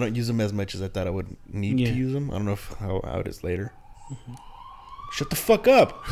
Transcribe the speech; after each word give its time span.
I 0.00 0.06
don't 0.06 0.16
use 0.16 0.26
them 0.26 0.40
as 0.40 0.52
much 0.52 0.74
as 0.74 0.82
I 0.82 0.88
thought 0.88 1.06
I 1.06 1.10
would 1.10 1.36
need 1.52 1.78
Yeah. 1.78 1.88
to 1.90 1.92
use 1.94 2.12
them. 2.12 2.30
I 2.30 2.34
don't 2.34 2.46
know 2.46 2.52
if, 2.52 2.72
how 2.80 3.00
how 3.04 3.18
it 3.20 3.26
is 3.26 3.44
later. 3.44 3.72
Shut 5.12 5.28
the 5.30 5.36
fuck 5.36 5.68
up. 5.68 6.04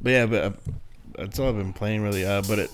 But 0.00 0.10
yeah, 0.10 0.26
but 0.26 0.42
uh, 0.44 0.50
that's 1.18 1.38
all 1.38 1.48
I've 1.48 1.56
been 1.56 1.72
playing 1.72 2.02
really. 2.02 2.24
Uh, 2.24 2.42
but 2.42 2.58
it. 2.58 2.70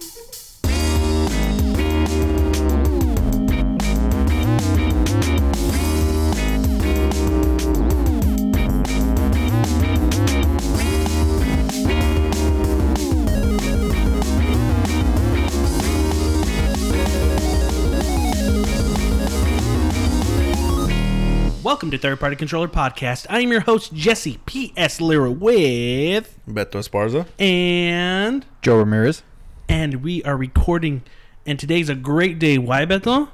Welcome 21.88 22.00
to 22.00 22.06
Third 22.06 22.20
Party 22.20 22.36
Controller 22.36 22.68
Podcast. 22.68 23.24
I 23.30 23.40
am 23.40 23.50
your 23.50 23.62
host, 23.62 23.94
Jesse 23.94 24.38
P.S. 24.44 25.00
Lira 25.00 25.30
with. 25.30 26.38
Beto 26.46 26.72
Esparza. 26.72 27.26
And. 27.38 28.44
Joe 28.60 28.76
Ramirez. 28.76 29.22
And 29.70 30.02
we 30.02 30.22
are 30.24 30.36
recording. 30.36 31.00
And 31.46 31.58
today's 31.58 31.88
a 31.88 31.94
great 31.94 32.38
day. 32.38 32.58
Why, 32.58 32.84
Beto? 32.84 33.30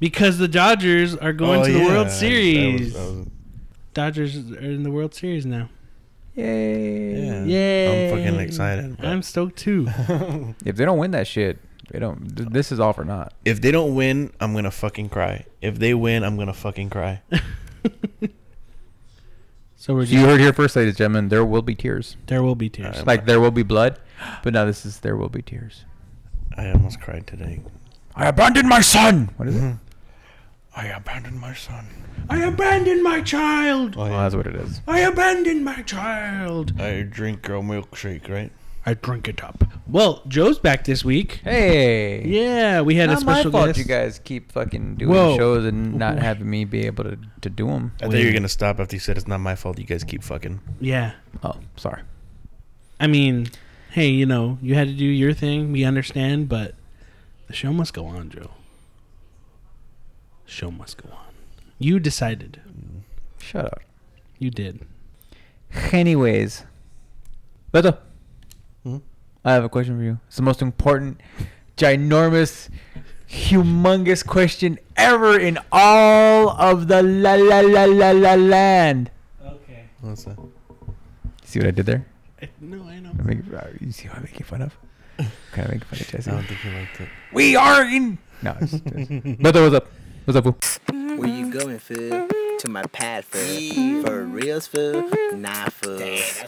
Because 0.00 0.38
the 0.38 0.48
Dodgers 0.48 1.14
are 1.14 1.34
going 1.34 1.60
Oh, 1.60 1.64
to 1.66 1.72
the 1.72 1.78
yeah, 1.78 1.84
World 1.88 2.06
I- 2.06 2.10
I 2.10 2.14
Series. 2.14 2.80
was- 2.94 2.96
I 2.96 2.98
was- 3.04 3.26
Dodgers 3.92 4.36
are 4.50 4.56
in 4.60 4.82
the 4.82 4.90
World 4.90 5.12
Series 5.14 5.44
now. 5.44 5.68
Yay. 6.36 7.22
yeah. 7.26 7.44
Yay. 7.44 8.10
I'm 8.12 8.16
fucking 8.24 8.40
excited. 8.40 8.96
but 8.96 9.04
I'm 9.04 9.20
stoked 9.20 9.56
too. 9.58 9.88
If 10.64 10.76
they 10.76 10.86
don't 10.86 10.96
win 10.96 11.10
that 11.10 11.26
shit, 11.26 11.58
they 11.90 11.98
don't. 11.98 12.36
th- 12.36 12.48
This 12.50 12.70
is 12.72 12.80
all 12.80 12.92
for 12.92 13.04
naught. 13.04 13.32
if 13.44 13.60
they 13.60 13.70
don't 13.70 13.94
win, 13.94 14.32
I'm 14.40 14.54
gonna 14.54 14.70
fucking 14.70 15.08
cry. 15.10 15.44
If 15.60 15.78
they 15.78 15.94
win, 15.94 16.24
I'm 16.24 16.36
gonna 16.36 16.52
fucking 16.54 16.90
cry. 16.90 17.22
So 19.76 19.94
we're 19.94 20.06
So 20.06 20.12
you 20.12 20.20
heard 20.24 20.40
here 20.40 20.52
first, 20.54 20.76
ladies 20.76 20.92
and 20.92 20.98
gentlemen. 20.98 21.28
There 21.28 21.44
will 21.44 21.60
be 21.60 21.74
tears. 21.74 22.16
there 22.26 22.42
will 22.42 22.54
be 22.54 22.70
tears. 22.70 22.86
Alright. 22.94 23.06
Like 23.06 23.26
there 23.26 23.38
will 23.38 23.50
be 23.50 23.62
blood, 23.62 23.98
but 24.42 24.54
now 24.54 24.64
this 24.64 24.86
is 24.86 25.00
there 25.00 25.14
will 25.16 25.28
be 25.28 25.42
tears. 25.42 25.84
I 26.56 26.70
almost 26.70 27.00
cried 27.00 27.26
today. 27.26 27.60
I 28.16 28.28
abandoned 28.28 28.68
my 28.68 28.80
son. 28.80 29.28
What 29.36 29.48
is 29.48 29.56
it? 29.56 29.60
Mhm. 29.60 29.78
I 30.76 30.86
abandoned 30.86 31.38
my 31.40 31.52
son. 31.52 31.86
I 32.30 32.44
abandoned 32.44 33.02
my 33.02 33.20
child. 33.20 33.94
Oh, 33.98 34.02
Oh, 34.04 34.08
that's 34.08 34.34
what 34.34 34.46
it 34.46 34.56
is. 34.56 34.80
I 34.88 35.00
abandoned 35.00 35.64
my 35.64 35.82
child. 35.82 36.80
I 36.80 37.02
drink 37.02 37.42
girl 37.42 37.62
milkshake, 37.62 38.28
right? 38.30 38.50
I 38.86 38.92
drink 38.94 39.28
it 39.28 39.42
up. 39.42 39.64
Well, 39.86 40.22
Joe's 40.28 40.58
back 40.58 40.84
this 40.84 41.04
week. 41.04 41.40
Hey. 41.42 42.22
Yeah, 42.26 42.82
we 42.82 42.96
had 42.96 43.08
a 43.08 43.14
Not 43.14 43.24
my 43.24 43.32
special 43.34 43.50
fault. 43.52 43.66
guest. 43.68 43.78
You 43.78 43.84
guys 43.86 44.18
keep 44.22 44.52
fucking 44.52 44.96
doing 44.96 45.10
Whoa. 45.10 45.36
shows 45.38 45.64
and 45.64 45.94
not 45.94 46.18
having 46.18 46.50
me 46.50 46.64
be 46.66 46.84
able 46.86 47.04
to, 47.04 47.18
to 47.40 47.48
do 47.50 47.66
them. 47.68 47.92
I 48.02 48.06
thought 48.06 48.16
you 48.16 48.26
were 48.26 48.32
gonna 48.32 48.48
stop 48.48 48.78
after 48.80 48.94
you 48.96 49.00
said 49.00 49.16
it's 49.16 49.26
not 49.26 49.40
my 49.40 49.54
fault. 49.54 49.78
You 49.78 49.84
guys 49.86 50.04
keep 50.04 50.22
fucking. 50.22 50.60
Yeah, 50.80 51.12
Oh, 51.42 51.56
sorry. 51.76 52.02
I 53.00 53.06
mean, 53.06 53.48
hey, 53.92 54.08
you 54.08 54.26
know, 54.26 54.58
you 54.60 54.74
had 54.74 54.88
to 54.88 54.94
do 54.94 55.04
your 55.06 55.32
thing. 55.32 55.72
We 55.72 55.84
understand, 55.84 56.48
but 56.50 56.74
the 57.46 57.54
show 57.54 57.72
must 57.72 57.94
go 57.94 58.04
on, 58.06 58.28
Joe. 58.30 58.50
Show 60.46 60.70
must 60.70 61.02
go 61.02 61.08
on. 61.10 61.34
You 61.78 61.98
decided. 61.98 62.60
Shut 63.38 63.64
up. 63.66 63.80
You 64.38 64.50
did. 64.50 64.86
Anyways, 65.92 66.64
Beto, 67.72 67.94
Hmm? 67.96 68.00
I 69.44 69.52
have 69.52 69.64
a 69.64 69.68
question 69.68 69.98
for 69.98 70.02
you. 70.02 70.18
It's 70.26 70.36
the 70.36 70.42
most 70.42 70.62
important, 70.62 71.20
ginormous, 71.76 72.70
humongous 73.28 74.26
question 74.26 74.78
ever 74.96 75.38
in 75.38 75.58
all 75.70 76.48
of 76.50 76.88
the 76.88 77.02
la 77.02 77.34
la 77.34 77.60
la 77.60 77.84
la 77.84 78.10
la 78.12 78.34
land. 78.34 79.10
Okay. 79.44 79.84
What's 80.00 80.24
that? 80.24 80.38
See 81.44 81.58
what 81.58 81.68
I 81.68 81.72
did 81.72 81.84
there? 81.86 82.06
No, 82.60 82.82
I 82.84 83.00
know. 83.00 83.10
I 83.18 83.22
make, 83.22 83.38
uh, 83.52 83.66
you 83.80 83.92
see 83.92 84.08
what 84.08 84.16
I'm 84.16 84.22
making 84.22 84.44
fun 84.44 84.62
of? 84.62 84.76
Can 85.52 85.66
I 85.66 85.68
make 85.72 85.84
fun 85.84 86.00
of 86.00 86.06
Jesse. 86.08 86.30
I 86.30 86.34
don't 86.34 86.44
think 86.44 86.64
you 86.64 86.70
liked 86.72 87.00
it. 87.00 87.08
We 87.32 87.54
are 87.56 87.84
in. 87.84 88.18
No, 88.42 88.56
it's, 88.60 88.72
it's, 88.72 88.82
Beto, 88.82 89.70
what's 89.70 89.76
up? 89.76 89.88
What's 90.24 90.38
up, 90.38 90.44
fool? 90.44 90.56
Where 91.18 91.28
you 91.28 91.52
going, 91.52 91.78
fool? 91.78 92.28
To 92.60 92.70
my 92.70 92.82
pad, 92.84 93.26
fool. 93.26 94.02
For 94.04 94.24
reals, 94.24 94.66
fool? 94.66 95.06
Nah, 95.34 95.66
fool. 95.66 96.02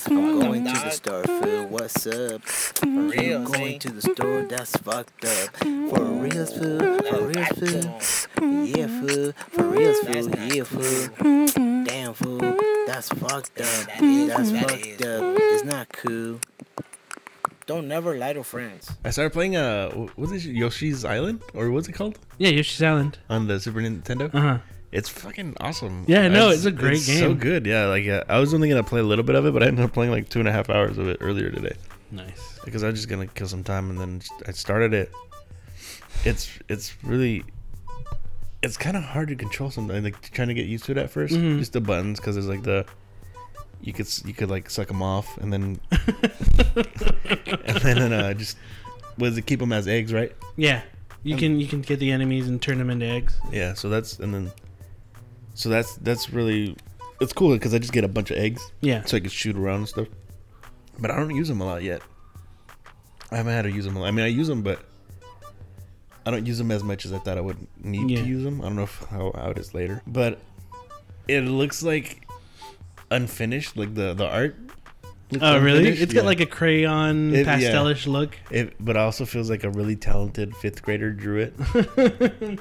I'm 0.06 0.40
going 0.40 0.64
to 0.64 0.72
the 0.72 0.90
store, 0.90 1.24
fool. 1.24 1.66
What's 1.66 2.06
up? 2.06 2.42
For 2.42 2.86
mm-hmm. 2.86 3.08
reals, 3.10 3.50
going 3.50 3.74
eh? 3.74 3.78
to 3.78 3.90
the 3.90 4.00
store, 4.00 4.42
that's 4.44 4.74
fucked 4.78 5.26
up. 5.26 5.56
For 5.58 5.66
mm-hmm. 5.66 6.20
reals, 6.20 6.56
fool. 6.56 6.78
Oh, 6.80 7.02
For 7.02 7.26
reals, 7.26 7.48
fool. 7.48 8.64
Yeah, 8.64 8.86
mm-hmm. 8.86 9.06
fool. 9.06 9.32
For 9.50 9.64
reals, 9.64 9.98
fool. 9.98 10.46
Yeah, 10.46 10.64
fool. 10.64 11.84
Damn, 11.84 12.14
fool. 12.14 12.56
That's 12.86 13.10
fucked 13.10 13.60
up. 13.60 13.86
That 13.88 14.02
is, 14.02 14.28
That's 14.28 14.50
fucked 14.52 15.02
up. 15.02 15.36
It's 15.38 15.64
not 15.64 15.92
cool. 15.92 16.40
Don't 17.66 17.88
never 17.88 18.16
lie 18.16 18.32
to 18.32 18.44
friends. 18.44 18.90
I 19.04 19.10
started 19.10 19.32
playing 19.32 19.56
uh, 19.56 19.90
wh- 19.90 20.16
was 20.18 20.30
it 20.32 20.42
Yoshi's 20.44 21.04
Island 21.04 21.40
or 21.52 21.70
what's 21.72 21.88
it 21.88 21.92
called 21.92 22.18
Yeah, 22.38 22.50
Yoshi's 22.50 22.80
Island. 22.82 23.18
on 23.28 23.48
the 23.48 23.58
Super 23.58 23.80
Nintendo? 23.80 24.32
Uh 24.32 24.40
huh. 24.40 24.58
It's 24.92 25.08
fucking 25.08 25.56
awesome. 25.60 26.04
Yeah, 26.06 26.28
no, 26.28 26.50
it's 26.50 26.64
a 26.64 26.70
great 26.70 27.00
So 27.00 27.12
game. 27.12 27.20
So 27.20 27.34
good. 27.34 27.66
Yeah, 27.66 27.86
like 27.86 28.06
uh, 28.06 28.22
I 28.28 28.38
was 28.38 28.54
only 28.54 28.68
gonna 28.68 28.84
play 28.84 29.00
a 29.00 29.04
little 29.04 29.24
bit 29.24 29.34
of 29.34 29.44
it, 29.46 29.52
but 29.52 29.62
I 29.64 29.66
ended 29.66 29.84
up 29.84 29.92
playing 29.92 30.12
like 30.12 30.28
two 30.28 30.38
and 30.38 30.48
a 30.48 30.52
half 30.52 30.70
hours 30.70 30.96
of 30.96 31.08
it 31.08 31.18
earlier 31.20 31.50
today 31.50 31.74
Nice. 32.12 32.60
because 32.64 32.84
I 32.84 32.86
was 32.86 32.94
just 33.00 33.08
gonna 33.08 33.26
kill 33.26 33.48
some 33.48 33.64
time, 33.64 33.90
and 33.90 34.00
then 34.00 34.22
I 34.46 34.52
started 34.52 34.94
it. 34.94 35.10
It's 36.24 36.48
it's 36.68 36.94
really. 37.02 37.44
It's 38.62 38.76
kind 38.76 38.96
of 38.96 39.02
hard 39.02 39.28
to 39.28 39.36
control 39.36 39.70
sometimes, 39.70 40.02
like 40.04 40.30
trying 40.30 40.48
to 40.48 40.54
get 40.54 40.66
used 40.66 40.84
to 40.86 40.92
it 40.92 40.98
at 40.98 41.10
1st 41.12 41.32
Mhm. 41.36 41.58
Just 41.58 41.72
the 41.72 41.80
buttons, 41.80 42.18
because 42.20 42.36
there's 42.36 42.48
like 42.48 42.62
the, 42.62 42.86
you 43.80 43.92
could 43.92 44.08
you 44.24 44.34
could 44.34 44.50
like 44.50 44.68
suck 44.70 44.88
them 44.88 45.02
off, 45.02 45.36
and 45.38 45.52
then 45.52 45.78
and 47.64 47.98
then 48.00 48.12
uh, 48.12 48.34
just 48.34 48.56
was 49.18 49.36
it 49.38 49.42
keep 49.46 49.60
them 49.60 49.72
as 49.72 49.86
eggs, 49.88 50.12
right? 50.12 50.32
Yeah, 50.56 50.82
you 51.22 51.36
can 51.36 51.60
you 51.60 51.66
can 51.66 51.80
get 51.82 51.98
the 52.00 52.10
enemies 52.10 52.48
and 52.48 52.60
turn 52.60 52.78
them 52.78 52.90
into 52.90 53.06
eggs. 53.06 53.38
Yeah, 53.52 53.74
so 53.74 53.88
that's 53.88 54.18
and 54.18 54.32
then, 54.34 54.52
so 55.54 55.68
that's 55.68 55.94
that's 55.96 56.30
really, 56.30 56.76
it's 57.20 57.32
cool 57.32 57.52
because 57.54 57.74
I 57.74 57.78
just 57.78 57.92
get 57.92 58.04
a 58.04 58.08
bunch 58.08 58.30
of 58.30 58.38
eggs, 58.38 58.62
Yeah. 58.80 59.04
so 59.04 59.16
I 59.16 59.20
can 59.20 59.30
shoot 59.30 59.56
around 59.56 59.76
and 59.80 59.88
stuff. 59.88 60.08
But 60.98 61.10
I 61.10 61.16
don't 61.16 61.34
use 61.34 61.48
them 61.48 61.60
a 61.60 61.64
lot 61.64 61.82
yet. 61.82 62.02
I 63.30 63.36
haven't 63.36 63.52
had 63.52 63.62
to 63.62 63.70
use 63.70 63.84
them. 63.84 63.96
A 63.96 64.00
lot. 64.00 64.06
I 64.06 64.10
mean, 64.12 64.24
I 64.24 64.28
use 64.28 64.46
them, 64.48 64.62
but 64.62 64.80
I 66.24 66.30
don't 66.30 66.46
use 66.46 66.58
them 66.58 66.70
as 66.70 66.82
much 66.82 67.04
as 67.04 67.12
I 67.12 67.18
thought 67.18 67.36
I 67.36 67.40
would 67.42 67.58
need 67.82 68.10
Yeah. 68.10 68.22
to 68.22 68.26
use 68.26 68.42
them. 68.44 68.60
I 68.60 68.64
don't 68.64 68.76
know 68.76 68.82
if, 68.84 69.04
how 69.10 69.32
how 69.34 69.50
it 69.50 69.58
is 69.58 69.74
later, 69.74 70.02
but 70.06 70.38
it 71.28 71.42
looks 71.42 71.82
like 71.82 72.25
unfinished, 73.10 73.76
like 73.76 73.94
the 73.94 74.14
the 74.14 74.26
art. 74.28 74.56
looks 75.30 75.42
Oh, 75.44 75.58
really? 75.58 75.88
It's 75.88 76.14
got 76.14 76.24
like 76.24 76.40
a 76.40 76.46
crayon 76.46 77.34
It- 77.34 77.46
yeah. 77.46 77.56
pastelish 77.58 78.06
look. 78.06 78.36
It, 78.50 78.74
but 78.78 78.96
also 78.96 79.24
feels 79.26 79.50
like 79.50 79.64
a 79.64 79.70
really 79.70 79.96
talented 79.96 80.54
fifth 80.56 80.82
grader 80.82 81.10
drew 81.12 81.40
it, 81.40 82.60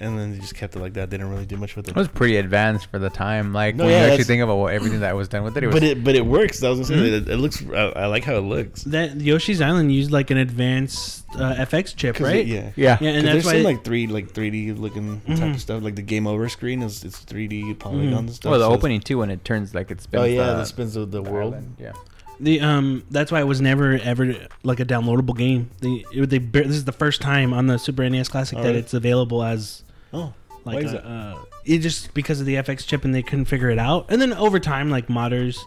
and 0.00 0.18
then 0.18 0.32
they 0.32 0.38
just 0.38 0.54
kept 0.54 0.76
it 0.76 0.78
like 0.78 0.94
that. 0.94 1.10
They 1.10 1.16
didn't 1.16 1.30
really 1.32 1.46
do 1.46 1.56
much 1.56 1.74
with 1.76 1.88
it. 1.88 1.90
It 1.90 1.96
was 1.96 2.08
pretty 2.08 2.36
advanced 2.36 2.86
for 2.90 2.98
the 2.98 3.10
time. 3.10 3.52
Like 3.52 3.74
No, 3.76 3.84
when 3.84 3.92
yeah, 3.94 4.06
you 4.06 4.10
actually 4.12 4.24
think 4.24 4.42
about 4.42 4.56
what, 4.56 4.72
everything 4.72 5.00
that 5.00 5.16
was 5.16 5.28
done 5.28 5.42
with 5.44 5.56
it, 5.56 5.64
it 5.64 5.66
was 5.66 5.74
but 5.74 5.82
it 5.82 6.04
but 6.04 6.14
it 6.14 6.24
works. 6.26 6.62
I 6.62 6.68
was 6.70 6.78
gonna 6.88 7.02
say 7.02 7.10
Mhm. 7.10 7.22
it, 7.22 7.28
it 7.28 7.36
looks. 7.38 7.64
I, 7.68 8.02
I 8.04 8.06
like 8.06 8.24
how 8.24 8.36
it 8.36 8.42
looks. 8.42 8.82
That 8.84 9.20
Yoshi's 9.20 9.60
Island 9.60 9.92
used 9.92 10.10
like 10.10 10.30
an 10.30 10.36
advanced 10.38 11.24
uh, 11.34 11.54
FX 11.56 11.94
chip, 11.96 12.20
right? 12.20 12.36
it- 12.36 12.46
yeah. 12.46 12.70
yeah. 12.76 12.98
Yeah, 13.00 13.10
and 13.10 13.16
'Cause 13.16 13.22
that's 13.22 13.24
there's 13.32 13.44
why. 13.46 13.52
some 13.54 13.62
like 13.64 13.84
three 13.84 14.06
like 14.06 14.32
3D 14.32 14.72
looking 14.78 15.20
type 15.26 15.36
Mhm. 15.38 15.54
of 15.54 15.60
stuff. 15.60 15.82
Like 15.82 15.96
the 15.96 16.02
game 16.02 16.26
over 16.26 16.48
screen 16.48 16.82
is 16.82 17.04
it's 17.04 17.18
3D 17.18 17.74
polygons 17.78 18.14
and 18.18 18.30
stuff. 18.32 18.50
Well, 18.50 18.60
the 18.60 18.66
so 18.66 18.72
opening 18.72 19.00
too 19.00 19.18
when 19.18 19.30
it 19.30 19.44
turns 19.44 19.74
like 19.74 19.90
it 19.90 20.00
spins. 20.00 20.22
Oh 20.22 20.24
yeah, 20.26 20.46
the, 20.46 20.54
that 20.58 20.66
spins 20.68 20.94
the, 20.94 21.00
the 21.00 21.22
the 21.22 21.22
world. 21.22 21.54
island, 21.54 21.76
Yeah. 21.78 21.92
the 22.40 22.60
um, 22.60 23.02
that's 23.10 23.32
why 23.32 23.40
it 23.40 23.46
was 23.46 23.60
never 23.60 23.98
ever 24.02 24.34
like 24.62 24.78
a 24.80 24.84
downloadable 24.84 25.36
game. 25.36 25.70
They 25.80 26.04
it, 26.14 26.30
they 26.30 26.38
this 26.38 26.68
is 26.76 26.84
the 26.84 26.92
first 26.92 27.20
time 27.20 27.52
on 27.52 27.66
the 27.66 27.78
Super 27.78 28.08
NES 28.08 28.28
Classic 28.28 28.56
Oh, 28.56 28.62
that 28.62 28.68
really? 28.68 28.78
it's 28.80 28.94
available 28.94 29.42
as 29.42 29.82
Oh, 30.12 30.32
like 30.64 30.74
Why 30.76 30.80
is 30.82 30.92
a, 30.92 30.96
that? 30.96 31.06
uh, 31.06 31.38
it 31.64 31.78
just 31.78 32.14
because 32.14 32.40
of 32.40 32.46
the 32.46 32.54
FX 32.56 32.86
chip 32.86 33.04
and 33.04 33.14
they 33.14 33.22
couldn't 33.22 33.44
figure 33.46 33.70
it 33.70 33.78
out. 33.78 34.06
And 34.10 34.20
then 34.20 34.32
over 34.32 34.58
time, 34.58 34.90
like 34.90 35.06
modders, 35.08 35.58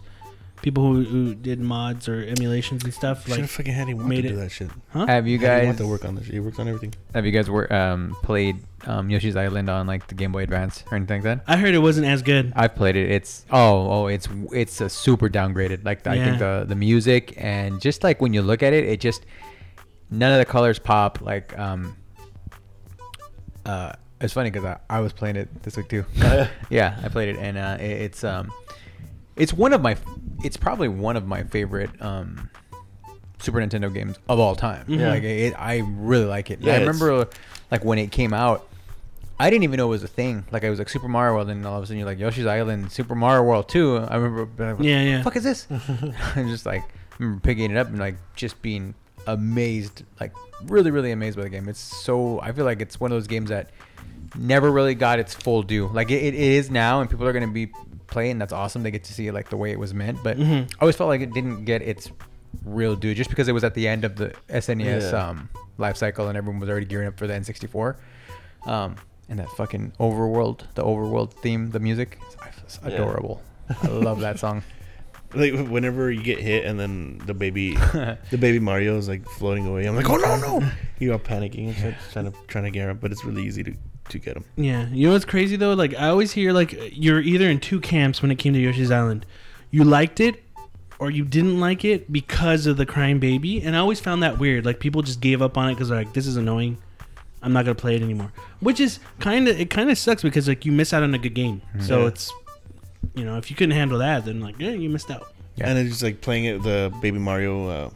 people 0.62 0.84
who, 0.84 1.04
who 1.04 1.34
did 1.36 1.60
mods 1.60 2.08
or 2.10 2.24
emulations 2.24 2.84
and 2.84 2.94
stuff, 2.94 3.24
should 3.24 3.32
like 3.32 3.40
have 3.42 3.50
fucking 3.52 3.74
had 3.74 3.88
him 3.88 3.98
want 3.98 4.10
made 4.10 4.22
to 4.24 4.28
it- 4.28 4.32
do 4.32 4.36
that 4.38 4.52
shit. 4.52 4.70
huh? 4.90 5.06
Have 5.08 5.28
you 5.28 5.40
Had 5.40 5.46
him 5.46 5.60
guys 5.60 5.66
want 5.68 5.78
to 5.80 5.88
work 5.88 6.06
on 6.06 6.16
this? 6.16 6.28
He 6.28 6.40
works 6.40 6.60
on 6.60 6.68
everything. 6.68 6.94
Have 7.14 7.26
you 7.26 7.32
guys 7.32 7.50
wor- 7.50 7.72
um, 7.72 8.16
played 8.24 8.58
um, 8.86 9.10
Yoshi's 9.10 9.36
Island 9.36 9.70
on 9.70 9.86
like 9.88 10.08
the 10.08 10.16
Game 10.16 10.32
Boy 10.32 10.42
Advance 10.44 10.84
or 10.92 10.98
anything 10.98 11.24
like 11.24 11.24
that? 11.24 11.44
I 11.48 11.58
heard 11.58 11.74
it 11.74 11.80
wasn't 11.80 12.08
as 12.08 12.22
good. 12.24 12.52
I've 12.56 12.76
played 12.76 12.96
it. 12.96 13.10
It's 13.12 13.46
oh 13.52 13.92
oh 13.92 14.08
it's 14.08 14.28
it's 14.52 14.82
a 14.82 14.90
super 14.90 15.30
downgraded. 15.30 15.86
Like 15.86 16.06
I 16.08 16.16
think 16.18 16.40
the 16.40 16.66
the 16.68 16.76
music 16.76 17.34
and 17.38 17.80
just 17.80 18.04
like 18.04 18.22
when 18.22 18.34
you 18.34 18.42
look 18.42 18.62
at 18.64 18.74
it, 18.74 18.86
it 18.86 19.00
just 19.00 19.26
none 20.10 20.32
of 20.32 20.40
the 20.40 20.46
colors 20.46 20.80
pop. 20.80 21.22
Like 21.22 21.58
um 21.60 21.96
uh 23.66 23.94
it's 24.22 24.34
funny 24.34 24.50
because 24.52 24.66
I, 24.66 24.80
I 24.90 25.00
was 25.00 25.14
playing 25.14 25.36
it 25.36 25.64
this 25.64 25.78
week 25.78 25.90
too. 25.90 26.06
yeah, 26.70 27.00
I 27.04 27.10
played 27.10 27.30
it 27.30 27.38
and 27.38 27.58
uh, 27.58 27.78
it, 27.80 27.92
it's 27.92 28.24
um 28.24 28.52
it's 29.36 29.54
one 29.54 29.74
of 29.74 29.82
my 29.82 29.98
it's 30.44 30.58
probably 30.58 30.88
one 30.88 31.18
of 31.18 31.28
my 31.28 31.44
favorite 31.44 31.90
um 32.02 32.50
Super 33.40 33.60
Nintendo 33.60 33.92
games 33.94 34.18
of 34.30 34.40
all 34.40 34.56
time. 34.56 34.86
Yeah. 34.88 35.10
Like 35.10 35.24
it, 35.24 35.54
I 35.58 35.80
really 35.86 36.26
like 36.26 36.52
it. 36.52 36.62
Yeah, 36.62 36.76
I 36.76 36.80
remember 36.80 37.28
like 37.72 37.84
when 37.84 37.98
it 37.98 38.12
came 38.12 38.34
out, 38.34 38.68
I 39.40 39.50
didn't 39.50 39.64
even 39.64 39.78
know 39.78 39.88
it 39.88 39.90
was 39.90 40.04
a 40.04 40.08
thing. 40.08 40.46
Like 40.52 40.64
it 40.64 40.70
was 40.70 40.78
like 40.78 40.88
Super 40.90 41.08
Mario 41.08 41.34
World, 41.34 41.50
and 41.50 41.66
all 41.66 41.78
of 41.78 41.84
a 41.84 41.88
sudden 41.88 41.98
you're 41.98 42.06
like 42.06 42.20
Yoshi's 42.20 42.46
Island, 42.46 42.92
Super 42.92 43.16
Mario 43.16 43.42
World 43.42 43.68
2. 43.70 43.98
I 43.98 44.16
remember, 44.16 44.46
being 44.46 44.70
like, 44.70 44.78
what 44.80 44.88
Yeah, 44.88 45.02
yeah. 45.02 45.24
fuck 45.24 45.36
is 45.36 45.44
this? 45.44 45.66
I'm 46.36 46.48
just 46.48 46.68
like, 46.68 46.84
I 46.84 47.16
remember 47.18 47.42
picking 47.42 47.72
it 47.72 47.78
up 47.78 47.88
and 47.88 47.98
like 47.98 48.18
just 48.36 48.62
being 48.62 48.94
amazed, 49.26 50.04
like 50.20 50.34
really, 50.66 50.92
really 50.92 51.12
amazed 51.12 51.38
by 51.38 51.44
the 51.44 51.50
game. 51.50 51.68
It's 51.68 51.80
so, 51.80 52.40
I 52.42 52.52
feel 52.52 52.66
like 52.66 52.82
it's 52.82 53.00
one 53.00 53.12
of 53.12 53.16
those 53.16 53.26
games 53.26 53.50
that 53.50 53.72
never 54.38 54.72
really 54.72 54.96
got 54.96 55.20
its 55.20 55.34
full 55.34 55.64
due. 55.64 55.88
Like 55.88 56.12
it, 56.12 56.24
it 56.24 56.34
is 56.34 56.70
now, 56.72 57.02
and 57.02 57.10
people 57.10 57.28
are 57.28 57.34
going 57.34 57.48
to 57.48 57.54
be 57.54 57.72
playing. 58.08 58.38
That's 58.40 58.54
awesome. 58.54 58.84
They 58.84 58.92
get 58.92 59.04
to 59.06 59.14
see 59.14 59.28
it 59.28 59.34
like 59.34 59.50
the 59.50 59.58
way 59.58 59.72
it 59.72 59.80
was 59.80 59.94
meant. 59.94 60.20
But 60.24 60.38
Mhm. 60.38 60.72
I 60.74 60.78
always 60.82 60.96
felt 60.96 61.08
like 61.10 61.22
it 61.22 61.34
didn't 61.34 61.66
get 61.66 61.82
its 61.82 62.12
real 62.66 62.96
due 62.96 63.14
just 63.16 63.30
because 63.30 63.48
it 63.48 63.54
was 63.54 63.64
at 63.64 63.74
the 63.74 63.88
end 63.88 64.04
of 64.04 64.16
the 64.18 64.34
SNES 64.50 65.12
Yeah. 65.12 65.30
um, 65.30 65.50
life 65.78 65.96
cycle 65.98 66.28
and 66.28 66.38
everyone 66.38 66.60
was 66.60 66.70
already 66.70 66.86
gearing 66.86 67.08
up 67.08 67.18
for 67.18 67.26
the 67.28 67.34
N64. 67.34 67.96
Um, 68.66 68.96
and 69.30 69.40
that 69.40 69.50
fucking 69.52 69.94
overworld, 70.00 70.64
the 70.76 70.84
overworld 70.84 71.34
theme, 71.42 71.72
the 71.72 71.80
music, 71.80 72.20
it's 72.64 72.80
Yeah. 72.86 72.90
adorable. 72.96 73.42
I 73.84 73.88
love 73.88 74.20
that 74.22 74.40
song. 74.40 74.64
Like 75.34 75.54
whenever 75.70 76.12
you 76.12 76.22
get 76.22 76.40
hit 76.42 76.66
and 76.66 76.78
then 76.78 77.22
the 77.26 77.34
baby, 77.34 77.76
the 78.32 78.38
baby 78.38 78.60
Mario 78.60 78.98
is 78.98 79.08
like 79.08 79.26
floating 79.26 79.66
away. 79.66 79.86
I'm 79.86 79.96
like, 79.96 80.10
oh 80.10 80.18
no 80.18 80.36
no! 80.36 80.70
You 81.00 81.14
are 81.14 81.20
panicking 81.20 81.68
and 81.68 81.76
shit, 81.78 81.96
trying 82.12 82.30
to 82.30 82.38
trying 82.50 82.66
to 82.66 82.70
get 82.70 82.90
him, 82.90 82.98
but 82.98 83.14
it's 83.14 83.24
really 83.24 83.44
easy 83.46 83.64
to 83.64 83.74
to 84.12 84.20
get 84.20 84.38
him. 84.38 84.46
Yeah, 84.56 84.88
you 84.90 85.08
know 85.08 85.14
what's 85.14 85.26
crazy 85.26 85.56
though? 85.56 85.74
Like 85.74 85.94
I 85.96 86.10
always 86.10 86.32
hear 86.32 86.54
like 86.54 86.78
you're 86.94 87.20
either 87.20 87.50
in 87.50 87.60
two 87.60 87.80
camps 87.80 88.22
when 88.22 88.32
it 88.32 88.36
came 88.36 88.54
to 88.54 88.60
Yoshi's 88.60 88.92
Island. 88.92 89.26
You 89.72 89.84
liked 89.84 90.20
it 90.20 90.44
or 91.00 91.10
you 91.10 91.26
didn't 91.26 91.60
like 91.60 91.84
it 91.84 92.12
because 92.12 92.68
of 92.68 92.78
the 92.78 92.86
crying 92.86 93.20
baby, 93.20 93.62
and 93.62 93.76
I 93.76 93.80
always 93.80 94.00
found 94.00 94.22
that 94.22 94.38
weird. 94.38 94.66
Like 94.66 94.80
people 94.80 95.02
just 95.02 95.20
gave 95.20 95.42
up 95.42 95.58
on 95.58 95.70
it 95.70 95.74
because 95.74 95.90
they're 95.90 95.98
like, 95.98 96.14
"This 96.14 96.28
is 96.28 96.38
annoying. 96.38 96.78
I'm 97.42 97.54
not 97.54 97.66
gonna 97.66 97.76
play 97.76 97.96
it 97.96 98.04
anymore." 98.04 98.32
Which 98.60 98.80
is 98.80 99.00
kind 99.20 99.48
of 99.48 99.60
it. 99.60 99.70
Kind 99.70 99.90
of 99.90 99.98
sucks 99.98 100.22
because 100.22 100.48
like 100.48 100.64
you 100.66 100.72
miss 100.72 100.94
out 100.94 101.04
on 101.04 101.14
a 101.14 101.18
good 101.18 101.34
game. 101.34 101.62
So 101.80 102.06
it's 102.06 102.32
you 103.16 103.26
know 103.26 103.38
if 103.38 103.50
you 103.50 103.56
couldn't 103.56 103.76
handle 103.76 103.98
that, 103.98 104.26
then 104.26 104.42
like 104.42 104.60
yeah, 104.60 104.72
you 104.72 104.90
missed 104.90 105.10
out. 105.10 105.34
Yeah. 105.56 105.70
And 105.70 105.80
it's 105.80 105.90
just 105.90 106.04
like 106.04 106.22
playing 106.22 106.46
it. 106.46 106.64
The 106.64 106.94
baby 107.02 107.20
Mario 107.20 107.68
uh, 107.68 107.90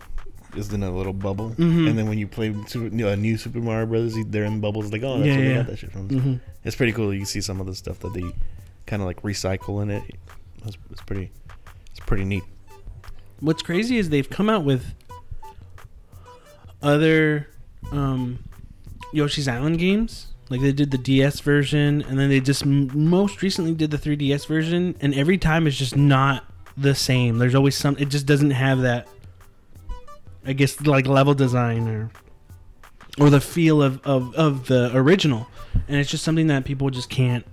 is 0.58 0.72
in 0.74 0.84
a 0.84 0.92
little 0.96 1.14
bubble, 1.14 1.52
Mhm. 1.58 1.90
and 1.90 1.98
then 1.98 2.08
when 2.08 2.18
you 2.18 2.28
play 2.28 2.54
Super, 2.68 2.86
you 2.96 3.04
know, 3.04 3.10
a 3.10 3.16
new 3.16 3.38
Super 3.38 3.60
Mario 3.60 3.86
Brothers, 3.86 4.16
they're 4.28 4.44
in 4.46 4.60
bubbles. 4.62 4.92
Like, 4.92 5.04
oh, 5.04 5.18
that's 5.20 5.28
Yeah, 5.28 5.38
where 5.38 5.48
they 5.50 5.54
got 5.56 5.68
that 5.68 5.78
shit 5.80 5.92
from. 5.92 6.10
hmm 6.10 6.36
It's 6.64 6.76
pretty 6.76 6.92
cool. 6.94 7.14
You 7.14 7.20
can 7.20 7.26
see 7.26 7.42
some 7.42 7.60
of 7.60 7.68
the 7.68 7.76
stuff 7.76 8.00
that 8.00 8.14
they 8.14 8.24
kind 8.86 9.02
of 9.02 9.06
like 9.08 9.22
recycle 9.22 9.82
in 9.84 9.90
it. 9.92 10.04
It's, 10.66 10.78
it's 10.92 11.02
pretty. 11.02 11.32
It's 11.92 12.00
pretty 12.06 12.26
neat. 12.26 12.44
What's 13.40 13.62
crazy 13.62 13.98
is 13.98 14.10
they've 14.10 14.30
come 14.30 14.50
out 14.50 14.64
with 14.64 14.94
other 16.82 17.48
um, 17.92 18.40
Yoshi's 19.14 19.48
Island 19.48 19.80
games. 19.80 20.28
Like 20.50 20.62
they 20.62 20.72
did 20.72 20.92
the 20.92 20.98
DS 21.00 21.40
version, 21.40 22.04
and 22.04 22.20
then 22.20 22.30
they 22.30 22.40
just 22.40 22.64
m- 22.64 22.92
most 22.94 23.42
recently 23.42 23.74
did 23.74 23.90
the 23.92 23.98
3DS 23.98 24.46
version, 24.48 24.96
and 25.02 25.14
every 25.16 25.38
time 25.40 25.66
it's 25.66 25.76
just 25.78 25.96
not 25.96 26.46
the 26.78 26.94
same. 26.94 27.40
There's 27.40 27.56
always 27.56 27.76
some. 27.76 27.96
It 27.98 28.10
just 28.10 28.26
doesn't 28.28 28.52
have 28.52 28.82
that. 28.82 29.08
I 30.46 30.54
guess 30.54 30.80
like 30.82 31.08
level 31.08 31.34
design 31.34 31.88
or 31.88 32.10
or 33.20 33.30
the 33.30 33.40
feel 33.42 33.82
of, 33.82 34.02
of, 34.06 34.36
of 34.36 34.68
the 34.68 34.92
original, 34.96 35.48
and 35.88 35.98
it's 35.98 36.10
just 36.10 36.24
something 36.24 36.48
that 36.48 36.66
people 36.66 36.90
just 36.90 37.10
can't 37.10 37.46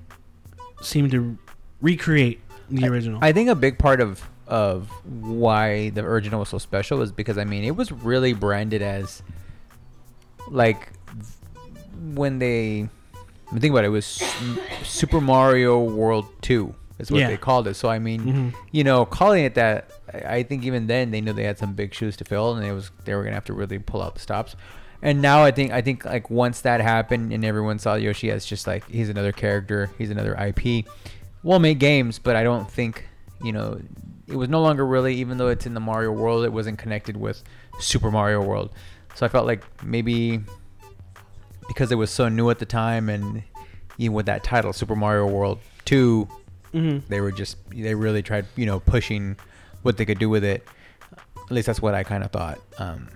seem 0.80 1.08
to 1.10 1.38
recreate 1.80 2.40
the 2.68 2.86
original. 2.88 3.18
I 3.22 3.32
think 3.32 3.48
a 3.48 3.54
big 3.54 3.78
part 3.78 4.00
of 4.00 4.22
of 4.48 4.88
why 5.04 5.90
the 5.90 6.02
original 6.02 6.40
was 6.40 6.48
so 6.50 6.58
special 6.58 7.00
is 7.00 7.12
because 7.12 7.38
I 7.38 7.44
mean 7.44 7.64
it 7.64 7.76
was 7.76 7.92
really 7.92 8.32
branded 8.34 8.82
as 8.82 9.22
like 10.48 10.88
when 12.14 12.38
they 12.38 12.88
I 13.48 13.54
mean, 13.54 13.60
think 13.60 13.72
about 13.72 13.84
it, 13.84 13.88
it 13.88 13.90
was 13.90 14.06
Super 14.82 15.20
Mario 15.20 15.82
World 15.82 16.26
2 16.42 16.74
is 16.98 17.10
what 17.10 17.20
Yeah. 17.20 17.28
they 17.28 17.36
called 17.36 17.68
it. 17.68 17.74
So 17.74 17.88
I 17.88 17.98
mean, 17.98 18.20
Mhm. 18.22 18.54
you 18.72 18.82
know, 18.84 19.04
calling 19.04 19.44
it 19.44 19.54
that, 19.54 19.90
I 20.14 20.42
think 20.42 20.64
even 20.64 20.86
then 20.86 21.10
they 21.10 21.20
knew 21.20 21.32
they 21.32 21.44
had 21.44 21.58
some 21.58 21.74
big 21.74 21.94
shoes 21.94 22.16
to 22.18 22.24
fill, 22.24 22.54
and 22.54 22.64
it 22.66 22.72
was 22.72 22.90
they 23.04 23.14
were 23.14 23.22
gonna 23.22 23.34
have 23.34 23.44
to 23.46 23.52
really 23.54 23.78
pull 23.78 24.02
out 24.02 24.14
the 24.14 24.20
stops. 24.20 24.56
And 25.02 25.20
now 25.20 25.42
I 25.42 25.50
think 25.50 25.72
I 25.72 25.80
think 25.82 26.04
like 26.04 26.30
once 26.30 26.60
that 26.60 26.80
happened 26.80 27.32
and 27.32 27.44
everyone 27.44 27.78
saw 27.78 27.94
Yoshi 27.94 28.30
as 28.30 28.44
just 28.46 28.66
like 28.66 28.88
he's 28.88 29.08
another 29.08 29.32
character, 29.32 29.90
he's 29.98 30.10
another 30.10 30.34
IP. 30.34 30.86
We'll 31.42 31.58
make 31.58 31.78
games, 31.78 32.18
but 32.18 32.36
I 32.36 32.44
don't 32.44 32.70
think 32.70 33.06
you 33.42 33.52
know 33.52 33.80
it 34.28 34.36
was 34.36 34.48
no 34.48 34.62
longer 34.62 34.86
really 34.86 35.16
even 35.16 35.38
though 35.38 35.48
it's 35.48 35.66
in 35.66 35.74
the 35.74 35.80
Mario 35.80 36.12
world, 36.12 36.44
it 36.44 36.52
wasn't 36.52 36.78
connected 36.78 37.16
with 37.16 37.42
Super 37.80 38.10
Mario 38.10 38.40
World. 38.42 38.70
So 39.14 39.26
I 39.26 39.28
felt 39.28 39.46
like 39.46 39.64
maybe 39.82 40.40
because 41.68 41.90
it 41.92 41.96
was 41.96 42.10
so 42.10 42.28
new 42.28 42.48
at 42.50 42.58
the 42.58 42.66
time 42.66 43.08
and 43.08 43.42
even 43.98 44.14
with 44.14 44.26
that 44.26 44.42
title 44.44 44.72
Super 44.72 44.96
Mario 44.96 45.26
World 45.26 45.58
2 45.84 46.28
Mhm. 46.74 47.02
they 47.08 47.20
were 47.20 47.30
just 47.32 47.56
they 47.70 47.94
really 47.94 48.22
tried 48.22 48.46
you 48.56 48.64
know 48.66 48.80
pushing 48.80 49.36
what 49.82 49.96
they 49.96 50.04
could 50.04 50.18
do 50.18 50.28
with 50.28 50.44
it. 50.44 50.66
At 51.44 51.50
least 51.50 51.66
that's 51.66 51.82
what 51.82 51.94
i 51.94 52.02
kind 52.02 52.24
of 52.24 52.30
thought 52.30 52.58
um 52.78 53.08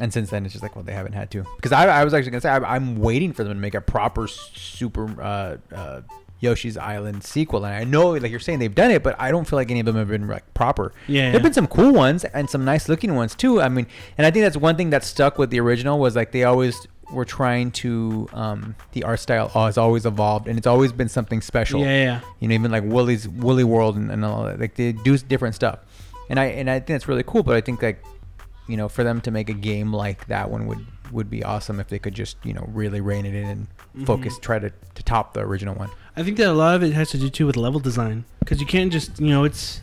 and 0.00 0.12
since 0.12 0.30
then 0.30 0.44
it's 0.44 0.52
just 0.52 0.62
like 0.62 0.74
well 0.74 0.84
they 0.84 0.92
haven't 0.92 1.12
had 1.12 1.30
to. 1.32 1.44
Because 1.56 1.72
i, 1.72 1.86
I 1.86 2.04
was 2.04 2.14
actually 2.14 2.32
gonna 2.32 2.40
say 2.40 2.50
I, 2.50 2.74
i'm 2.74 2.98
waiting 2.98 3.32
for 3.32 3.44
them 3.44 3.52
to 3.52 3.58
make 3.58 3.74
a 3.74 3.80
proper 3.80 4.26
super 4.26 5.20
uh, 5.20 5.56
uh 5.74 6.00
yoshi's 6.40 6.78
island 6.78 7.22
sequel 7.22 7.66
and 7.66 7.74
i 7.74 7.84
know 7.84 8.12
like 8.12 8.30
you're 8.30 8.40
saying 8.40 8.58
they've 8.60 8.74
done 8.74 8.90
it 8.90 9.02
but 9.02 9.14
i 9.20 9.30
don't 9.30 9.46
feel 9.46 9.58
like 9.58 9.70
any 9.70 9.78
of 9.78 9.86
them 9.86 9.96
have 9.96 10.08
been 10.08 10.26
like 10.26 10.52
proper. 10.54 10.92
Yeah, 11.06 11.30
there've 11.30 11.42
been 11.42 11.52
some 11.52 11.66
cool 11.66 11.92
ones 11.92 12.24
and 12.24 12.48
some 12.48 12.64
nice 12.64 12.88
looking 12.88 13.14
ones 13.14 13.34
too. 13.34 13.60
I 13.60 13.68
mean 13.68 13.86
and 14.16 14.26
i 14.26 14.30
think 14.30 14.42
that's 14.44 14.56
one 14.56 14.76
thing 14.76 14.90
that 14.90 15.04
stuck 15.04 15.38
with 15.38 15.50
the 15.50 15.60
original 15.60 15.98
was 15.98 16.16
like 16.16 16.32
they 16.32 16.44
always 16.44 16.86
were 17.12 17.24
trying 17.24 17.70
to 17.72 18.28
um 18.32 18.74
the 18.92 19.02
art 19.04 19.20
style 19.20 19.48
has 19.48 19.76
always 19.76 20.06
evolved 20.06 20.46
and 20.48 20.56
it's 20.56 20.66
always 20.66 20.92
been 20.92 21.08
something 21.08 21.40
special. 21.40 21.80
Yeah, 21.80 22.04
yeah. 22.04 22.20
you 22.38 22.48
know 22.48 22.54
even 22.54 22.70
like 22.70 22.84
Woolly's 22.84 23.28
Woolly 23.28 23.64
World 23.64 23.96
and, 23.96 24.10
and 24.10 24.24
all 24.24 24.44
that 24.44 24.60
like 24.60 24.76
they 24.76 24.92
do 24.92 25.18
different 25.18 25.54
stuff 25.54 25.80
and 26.30 26.40
I 26.40 26.46
and 26.46 26.70
I 26.70 26.78
think 26.78 26.86
that's 26.86 27.06
really 27.08 27.22
cool 27.24 27.42
but 27.42 27.54
I 27.56 27.60
think 27.60 27.82
like 27.82 28.02
you 28.68 28.76
know 28.78 28.88
for 28.88 29.04
them 29.04 29.20
to 29.22 29.30
make 29.30 29.50
a 29.50 29.54
game 29.54 29.92
like 29.92 30.26
that 30.28 30.50
one 30.50 30.66
would 30.66 30.86
would 31.12 31.28
be 31.28 31.42
awesome 31.44 31.78
if 31.80 31.88
they 31.88 31.98
could 31.98 32.14
just 32.14 32.38
you 32.44 32.54
know 32.54 32.64
really 32.72 33.00
rein 33.02 33.26
it 33.26 33.34
in 33.34 33.44
and 33.44 33.66
Mm-hmm. 33.90 34.04
focus 34.04 34.38
try 34.38 34.60
to, 34.60 34.70
to 34.94 35.02
top 35.02 35.34
the 35.34 35.40
original 35.40 35.74
one 35.74 35.90
I 36.16 36.22
think 36.22 36.36
that 36.36 36.46
a 36.46 36.52
lot 36.52 36.76
of 36.76 36.84
it 36.84 36.92
has 36.92 37.10
to 37.10 37.18
do 37.18 37.28
too 37.28 37.44
with 37.44 37.56
level 37.56 37.80
design 37.80 38.24
because 38.38 38.60
you 38.60 38.66
can't 38.66 38.92
just 38.92 39.18
you 39.18 39.30
know 39.30 39.42
it's 39.42 39.80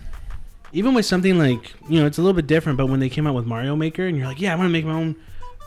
even 0.72 0.94
with 0.94 1.06
something 1.06 1.38
like 1.38 1.74
you 1.90 2.00
know 2.00 2.06
it's 2.06 2.18
a 2.18 2.22
little 2.22 2.34
bit 2.36 2.48
different. 2.48 2.78
But 2.78 2.86
when 2.88 3.02
they 3.02 3.10
came 3.10 3.28
out 3.28 3.36
with 3.36 3.46
Mario 3.46 3.76
Maker 3.76 4.06
and 4.08 4.18
you're 4.18 4.28
like, 4.28 4.40
yeah, 4.40 4.54
I 4.54 4.56
want 4.56 4.68
to 4.68 4.72
make 4.72 4.86
my 4.86 4.94
own 4.94 5.16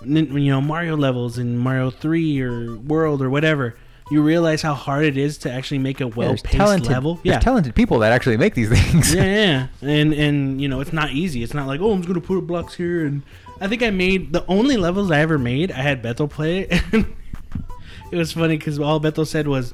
you 0.04 0.50
know 0.50 0.60
Mario 0.62 0.96
levels 0.96 1.36
in 1.38 1.58
Mario 1.58 1.90
Three 1.90 2.40
or 2.40 2.76
World 2.76 3.20
or 3.20 3.28
whatever, 3.28 3.76
you 4.10 4.22
realize 4.22 4.62
how 4.62 4.74
hard 4.74 5.04
it 5.04 5.16
is 5.16 5.38
to 5.38 5.52
actually 5.52 5.78
make 5.78 6.00
a 6.00 6.08
well 6.08 6.28
there's 6.28 6.42
paced 6.42 6.56
talented 6.56 6.90
level. 6.90 7.20
Yeah. 7.22 7.38
talented 7.38 7.74
people 7.74 8.00
that 8.00 8.12
actually 8.12 8.36
make 8.36 8.54
these 8.54 8.68
things 8.76 9.14
yeah, 9.14 9.24
yeah, 9.24 9.66
and 9.88 10.12
and 10.12 10.60
you 10.60 10.68
know 10.68 10.80
it's 10.80 10.92
not 10.92 11.10
easy. 11.10 11.42
It's 11.42 11.54
not 11.54 11.66
like 11.66 11.80
oh 11.80 11.92
I'm 11.92 11.98
just 11.98 12.08
gonna 12.08 12.20
put 12.20 12.46
blocks 12.46 12.74
here 12.74 13.06
and 13.06 13.22
I 13.60 13.68
think 13.68 13.82
I 13.82 13.90
made 13.90 14.32
the 14.32 14.44
only 14.46 14.76
levels 14.78 15.10
I 15.10 15.20
ever 15.20 15.38
made. 15.38 15.70
I 15.70 15.82
had 15.82 16.00
Bethel 16.00 16.28
play 16.28 16.60
it. 16.60 16.82
And 16.92 17.06
it 18.10 18.16
was 18.16 18.32
funny 18.32 18.56
because 18.56 18.78
all 18.78 18.98
Bethel 18.98 19.24
said 19.24 19.46
was, 19.46 19.72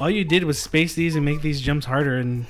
all 0.00 0.10
you 0.10 0.24
did 0.24 0.44
was 0.44 0.58
space 0.58 0.94
these 0.94 1.14
and 1.14 1.24
make 1.24 1.42
these 1.42 1.60
jumps 1.60 1.86
harder, 1.86 2.16
and 2.16 2.46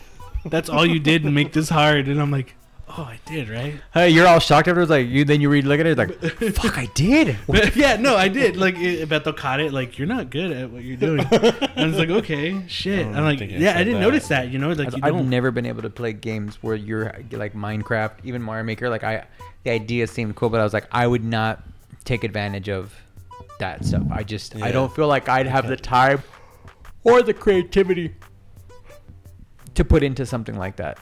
that's 0.47 0.71
all 0.71 0.87
you 0.87 0.99
did 0.99 1.25
and 1.25 1.35
make 1.35 1.53
this 1.53 1.69
hard. 1.69 2.09
And 2.09 2.21
I'm 2.21 2.31
like, 2.31 2.55
oh 2.89 3.05
I 3.05 3.19
did 3.25 3.49
right. 3.49 3.75
hey 3.95 4.11
you're 4.11 4.27
all 4.27 4.39
shocked 4.39 4.69
afterwards 4.69 4.91
like 4.91 5.07
you 5.07 5.25
then 5.25 5.41
you 5.41 5.49
read 5.49 5.65
look 5.65 5.81
at 5.81 5.87
it 5.87 5.97
like 5.97 6.21
fuck 6.55 6.77
I 6.77 6.87
did 6.95 7.39
But 7.47 7.75
yeah, 7.77 7.97
no, 7.97 8.17
I 8.17 8.29
did. 8.29 8.57
Like 8.57 8.77
it, 8.77 9.09
Bethel 9.09 9.33
caught 9.33 9.61
it. 9.61 9.73
Like 9.73 9.99
you're 9.99 10.07
not 10.09 10.29
good 10.31 10.51
at 10.53 10.71
what 10.71 10.83
you're 10.83 10.97
doing. 10.97 11.21
and 11.31 11.71
I 11.77 11.87
was 11.87 11.97
like, 11.99 12.11
okay, 12.11 12.63
shit. 12.69 13.01
I 13.01 13.03
don't 13.05 13.17
I'm 13.17 13.25
like, 13.25 13.39
think 13.39 13.53
I 13.53 13.57
yeah, 13.57 13.71
I 13.71 13.73
said 13.75 13.85
didn't 13.85 13.95
that. 14.01 14.07
notice 14.07 14.29
that. 14.29 14.51
You 14.51 14.59
know, 14.59 14.71
like 14.73 14.89
I've, 14.89 14.93
you 14.95 15.01
I've 15.03 15.13
don't. 15.15 15.31
never 15.31 15.51
been 15.51 15.67
able 15.67 15.83
to 15.83 15.91
play 15.91 16.13
games 16.13 16.63
where 16.63 16.75
you're 16.75 17.13
like 17.33 17.55
Minecraft, 17.55 18.13
even 18.25 18.43
Mario 18.43 18.65
Maker. 18.65 18.91
Like 18.91 19.05
I, 19.05 19.25
the 19.65 19.71
idea 19.71 20.07
seemed 20.07 20.35
cool, 20.37 20.51
but 20.51 20.61
I 20.61 20.65
was 20.65 20.73
like, 20.75 20.87
I 20.93 21.07
would 21.07 21.25
not 21.25 21.63
take 22.05 22.25
advantage 22.25 22.69
of 22.69 22.95
that 23.59 23.85
stuff. 23.85 24.03
I 24.11 24.23
just, 24.25 24.57
I 24.57 24.67
Yeah. 24.67 24.73
don't 24.73 24.95
feel 24.95 25.07
like 25.09 25.29
I'd 25.29 25.47
have 25.47 25.67
the 25.69 25.77
time 25.77 26.23
or 27.05 27.23
the 27.23 27.33
creativity 27.35 28.15
to 29.75 29.85
put 29.85 30.03
into 30.03 30.27
something 30.27 30.57
like 30.59 30.77
that. 30.77 30.99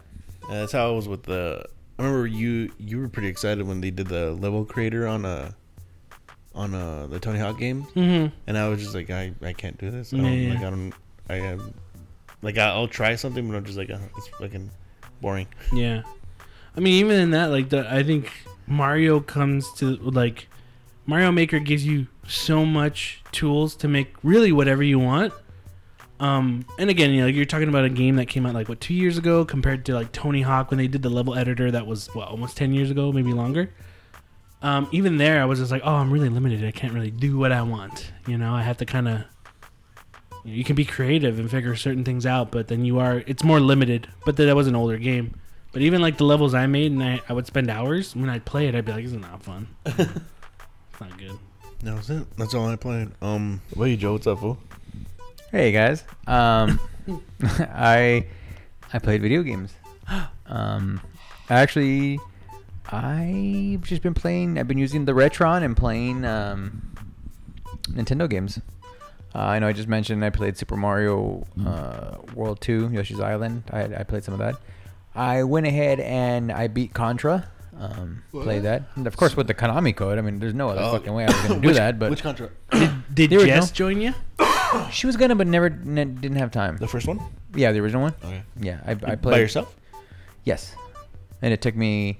Uh, 0.51 0.55
that's 0.61 0.73
how 0.73 0.89
I 0.89 0.91
was 0.93 1.07
with 1.09 1.23
the. 1.23 1.65
I 1.99 2.03
remember 2.03 2.27
you 2.27 2.73
you 2.79 2.99
were 2.99 3.09
pretty 3.09 3.29
excited 3.29 3.67
when 3.67 3.81
they 3.81 3.91
did 3.91 4.09
the 4.09 4.33
level 4.33 4.65
creator 4.65 5.07
on 5.07 5.25
a 5.25 5.55
on 6.55 6.75
a 6.75 7.07
the 7.09 7.21
Tony 7.21 7.39
Hawk 7.39 7.59
game, 7.59 7.85
Mhm. 7.95 8.33
and 8.47 8.59
I 8.59 8.69
was 8.69 8.83
just 8.83 8.95
like, 8.95 9.11
I, 9.11 9.33
I 9.43 9.53
can't 9.53 9.79
do 9.79 9.91
this. 9.91 10.13
I 10.13 10.17
Yeah, 10.17 10.23
don't, 10.25 10.33
yeah. 10.43 10.55
Like 10.55 10.59
I 10.65 10.71
don't. 10.71 10.93
I 11.29 11.35
am. 11.37 11.75
Like 12.43 12.59
I'll 12.59 12.89
try 12.89 13.15
something, 13.17 13.47
but 13.49 13.57
I'm 13.57 13.65
just 13.65 13.79
like, 13.79 13.91
uh, 13.91 13.99
it's 14.17 14.27
fucking 14.29 14.71
boring. 15.21 15.47
Yeah, 15.73 16.03
I 16.77 16.81
mean, 16.81 16.95
even 16.95 17.21
in 17.21 17.31
that, 17.33 17.47
like, 17.51 17.69
the, 17.69 17.87
I 17.93 18.03
think 18.03 18.33
Mario 18.67 19.21
comes 19.21 19.71
to 19.75 19.97
like 19.97 20.49
Mario 21.07 21.31
Maker 21.31 21.59
gives 21.61 21.85
you 21.87 22.07
so 22.27 22.65
much 22.65 23.23
tools 23.31 23.77
to 23.77 23.89
make 23.89 24.15
really 24.25 24.51
whatever 24.53 24.83
you 24.83 24.99
want. 24.99 25.33
Um, 26.21 26.67
and 26.79 26.91
again, 26.91 27.11
you 27.13 27.23
know, 27.23 27.27
you're 27.27 27.47
talking 27.47 27.71
about 27.71 27.87
a 27.87 27.89
game 27.89 28.17
that 28.17 28.27
came 28.27 28.45
out 28.45 28.55
like 28.55 28.69
what 28.69 28.81
two 28.81 28.93
years 28.95 29.17
ago 29.17 29.45
compared 29.45 29.87
to 29.87 29.95
like 29.95 30.13
Tony 30.13 30.43
Hawk 30.43 30.71
when 30.71 30.77
they 30.79 30.87
did 30.87 31.03
the 31.03 31.09
level 31.09 31.35
editor 31.35 31.71
that 31.71 31.87
was 31.87 32.09
what 32.15 32.29
almost 32.29 32.57
ten 32.59 32.75
years 32.75 32.91
ago, 32.91 33.11
maybe 33.11 33.33
longer. 33.33 33.71
um, 34.63 34.87
even 34.93 35.17
there, 35.17 35.41
I 35.41 35.47
was 35.47 35.59
just 35.59 35.71
like, 35.71 35.81
oh, 35.83 35.95
I'm 35.95 36.13
really 36.13 36.29
limited. 36.29 36.63
I 36.65 36.73
can't 36.73 36.93
really 36.93 37.11
do 37.11 37.39
what 37.39 37.53
I 37.53 37.63
want. 37.63 38.13
You 38.27 38.37
know, 38.37 38.53
I 38.55 38.63
have 38.63 38.77
to 38.79 38.87
kind 38.87 39.09
of. 39.09 39.25
You, 40.45 40.51
know, 40.53 40.57
you 40.57 40.65
can 40.65 40.77
be 40.77 40.85
creative 40.85 41.39
and 41.39 41.51
figure 41.51 41.75
certain 41.75 42.05
things 42.05 42.25
out, 42.27 42.51
but 42.51 42.69
then 42.69 42.85
you 42.85 42.99
are. 42.99 43.23
It's 43.27 43.43
more 43.43 43.61
limited. 43.61 44.07
But 44.27 44.37
that 44.37 44.55
was 44.55 44.67
an 44.67 44.77
older 44.77 44.99
game. 44.99 45.35
But 45.73 45.83
even 45.83 46.03
like 46.03 46.19
the 46.19 46.25
levels 46.25 46.53
I 46.53 46.67
made, 46.67 46.93
and 46.93 47.03
I, 47.03 47.21
I 47.29 47.33
would 47.33 47.47
spend 47.47 47.71
hours 47.71 48.15
when 48.15 48.29
I'd 48.29 48.45
play 48.45 48.67
it, 48.67 48.75
I'd 48.75 48.85
be 48.85 48.93
like, 48.93 49.05
"This 49.05 49.13
is 49.13 49.21
not 49.21 49.43
fun. 49.43 49.69
it's 49.87 51.01
not 51.01 51.17
good." 51.17 51.39
That 51.83 51.97
was 51.97 52.11
it. 52.11 52.27
That's 52.37 52.53
all 52.55 52.67
I 52.69 52.77
played. 52.77 53.09
Um, 53.23 53.63
what 53.75 53.87
you, 53.87 53.97
Joe? 53.97 54.13
What's 54.13 54.27
up, 54.27 54.41
fool? 54.41 54.59
Hey 55.51 55.73
guys, 55.73 56.05
um, 56.27 56.79
I 57.43 58.27
I 58.93 58.99
played 58.99 59.23
video 59.23 59.43
games. 59.43 59.73
Um, 60.47 61.01
actually, 61.49 62.19
I've 62.91 63.83
just 63.83 64.03
been 64.03 64.15
playing. 64.15 64.59
I've 64.59 64.67
been 64.67 64.79
using 64.79 65.05
the 65.05 65.13
Retron 65.13 65.63
and 65.63 65.77
playing 65.77 66.25
um, 66.25 66.93
Nintendo 67.89 68.29
games. 68.29 68.59
Uh, 69.33 69.39
I 69.39 69.61
know 69.61 69.69
I 69.69 69.73
just 69.73 69.87
mentioned 69.87 70.25
I 70.25 70.31
played 70.31 70.59
Super 70.59 70.75
Mario 70.77 71.47
uh, 71.65 72.17
World 72.35 72.61
2, 72.63 72.91
Yoshi's 72.93 73.21
Island. 73.21 73.63
I, 73.71 73.83
I 74.01 74.03
played 74.03 74.25
some 74.25 74.35
of 74.35 74.41
that. 74.41 74.57
I 75.15 75.45
went 75.45 75.69
ahead 75.69 76.01
and 76.01 76.51
I 76.51 76.67
beat 76.67 76.95
Contra. 76.95 77.49
Um, 77.79 78.25
played 78.33 78.65
that, 78.65 78.83
and 78.97 79.07
of 79.07 79.17
course 79.17 79.37
with 79.37 79.47
the 79.47 79.55
Konami 79.55 79.95
code. 79.95 80.19
I 80.19 80.21
mean, 80.21 80.41
there's 80.41 80.53
no 80.53 80.69
other 80.71 80.81
Oh. 80.83 80.91
fucking 80.95 81.15
way 81.15 81.27
I 81.27 81.29
was 81.29 81.37
gonna 81.49 81.61
do 81.61 81.69
Which- 81.69 81.77
that. 81.77 81.97
But 82.01 82.11
which 82.11 82.25
contract? 82.25 82.55
Did 83.15 83.31
The 83.31 83.37
original. 83.37 83.47
Jess 83.61 83.71
join 83.71 84.01
you? 84.01 84.15
she 84.93 85.07
was 85.07 85.17
gonna, 85.17 85.35
but 85.37 85.47
never 85.47 85.67
n- 85.67 86.19
didn't 86.21 86.37
have 86.37 86.51
time. 86.51 86.77
The 86.77 86.89
first 86.89 87.07
one? 87.07 87.21
Yeah, 87.55 87.73
the 87.73 87.81
original 87.81 88.03
one. 88.03 88.15
Okay. 88.25 88.43
Yeah, 88.61 88.81
I, 88.87 88.93
I 88.93 88.95
played 88.95 89.21
By 89.23 89.39
yourself? 89.39 89.75
Yes, 90.45 90.75
and 91.43 91.53
it 91.53 91.61
took 91.61 91.77
me, 91.77 92.19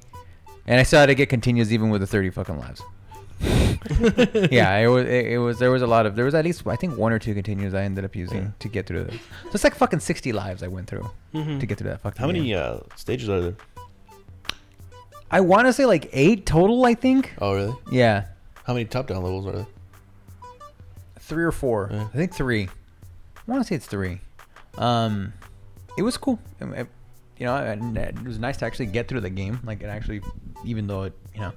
and 0.67 0.79
I 0.81 0.83
still 0.83 1.01
had 1.01 1.07
to 1.07 1.15
get 1.15 1.29
continues 1.29 1.73
even 1.73 1.91
with 1.91 2.01
the 2.01 2.07
thirty 2.07 2.31
fucking 2.31 2.59
lives. 2.59 2.83
yeah, 4.53 4.77
it 4.77 4.89
was. 4.89 5.07
It, 5.07 5.27
it 5.33 5.39
was. 5.39 5.59
There 5.59 5.71
was 5.71 5.81
a 5.83 5.87
lot 5.87 6.05
of. 6.07 6.15
There 6.17 6.25
was 6.27 6.35
at 6.35 6.45
least 6.45 6.67
I 6.67 6.77
think 6.77 6.99
one 6.99 7.13
or 7.13 7.19
two 7.19 7.33
continues 7.35 7.73
I 7.73 7.83
ended 7.83 8.05
up 8.05 8.15
using 8.15 8.43
Yeah. 8.43 8.51
to 8.59 8.69
get 8.69 8.87
through 8.87 9.05
this. 9.05 9.15
So 9.15 9.51
it's 9.55 9.65
like 9.65 9.75
fucking 9.75 10.01
sixty 10.01 10.33
lives 10.33 10.63
I 10.63 10.69
went 10.69 10.87
through 10.89 11.09
Mhm. 11.35 11.59
to 11.61 11.67
get 11.67 11.79
through 11.79 11.89
that 11.91 12.01
fucking. 12.03 12.21
How 12.21 12.27
many 12.27 12.55
uh, 12.55 12.79
stages 12.97 13.29
are 13.31 13.41
there? 13.41 13.55
I 15.31 15.41
want 15.41 15.67
to 15.69 15.73
say 15.73 15.87
like 15.87 16.11
eight 16.13 16.45
total. 16.45 16.85
I 16.85 16.95
think. 16.95 17.33
Oh, 17.41 17.55
really? 17.55 17.75
Yeah, 17.91 18.25
How 18.65 18.75
many 18.75 18.85
top 18.85 19.07
down 19.07 19.23
levels 19.23 19.47
are 19.47 19.53
there? 19.53 19.67
Three 21.31 21.45
or 21.45 21.53
four. 21.53 21.89
Yeah. 21.91 22.03
I 22.13 22.17
think 22.17 22.35
three. 22.35 22.65
I 23.37 23.41
want 23.47 23.63
to 23.63 23.67
say 23.67 23.77
it's 23.77 23.87
three. 23.87 24.21
Um, 24.77 25.33
it 25.97 26.03
was 26.03 26.17
cool. 26.19 26.39
It- 26.61 26.89
you 27.39 27.47
know, 27.47 27.57
and 27.57 27.97
it 27.97 28.23
was 28.23 28.39
nice 28.39 28.59
to 28.59 28.67
actually 28.67 28.85
get 28.87 29.09
through 29.09 29.23
the 29.23 29.31
game. 29.31 29.61
Like, 29.65 29.81
it 29.83 29.87
actually, 29.87 30.21
even 30.63 30.87
though 30.87 31.05
it, 31.05 31.15
you 31.35 31.41
know, 31.41 31.53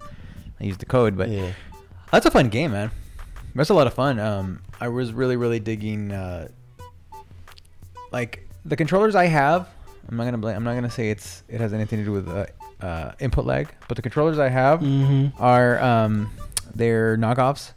I 0.61 0.63
used 0.63 0.79
the 0.79 0.85
code, 0.85 1.17
but 1.17 1.27
yeah. 1.27 1.51
that's 2.09 2.25
a 2.25 2.31
fun 2.31 2.47
game, 2.47 2.71
man. 2.71 2.89
That's 3.53 3.69
a 3.69 3.73
lot 3.73 3.85
of 3.87 3.93
fun. 3.93 4.17
Um, 4.17 4.61
I 4.79 4.87
was 4.87 5.11
really, 5.11 5.35
really 5.35 5.59
digging. 5.59 6.13
Uh, 6.13 6.47
like 8.13 8.47
the 8.65 8.75
controllers 8.75 9.13
I 9.15 9.25
have. 9.25 9.67
I'm 10.09 10.17
not 10.17 10.25
gonna 10.25 10.37
blame. 10.37 10.55
I'm 10.55 10.63
not 10.63 10.75
gonna 10.75 10.89
say 10.89 11.09
it's 11.09 11.43
it 11.49 11.59
has 11.59 11.73
anything 11.73 11.99
to 11.99 12.05
do 12.05 12.11
with 12.13 12.29
uh, 12.29 12.45
uh, 12.81 13.11
input 13.19 13.45
lag, 13.45 13.67
but 13.87 13.95
the 13.97 14.01
controllers 14.01 14.39
I 14.39 14.49
have 14.49 14.79
Mm-hmm. 14.79 15.41
are 15.41 15.79
um, 15.81 16.29
they're 16.75 17.17
knockoffs. 17.17 17.73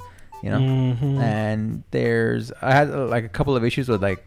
You 0.46 0.52
know, 0.52 0.58
Mhm. 0.60 1.20
and 1.20 1.82
there's 1.90 2.52
I 2.62 2.70
had 2.72 2.88
uh, 2.90 3.06
like 3.06 3.24
a 3.24 3.28
couple 3.28 3.56
of 3.56 3.64
issues 3.64 3.88
with 3.88 4.00
like 4.00 4.24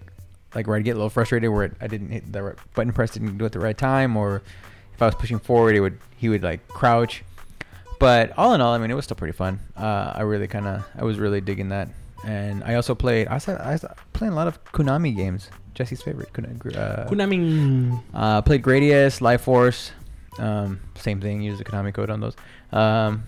like 0.54 0.68
where 0.68 0.76
I'd 0.76 0.84
get 0.84 0.92
a 0.92 1.00
little 1.00 1.10
frustrated 1.10 1.50
where 1.50 1.64
it, 1.66 1.74
I 1.80 1.88
didn't 1.88 2.10
hit 2.12 2.32
the 2.34 2.44
right 2.44 2.56
button 2.76 2.92
press 2.92 3.12
didn't 3.12 3.38
do 3.38 3.46
it 3.46 3.48
at 3.48 3.52
the 3.54 3.60
right 3.60 3.78
time 3.78 4.18
or 4.18 4.42
if 4.94 5.02
I 5.02 5.06
was 5.06 5.16
pushing 5.16 5.40
forward 5.40 5.76
it 5.76 5.80
would 5.82 5.98
he 6.18 6.28
would 6.28 6.44
like 6.44 6.68
crouch 6.68 7.24
but 8.00 8.34
all 8.38 8.54
in 8.54 8.60
all 8.60 8.74
I 8.74 8.80
mean 8.80 8.92
it 8.92 8.96
was 8.96 9.06
still 9.06 9.16
pretty 9.16 9.38
fun 9.38 9.60
uh, 9.78 10.12
I 10.16 10.22
really 10.24 10.48
kind 10.48 10.68
of 10.68 10.84
I 10.98 11.04
was 11.06 11.20
really 11.20 11.40
digging 11.40 11.70
that 11.70 11.88
and 12.26 12.64
I 12.66 12.76
also 12.76 12.96
played 12.96 13.28
I 13.30 13.36
was, 13.36 13.48
I 13.48 13.72
was 13.72 13.86
playing 14.12 14.34
a 14.34 14.36
lot 14.36 14.48
of 14.48 14.62
Konami 14.74 15.16
games 15.16 15.50
Jesse's 15.74 16.02
favorite 16.02 16.34
Kuna- 16.34 16.50
uh, 16.78 17.08
Konami. 17.10 18.02
uh, 18.14 18.42
played 18.42 18.62
Gradius, 18.62 19.22
Life 19.22 19.42
Force, 19.42 19.92
um, 20.38 20.80
same 20.96 21.22
thing. 21.22 21.42
Used 21.42 21.60
the 21.60 21.64
Konami 21.64 21.94
code 21.94 22.10
on 22.10 22.20
those 22.20 22.36
um, 22.74 23.24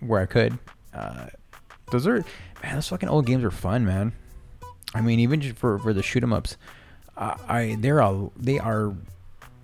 where 0.00 0.20
I 0.20 0.26
could. 0.26 0.58
Uh, 0.92 1.26
those 1.90 2.06
are 2.06 2.24
man, 2.62 2.74
those 2.74 2.88
fucking 2.88 3.08
old 3.08 3.26
games 3.26 3.44
are 3.44 3.50
fun, 3.50 3.84
man. 3.84 4.12
I 4.94 5.00
mean, 5.00 5.20
even 5.20 5.40
just 5.40 5.56
for 5.56 5.78
for 5.78 5.92
the 5.92 6.02
shoot 6.02 6.22
'em 6.22 6.32
ups, 6.32 6.56
uh, 7.16 7.36
I 7.48 7.76
they're 7.80 8.00
all 8.02 8.32
they 8.36 8.58
are 8.58 8.94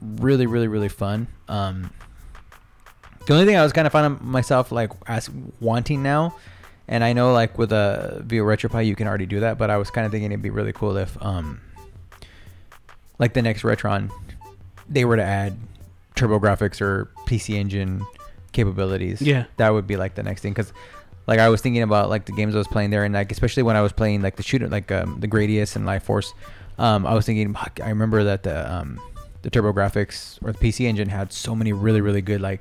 really 0.00 0.46
really 0.46 0.68
really 0.68 0.88
fun. 0.88 1.26
Um, 1.48 1.90
the 3.26 3.34
only 3.34 3.46
thing 3.46 3.56
I 3.56 3.62
was 3.62 3.72
kind 3.72 3.86
of 3.86 3.92
finding 3.92 4.18
myself 4.26 4.72
like 4.72 4.90
as 5.06 5.30
wanting 5.60 6.02
now, 6.02 6.34
and 6.88 7.04
I 7.04 7.12
know 7.12 7.32
like 7.32 7.56
with 7.58 7.72
a 7.72 8.20
via 8.24 8.42
RetroPie 8.42 8.86
you 8.86 8.96
can 8.96 9.06
already 9.06 9.26
do 9.26 9.40
that, 9.40 9.58
but 9.58 9.70
I 9.70 9.76
was 9.76 9.90
kind 9.90 10.04
of 10.04 10.12
thinking 10.12 10.32
it'd 10.32 10.42
be 10.42 10.50
really 10.50 10.72
cool 10.72 10.96
if 10.96 11.16
um 11.22 11.60
like 13.18 13.32
the 13.34 13.42
next 13.42 13.62
Retron, 13.62 14.10
they 14.88 15.04
were 15.04 15.16
to 15.16 15.22
add 15.22 15.56
TurboGrafx 16.16 16.80
or 16.80 17.08
PC 17.26 17.54
Engine 17.54 18.04
capabilities. 18.52 19.22
Yeah. 19.22 19.44
that 19.56 19.70
would 19.70 19.86
be 19.86 19.96
like 19.96 20.14
the 20.14 20.22
next 20.22 20.42
thing 20.42 20.52
because. 20.52 20.72
Like 21.26 21.38
I 21.38 21.48
was 21.48 21.60
thinking 21.60 21.82
about 21.82 22.08
like 22.10 22.24
the 22.26 22.32
games 22.32 22.54
I 22.54 22.58
was 22.58 22.66
playing 22.68 22.90
there, 22.90 23.04
and 23.04 23.14
like 23.14 23.30
especially 23.30 23.62
when 23.62 23.76
I 23.76 23.80
was 23.82 23.92
playing 23.92 24.22
like 24.22 24.36
the 24.36 24.42
shooter, 24.42 24.68
like 24.68 24.90
um, 24.90 25.20
the 25.20 25.28
Gradius 25.28 25.76
and 25.76 25.86
Life 25.86 26.02
Force, 26.04 26.34
um, 26.78 27.06
I 27.06 27.14
was 27.14 27.24
thinking. 27.26 27.54
I 27.82 27.88
remember 27.88 28.24
that 28.24 28.42
the 28.42 28.72
um, 28.72 29.00
the 29.42 29.50
TurboGrafx 29.50 30.38
or 30.42 30.52
the 30.52 30.58
PC 30.58 30.86
Engine 30.86 31.08
had 31.08 31.32
so 31.32 31.54
many 31.54 31.72
really 31.72 32.00
really 32.00 32.22
good 32.22 32.40
like 32.40 32.60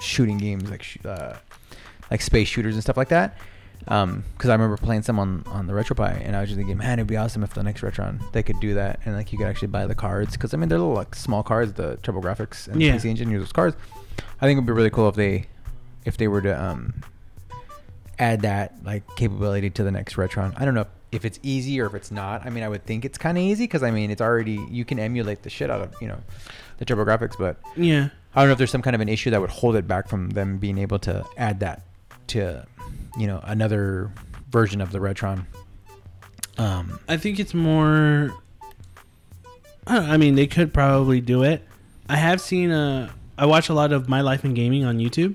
shooting 0.00 0.38
games, 0.38 0.70
like 0.70 0.82
sh- 0.82 0.98
uh, 1.04 1.34
like 2.10 2.20
space 2.22 2.48
shooters 2.48 2.74
and 2.74 2.82
stuff 2.82 2.96
like 2.96 3.08
that. 3.08 3.36
Um, 3.88 4.24
because 4.36 4.50
I 4.50 4.52
remember 4.54 4.76
playing 4.76 5.02
some 5.02 5.18
on 5.18 5.42
on 5.46 5.66
the 5.66 5.72
RetroPie, 5.72 6.24
and 6.24 6.36
I 6.36 6.40
was 6.42 6.50
just 6.50 6.58
thinking, 6.58 6.76
man, 6.76 6.98
it'd 6.98 7.06
be 7.08 7.16
awesome 7.16 7.42
if 7.42 7.54
the 7.54 7.62
next 7.62 7.80
Retron 7.80 8.20
they 8.32 8.42
could 8.42 8.60
do 8.60 8.74
that, 8.74 9.00
and 9.04 9.16
like 9.16 9.32
you 9.32 9.38
could 9.38 9.46
actually 9.48 9.68
buy 9.68 9.86
the 9.86 9.94
cards, 9.94 10.32
because 10.34 10.54
I 10.54 10.58
mean 10.58 10.68
they're 10.68 10.78
little 10.78 10.94
like 10.94 11.14
small 11.14 11.42
cards, 11.42 11.72
the 11.72 11.96
TurboGrafx 12.02 12.68
and 12.68 12.80
Yeah. 12.80 12.94
PC 12.94 13.06
Engine 13.06 13.30
use 13.30 13.40
those 13.42 13.52
cards. 13.52 13.76
I 14.40 14.46
think 14.46 14.58
it'd 14.58 14.66
be 14.66 14.72
really 14.72 14.90
cool 14.90 15.08
if 15.08 15.16
they 15.16 15.46
if 16.04 16.16
they 16.18 16.28
were 16.28 16.40
to 16.42 16.62
um 16.62 17.02
add 18.20 18.42
that 18.42 18.74
like 18.84 19.02
capability 19.16 19.70
to 19.70 19.82
the 19.82 19.90
next 19.90 20.14
Retron. 20.14 20.52
I 20.60 20.64
don't 20.64 20.74
know 20.74 20.86
if 21.10 21.24
it's 21.24 21.40
easy 21.42 21.80
or 21.80 21.86
if 21.86 21.94
it's 21.94 22.10
not. 22.12 22.46
I 22.46 22.50
mean, 22.50 22.62
I 22.62 22.68
would 22.68 22.84
think 22.84 23.04
it's 23.04 23.18
kind 23.18 23.36
of 23.36 23.42
easy 23.42 23.64
because 23.64 23.82
I 23.82 23.90
mean 23.90 24.10
it's 24.10 24.20
already 24.20 24.64
you 24.70 24.84
can 24.84 24.98
emulate 25.00 25.42
the 25.42 25.50
shit 25.50 25.70
out 25.70 25.80
of 25.80 25.94
you 26.00 26.06
know 26.06 26.18
the 26.78 26.84
TurboGrafx, 26.84 27.36
but 27.38 27.56
Yeah. 27.76 28.10
I 28.34 28.40
don't 28.40 28.48
know 28.48 28.52
if 28.52 28.58
there's 28.58 28.70
some 28.70 28.82
kind 28.82 28.94
of 28.94 29.00
an 29.00 29.08
issue 29.08 29.30
that 29.30 29.40
would 29.40 29.50
hold 29.50 29.74
it 29.74 29.88
back 29.88 30.08
from 30.08 30.30
them 30.30 30.58
being 30.58 30.78
able 30.78 31.00
to 31.00 31.24
add 31.36 31.60
that 31.60 31.82
to, 32.28 32.64
you 33.18 33.26
know, 33.26 33.40
another 33.42 34.12
version 34.50 34.80
of 34.80 34.92
the 34.92 34.98
Retron. 35.00 35.46
Um, 36.56 37.00
I 37.08 37.16
think 37.16 37.40
it's 37.40 37.54
more. 37.54 38.32
I, 39.86 40.14
I 40.14 40.16
mean, 40.16 40.36
they 40.36 40.46
could 40.46 40.72
probably 40.72 41.20
do 41.20 41.42
it. 41.42 41.66
I 42.08 42.16
have 42.16 42.40
seen 42.40 42.70
a. 42.70 43.12
I 43.36 43.46
watch 43.46 43.68
a 43.68 43.74
lot 43.74 43.92
of 43.92 44.08
My 44.08 44.20
Life 44.20 44.44
in 44.44 44.54
Gaming 44.54 44.84
on 44.84 44.98
YouTube, 44.98 45.34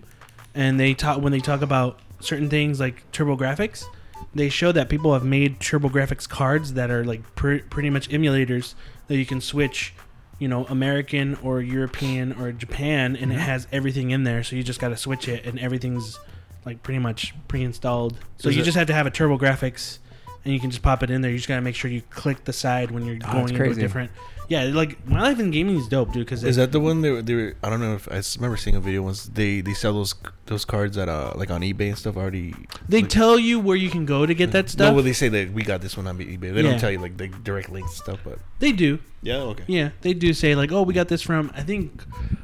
and 0.54 0.80
they 0.80 0.94
talk 0.94 1.20
when 1.22 1.32
they 1.34 1.40
talk 1.40 1.62
about 1.62 2.00
certain 2.26 2.50
things 2.50 2.80
like 2.80 3.10
TurboGrafx. 3.12 3.86
They 4.34 4.50
show 4.50 4.72
that 4.72 4.90
people 4.90 5.14
have 5.14 5.24
made 5.24 5.60
TurboGrafx 5.60 6.28
cards 6.28 6.74
that 6.74 6.92
are 6.92 7.06
like 7.06 7.36
pre- 7.36 7.62
pretty 7.62 7.90
much 7.90 8.10
emulators 8.10 8.74
that 9.08 9.18
you 9.18 9.26
can 9.26 9.40
switch, 9.40 9.94
you 10.40 10.48
know, 10.48 10.66
American 10.66 11.36
or 11.44 11.62
European 11.62 12.34
or 12.34 12.52
Japan, 12.52 13.16
and 13.16 13.32
it 13.32 13.36
mm-hmm. 13.36 13.44
has 13.44 13.68
everything 13.72 14.12
in 14.12 14.24
there. 14.24 14.44
So 14.44 14.56
you 14.56 14.64
just 14.64 14.80
got 14.80 14.90
to 14.90 14.98
switch 14.98 15.28
it, 15.28 15.46
and 15.46 15.60
everything's 15.60 16.20
like 16.66 16.84
pretty 16.84 17.00
much 17.00 17.34
pre-installed. 17.48 18.18
So 18.38 18.50
Is 18.50 18.56
you 18.56 18.62
it- 18.62 18.66
just 18.66 18.78
have 18.78 18.88
to 18.88 18.94
have 18.94 19.06
a 19.06 19.12
TurboGrafx 19.12 20.00
and 20.46 20.54
you 20.54 20.60
can 20.60 20.70
just 20.70 20.84
pop 20.84 21.04
it 21.04 21.10
in 21.10 21.22
there. 21.22 21.32
You 21.32 21.38
just 21.38 21.50
gotta 21.50 21.62
make 21.62 21.76
sure 21.76 21.90
you 21.90 22.04
click 22.12 22.46
the 22.46 22.54
side 22.54 22.92
when 22.92 23.06
you're 23.06 23.18
Oh, 23.26 23.32
going 23.32 23.50
into 23.50 23.56
a 23.56 23.58
crazy. 23.58 23.82
different. 23.82 24.12
Yeah, 24.48 24.64
like 24.66 25.06
my 25.08 25.22
life 25.22 25.40
in 25.40 25.52
gaming 25.52 25.78
is 25.78 25.88
dope, 25.88 26.12
dude. 26.14 26.26
Because 26.26 26.44
Is 26.44 26.56
that 26.58 26.72
the 26.72 26.80
one 26.80 27.02
they 27.02 27.12
were, 27.12 27.22
they 27.22 27.34
were? 27.36 27.56
I 27.64 27.70
don't 27.70 27.80
know 27.80 27.96
if 27.96 28.08
I 28.12 28.22
remember 28.38 28.58
seeing 28.58 28.76
a 28.76 28.80
video 28.80 29.02
once. 29.02 29.26
They 29.26 29.62
they 29.62 29.74
sell 29.74 29.94
those 29.94 30.14
those 30.46 30.66
cards 30.66 30.98
at 30.98 31.10
uh 31.10 31.34
like 31.36 31.50
on 31.52 31.62
eBay 31.62 31.90
and 31.90 31.98
stuff 31.98 32.16
already. 32.18 32.54
they 32.88 33.02
like- 33.02 33.10
tell 33.10 33.40
you 33.40 33.60
where 33.60 33.76
you 33.76 33.90
can 33.90 34.06
go 34.06 34.26
to 34.26 34.34
get 34.34 34.52
that 34.52 34.66
No, 34.66 34.70
stuff? 34.70 34.94
well 34.94 35.04
they 35.04 35.14
say 35.14 35.28
that 35.30 35.52
we 35.54 35.64
got 35.64 35.82
this 35.82 35.98
one 35.98 36.08
on 36.08 36.18
eBay. 36.20 36.54
They 36.54 36.62
Yeah. 36.62 36.72
don't 36.72 36.80
tell 36.80 36.92
you 36.92 37.00
like 37.00 37.18
the 37.18 37.28
direct 37.28 37.70
links 37.72 37.92
and 37.92 37.98
stuff, 38.04 38.20
but 38.24 38.40
they 38.60 38.72
do. 38.72 39.00
yeah, 39.22 39.38
okay. 39.38 39.64
Yeah, 39.68 39.90
they 40.02 40.14
do 40.14 40.34
say 40.34 40.54
like, 40.56 40.72
oh, 40.72 40.84
we 40.84 40.94
got 40.94 41.08
this 41.08 41.22
from. 41.22 41.52
I 41.56 41.64
think 41.64 42.04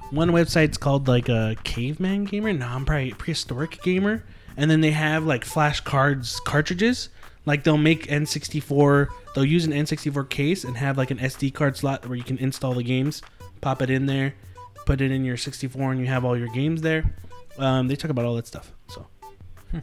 one 0.10 0.31
website's 0.31 0.77
called 0.77 1.08
like 1.08 1.29
a 1.29 1.55
caveman 1.63 2.25
gamer. 2.25 2.51
No, 2.53 2.67
I'm 2.67 2.86
probably 2.86 3.12
prehistoric 3.12 3.81
gamer. 3.84 4.24
And 4.58 4.70
then 4.70 4.81
they 4.81 4.91
have 4.91 5.24
like 5.25 5.46
flash 5.46 5.79
cards 5.81 6.39
cartridges. 6.41 7.10
Like 7.46 7.63
they'll 7.63 7.77
make 7.77 8.08
N64. 8.08 9.08
They'll 9.34 9.46
use 9.46 9.66
an 9.66 9.72
N64 9.72 10.30
case 10.30 10.64
and 10.64 10.78
have 10.78 10.98
like 10.98 11.12
an 11.12 11.18
SD 11.18 11.54
card 11.54 11.78
slot 11.78 12.06
where 12.06 12.18
you 12.18 12.24
can 12.24 12.38
install 12.38 12.74
the 12.74 12.84
games, 12.84 13.22
pop 13.62 13.82
it 13.82 13.90
in 13.90 14.06
there, 14.06 14.34
put 14.86 15.02
it 15.02 15.12
in 15.12 15.24
your 15.24 15.38
64, 15.38 15.92
and 15.92 16.00
you 16.00 16.08
have 16.08 16.26
all 16.26 16.38
your 16.38 16.50
games 16.50 16.82
there. 16.82 17.16
Um, 17.58 17.88
they 17.88 17.96
talk 17.96 18.12
about 18.12 18.26
all 18.26 18.36
that 18.36 18.48
stuff. 18.48 18.72
So, 18.88 19.08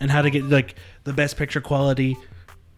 and 0.00 0.10
how 0.10 0.22
to 0.22 0.30
get 0.30 0.44
like 0.44 0.74
the 1.04 1.12
best 1.12 1.36
picture 1.36 1.60
quality. 1.60 2.16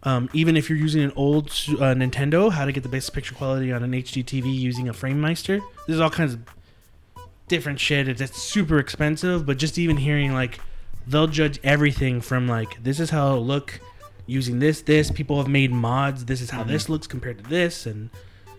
Um, 0.03 0.31
even 0.33 0.57
if 0.57 0.71
you're 0.71 0.79
using 0.79 1.03
an 1.03 1.13
old 1.15 1.47
uh, 1.47 1.95
Nintendo, 1.95 2.51
how 2.51 2.65
to 2.65 2.73
get 2.73 2.83
the 2.83 2.89
best 2.89 3.13
picture 3.13 3.35
quality 3.35 3.73
on 3.73 3.83
an 3.83 3.93
HD 3.93 4.25
TV 4.25 4.55
using 4.55 4.89
a 4.89 4.95
FrameMeister. 4.95 5.61
There's 5.87 6.01
all 6.01 6.09
kinds 6.09 6.35
of 6.35 6.41
different 7.49 7.81
shit. 7.81 8.09
It's, 8.09 8.21
it's 8.21 8.41
super 8.41 8.79
expensive, 8.79 9.45
but 9.45 9.59
just 9.59 9.77
even 9.77 9.99
hearing 9.99 10.33
like 10.33 10.61
they'll 11.07 11.27
judge 11.27 11.59
everything 11.65 12.21
from 12.21 12.47
like 12.47 12.83
this 12.83 13.01
is 13.01 13.11
how 13.11 13.33
it'll 13.33 13.45
look 13.45 13.81
using 14.27 14.59
this 14.59 14.83
this 14.83 15.11
people 15.11 15.37
have 15.39 15.49
made 15.49 15.73
mods 15.73 16.25
this 16.27 16.41
is 16.41 16.51
how 16.51 16.63
this 16.63 16.89
looks 16.89 17.07
compared 17.07 17.39
to 17.43 17.45
this 17.51 17.87
and 17.87 18.11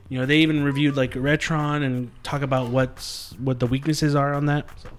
you 0.09 0.19
know 0.19 0.25
they 0.25 0.37
even 0.37 0.63
reviewed 0.63 0.95
like 0.95 1.11
retron 1.13 1.83
and 1.83 2.11
talk 2.23 2.41
about 2.41 2.69
what's 2.69 3.33
what 3.39 3.59
the 3.59 3.67
weaknesses 3.67 4.15
are 4.15 4.33
on 4.33 4.45
that 4.47 4.65
so 4.81 4.89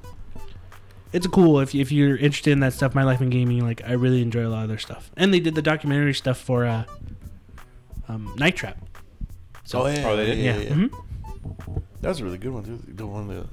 it's 1.12 1.26
cool 1.26 1.60
if, 1.60 1.74
if 1.74 1.92
you're 1.92 2.16
interested 2.16 2.52
in 2.52 2.60
that 2.60 2.72
stuff 2.72 2.94
my 2.94 3.02
life 3.02 3.20
in 3.20 3.28
gaming 3.28 3.62
like 3.64 3.82
i 3.86 3.92
really 3.92 4.22
enjoy 4.22 4.46
a 4.46 4.48
lot 4.48 4.62
of 4.62 4.68
their 4.68 4.78
stuff 4.78 5.10
and 5.16 5.32
they 5.34 5.40
did 5.40 5.54
the 5.54 5.62
documentary 5.62 6.14
stuff 6.14 6.38
for 6.38 6.64
uh 6.64 6.84
um, 8.08 8.34
night 8.38 8.56
trap 8.56 8.78
oh 9.74 9.86
yeah, 9.86 10.08
Oh, 10.08 10.16
they 10.16 10.26
did? 10.26 10.38
yeah, 10.38 10.56
yeah, 10.56 10.62
yeah. 10.62 10.74
mhm. 10.74 11.82
That 12.00 12.08
was 12.08 12.20
a 12.20 12.24
really 12.24 12.38
good 12.38 12.52
one 12.52 12.64
too. 12.64 12.80
The 12.88 13.06
one 13.06 13.28
that, 13.28 13.46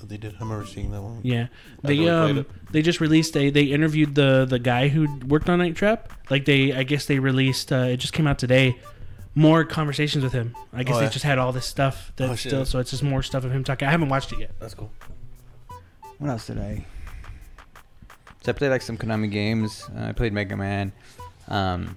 that 0.00 0.08
they 0.08 0.16
did. 0.16 0.34
I 0.36 0.40
remember 0.40 0.66
seeing 0.66 0.90
that 0.92 1.00
one. 1.02 1.20
Yeah, 1.22 1.46
they 1.82 1.98
really 1.98 2.08
um 2.10 2.46
they 2.70 2.82
just 2.82 3.00
released 3.00 3.36
a 3.36 3.50
they 3.50 3.64
interviewed 3.64 4.14
the 4.14 4.44
the 4.48 4.58
guy 4.58 4.88
who 4.88 5.06
worked 5.26 5.48
on 5.48 5.58
Night 5.58 5.76
Trap. 5.76 6.12
Like 6.30 6.44
they 6.44 6.72
I 6.72 6.82
guess 6.82 7.06
they 7.06 7.18
released 7.18 7.72
uh, 7.72 7.76
it 7.88 7.98
just 7.98 8.12
came 8.12 8.26
out 8.26 8.38
today. 8.38 8.76
More 9.34 9.64
conversations 9.64 10.24
with 10.24 10.32
him. 10.32 10.56
I 10.72 10.82
guess 10.82 10.96
Oh, 10.96 10.98
they 10.98 11.04
yeah. 11.04 11.10
just 11.10 11.24
had 11.24 11.38
all 11.38 11.52
this 11.52 11.64
stuff 11.66 12.12
that's 12.16 12.32
Oh, 12.32 12.34
shit. 12.34 12.50
still 12.50 12.64
so 12.64 12.78
it's 12.80 12.90
just 12.90 13.02
more 13.04 13.22
stuff 13.22 13.44
of 13.44 13.52
him 13.52 13.62
talking. 13.62 13.86
I 13.86 13.90
haven't 13.92 14.08
watched 14.08 14.32
it 14.32 14.40
yet. 14.40 14.50
That's 14.58 14.74
cool. 14.74 14.90
What 16.18 16.30
else 16.30 16.46
did 16.48 16.58
I? 16.58 16.84
So 18.42 18.50
I 18.50 18.52
played 18.54 18.70
like 18.70 18.82
some 18.82 18.96
Konami 18.98 19.30
games. 19.30 19.88
Uh, 19.96 20.06
I 20.06 20.12
played 20.12 20.32
Mega 20.32 20.56
Man. 20.56 20.92
Um, 21.48 21.96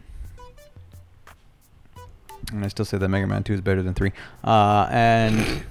and 2.52 2.64
I 2.64 2.68
still 2.68 2.86
say 2.86 2.98
that 2.98 3.08
Mega 3.08 3.26
Man 3.28 3.44
2 3.44 3.54
is 3.54 3.62
better 3.62 3.82
than 3.82 3.94
3. 3.94 4.12
Uh, 4.44 4.88
and 4.92 5.64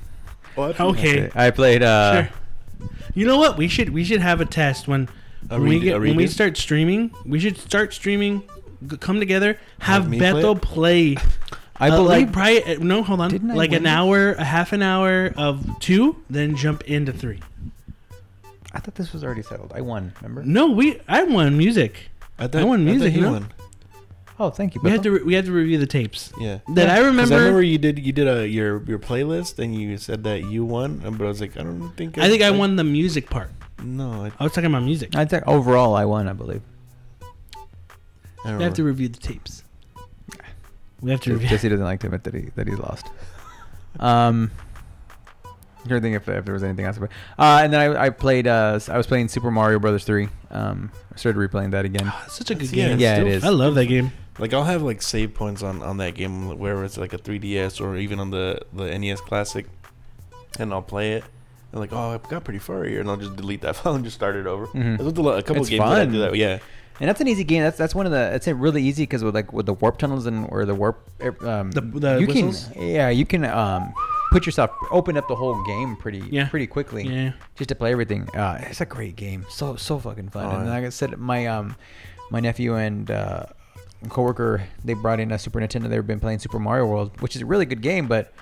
Okay, 0.56 1.30
I 1.34 1.50
played. 1.50 1.82
Uh, 1.82 2.24
sure. 2.24 2.32
You 3.14 3.26
know 3.26 3.38
what? 3.38 3.56
We 3.56 3.68
should 3.68 3.90
we 3.90 4.04
should 4.04 4.20
have 4.20 4.40
a 4.40 4.44
test 4.46 4.88
when 4.88 5.08
A 5.50 5.58
when 5.58 5.68
we 5.68 5.80
get 5.80 5.96
a 5.96 6.00
when 6.00 6.16
we 6.16 6.26
start 6.26 6.56
streaming. 6.56 7.10
We 7.26 7.38
should 7.40 7.58
start 7.58 7.92
streaming. 7.92 8.42
g- 8.86 8.96
Come 8.96 9.18
together. 9.20 9.58
Have, 9.80 10.02
Have 10.04 10.10
me 10.10 10.18
play 10.18 10.32
Beto 10.42 10.60
play. 10.60 11.16
I 11.76 11.88
uh, 11.90 11.96
believe. 11.96 12.08
like 12.08 12.32
probably 12.32 12.64
uh, 12.64 12.78
no. 12.80 13.02
Hold 13.02 13.20
on. 13.20 13.30
Didn't 13.30 13.54
like 13.54 13.72
an 13.72 13.86
hour, 13.86 14.32
a 14.32 14.44
half 14.44 14.72
an 14.72 14.82
hour 14.82 15.32
of 15.36 15.66
two, 15.80 16.22
then 16.30 16.54
jump 16.56 16.82
into 16.84 17.12
three. 17.12 17.40
I 18.72 18.78
thought 18.78 18.94
this 18.94 19.12
was 19.12 19.22
already 19.24 19.42
settled. 19.42 19.72
I 19.74 19.80
won. 19.80 20.12
Remember? 20.22 20.42
No, 20.44 20.68
we 20.70 21.00
I 21.08 21.24
won 21.24 21.58
music. 21.58 22.10
I, 22.38 22.48
I 22.52 22.64
won 22.64 22.84
music, 22.84 23.12
he 23.12 23.18
you 23.18 23.24
know? 23.24 23.32
won. 23.32 23.52
Oh, 24.42 24.50
thank 24.50 24.74
you. 24.74 24.80
We 24.82 24.90
had 24.90 25.02
to 25.04 25.10
re- 25.12 25.22
we 25.22 25.34
had 25.34 25.44
to 25.46 25.52
review 25.52 25.78
the 25.78 25.86
tapes. 25.86 26.32
Yeah. 26.40 26.58
That 26.74 26.88
I 26.90 26.96
'Cause 26.96 27.04
remember. 27.06 27.34
I 27.34 27.38
remember 27.38 27.62
you 27.62 27.78
did 27.78 27.98
you 27.98 28.12
did 28.12 28.26
a 28.26 28.48
your 28.48 28.82
your 28.84 28.98
playlist 28.98 29.58
and 29.58 29.74
you 29.74 29.96
said 29.98 30.24
that 30.24 30.44
you 30.44 30.64
won, 30.64 31.00
and 31.04 31.16
but 31.16 31.24
I 31.24 31.28
was 31.28 31.40
like, 31.40 31.56
I 31.56 31.62
don't 31.62 31.90
think. 31.96 32.18
I 32.18 32.28
think 32.28 32.42
I 32.42 32.50
won 32.50 32.76
the 32.76 32.84
music 32.84 33.30
part. 33.30 33.50
No, 33.82 34.24
I, 34.24 34.32
I 34.40 34.44
was 34.44 34.52
talking 34.52 34.66
about 34.70 34.82
music. 34.82 35.14
I 35.14 35.24
think 35.24 35.46
overall 35.46 35.94
I 35.94 36.04
won. 36.04 36.26
I 36.28 36.32
believe. 36.32 36.62
I 38.44 38.48
don't 38.50 38.58
We 38.58 38.64
have 38.64 38.74
to 38.74 38.82
remember. 38.82 39.02
review 39.02 39.08
the 39.08 39.18
tapes. 39.20 39.62
We 41.00 41.10
have 41.12 41.20
to 41.20 41.30
Just- 41.30 41.34
review. 41.34 41.48
Jesse 41.48 41.68
doesn't 41.68 41.84
like 41.84 42.00
to 42.00 42.06
admit 42.08 42.24
that 42.24 42.34
he 42.34 42.50
that 42.56 42.66
he 42.68 42.74
lost. 42.74 43.06
Um, 44.00 44.50
I'm 45.44 45.88
trying 45.88 46.00
to 46.00 46.00
think 46.00 46.16
if, 46.16 46.28
if 46.28 46.44
there 46.44 46.54
was 46.54 46.62
anything 46.62 46.84
else. 46.84 46.96
Uh, 46.98 47.08
and 47.38 47.72
then 47.72 47.80
I, 47.96 48.04
I 48.06 48.10
played. 48.10 48.46
Uh, 48.46 48.78
I 48.88 48.96
was 48.96 49.06
playing 49.06 49.28
Super 49.28 49.50
Mario 49.50 49.78
Brothers 49.78 50.04
three. 50.04 50.28
Um, 50.50 50.90
I 51.12 51.16
started 51.16 51.38
replaying 51.38 51.72
that 51.72 51.84
again. 51.84 52.04
Ah, 52.06 52.24
such 52.28 52.50
a 52.50 52.54
good 52.54 52.70
Yeah, 52.72 52.88
game. 52.90 53.00
Yeah, 53.00 53.14
still 53.16 53.26
it 53.26 53.32
is. 53.34 53.44
I 53.44 53.48
love 53.48 53.74
that 53.76 53.86
game. 53.86 54.12
Like 54.38 54.54
I'll 54.54 54.64
have 54.64 54.82
like 54.82 55.02
save 55.02 55.34
points 55.34 55.62
on 55.62 55.82
on 55.82 55.98
that 55.98 56.14
game, 56.14 56.58
wherever 56.58 56.84
it's 56.84 56.96
like 56.96 57.12
a 57.12 57.18
3DS 57.18 57.80
or 57.80 57.96
even 57.96 58.18
on 58.20 58.30
the 58.30 58.60
the 58.72 58.96
NES 58.98 59.20
Classic, 59.20 59.66
and 60.58 60.72
I'll 60.72 60.82
play 60.82 61.12
it. 61.12 61.24
And 61.70 61.80
like, 61.80 61.92
oh, 61.92 62.10
I 62.14 62.18
got 62.28 62.44
pretty 62.44 62.58
far 62.58 62.84
here, 62.84 63.00
and 63.00 63.08
I'll 63.10 63.16
just 63.16 63.36
delete 63.36 63.62
that 63.62 63.76
file 63.76 63.94
and 63.94 64.04
just 64.04 64.16
start 64.16 64.36
it 64.36 64.46
over. 64.46 64.66
Mhm. 64.68 64.98
There's 64.98 65.12
a, 65.12 65.22
lo- 65.22 65.36
a 65.36 65.42
couple 65.42 65.62
It's 65.62 65.70
games 65.70 65.80
that 65.80 65.92
I 65.92 66.04
fun. 66.04 66.12
do 66.12 66.18
that. 66.20 66.34
Yeah, 66.36 66.58
And 67.00 67.08
that's 67.08 67.20
an 67.20 67.28
easy 67.28 67.44
game. 67.44 67.62
That's 67.62 67.76
that's 67.78 67.94
one 67.94 68.06
of 68.06 68.12
the. 68.12 68.34
It's 68.34 68.46
really 68.48 68.82
easy 68.82 69.02
because 69.04 69.22
with 69.24 69.34
like 69.34 69.52
with 69.52 69.66
the 69.66 69.74
warp 69.74 69.98
tunnels 69.98 70.26
and 70.26 70.46
or 70.50 70.64
the 70.64 70.74
warp. 70.74 70.98
Um, 71.42 71.70
The- 71.70 71.80
the 71.80 72.18
you 72.20 72.26
whistles? 72.26 72.68
can 72.72 72.82
yeah 72.88 73.08
you 73.10 73.24
can 73.26 73.44
um 73.44 73.92
put 74.32 74.46
yourself 74.46 74.70
open 74.90 75.18
up 75.18 75.28
the 75.28 75.36
whole 75.36 75.62
game 75.64 75.94
pretty 75.96 76.22
Yeah. 76.30 76.48
pretty 76.48 76.66
quickly. 76.66 77.04
Yeah. 77.06 77.32
just 77.56 77.68
to 77.68 77.74
play 77.74 77.92
everything. 77.92 78.28
Uh, 78.34 78.58
it's 78.62 78.80
a 78.80 78.86
great 78.86 79.16
game. 79.16 79.44
So 79.50 79.76
so 79.76 79.98
fucking 79.98 80.30
fun. 80.30 80.46
Oh, 80.46 80.50
and 80.56 80.66
yeah. 80.66 80.74
like 80.74 80.84
I 80.84 80.88
said, 80.90 81.18
my 81.18 81.46
um 81.46 81.76
my 82.30 82.40
nephew 82.40 82.74
and 82.76 83.10
uh, 83.10 83.44
coworker 84.10 84.62
they 84.84 84.94
brought 84.94 85.20
in 85.20 85.30
a 85.32 85.38
Super 85.38 85.60
Nintendo. 85.60 85.88
They've 85.88 86.06
been 86.06 86.20
playing 86.20 86.38
Super 86.40 86.58
Mario 86.58 86.86
World, 86.86 87.20
which 87.20 87.36
is 87.36 87.42
a 87.42 87.46
really 87.46 87.66
good 87.66 87.82
game, 87.82 88.06
but 88.08 88.32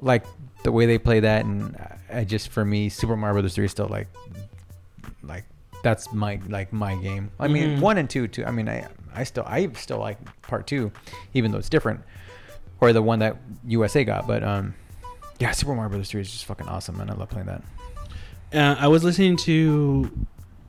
like 0.00 0.24
the 0.62 0.72
way 0.72 0.86
they 0.86 0.98
play 0.98 1.20
that, 1.20 1.44
and 1.44 1.76
I 2.12 2.24
just 2.24 2.48
for 2.48 2.64
me, 2.64 2.88
Super 2.88 3.16
Mario 3.16 3.34
Brothers 3.34 3.54
three 3.54 3.64
is 3.66 3.70
still 3.70 3.88
like 3.88 4.08
like 5.22 5.44
that's 5.82 6.12
my 6.12 6.40
like 6.48 6.72
my 6.72 6.94
game. 6.96 7.30
I 7.40 7.48
mean, 7.48 7.76
Mhm. 7.78 7.80
one 7.80 7.98
and 7.98 8.08
two 8.08 8.28
too. 8.28 8.44
I 8.44 8.50
mean, 8.50 8.68
I 8.68 8.86
I 9.14 9.24
still 9.24 9.44
I 9.46 9.68
still 9.74 9.98
like 9.98 10.18
part 10.42 10.66
two, 10.66 10.92
even 11.34 11.50
though 11.52 11.58
it's 11.58 11.68
different, 11.68 12.00
or 12.80 12.92
the 12.92 13.02
one 13.02 13.18
that 13.20 13.36
USA 13.66 14.04
got. 14.04 14.26
But 14.26 14.42
um, 14.42 14.74
yeah, 15.38 15.50
Super 15.50 15.74
Mario 15.74 15.90
Brothers 15.90 16.10
three 16.10 16.20
is 16.20 16.30
just 16.30 16.44
fucking 16.44 16.68
awesome, 16.68 17.00
and 17.00 17.10
I 17.10 17.14
love 17.14 17.28
playing 17.30 17.46
that. 17.48 17.62
Uh, 18.54 18.76
I 18.78 18.88
was 18.88 19.02
listening 19.02 19.36
to 19.38 20.10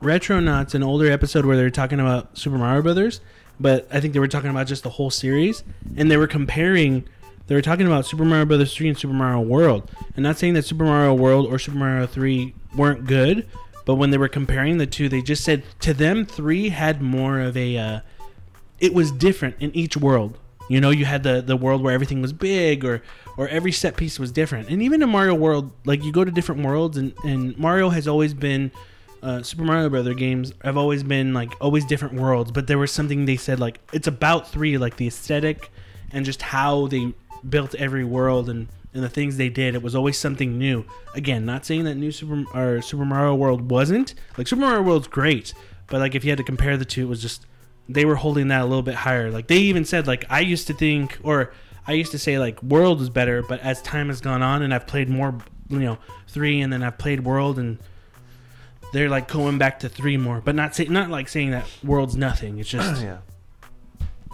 Retronauts, 0.02 0.74
an 0.74 0.84
older 0.84 1.12
episode 1.12 1.46
where 1.46 1.56
they're 1.58 1.70
talking 1.70 2.00
about 2.00 2.38
Super 2.38 2.58
Mario 2.58 2.82
Brothers, 2.82 3.22
but 3.64 3.88
I 3.90 4.02
think 4.02 4.14
they 4.14 4.20
were 4.20 4.28
talking 4.28 4.50
about 4.50 4.68
just 4.68 4.84
the 4.84 4.90
whole 4.90 5.10
series, 5.10 5.64
and 5.96 6.12
they 6.12 6.18
were 6.18 6.28
comparing. 6.28 7.06
They 7.48 7.56
were 7.56 7.62
talking 7.62 7.88
about 7.88 8.06
Super 8.06 8.26
Mario 8.26 8.46
Brothers 8.46 8.76
three 8.76 8.90
and 8.90 8.98
Super 8.98 9.14
Mario 9.14 9.40
World, 9.40 9.90
and 10.16 10.24
not 10.24 10.38
saying 10.38 10.54
that 10.56 10.66
Super 10.66 10.84
Mario 10.84 11.14
World 11.14 11.48
or 11.48 11.58
Super 11.58 11.78
Mario 11.78 12.06
three 12.06 12.54
weren't 12.76 13.06
good, 13.06 13.48
but 13.86 13.96
when 13.96 14.12
they 14.12 14.18
were 14.18 14.28
comparing 14.28 14.80
the 14.80 14.86
two, 14.86 15.08
they 15.08 15.22
just 15.22 15.46
said 15.46 15.64
to 15.80 15.94
them 15.94 16.26
three 16.26 16.70
had 16.70 17.02
more 17.02 17.40
of 17.40 17.56
a. 17.56 17.78
Uh, 17.78 18.00
it 18.82 18.94
was 18.94 19.12
different 19.14 19.56
in 19.62 19.74
each 19.74 19.96
world. 19.96 20.38
You 20.70 20.82
know, 20.82 20.90
you 20.90 21.06
had 21.06 21.24
the 21.24 21.42
the 21.42 21.56
world 21.56 21.82
where 21.82 21.94
everything 21.94 22.22
was 22.22 22.34
big, 22.34 22.84
or 22.84 23.02
or 23.38 23.48
every 23.48 23.72
set 23.72 23.96
piece 23.96 24.20
was 24.20 24.30
different. 24.34 24.68
And 24.68 24.82
even 24.84 25.02
in 25.02 25.10
Mario 25.10 25.36
World, 25.36 25.72
like 25.86 26.04
you 26.04 26.12
go 26.12 26.26
to 26.26 26.32
different 26.32 26.66
worlds, 26.66 26.98
and 26.98 27.14
and 27.24 27.58
Mario 27.58 27.90
has 27.90 28.10
always 28.10 28.34
been. 28.34 28.72
Uh, 29.24 29.42
Super 29.42 29.64
Mario 29.64 29.88
Brother 29.88 30.14
games 30.14 30.52
have 30.66 30.76
always 30.76 31.02
been 31.02 31.34
like 31.34 31.54
always 31.62 31.86
different 31.86 32.16
worlds, 32.16 32.52
but 32.52 32.68
there 32.68 32.78
was 32.78 32.92
something 32.92 33.24
they 33.24 33.38
said 33.38 33.58
like 33.58 33.80
it's 33.94 34.08
about 34.08 34.50
three, 34.50 34.78
like 34.78 34.98
the 34.98 35.08
aesthetic 35.08 35.72
and 36.12 36.26
just 36.26 36.42
how 36.42 36.88
they 36.88 37.14
built 37.48 37.74
every 37.76 38.04
world 38.04 38.50
and, 38.50 38.68
and 38.94 39.02
the 39.02 39.08
things 39.08 39.38
they 39.38 39.48
did. 39.48 39.76
It 39.76 39.82
was 39.82 39.96
always 39.96 40.18
something 40.18 40.58
new. 40.58 40.84
Again, 41.16 41.46
not 41.46 41.66
saying 41.66 41.86
that 41.86 41.96
new 41.96 42.12
Super 42.12 42.44
or 42.54 42.82
Super 42.82 43.06
Mario 43.06 43.34
World 43.34 43.72
wasn't 43.72 44.14
like 44.38 44.46
Super 44.46 44.62
Mario 44.64 44.82
World's 44.82 45.08
great, 45.08 45.54
but 45.88 46.02
like 46.02 46.16
if 46.16 46.26
you 46.26 46.32
had 46.32 46.38
to 46.38 46.44
compare 46.44 46.76
the 46.76 46.84
two, 46.84 47.04
it 47.04 47.10
was 47.10 47.22
just 47.22 47.46
they 47.88 48.04
were 48.04 48.16
holding 48.16 48.50
that 48.50 48.62
a 48.62 48.66
little 48.66 48.84
bit 48.84 48.96
higher. 48.96 49.32
Like 49.32 49.48
they 49.48 49.58
even 49.60 49.86
said 49.86 50.06
like 50.06 50.26
I 50.30 50.42
used 50.42 50.68
to 50.68 50.74
think 50.74 51.18
or 51.24 51.54
I 51.88 51.94
used 51.94 52.12
to 52.12 52.20
say 52.20 52.40
like 52.40 52.62
World 52.62 53.00
was 53.00 53.10
better, 53.10 53.42
but 53.42 53.62
as 53.62 53.82
time 53.84 54.10
has 54.10 54.20
gone 54.20 54.42
on 54.42 54.64
and 54.64 54.74
I've 54.74 54.86
played 54.86 55.08
more, 55.08 55.38
you 55.70 55.80
know, 55.80 55.98
three 56.28 56.60
and 56.60 56.74
then 56.74 56.84
I've 56.84 56.98
played 56.98 57.24
World 57.24 57.58
and 57.58 57.80
they're 58.94 59.10
like 59.10 59.28
going 59.28 59.58
back 59.58 59.80
to 59.80 59.90
three 59.90 60.16
more, 60.16 60.40
but 60.40 60.56
not 60.56 60.76
say, 60.76 60.86
not 60.86 61.10
like 61.10 61.28
saying 61.28 61.52
that 61.52 61.70
World's 61.84 62.16
nothing. 62.16 62.60
It's 62.60 62.70
just 62.70 63.02
yeah, 63.04 63.18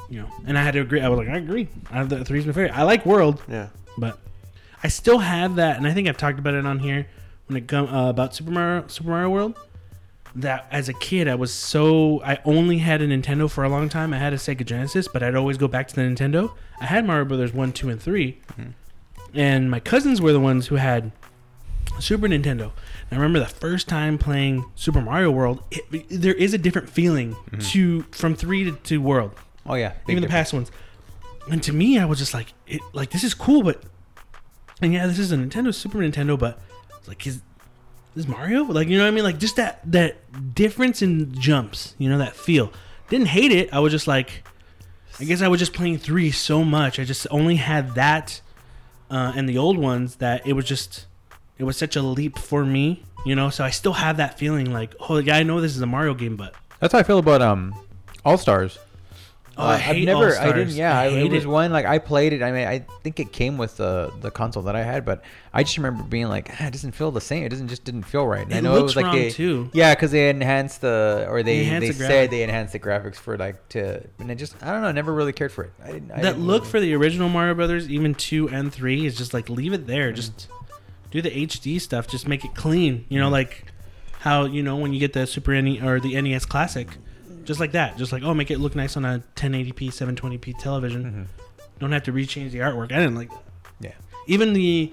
you 0.09 0.21
know, 0.21 0.29
and 0.45 0.57
I 0.57 0.61
had 0.63 0.75
to 0.75 0.81
agree. 0.81 1.01
I 1.01 1.09
was 1.09 1.17
like, 1.17 1.29
I 1.29 1.37
agree. 1.37 1.67
I 1.89 1.95
have 1.95 2.09
the 2.09 2.23
three's 2.23 2.45
my 2.45 2.53
favorite. 2.53 2.77
I 2.77 2.83
like 2.83 3.05
World, 3.05 3.41
yeah. 3.47 3.69
but 3.97 4.19
I 4.83 4.87
still 4.89 5.19
have 5.19 5.55
that, 5.55 5.77
and 5.77 5.87
I 5.87 5.93
think 5.93 6.07
I've 6.07 6.17
talked 6.17 6.37
about 6.37 6.53
it 6.53 6.65
on 6.65 6.79
here 6.79 7.07
when 7.47 7.57
it 7.57 7.67
come 7.67 7.87
uh, 7.87 8.09
about 8.09 8.35
Super 8.35 8.51
Mario 8.51 8.87
Super 8.87 9.09
Mario 9.09 9.29
World. 9.29 9.59
That 10.35 10.67
as 10.71 10.87
a 10.87 10.93
kid, 10.93 11.27
I 11.27 11.33
was 11.33 11.51
so 11.51 12.21
I 12.23 12.37
only 12.45 12.77
had 12.77 13.01
a 13.01 13.07
Nintendo 13.07 13.49
for 13.49 13.63
a 13.63 13.69
long 13.69 13.89
time. 13.89 14.13
I 14.13 14.19
had 14.19 14.31
a 14.31 14.35
Sega 14.35 14.63
Genesis, 14.63 15.07
but 15.07 15.23
I'd 15.23 15.35
always 15.35 15.57
go 15.57 15.67
back 15.67 15.87
to 15.87 15.95
the 15.95 16.01
Nintendo. 16.01 16.53
I 16.79 16.85
had 16.85 17.03
Mario 17.03 17.25
Brothers 17.25 17.51
one, 17.51 17.73
two, 17.73 17.89
and 17.89 17.99
3 17.99 18.39
and 19.33 19.69
my 19.69 19.79
cousins 19.79 20.21
were 20.21 20.33
the 20.33 20.39
ones 20.39 20.67
who 20.67 20.75
had 20.75 21.11
Super 21.99 22.27
Nintendo. 22.27 22.71
I 23.11 23.15
remember 23.15 23.39
the 23.39 23.47
first 23.47 23.87
time 23.87 24.17
playing 24.17 24.65
Super 24.75 25.01
Mario 25.01 25.31
World. 25.31 25.63
It, 25.71 26.05
there 26.09 26.33
is 26.33 26.53
a 26.53 26.57
different 26.57 26.89
feeling 26.89 27.35
to 27.71 28.03
from 28.11 28.35
three 28.35 28.65
to, 28.65 28.71
to 28.71 29.01
World 29.01 29.33
Oh 29.69 29.75
yeah, 29.75 29.93
big 30.05 30.13
even 30.13 30.23
the 30.23 30.29
past 30.29 30.51
ones. 30.51 30.71
And 31.49 31.61
to 31.63 31.71
me, 31.71 31.99
I 31.99 32.05
was 32.05 32.17
just 32.17 32.33
like, 32.33 32.53
it, 32.67 32.81
like 32.91 33.11
this 33.11 33.23
is 33.23 33.35
cool, 33.35 33.63
but 33.63 33.83
and 34.81 34.91
yeah, 34.91 35.05
this 35.07 35.19
is 35.19 35.31
a 35.31 35.37
Nintendo 35.37 35.73
Super 35.73 35.99
Nintendo, 35.99 36.37
but 36.37 36.59
like 37.07 37.25
is 37.27 37.41
this 38.15 38.27
Mario? 38.27 38.63
Like 38.63 38.87
you 38.87 38.97
know 38.97 39.03
what 39.03 39.09
I 39.09 39.11
mean? 39.11 39.23
Like 39.23 39.37
just 39.37 39.57
that 39.57 39.79
that 39.91 40.55
difference 40.55 41.03
in 41.03 41.39
jumps, 41.39 41.95
you 41.99 42.09
know 42.09 42.17
that 42.17 42.35
feel. 42.35 42.73
Didn't 43.09 43.27
hate 43.27 43.51
it. 43.51 43.71
I 43.71 43.79
was 43.79 43.91
just 43.91 44.07
like, 44.07 44.43
I 45.19 45.23
guess 45.23 45.41
I 45.41 45.47
was 45.47 45.59
just 45.59 45.73
playing 45.73 45.99
three 45.99 46.31
so 46.31 46.63
much. 46.63 46.99
I 46.99 47.03
just 47.03 47.27
only 47.29 47.57
had 47.57 47.95
that 47.95 48.41
uh, 49.09 49.33
and 49.35 49.47
the 49.47 49.57
old 49.57 49.77
ones 49.77 50.15
that 50.17 50.45
it 50.47 50.53
was 50.53 50.65
just 50.65 51.05
it 51.59 51.63
was 51.65 51.77
such 51.77 51.95
a 51.95 52.01
leap 52.01 52.39
for 52.39 52.65
me, 52.65 53.03
you 53.25 53.35
know. 53.35 53.49
So 53.51 53.63
I 53.63 53.69
still 53.69 53.93
have 53.93 54.17
that 54.17 54.39
feeling 54.39 54.71
like, 54.73 54.95
oh 55.09 55.17
yeah, 55.19 55.35
I 55.37 55.43
know 55.43 55.61
this 55.61 55.75
is 55.75 55.81
a 55.81 55.85
Mario 55.85 56.13
game, 56.15 56.35
but 56.35 56.55
That's 56.79 56.93
how 56.93 56.99
I 56.99 57.03
feel 57.03 57.19
about 57.19 57.41
um 57.41 57.75
All 58.25 58.37
Stars. 58.37 58.79
Oh, 59.57 59.63
I 59.65 59.73
Uh, 59.73 59.77
hate 59.77 60.07
I've 60.09 60.15
never. 60.15 60.23
I 60.27 60.27
All-Stars. 60.27 60.53
didn't. 60.55 60.73
Yeah, 60.75 60.97
I 60.97 61.07
I 61.07 61.09
hate 61.09 61.25
it 61.25 61.31
was 61.35 61.43
it. 61.43 61.47
one 61.49 61.73
like 61.73 61.85
I 61.85 61.97
played 61.99 62.31
it. 62.31 62.41
I 62.41 62.53
mean, 62.53 62.65
I 62.65 62.85
think 63.03 63.19
it 63.19 63.33
came 63.33 63.57
with 63.57 63.75
the 63.75 64.09
the 64.21 64.31
console 64.31 64.63
that 64.63 64.75
I 64.77 64.83
had, 64.83 65.03
but 65.03 65.21
I 65.53 65.63
just 65.63 65.75
remember 65.75 66.03
being 66.03 66.29
like, 66.29 66.49
ah, 66.61 66.67
it 66.67 66.71
doesn't 66.71 66.93
feel 66.93 67.11
the 67.11 67.19
same. 67.19 67.43
It 67.43 67.49
doesn't 67.49 67.67
just 67.67 67.83
didn't 67.83 68.03
feel 68.03 68.25
right. 68.25 68.45
And 68.45 68.53
I 68.53 68.59
It 68.59 68.61
know 68.61 68.71
looks 68.71 68.79
it 68.79 68.83
was 68.83 68.95
like 68.95 69.05
wrong, 69.07 69.15
they, 69.15 69.29
too. 69.31 69.69
Yeah, 69.73 69.93
because 69.95 70.11
they 70.11 70.29
enhanced 70.29 70.79
the 70.79 71.25
or 71.27 71.43
they 71.43 71.59
enhanced 71.65 71.87
they 71.87 71.91
the 71.91 72.07
said 72.07 72.31
they 72.31 72.41
enhanced 72.43 72.71
the 72.71 72.79
graphics 72.79 73.15
for 73.17 73.37
like 73.37 73.67
to 73.69 74.01
and 74.19 74.31
I 74.31 74.35
just 74.35 74.55
I 74.63 74.71
don't 74.71 74.81
know. 74.81 74.87
I 74.87 74.91
never 74.93 75.13
really 75.13 75.33
cared 75.33 75.51
for 75.51 75.65
it. 75.65 75.73
I 75.83 75.91
didn't. 75.91 76.11
I 76.13 76.21
that 76.21 76.35
didn't 76.35 76.47
look 76.47 76.61
really- 76.61 76.71
for 76.71 76.79
the 76.79 76.93
original 76.95 77.27
Mario 77.27 77.53
Brothers, 77.53 77.89
even 77.89 78.15
two 78.15 78.47
and 78.47 78.71
three, 78.73 79.05
is 79.05 79.17
just 79.17 79.33
like 79.33 79.49
leave 79.49 79.73
it 79.73 79.85
there. 79.87 80.13
Just 80.13 80.47
do 81.11 81.21
the 81.21 81.29
HD 81.31 81.79
stuff. 81.81 82.07
Just 82.07 82.27
make 82.27 82.43
it 82.45 82.55
clean. 82.55 83.05
You 83.09 83.19
know, 83.19 83.29
like 83.29 83.65
how 84.19 84.45
you 84.45 84.61
know 84.63 84.75
when 84.75 84.93
you 84.93 84.99
get 84.99 85.13
the 85.13 85.25
Super 85.27 85.59
NES 85.61 85.81
or 85.83 85.99
the 85.99 86.19
NES 86.21 86.45
Classic, 86.45 86.87
just 87.45 87.59
like 87.59 87.71
that. 87.73 87.97
Just 87.97 88.11
like 88.11 88.23
oh, 88.23 88.33
make 88.33 88.51
it 88.51 88.59
look 88.59 88.75
nice 88.75 88.95
on 88.97 89.05
a 89.05 89.23
1080p, 89.35 89.87
720p 89.89 90.57
television. 90.59 91.03
Mhm. 91.39 91.49
Don't 91.79 91.91
have 91.93 92.03
to 92.03 92.11
rechange 92.11 92.51
the 92.51 92.59
artwork. 92.59 92.91
I 92.91 92.97
didn't 92.99 93.15
like 93.15 93.29
that. 93.29 93.43
Yeah. 93.79 93.91
Even 94.27 94.53
the 94.53 94.91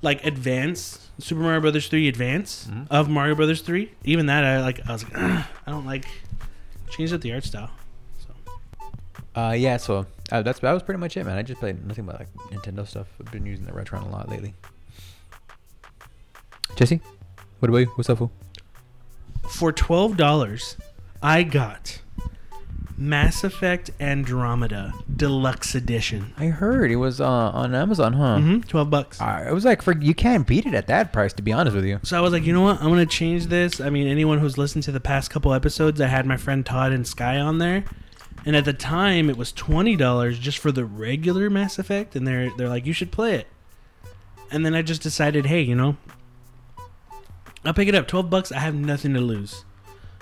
like 0.00 0.24
advance 0.26 1.10
Super 1.18 1.42
Mario 1.42 1.60
Brothers 1.60 1.86
3 1.88 2.08
Advance 2.08 2.66
Mhm. 2.72 2.86
of 2.90 3.08
Mario 3.08 3.34
Brothers 3.36 3.60
3, 3.60 3.92
even 4.04 4.26
that 4.26 4.44
I 4.44 4.60
like. 4.62 4.80
I 4.88 4.92
was 4.92 5.04
like, 5.04 5.14
I 5.16 5.44
don't 5.66 5.84
like. 5.86 6.06
Change 6.90 7.12
up 7.12 7.20
the 7.22 7.32
art 7.32 7.44
style. 7.44 7.70
So. 8.18 9.40
Uh, 9.40 9.52
yeah. 9.52 9.76
So 9.76 10.06
uh, 10.32 10.42
that's 10.42 10.58
that 10.60 10.72
was 10.72 10.82
pretty 10.82 10.98
much 10.98 11.16
it, 11.16 11.24
man. 11.24 11.38
I 11.38 11.42
just 11.42 11.60
played 11.60 11.86
nothing 11.86 12.04
but 12.06 12.18
like 12.18 12.28
Nintendo 12.50 12.86
stuff. 12.86 13.06
I've 13.20 13.30
been 13.30 13.46
using 13.46 13.64
the 13.66 13.72
Retron 13.72 14.06
a 14.06 14.08
lot 14.10 14.28
lately. 14.28 14.54
Jesse, 16.76 17.00
what 17.58 17.68
about 17.68 17.78
you? 17.78 17.86
What's 17.96 18.10
up, 18.10 18.18
fool? 18.18 18.32
for 19.48 19.72
twelve 19.72 20.16
dollars, 20.16 20.76
I 21.22 21.42
got 21.42 22.00
Mass 22.96 23.44
Effect 23.44 23.90
Andromeda 24.00 24.92
Deluxe 25.14 25.74
Edition. 25.74 26.32
I 26.38 26.46
heard 26.46 26.90
it 26.90 26.96
was 26.96 27.20
uh, 27.20 27.26
on 27.28 27.74
Amazon, 27.74 28.14
huh? 28.14 28.38
hmm 28.38 28.60
Twelve 28.60 28.88
bucks. 28.90 29.20
Uh, 29.20 29.44
it 29.48 29.52
was 29.52 29.64
like 29.64 29.82
for 29.82 29.96
you 29.98 30.14
can't 30.14 30.46
beat 30.46 30.64
it 30.66 30.74
at 30.74 30.86
that 30.86 31.12
price. 31.12 31.32
To 31.34 31.42
be 31.42 31.52
honest 31.52 31.76
with 31.76 31.84
you. 31.84 32.00
So 32.02 32.16
I 32.16 32.20
was 32.20 32.32
like, 32.32 32.44
you 32.44 32.52
know 32.52 32.62
what? 32.62 32.80
I'm 32.80 32.88
gonna 32.88 33.04
change 33.06 33.46
this. 33.46 33.80
I 33.80 33.90
mean, 33.90 34.06
anyone 34.06 34.38
who's 34.38 34.56
listened 34.56 34.84
to 34.84 34.92
the 34.92 35.00
past 35.00 35.30
couple 35.30 35.52
episodes, 35.52 36.00
I 36.00 36.06
had 36.06 36.24
my 36.26 36.36
friend 36.36 36.64
Todd 36.64 36.92
and 36.92 37.06
Sky 37.06 37.38
on 37.38 37.58
there, 37.58 37.84
and 38.46 38.56
at 38.56 38.64
the 38.64 38.72
time 38.72 39.28
it 39.28 39.36
was 39.36 39.52
twenty 39.52 39.96
dollars 39.96 40.38
just 40.38 40.58
for 40.58 40.72
the 40.72 40.84
regular 40.86 41.50
Mass 41.50 41.78
Effect, 41.78 42.16
and 42.16 42.26
they're 42.26 42.50
they're 42.56 42.68
like, 42.70 42.86
you 42.86 42.92
should 42.94 43.12
play 43.12 43.34
it. 43.34 43.46
And 44.50 44.64
then 44.66 44.74
I 44.74 44.82
just 44.82 45.00
decided, 45.02 45.46
hey, 45.46 45.62
you 45.62 45.74
know, 45.74 45.96
I'll 47.64 47.74
pick 47.74 47.88
it 47.88 47.94
up. 47.94 48.08
Twelve 48.08 48.30
bucks. 48.30 48.52
I 48.52 48.58
have 48.58 48.74
nothing 48.74 49.14
to 49.14 49.20
lose. 49.20 49.64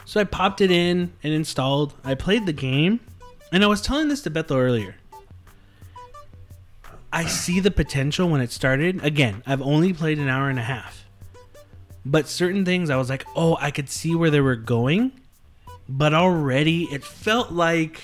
So 0.05 0.21
I 0.21 0.25
popped 0.25 0.61
it 0.61 0.71
in 0.71 1.13
and 1.23 1.33
installed. 1.33 1.95
I 2.05 2.15
played 2.15 2.47
the 2.47 2.53
game, 2.53 3.01
and 3.53 3.63
I 3.63 3.67
was 3.67 3.81
telling 3.81 4.09
this 4.09 4.23
to 4.23 4.31
Bethel 4.31 4.57
earlier. 4.57 4.97
I 7.13 7.27
see 7.27 7.61
the 7.61 7.71
potential 7.71 8.29
when 8.29 8.41
it 8.41 8.53
started. 8.53 9.05
Again, 9.05 9.43
I've 9.47 9.63
only 9.63 9.93
played 9.93 10.19
an 10.19 10.29
hour 10.29 10.49
and 10.49 10.59
a 10.59 10.63
half. 10.63 11.05
But 12.05 12.29
certain 12.29 12.65
things 12.65 12.89
I 12.89 12.97
was 12.97 13.11
like, 13.11 13.25
oh, 13.37 13.57
I 13.61 13.71
could 13.71 13.89
see 13.89 14.15
where 14.15 14.31
they 14.31 14.41
were 14.41 14.57
going. 14.57 15.13
But 15.89 16.15
already 16.15 16.85
it 16.85 17.05
felt 17.05 17.53
like 17.53 18.01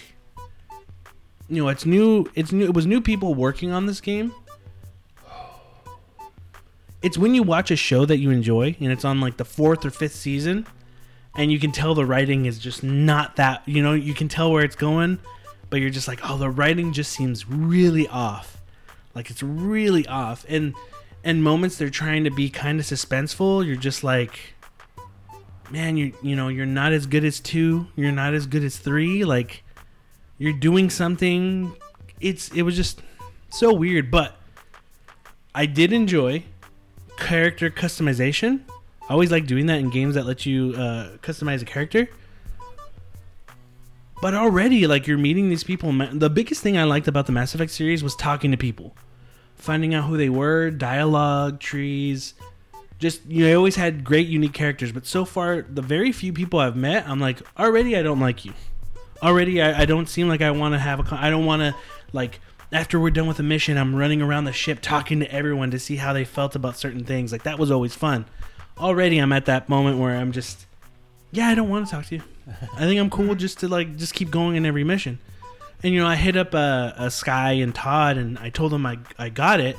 you 1.48 1.62
know, 1.62 1.68
it's 1.68 1.86
new 1.86 2.26
it's 2.34 2.52
new 2.52 2.64
it 2.64 2.74
was 2.74 2.86
new 2.86 3.00
people 3.00 3.34
working 3.34 3.70
on 3.70 3.86
this 3.86 4.00
game. 4.00 4.32
It's 7.02 7.18
when 7.18 7.34
you 7.34 7.42
watch 7.42 7.70
a 7.70 7.76
show 7.76 8.04
that 8.06 8.18
you 8.18 8.30
enjoy 8.30 8.76
and 8.80 8.90
it's 8.90 9.04
on 9.04 9.20
like 9.20 9.36
the 9.36 9.44
fourth 9.44 9.84
or 9.84 9.90
fifth 9.90 10.14
season 10.14 10.66
and 11.36 11.52
you 11.52 11.58
can 11.58 11.70
tell 11.70 11.94
the 11.94 12.06
writing 12.06 12.46
is 12.46 12.58
just 12.58 12.82
not 12.82 13.36
that 13.36 13.62
you 13.66 13.82
know, 13.82 13.92
you 13.92 14.14
can 14.14 14.28
tell 14.28 14.50
where 14.50 14.64
it's 14.64 14.76
going, 14.76 15.18
but 15.68 15.80
you're 15.80 15.90
just 15.90 16.08
like, 16.08 16.20
oh 16.28 16.38
the 16.38 16.50
writing 16.50 16.92
just 16.92 17.12
seems 17.12 17.48
really 17.48 18.08
off. 18.08 18.60
Like 19.14 19.30
it's 19.30 19.42
really 19.42 20.06
off. 20.06 20.44
And 20.48 20.74
and 21.22 21.42
moments 21.42 21.76
they're 21.76 21.90
trying 21.90 22.24
to 22.24 22.30
be 22.30 22.48
kind 22.48 22.80
of 22.80 22.86
suspenseful, 22.86 23.64
you're 23.66 23.76
just 23.76 24.02
like 24.02 24.54
man, 25.70 25.96
you 25.96 26.12
you 26.22 26.36
know, 26.36 26.48
you're 26.48 26.66
not 26.66 26.92
as 26.92 27.06
good 27.06 27.24
as 27.24 27.40
2, 27.40 27.88
you're 27.96 28.12
not 28.12 28.34
as 28.34 28.46
good 28.46 28.64
as 28.64 28.78
3, 28.78 29.24
like 29.24 29.62
you're 30.38 30.52
doing 30.52 30.90
something 30.90 31.74
it's 32.20 32.48
it 32.50 32.62
was 32.62 32.76
just 32.76 33.02
so 33.50 33.72
weird, 33.72 34.10
but 34.10 34.36
I 35.54 35.66
did 35.66 35.92
enjoy 35.92 36.44
character 37.16 37.70
customization. 37.70 38.60
I 39.08 39.12
always 39.12 39.30
like 39.30 39.46
doing 39.46 39.66
that 39.66 39.78
in 39.78 39.90
games 39.90 40.14
that 40.14 40.26
let 40.26 40.46
you 40.46 40.74
uh, 40.76 41.16
customize 41.18 41.62
a 41.62 41.64
character. 41.64 42.08
But 44.20 44.34
already, 44.34 44.86
like 44.86 45.06
you're 45.06 45.18
meeting 45.18 45.48
these 45.48 45.64
people. 45.64 45.92
The 45.92 46.30
biggest 46.30 46.62
thing 46.62 46.78
I 46.78 46.84
liked 46.84 47.06
about 47.06 47.26
the 47.26 47.32
Mass 47.32 47.54
Effect 47.54 47.70
series 47.70 48.02
was 48.02 48.16
talking 48.16 48.50
to 48.50 48.56
people, 48.56 48.96
finding 49.54 49.94
out 49.94 50.08
who 50.08 50.16
they 50.16 50.30
were, 50.30 50.70
dialogue 50.70 51.60
trees. 51.60 52.34
Just 52.98 53.26
you 53.26 53.44
know, 53.44 53.52
I 53.52 53.54
always 53.54 53.76
had 53.76 54.04
great, 54.04 54.26
unique 54.26 54.54
characters. 54.54 54.90
But 54.90 55.06
so 55.06 55.24
far, 55.24 55.62
the 55.62 55.82
very 55.82 56.12
few 56.12 56.32
people 56.32 56.58
I've 56.58 56.76
met, 56.76 57.06
I'm 57.06 57.20
like, 57.20 57.42
already 57.58 57.96
I 57.96 58.02
don't 58.02 58.20
like 58.20 58.44
you. 58.44 58.54
Already, 59.22 59.60
I, 59.60 59.82
I 59.82 59.84
don't 59.84 60.08
seem 60.08 60.28
like 60.28 60.40
I 60.40 60.50
want 60.50 60.74
to 60.74 60.78
have 60.78 61.00
a. 61.00 61.14
I 61.14 61.28
don't 61.28 61.44
want 61.44 61.60
to 61.60 61.74
like 62.12 62.40
after 62.72 62.98
we're 62.98 63.10
done 63.10 63.26
with 63.26 63.36
the 63.36 63.42
mission, 63.42 63.76
I'm 63.76 63.94
running 63.94 64.20
around 64.20 64.44
the 64.44 64.52
ship 64.52 64.80
talking 64.80 65.20
to 65.20 65.32
everyone 65.32 65.70
to 65.70 65.78
see 65.78 65.96
how 65.96 66.12
they 66.12 66.24
felt 66.24 66.56
about 66.56 66.76
certain 66.76 67.04
things. 67.04 67.32
Like 67.32 67.44
that 67.44 67.58
was 67.58 67.70
always 67.70 67.94
fun. 67.94 68.26
Already, 68.78 69.18
I'm 69.18 69.32
at 69.32 69.46
that 69.46 69.68
moment 69.68 69.98
where 69.98 70.16
I'm 70.16 70.32
just, 70.32 70.66
yeah, 71.30 71.48
I 71.48 71.54
don't 71.54 71.68
want 71.68 71.86
to 71.86 71.92
talk 71.92 72.06
to 72.06 72.16
you. 72.16 72.22
I 72.74 72.80
think 72.80 73.00
I'm 73.00 73.10
cool 73.10 73.34
just 73.34 73.60
to 73.60 73.68
like 73.68 73.96
just 73.96 74.14
keep 74.14 74.30
going 74.30 74.56
in 74.56 74.66
every 74.66 74.84
mission. 74.84 75.18
And 75.82 75.94
you 75.94 76.00
know, 76.00 76.06
I 76.06 76.16
hit 76.16 76.36
up 76.36 76.54
uh, 76.54 76.92
a 76.96 77.10
Sky 77.10 77.52
and 77.52 77.74
Todd, 77.74 78.16
and 78.16 78.38
I 78.38 78.50
told 78.50 78.72
them 78.72 78.86
I 78.86 78.98
I 79.18 79.28
got 79.28 79.60
it. 79.60 79.76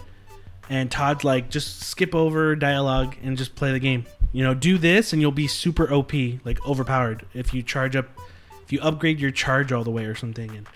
And 0.69 0.91
Todd's 0.91 1.23
like, 1.23 1.49
just 1.49 1.81
skip 1.83 2.13
over 2.13 2.53
dialogue 2.55 3.15
and 3.23 3.37
just 3.37 3.55
play 3.55 3.71
the 3.71 3.79
game. 3.79 4.05
You 4.33 4.43
know, 4.43 4.53
do 4.53 4.77
this, 4.77 5.13
and 5.13 5.21
you'll 5.21 5.31
be 5.31 5.47
super 5.47 5.91
OP, 5.91 6.13
like 6.43 6.65
overpowered 6.67 7.25
if 7.33 7.53
you 7.53 7.63
charge 7.63 7.95
up, 7.95 8.07
if 8.63 8.71
you 8.71 8.79
upgrade 8.81 9.19
your 9.19 9.31
charge 9.31 9.71
all 9.71 9.83
the 9.83 9.91
way 9.91 10.05
or 10.05 10.15
something. 10.15 10.49
And 10.55 10.67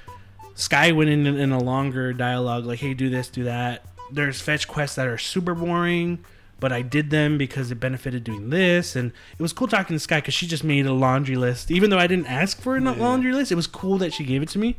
Sky 0.55 0.91
went 0.91 1.09
in 1.09 1.25
in 1.25 1.51
a 1.51 1.59
longer 1.59 2.13
dialogue, 2.13 2.65
like, 2.65 2.79
hey, 2.79 2.93
do 2.93 3.09
this, 3.09 3.29
do 3.29 3.43
that. 3.45 3.83
There's 4.11 4.41
fetch 4.41 4.67
quests 4.67 4.95
that 4.97 5.07
are 5.07 5.17
super 5.17 5.55
boring, 5.55 6.23
but 6.59 6.71
I 6.71 6.81
did 6.81 7.09
them 7.09 7.37
because 7.37 7.71
it 7.71 7.75
benefited 7.79 8.23
doing 8.23 8.49
this. 8.49 8.95
And 8.95 9.11
it 9.37 9.41
was 9.41 9.53
cool 9.53 9.67
talking 9.67 9.95
to 9.95 9.99
Sky 9.99 10.17
because 10.19 10.33
she 10.33 10.47
just 10.47 10.63
made 10.63 10.85
a 10.85 10.93
laundry 10.93 11.35
list. 11.37 11.71
Even 11.71 11.89
though 11.89 11.97
I 11.97 12.07
didn't 12.07 12.27
ask 12.27 12.59
for 12.61 12.75
a 12.75 12.81
Yeah. 12.81 12.91
laundry 12.91 13.33
list, 13.33 13.51
it 13.51 13.55
was 13.55 13.67
cool 13.67 13.97
that 13.99 14.13
she 14.13 14.23
gave 14.23 14.41
it 14.43 14.49
to 14.49 14.59
me. 14.59 14.75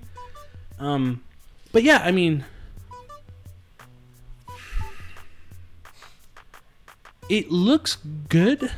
Um, 0.79 1.23
but 1.73 1.83
yeah, 1.83 2.03
I 2.05 2.11
mean, 2.11 2.45
it 7.29 7.51
looks 7.51 7.97
good, 8.29 8.73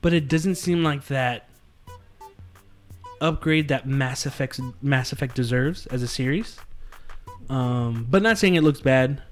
but 0.00 0.12
it 0.12 0.28
doesn't 0.28 0.54
seem 0.54 0.82
like 0.82 1.06
that 1.08 1.47
upgrade 3.20 3.68
that 3.68 3.86
Mass 3.86 4.26
Effect 4.26 4.60
Mass 4.82 5.12
Effect 5.12 5.34
deserves 5.34 5.86
as 5.86 6.02
a 6.02 6.08
series. 6.08 6.58
Um, 7.48 8.06
but 8.08 8.22
not 8.22 8.38
saying 8.38 8.54
it 8.54 8.62
looks 8.62 8.80
bad. 8.80 9.22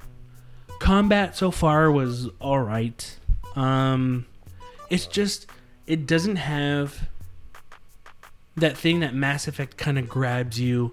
Combat 0.79 1.37
so 1.37 1.51
far 1.51 1.91
was 1.91 2.29
all 2.41 2.61
right. 2.61 3.19
Um, 3.55 4.27
it's 4.91 5.07
just 5.07 5.47
it 5.87 6.07
doesn't 6.07 6.37
have 6.37 7.09
that 8.57 8.77
thing 8.77 9.01
that 9.01 9.15
Mass 9.15 9.49
Effect 9.49 9.77
kind 9.77 9.99
of 9.99 10.09
grabs 10.09 10.59
you 10.59 10.93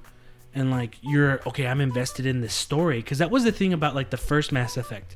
and 0.53 0.71
like 0.71 0.97
you're 1.01 1.41
okay. 1.47 1.67
I'm 1.67 1.81
invested 1.81 2.25
in 2.25 2.41
this 2.41 2.53
story 2.53 2.97
because 2.97 3.17
that 3.19 3.31
was 3.31 3.43
the 3.43 3.51
thing 3.51 3.73
about 3.73 3.95
like 3.95 4.09
the 4.09 4.17
first 4.17 4.51
Mass 4.51 4.77
Effect 4.77 5.15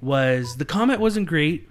was 0.00 0.56
the 0.56 0.64
combat 0.64 1.00
wasn't 1.00 1.26
great. 1.26 1.68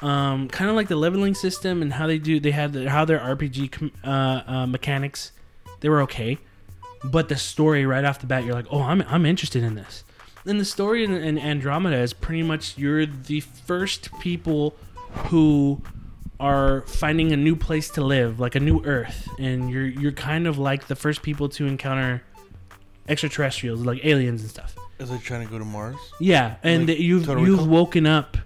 Um, 0.00 0.48
kind 0.48 0.68
of 0.68 0.76
like 0.76 0.88
the 0.88 0.96
leveling 0.96 1.34
system 1.34 1.80
and 1.80 1.92
how 1.92 2.06
they 2.06 2.18
do 2.18 2.40
they 2.40 2.50
had 2.50 2.72
the, 2.72 2.90
how 2.90 3.04
their 3.04 3.20
RPG 3.20 3.92
uh, 4.04 4.08
uh, 4.10 4.66
mechanics 4.66 5.32
they 5.80 5.88
were 5.88 6.02
okay, 6.02 6.38
but 7.04 7.28
the 7.28 7.36
story 7.36 7.86
right 7.86 8.04
off 8.04 8.18
the 8.18 8.26
bat 8.26 8.44
you're 8.44 8.54
like 8.54 8.66
oh 8.70 8.82
I'm 8.82 9.02
I'm 9.02 9.24
interested 9.24 9.62
in 9.62 9.74
this. 9.76 10.04
And 10.46 10.60
the 10.60 10.64
story 10.64 11.04
in, 11.04 11.12
in 11.12 11.38
Andromeda 11.38 11.96
is 11.96 12.12
pretty 12.12 12.42
much 12.42 12.76
you're 12.76 13.06
the 13.06 13.40
first 13.40 14.10
people 14.18 14.76
who 15.28 15.80
are 16.40 16.82
finding 16.82 17.32
a 17.32 17.36
new 17.36 17.56
place 17.56 17.88
to 17.90 18.02
live, 18.02 18.40
like 18.40 18.54
a 18.54 18.60
new 18.60 18.84
Earth, 18.84 19.28
and 19.38 19.70
you're 19.70 19.86
you're 19.86 20.12
kind 20.12 20.46
of 20.46 20.58
like 20.58 20.88
the 20.88 20.96
first 20.96 21.22
people 21.22 21.48
to 21.50 21.66
encounter 21.66 22.22
extraterrestrials, 23.08 23.84
like 23.84 24.04
aliens 24.04 24.42
and 24.42 24.50
stuff. 24.50 24.76
Is 24.98 25.10
it 25.10 25.22
trying 25.22 25.44
to 25.46 25.50
go 25.50 25.58
to 25.58 25.64
Mars? 25.64 25.96
Yeah, 26.20 26.56
and 26.62 26.88
Like 26.88 26.98
you've 26.98 27.28
you've 27.28 27.66
woken 27.66 28.06
up. 28.06 28.36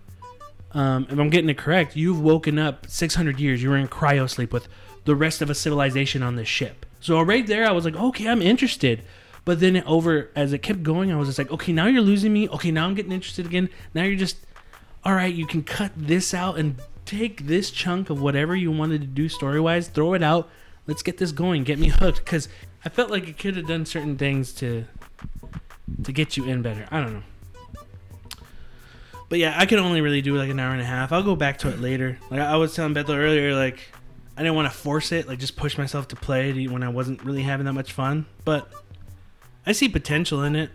Um, 0.73 1.07
if 1.11 1.19
I'm 1.19 1.31
getting 1.31 1.49
it 1.49 1.59
correct, 1.59 1.97
you've 1.97 2.21
woken 2.21 2.59
up 2.59 2.87
600 2.89 3.41
years. 3.41 3.63
You 3.63 3.71
were 3.71 3.77
in 3.77 3.89
cryo 3.89 4.29
sleep 4.29 4.53
with 4.53 4.69
the 5.05 5.17
rest 5.17 5.41
of 5.41 5.49
a 5.49 5.55
civilization 5.55 6.23
on 6.23 6.37
this 6.37 6.49
ship. 6.49 6.85
So 7.01 7.21
right 7.23 7.47
there, 7.47 7.67
I 7.67 7.73
was 7.73 7.85
like, 7.85 7.97
okay, 7.97 8.29
I'm 8.29 8.43
interested. 8.43 9.03
But 9.45 9.61
then 9.61 9.83
over 9.85 10.31
as 10.37 10.53
it 10.53 10.59
kept 10.59 10.83
going, 10.83 11.11
I 11.11 11.17
was 11.17 11.29
just 11.29 11.39
like, 11.39 11.51
okay, 11.51 11.73
now 11.73 11.87
you're 11.87 12.03
losing 12.03 12.33
me. 12.33 12.49
Okay, 12.51 12.71
now 12.71 12.87
I'm 12.87 12.95
getting 12.95 13.13
interested 13.13 13.47
again. 13.47 13.71
Now 13.95 14.03
you're 14.03 14.19
just, 14.19 14.37
all 15.05 15.15
right, 15.15 15.33
you 15.33 15.47
can 15.47 15.63
cut 15.63 15.93
this 15.97 16.35
out 16.35 16.59
and 16.59 16.77
take 17.07 17.47
this 17.47 17.71
chunk 17.71 18.11
of 18.11 18.21
whatever 18.21 18.55
you 18.55 18.71
wanted 18.71 19.01
to 19.01 19.07
do 19.07 19.31
story 19.31 19.59
wise, 19.59 19.89
throw 19.89 20.13
it 20.13 20.23
out, 20.23 20.51
let's 20.87 21.03
get 21.03 21.17
this 21.17 21.33
going, 21.33 21.65
get 21.65 21.79
me 21.79 21.89
hooked. 21.89 22.19
Because 22.19 22.49
I 22.85 22.91
felt 22.91 23.11
like 23.11 23.27
it 23.27 23.39
could 23.39 23.57
have 23.57 23.67
done 23.67 23.87
certain 23.87 24.19
things 24.19 24.53
to 24.55 24.85
to 26.05 26.13
get 26.13 26.37
you 26.37 26.45
in 26.45 26.61
better. 26.61 26.87
I 26.91 27.01
don't 27.01 27.15
know. 27.15 27.23
But 29.29 29.39
yeah, 29.39 29.55
I 29.57 29.67
can 29.67 29.79
only 29.79 30.01
really 30.01 30.23
do 30.23 30.37
like 30.37 30.49
an 30.49 30.59
hour 30.59 30.73
and 30.73 30.81
a 30.81 30.87
half. 30.87 31.13
I'll 31.13 31.23
go 31.23 31.37
back 31.37 31.59
to 31.59 31.69
it 31.69 31.81
later. 31.81 32.19
Like 32.31 32.41
I 32.41 32.57
was 32.57 32.75
telling 32.75 32.95
Bethel 32.95 33.15
earlier, 33.15 33.55
like 33.55 33.81
I 34.37 34.43
didn't 34.43 34.55
want 34.55 34.73
to 34.73 34.79
force 34.79 35.13
it, 35.13 35.29
like 35.29 35.39
just 35.39 35.57
push 35.57 35.77
myself 35.77 36.09
to 36.09 36.17
play 36.17 36.51
it 36.51 36.71
when 36.71 36.83
I 36.83 36.89
wasn't 36.89 37.23
really 37.25 37.43
having 37.43 37.67
that 37.67 37.75
much 37.75 37.93
fun. 37.93 38.27
But 38.45 38.71
I 39.67 39.73
see 39.73 39.89
potential 39.89 40.43
in 40.43 40.57
it. 40.57 40.71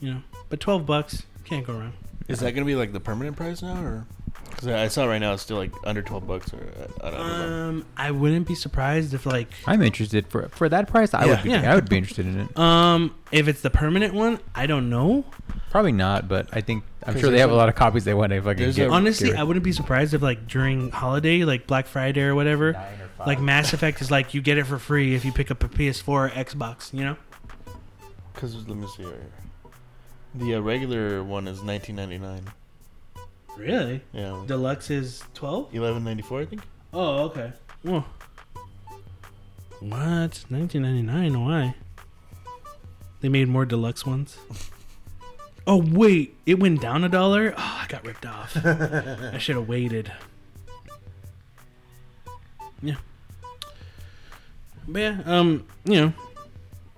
You 0.00 0.14
know, 0.14 0.22
but 0.50 0.60
twelve 0.60 0.84
bucks 0.84 1.22
can't 1.44 1.66
go 1.66 1.72
wrong. 1.72 1.94
Is 2.28 2.40
that 2.40 2.52
gonna 2.52 2.66
be 2.66 2.74
like 2.74 2.92
the 2.92 3.00
permanent 3.00 3.36
price 3.36 3.62
now, 3.62 3.82
or? 3.82 4.06
Because 4.56 4.68
I 4.68 4.88
saw 4.88 5.04
right 5.04 5.18
now 5.18 5.34
it's 5.34 5.42
still 5.42 5.58
like 5.58 5.70
under 5.84 6.00
twelve 6.00 6.26
bucks, 6.26 6.50
or 6.54 6.56
I, 7.02 7.08
I 7.08 7.10
don't 7.10 7.20
know. 7.28 7.68
Um, 7.68 7.86
I 7.96 8.10
wouldn't 8.10 8.48
be 8.48 8.54
surprised 8.54 9.12
if 9.12 9.26
like 9.26 9.48
I'm 9.66 9.82
interested 9.82 10.26
for 10.28 10.48
for 10.48 10.68
that 10.70 10.88
price. 10.88 11.12
I 11.12 11.24
Yeah. 11.26 11.30
would 11.30 11.42
be. 11.42 11.50
Yeah. 11.50 11.70
I 11.72 11.74
would 11.74 11.88
be 11.90 11.98
interested 11.98 12.24
in 12.26 12.40
it. 12.40 12.58
um 12.58 13.14
if 13.32 13.48
it's 13.48 13.60
the 13.60 13.68
permanent 13.68 14.14
one, 14.14 14.38
I 14.54 14.66
don't 14.66 14.88
know. 14.88 15.26
Probably 15.70 15.92
not, 15.92 16.26
but 16.26 16.48
I 16.54 16.62
think 16.62 16.84
I'm 17.04 17.18
sure 17.18 17.30
they 17.30 17.40
have 17.40 17.50
a 17.50 17.52
a- 17.52 17.56
lot 17.56 17.68
of 17.68 17.74
copies 17.74 18.04
they 18.04 18.14
want 18.14 18.30
to 18.32 18.40
fucking 18.40 18.56
there's 18.62 18.76
get. 18.76 18.88
a- 18.88 18.92
Honestly, 18.92 19.30
get 19.30 19.38
I 19.38 19.42
wouldn't 19.42 19.64
be 19.64 19.72
surprised 19.72 20.14
if 20.14 20.22
like 20.22 20.46
during 20.46 20.90
holiday, 20.90 21.44
like 21.44 21.66
Black 21.66 21.86
Friday 21.86 22.22
or 22.22 22.34
whatever, 22.34 22.80
like 23.26 23.38
Mass 23.40 23.74
Effect 23.74 24.00
is 24.00 24.10
like 24.10 24.32
you 24.32 24.40
get 24.40 24.56
it 24.56 24.64
for 24.64 24.78
free 24.78 25.14
if 25.14 25.24
you 25.26 25.32
pick 25.32 25.50
up 25.50 25.62
a 25.64 25.68
PS4 25.68 26.08
or 26.08 26.28
Xbox. 26.30 26.94
You 26.94 27.04
know? 27.04 27.16
Because 28.32 28.54
let 28.66 28.76
me 28.78 28.86
see 28.96 29.02
right 29.04 29.12
here. 29.12 29.72
The 30.34 30.54
uh, 30.54 30.60
regular 30.60 31.22
one 31.22 31.46
is 31.46 31.62
nineteen 31.62 31.96
ninety 31.96 32.16
nine. 32.18 32.42
Really? 33.56 34.02
Yeah, 34.12 34.42
Deluxe 34.46 34.90
is 34.90 35.22
twelve. 35.34 35.74
eleven 35.74 36.04
ninety 36.04 36.22
four, 36.22 36.40
I 36.40 36.46
think. 36.46 36.62
Oh, 36.92 37.24
okay. 37.24 37.52
Whoa. 37.82 38.04
What? 39.80 40.44
Nineteen 40.50 40.82
ninety 40.82 41.02
nine? 41.02 41.42
Why? 41.44 41.74
They 43.20 43.28
made 43.28 43.48
more 43.48 43.64
deluxe 43.66 44.04
ones. 44.06 44.36
Oh 45.68 45.82
wait, 45.84 46.36
it 46.46 46.60
went 46.60 46.80
down 46.80 47.02
a 47.02 47.08
dollar. 47.08 47.52
Oh, 47.58 47.80
I 47.82 47.86
got 47.88 48.06
ripped 48.06 48.24
off. 48.24 48.56
I 48.64 49.36
should 49.38 49.56
have 49.56 49.66
waited. 49.68 50.12
Yeah. 52.80 52.94
But 54.86 54.98
yeah, 55.00 55.18
um, 55.24 55.66
you 55.84 56.00
know, 56.00 56.12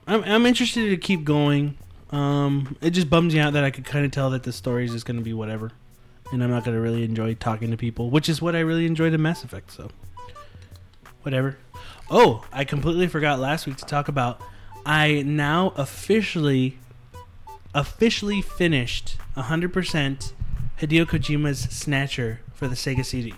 I'm 0.07 0.23
I'm 0.25 0.45
interested 0.45 0.91
to 0.91 0.99
keep 0.99 1.25
going. 1.25 1.79
Um, 2.11 2.77
it 2.83 2.91
just 2.91 3.09
bums 3.09 3.33
me 3.33 3.41
out 3.41 3.55
that 3.55 3.65
I 3.65 3.71
could 3.71 3.87
kind 3.87 4.05
of 4.05 4.11
tell 4.11 4.29
that 4.31 4.43
the 4.43 4.53
story 4.53 4.85
is 4.85 4.93
just 4.93 5.07
going 5.07 5.17
to 5.17 5.25
be 5.25 5.33
whatever, 5.33 5.73
and 6.33 6.43
I'm 6.43 6.51
not 6.51 6.65
going 6.65 6.77
to 6.77 6.81
really 6.81 7.05
enjoy 7.05 7.35
talking 7.35 7.71
to 7.71 7.77
people, 7.77 8.11
which 8.11 8.29
is 8.29 8.43
what 8.43 8.55
I 8.55 8.61
really 8.61 8.87
enjoyed 8.87 9.15
in 9.15 9.23
Mass 9.23 9.45
Effect. 9.45 9.71
So, 9.71 9.91
whatever. 11.23 11.59
Oh, 12.11 12.45
I 12.53 12.65
completely 12.65 13.07
forgot 13.07 13.39
last 13.39 13.67
week 13.67 13.77
to 13.77 13.85
talk 13.85 14.09
about. 14.09 14.41
I 14.87 15.23
now 15.23 15.73
officially, 15.77 16.79
officially 17.75 18.41
finished 18.41 19.17
100% 19.37 20.33
Hideo 20.81 21.05
Kojima's 21.05 21.61
Snatcher 21.61 22.41
for 22.55 22.69
the 22.69 22.75
Sega 22.75 23.05
CD. 23.05 23.35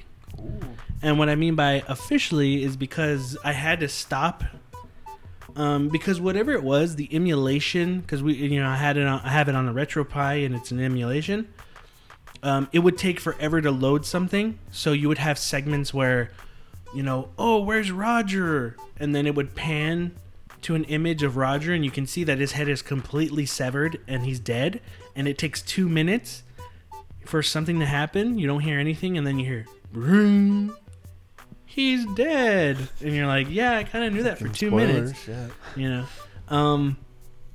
And 1.02 1.18
what 1.18 1.28
I 1.28 1.34
mean 1.34 1.54
by 1.54 1.82
officially 1.88 2.62
is 2.62 2.76
because 2.76 3.36
I 3.42 3.52
had 3.52 3.80
to 3.80 3.88
stop 3.88 4.44
um, 5.56 5.88
because 5.88 6.20
whatever 6.20 6.52
it 6.52 6.62
was, 6.62 6.96
the 6.96 7.08
emulation, 7.12 8.00
because 8.00 8.22
we, 8.22 8.34
you 8.34 8.60
know, 8.60 8.68
I 8.68 8.76
had 8.76 8.96
it, 8.96 9.06
on, 9.06 9.20
I 9.20 9.30
have 9.30 9.48
it 9.48 9.54
on 9.54 9.68
a 9.68 9.74
RetroPie, 9.74 10.46
and 10.46 10.54
it's 10.54 10.70
an 10.70 10.80
emulation. 10.80 11.48
Um, 12.42 12.68
it 12.72 12.78
would 12.78 12.96
take 12.96 13.20
forever 13.20 13.60
to 13.60 13.70
load 13.70 14.06
something, 14.06 14.58
so 14.70 14.92
you 14.92 15.08
would 15.08 15.18
have 15.18 15.38
segments 15.38 15.92
where, 15.92 16.30
you 16.94 17.02
know, 17.02 17.28
oh, 17.38 17.60
where's 17.60 17.90
Roger, 17.90 18.76
and 18.96 19.14
then 19.14 19.26
it 19.26 19.34
would 19.34 19.54
pan 19.54 20.12
to 20.62 20.74
an 20.74 20.84
image 20.84 21.22
of 21.22 21.36
Roger, 21.36 21.72
and 21.74 21.84
you 21.84 21.90
can 21.90 22.06
see 22.06 22.24
that 22.24 22.38
his 22.38 22.52
head 22.52 22.68
is 22.68 22.82
completely 22.82 23.46
severed 23.46 24.00
and 24.06 24.24
he's 24.24 24.40
dead, 24.40 24.80
and 25.14 25.28
it 25.28 25.38
takes 25.38 25.60
two 25.62 25.88
minutes 25.88 26.42
for 27.24 27.42
something 27.42 27.78
to 27.80 27.86
happen. 27.86 28.38
You 28.38 28.46
don't 28.46 28.60
hear 28.60 28.78
anything, 28.78 29.18
and 29.18 29.26
then 29.26 29.38
you 29.38 29.44
hear, 29.44 29.66
ring. 29.92 30.72
He's 31.66 32.04
dead, 32.14 32.76
and 33.00 33.14
you're 33.14 33.26
like, 33.26 33.48
yeah, 33.48 33.76
I 33.76 33.84
kind 33.84 34.04
of 34.04 34.12
knew 34.12 34.24
that 34.24 34.38
for 34.38 34.48
two 34.48 34.70
minutes 34.70 35.22
Shit. 35.22 35.50
you 35.76 35.88
know. 35.88 36.06
Um, 36.48 36.96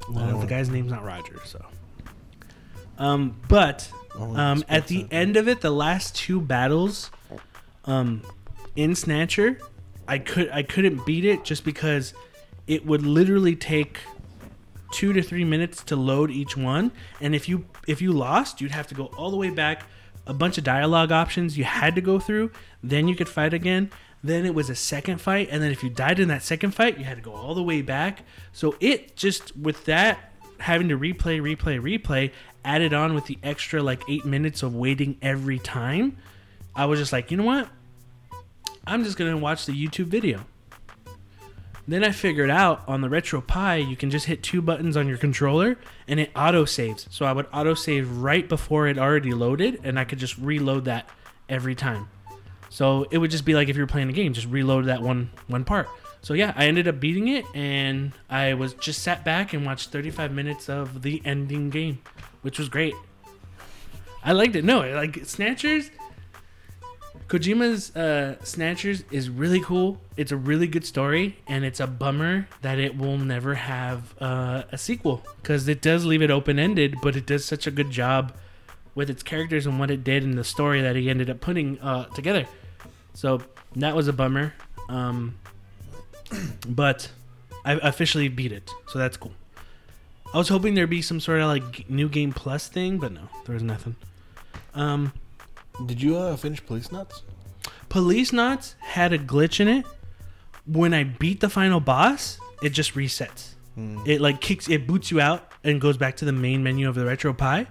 well, 0.09 0.39
the 0.39 0.47
guy's 0.47 0.69
name's 0.69 0.91
not 0.91 1.03
Roger, 1.03 1.39
so. 1.43 1.65
Um, 2.97 3.35
but 3.49 3.91
um, 4.17 4.63
at 4.69 4.87
the 4.87 5.07
end 5.11 5.37
of 5.37 5.47
it, 5.47 5.61
the 5.61 5.71
last 5.71 6.15
two 6.15 6.39
battles, 6.39 7.11
um, 7.85 8.21
in 8.75 8.95
Snatcher, 8.95 9.59
I 10.07 10.19
could 10.19 10.49
I 10.51 10.63
couldn't 10.63 11.05
beat 11.05 11.25
it 11.25 11.43
just 11.43 11.63
because 11.63 12.13
it 12.67 12.85
would 12.85 13.05
literally 13.05 13.55
take 13.55 13.99
two 14.91 15.13
to 15.13 15.21
three 15.21 15.43
minutes 15.43 15.83
to 15.85 15.95
load 15.95 16.31
each 16.31 16.55
one, 16.55 16.91
and 17.21 17.35
if 17.35 17.49
you 17.49 17.65
if 17.87 18.01
you 18.01 18.11
lost, 18.11 18.61
you'd 18.61 18.71
have 18.71 18.87
to 18.87 18.95
go 18.95 19.05
all 19.17 19.31
the 19.31 19.37
way 19.37 19.49
back. 19.49 19.83
A 20.27 20.33
bunch 20.33 20.57
of 20.57 20.63
dialogue 20.63 21.11
options 21.11 21.55
you 21.55 21.65
had 21.65 21.93
to 21.93 22.01
go 22.01 22.19
through, 22.19 22.49
then 22.81 23.07
you 23.07 23.15
could 23.15 23.29
fight 23.29 23.53
again. 23.53 23.91
Then 24.23 24.43
it 24.43 24.55
was 24.55 24.71
a 24.71 24.75
second 24.75 25.21
fight, 25.21 25.49
and 25.51 25.61
then 25.61 25.71
if 25.71 25.83
you 25.83 25.89
died 25.91 26.19
in 26.19 26.29
that 26.29 26.41
second 26.41 26.71
fight, 26.71 26.97
you 26.97 27.05
had 27.05 27.17
to 27.17 27.21
go 27.21 27.31
all 27.31 27.53
the 27.53 27.61
way 27.61 27.83
back. 27.83 28.23
So 28.51 28.75
it 28.79 29.15
just 29.15 29.55
with 29.55 29.85
that 29.85 30.31
having 30.57 30.89
to 30.89 30.97
replay, 30.97 31.39
replay, 31.39 31.79
replay, 31.79 32.31
added 32.65 32.93
on 32.93 33.13
with 33.13 33.25
the 33.25 33.37
extra 33.43 33.81
like 33.81 34.01
eight 34.09 34.25
minutes 34.25 34.63
of 34.63 34.75
waiting 34.75 35.17
every 35.21 35.59
time, 35.59 36.17
I 36.75 36.85
was 36.85 36.99
just 36.99 37.13
like, 37.13 37.31
you 37.31 37.37
know 37.37 37.43
what? 37.43 37.69
I'm 38.85 39.03
just 39.03 39.17
gonna 39.17 39.37
watch 39.37 39.65
the 39.65 39.73
YouTube 39.73 40.07
video. 40.07 40.41
Then 41.87 42.03
I 42.03 42.11
figured 42.11 42.49
out 42.49 42.83
on 42.87 43.01
the 43.01 43.07
RetroPie 43.07 43.87
you 43.87 43.95
can 43.95 44.09
just 44.09 44.25
hit 44.25 44.41
two 44.41 44.61
buttons 44.61 44.97
on 44.97 45.07
your 45.07 45.17
controller 45.17 45.77
and 46.07 46.19
it 46.19 46.31
auto 46.35 46.65
saves. 46.65 47.07
So 47.11 47.25
I 47.25 47.31
would 47.31 47.47
auto 47.53 47.75
save 47.75 48.09
right 48.17 48.47
before 48.47 48.87
it 48.87 48.97
already 48.97 49.33
loaded, 49.33 49.79
and 49.83 49.99
I 49.99 50.03
could 50.03 50.19
just 50.19 50.37
reload 50.37 50.85
that 50.85 51.07
every 51.47 51.75
time. 51.75 52.09
So 52.69 53.05
it 53.11 53.19
would 53.19 53.31
just 53.31 53.45
be 53.45 53.53
like 53.53 53.69
if 53.69 53.75
you 53.75 53.83
were 53.83 53.87
playing 53.87 54.09
a 54.09 54.13
game, 54.13 54.33
just 54.33 54.47
reload 54.47 54.85
that 54.85 55.01
one 55.01 55.29
one 55.47 55.63
part. 55.63 55.87
So 56.21 56.33
yeah, 56.33 56.53
I 56.55 56.65
ended 56.65 56.87
up 56.87 56.99
beating 56.99 57.27
it, 57.27 57.45
and 57.53 58.11
I 58.31 58.55
was 58.55 58.73
just 58.73 59.03
sat 59.03 59.23
back 59.23 59.53
and 59.53 59.63
watched 59.63 59.91
35 59.91 60.31
minutes 60.31 60.69
of 60.69 61.03
the 61.03 61.21
ending 61.23 61.69
game, 61.69 61.99
which 62.45 62.59
was 62.59 62.69
great. 62.69 62.93
I 64.23 64.33
liked 64.33 64.55
it. 64.55 64.63
No, 64.63 64.81
like 64.93 65.25
Snatchers. 65.25 65.89
Kojima's 67.27 67.95
uh, 67.95 68.35
Snatchers 68.43 69.03
is 69.09 69.31
really 69.31 69.59
cool. 69.61 69.99
It's 70.15 70.31
a 70.31 70.37
really 70.37 70.67
good 70.67 70.85
story, 70.85 71.39
and 71.47 71.65
it's 71.65 71.79
a 71.79 71.87
bummer 71.87 72.47
that 72.61 72.77
it 72.77 72.95
will 72.99 73.17
never 73.17 73.55
have 73.55 74.13
uh, 74.21 74.61
a 74.71 74.77
sequel 74.77 75.23
because 75.41 75.67
it 75.67 75.81
does 75.81 76.05
leave 76.05 76.21
it 76.21 76.29
open 76.29 76.59
ended, 76.59 76.97
but 77.01 77.15
it 77.15 77.25
does 77.25 77.43
such 77.45 77.65
a 77.65 77.71
good 77.71 77.89
job 77.89 78.31
with 78.93 79.09
its 79.09 79.23
characters 79.23 79.65
and 79.65 79.79
what 79.79 79.89
it 79.89 80.03
did 80.03 80.21
and 80.21 80.37
the 80.37 80.43
story 80.43 80.83
that 80.83 80.95
he 80.95 81.09
ended 81.09 81.31
up 81.31 81.41
putting 81.41 81.79
uh, 81.79 82.05
together. 82.09 82.45
So 83.15 83.41
that 83.75 83.95
was 83.95 84.07
a 84.07 84.13
bummer. 84.13 84.53
Um, 84.87 85.33
but 86.69 87.09
I 87.65 87.73
officially 87.81 88.27
beat 88.27 88.51
it, 88.51 88.69
so 88.85 88.99
that's 88.99 89.17
cool. 89.17 89.33
I 90.33 90.37
was 90.37 90.49
hoping 90.49 90.75
there'd 90.75 90.89
be 90.89 91.01
some 91.01 91.19
sort 91.19 91.39
of 91.39 91.47
like 91.47 91.89
new 91.89 92.09
game 92.09 92.33
plus 92.33 92.67
thing, 92.67 92.97
but 92.97 93.11
no, 93.11 93.29
there 93.45 93.53
was 93.53 93.63
nothing. 93.63 93.95
Um, 94.73 95.13
Did 95.85 96.01
you 96.01 96.17
uh, 96.17 96.35
finish 96.35 96.61
Policenauts? 96.63 97.21
Police 97.89 98.33
Knots 98.33 98.75
had 98.79 99.13
a 99.13 99.17
glitch 99.17 99.59
in 99.59 99.67
it. 99.67 99.85
When 100.65 100.93
I 100.93 101.03
beat 101.03 101.39
the 101.39 101.49
final 101.49 101.79
boss, 101.79 102.39
it 102.61 102.69
just 102.69 102.95
resets. 102.95 103.51
It 104.05 104.21
like 104.21 104.39
kicks, 104.39 104.69
it 104.69 104.87
boots 104.87 105.11
you 105.11 105.19
out 105.19 105.51
and 105.63 105.81
goes 105.81 105.97
back 105.97 106.15
to 106.17 106.25
the 106.25 106.31
main 106.31 106.63
menu 106.63 106.87
of 106.87 106.95
the 106.95 107.05
Retro 107.05 107.33
Pie. 107.33 107.67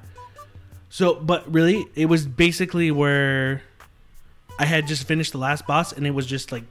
So, 0.90 1.14
but 1.14 1.50
really, 1.52 1.86
it 1.94 2.06
was 2.06 2.26
basically 2.26 2.90
where 2.90 3.62
I 4.58 4.66
had 4.66 4.86
just 4.86 5.06
finished 5.08 5.32
the 5.32 5.38
last 5.38 5.66
boss, 5.66 5.92
and 5.92 6.06
it 6.06 6.10
was 6.10 6.26
just 6.26 6.52
like 6.52 6.64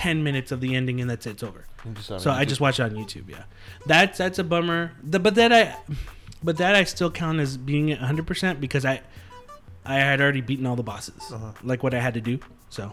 ten 0.00 0.22
minutes 0.24 0.50
of 0.52 0.60
the 0.60 0.74
ending, 0.74 1.00
and 1.00 1.10
that's 1.10 1.26
it, 1.26 1.30
it's 1.32 1.42
over. 1.42 1.64
You 1.84 1.92
just 1.92 2.06
saw 2.08 2.16
it 2.16 2.20
So 2.20 2.30
I 2.30 2.44
just 2.44 2.60
watched 2.60 2.80
it 2.80 2.84
on 2.84 2.92
YouTube. 2.92 3.28
Yeah, 3.28 3.44
that's 3.86 4.16
that's 4.18 4.38
a 4.38 4.44
bummer. 4.44 4.92
The, 5.02 5.18
but 5.18 5.34
that 5.34 5.52
I, 5.52 5.76
but 6.42 6.56
that 6.56 6.74
I 6.74 6.84
still 6.84 7.10
count 7.10 7.38
as 7.40 7.56
being 7.56 7.90
at 7.92 7.98
100 7.98 8.26
percent 8.26 8.60
because 8.60 8.84
I, 8.84 9.02
I 9.84 9.96
had 9.96 10.20
already 10.20 10.40
beaten 10.40 10.66
all 10.66 10.76
the 10.76 10.82
bosses, 10.82 11.30
Uh-huh. 11.32 11.52
like 11.62 11.82
what 11.82 11.92
I 11.94 12.00
had 12.00 12.14
to 12.14 12.20
do. 12.20 12.38
So, 12.70 12.92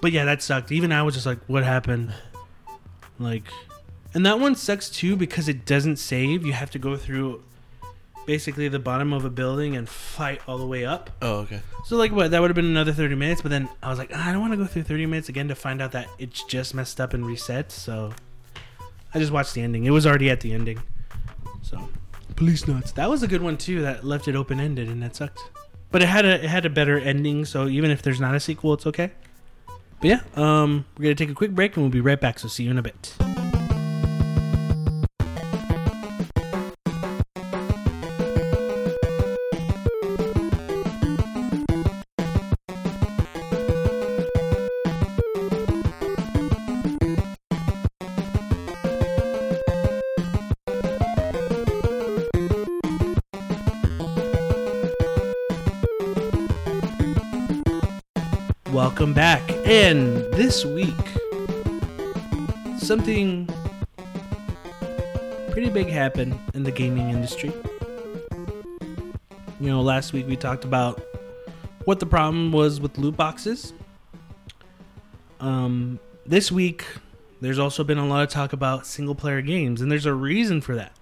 but 0.00 0.12
yeah, 0.12 0.24
that 0.24 0.42
sucked. 0.42 0.70
Even 0.72 0.92
I 0.92 1.02
was 1.02 1.14
just 1.14 1.26
like, 1.26 1.38
what 1.46 1.64
happened? 1.64 2.12
Like, 3.18 3.44
and 4.14 4.24
that 4.24 4.38
one 4.38 4.54
sucks 4.54 4.88
too 4.88 5.16
because 5.16 5.48
it 5.48 5.64
doesn't 5.66 5.96
save. 5.96 6.46
You 6.46 6.52
have 6.52 6.70
to 6.70 6.78
go 6.78 6.96
through 6.96 7.42
basically 8.28 8.68
the 8.68 8.78
bottom 8.78 9.14
of 9.14 9.24
a 9.24 9.30
building 9.30 9.74
and 9.74 9.88
fight 9.88 10.42
all 10.46 10.58
the 10.58 10.66
way 10.66 10.84
up. 10.84 11.08
Oh, 11.22 11.38
okay. 11.38 11.62
So 11.86 11.96
like 11.96 12.12
what 12.12 12.30
that 12.30 12.42
would 12.42 12.50
have 12.50 12.54
been 12.54 12.66
another 12.66 12.92
30 12.92 13.14
minutes, 13.14 13.40
but 13.40 13.50
then 13.50 13.70
I 13.82 13.88
was 13.88 13.98
like, 13.98 14.10
"Ah, 14.12 14.28
I 14.28 14.32
don't 14.32 14.42
want 14.42 14.52
to 14.52 14.58
go 14.58 14.66
through 14.66 14.82
30 14.82 15.06
minutes 15.06 15.30
again 15.30 15.48
to 15.48 15.54
find 15.54 15.80
out 15.80 15.92
that 15.92 16.08
it's 16.18 16.44
just 16.44 16.74
messed 16.74 17.00
up 17.00 17.14
and 17.14 17.24
reset. 17.24 17.72
So 17.72 18.12
I 19.14 19.18
just 19.18 19.32
watched 19.32 19.54
the 19.54 19.62
ending. 19.62 19.86
It 19.86 19.92
was 19.92 20.06
already 20.06 20.28
at 20.28 20.40
the 20.40 20.52
ending. 20.52 20.78
So 21.62 21.88
Policenauts. 22.34 22.92
That 22.92 23.08
was 23.08 23.22
a 23.22 23.26
good 23.26 23.40
one 23.40 23.56
too. 23.56 23.80
That 23.80 24.04
left 24.04 24.28
it 24.28 24.36
open 24.36 24.60
ended 24.60 24.88
and 24.88 25.02
that 25.02 25.16
sucked. 25.16 25.40
But 25.90 26.02
it 26.02 26.08
had 26.08 26.26
a 26.26 26.44
it 26.44 26.50
had 26.50 26.66
a 26.66 26.70
better 26.70 26.98
ending. 26.98 27.46
So 27.46 27.66
even 27.66 27.90
if 27.90 28.02
there's 28.02 28.20
not 28.20 28.34
a 28.34 28.40
sequel, 28.40 28.74
it's 28.74 28.86
okay. 28.86 29.10
But 30.00 30.10
yeah, 30.10 30.20
um, 30.36 30.84
we're 30.98 31.04
gonna 31.04 31.14
take 31.14 31.30
a 31.30 31.34
quick 31.34 31.52
break 31.52 31.76
and 31.76 31.82
we'll 31.82 31.90
be 31.90 32.02
right 32.02 32.20
back. 32.20 32.38
So 32.38 32.46
see 32.46 32.64
you 32.64 32.72
in 32.72 32.78
a 32.78 32.82
bit. 32.82 33.14
This 60.48 60.64
week, 60.64 60.94
something 62.78 63.46
pretty 65.50 65.68
big 65.68 65.88
happened 65.88 66.38
in 66.54 66.62
the 66.62 66.70
gaming 66.70 67.10
industry. 67.10 67.52
You 69.60 69.68
know, 69.68 69.82
last 69.82 70.14
week 70.14 70.26
we 70.26 70.36
talked 70.36 70.64
about 70.64 71.02
what 71.84 72.00
the 72.00 72.06
problem 72.06 72.50
was 72.50 72.80
with 72.80 72.96
loot 72.96 73.14
boxes. 73.14 73.74
Um, 75.38 76.00
this 76.24 76.50
week, 76.50 76.82
there's 77.42 77.58
also 77.58 77.84
been 77.84 77.98
a 77.98 78.06
lot 78.06 78.22
of 78.22 78.30
talk 78.30 78.54
about 78.54 78.86
single 78.86 79.14
player 79.14 79.42
games, 79.42 79.82
and 79.82 79.92
there's 79.92 80.06
a 80.06 80.14
reason 80.14 80.62
for 80.62 80.74
that. 80.76 80.92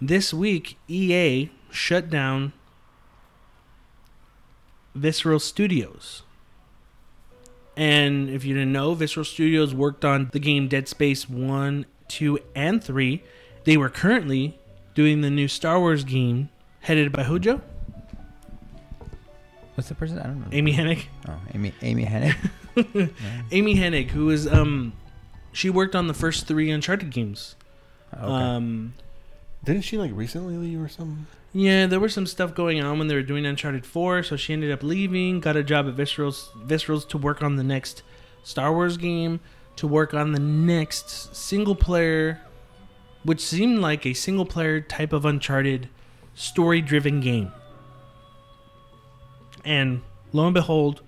This 0.00 0.34
week, 0.34 0.78
EA 0.88 1.48
shut 1.70 2.10
down 2.10 2.54
Visceral 4.96 5.38
Studios. 5.38 6.24
And 7.76 8.30
if 8.30 8.44
you 8.44 8.54
didn't 8.54 8.72
know, 8.72 8.94
Visceral 8.94 9.24
Studios 9.24 9.74
worked 9.74 10.04
on 10.04 10.30
the 10.32 10.38
game 10.38 10.68
Dead 10.68 10.88
Space 10.88 11.28
1, 11.28 11.86
2, 12.08 12.38
and 12.54 12.82
3. 12.82 13.22
They 13.64 13.76
were 13.76 13.88
currently 13.88 14.58
doing 14.94 15.22
the 15.22 15.30
new 15.30 15.48
Star 15.48 15.80
Wars 15.80 16.04
game 16.04 16.50
headed 16.80 17.10
by 17.10 17.24
Hojo, 17.24 17.60
What's 19.74 19.88
the 19.88 19.94
person? 19.94 20.18
I 20.18 20.24
don't 20.24 20.40
know. 20.40 20.46
Amy 20.52 20.72
Hennig. 20.72 21.04
Oh, 21.28 21.36
Amy. 21.52 21.72
Amy 21.82 22.04
Hennig. 22.06 22.36
Amy 23.50 23.74
Hennig, 23.74 24.10
who 24.10 24.30
is 24.30 24.46
um 24.46 24.92
she 25.52 25.70
worked 25.70 25.94
on 25.94 26.06
the 26.06 26.14
first 26.14 26.46
3 26.46 26.70
Uncharted 26.70 27.10
games. 27.10 27.56
Okay. 28.12 28.24
Um 28.24 28.94
Didn't 29.64 29.82
she 29.82 29.98
like 29.98 30.12
recently 30.14 30.56
leave 30.56 30.80
or 30.80 30.88
something? 30.88 31.26
Yeah, 31.56 31.86
there 31.86 32.00
was 32.00 32.12
some 32.12 32.26
stuff 32.26 32.52
going 32.52 32.82
on 32.82 32.98
when 32.98 33.06
they 33.06 33.14
were 33.14 33.22
doing 33.22 33.46
Uncharted 33.46 33.86
4, 33.86 34.24
so 34.24 34.36
she 34.36 34.52
ended 34.52 34.72
up 34.72 34.82
leaving, 34.82 35.38
got 35.38 35.56
a 35.56 35.62
job 35.62 35.86
at 35.86 35.94
Visceral's, 35.94 36.50
Visceral's 36.56 37.04
to 37.06 37.16
work 37.16 37.44
on 37.44 37.54
the 37.54 37.62
next 37.62 38.02
Star 38.42 38.72
Wars 38.72 38.96
game, 38.96 39.38
to 39.76 39.86
work 39.86 40.14
on 40.14 40.32
the 40.32 40.40
next 40.40 41.36
single 41.36 41.76
player, 41.76 42.40
which 43.22 43.40
seemed 43.40 43.78
like 43.78 44.04
a 44.04 44.14
single 44.14 44.44
player 44.44 44.80
type 44.80 45.12
of 45.12 45.24
Uncharted 45.24 45.88
story 46.34 46.80
driven 46.80 47.20
game. 47.20 47.52
And 49.64 50.02
lo 50.32 50.46
and 50.46 50.54
behold, 50.54 51.02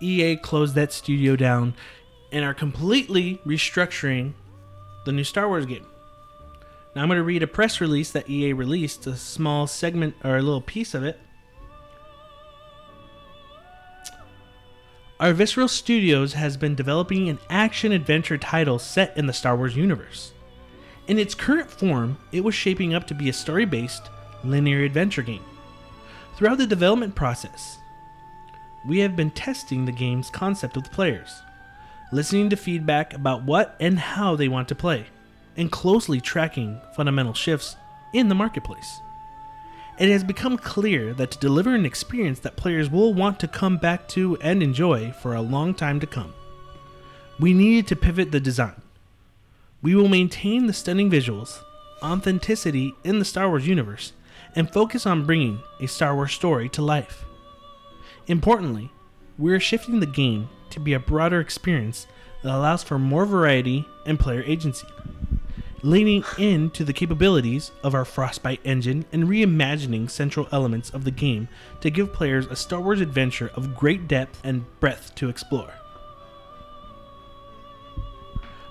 EA 0.00 0.36
closed 0.36 0.74
that 0.76 0.94
studio 0.94 1.36
down 1.36 1.74
and 2.32 2.42
are 2.42 2.54
completely 2.54 3.38
restructuring 3.44 4.32
the 5.04 5.12
new 5.12 5.24
Star 5.24 5.46
Wars 5.46 5.66
game. 5.66 5.86
Now 6.94 7.02
I'm 7.02 7.08
going 7.08 7.18
to 7.18 7.24
read 7.24 7.42
a 7.42 7.48
press 7.48 7.80
release 7.80 8.12
that 8.12 8.30
EA 8.30 8.52
released, 8.52 9.06
a 9.06 9.16
small 9.16 9.66
segment 9.66 10.14
or 10.22 10.36
a 10.36 10.42
little 10.42 10.60
piece 10.60 10.94
of 10.94 11.02
it. 11.02 11.18
Our 15.18 15.32
Visceral 15.32 15.68
Studios 15.68 16.34
has 16.34 16.56
been 16.56 16.74
developing 16.74 17.28
an 17.28 17.38
action 17.50 17.90
adventure 17.90 18.38
title 18.38 18.78
set 18.78 19.16
in 19.16 19.26
the 19.26 19.32
Star 19.32 19.56
Wars 19.56 19.76
universe. 19.76 20.32
In 21.08 21.18
its 21.18 21.34
current 21.34 21.70
form, 21.70 22.18
it 22.30 22.44
was 22.44 22.54
shaping 22.54 22.94
up 22.94 23.06
to 23.08 23.14
be 23.14 23.28
a 23.28 23.32
story 23.32 23.64
based, 23.64 24.08
linear 24.44 24.82
adventure 24.82 25.22
game. 25.22 25.44
Throughout 26.36 26.58
the 26.58 26.66
development 26.66 27.14
process, 27.14 27.78
we 28.86 29.00
have 29.00 29.16
been 29.16 29.30
testing 29.30 29.84
the 29.84 29.92
game's 29.92 30.30
concept 30.30 30.76
with 30.76 30.92
players, 30.92 31.42
listening 32.12 32.50
to 32.50 32.56
feedback 32.56 33.14
about 33.14 33.42
what 33.42 33.76
and 33.80 33.98
how 33.98 34.36
they 34.36 34.48
want 34.48 34.68
to 34.68 34.74
play 34.74 35.06
and 35.56 35.70
closely 35.70 36.20
tracking 36.20 36.80
fundamental 36.94 37.34
shifts 37.34 37.76
in 38.12 38.28
the 38.28 38.34
marketplace. 38.34 39.00
It 39.98 40.08
has 40.08 40.24
become 40.24 40.58
clear 40.58 41.14
that 41.14 41.30
to 41.30 41.38
deliver 41.38 41.74
an 41.74 41.86
experience 41.86 42.40
that 42.40 42.56
players 42.56 42.90
will 42.90 43.14
want 43.14 43.38
to 43.40 43.48
come 43.48 43.76
back 43.76 44.08
to 44.08 44.36
and 44.40 44.62
enjoy 44.62 45.12
for 45.12 45.34
a 45.34 45.42
long 45.42 45.74
time 45.74 46.00
to 46.00 46.06
come, 46.06 46.34
we 47.38 47.52
needed 47.52 47.86
to 47.88 47.96
pivot 47.96 48.32
the 48.32 48.40
design. 48.40 48.80
We 49.82 49.94
will 49.94 50.08
maintain 50.08 50.66
the 50.66 50.72
stunning 50.72 51.10
visuals, 51.10 51.62
authenticity 52.02 52.94
in 53.04 53.18
the 53.18 53.24
Star 53.24 53.48
Wars 53.48 53.68
universe, 53.68 54.12
and 54.56 54.72
focus 54.72 55.06
on 55.06 55.26
bringing 55.26 55.60
a 55.80 55.86
Star 55.86 56.14
Wars 56.14 56.32
story 56.32 56.68
to 56.70 56.82
life. 56.82 57.24
Importantly, 58.26 58.90
we 59.38 59.52
are 59.52 59.60
shifting 59.60 60.00
the 60.00 60.06
game 60.06 60.48
to 60.70 60.80
be 60.80 60.92
a 60.92 61.00
broader 61.00 61.40
experience 61.40 62.06
that 62.42 62.54
allows 62.54 62.82
for 62.82 62.98
more 62.98 63.26
variety 63.26 63.86
and 64.06 64.18
player 64.18 64.42
agency 64.44 64.86
leaning 65.84 66.24
into 66.38 66.82
the 66.82 66.92
capabilities 66.94 67.70
of 67.82 67.94
our 67.94 68.06
Frostbite 68.06 68.60
engine 68.64 69.04
and 69.12 69.24
reimagining 69.24 70.10
central 70.10 70.48
elements 70.50 70.88
of 70.90 71.04
the 71.04 71.10
game 71.10 71.46
to 71.80 71.90
give 71.90 72.10
players 72.12 72.46
a 72.46 72.56
Star 72.56 72.80
Wars 72.80 73.02
adventure 73.02 73.50
of 73.54 73.76
great 73.76 74.08
depth 74.08 74.40
and 74.42 74.64
breadth 74.80 75.14
to 75.16 75.28
explore. 75.28 75.74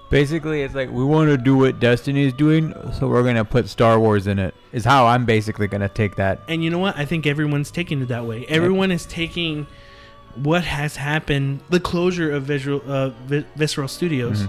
Basically, 0.09 0.63
it's 0.63 0.73
like 0.75 0.89
we 0.91 1.03
want 1.03 1.29
to 1.29 1.37
do 1.37 1.55
what 1.55 1.79
Destiny 1.79 2.25
is 2.25 2.33
doing, 2.33 2.73
so 2.93 3.07
we're 3.07 3.23
gonna 3.23 3.45
put 3.45 3.67
Star 3.67 3.99
Wars 3.99 4.27
in 4.27 4.37
it. 4.39 4.53
Is 4.71 4.83
how 4.83 5.05
I'm 5.07 5.25
basically 5.25 5.67
gonna 5.67 5.89
take 5.89 6.15
that. 6.15 6.39
And 6.47 6.63
you 6.63 6.69
know 6.69 6.79
what? 6.79 6.97
I 6.97 7.05
think 7.05 7.25
everyone's 7.27 7.71
taking 7.71 8.01
it 8.01 8.07
that 8.09 8.25
way. 8.25 8.45
Everyone 8.47 8.91
is 8.91 9.05
taking 9.05 9.65
what 10.35 10.63
has 10.63 10.95
happened, 10.95 11.61
the 11.69 11.79
closure 11.79 12.31
of 12.31 12.43
Visual 12.43 12.81
uh, 12.87 13.09
Vi- 13.25 13.45
Visceral 13.55 13.87
Studios, 13.87 14.47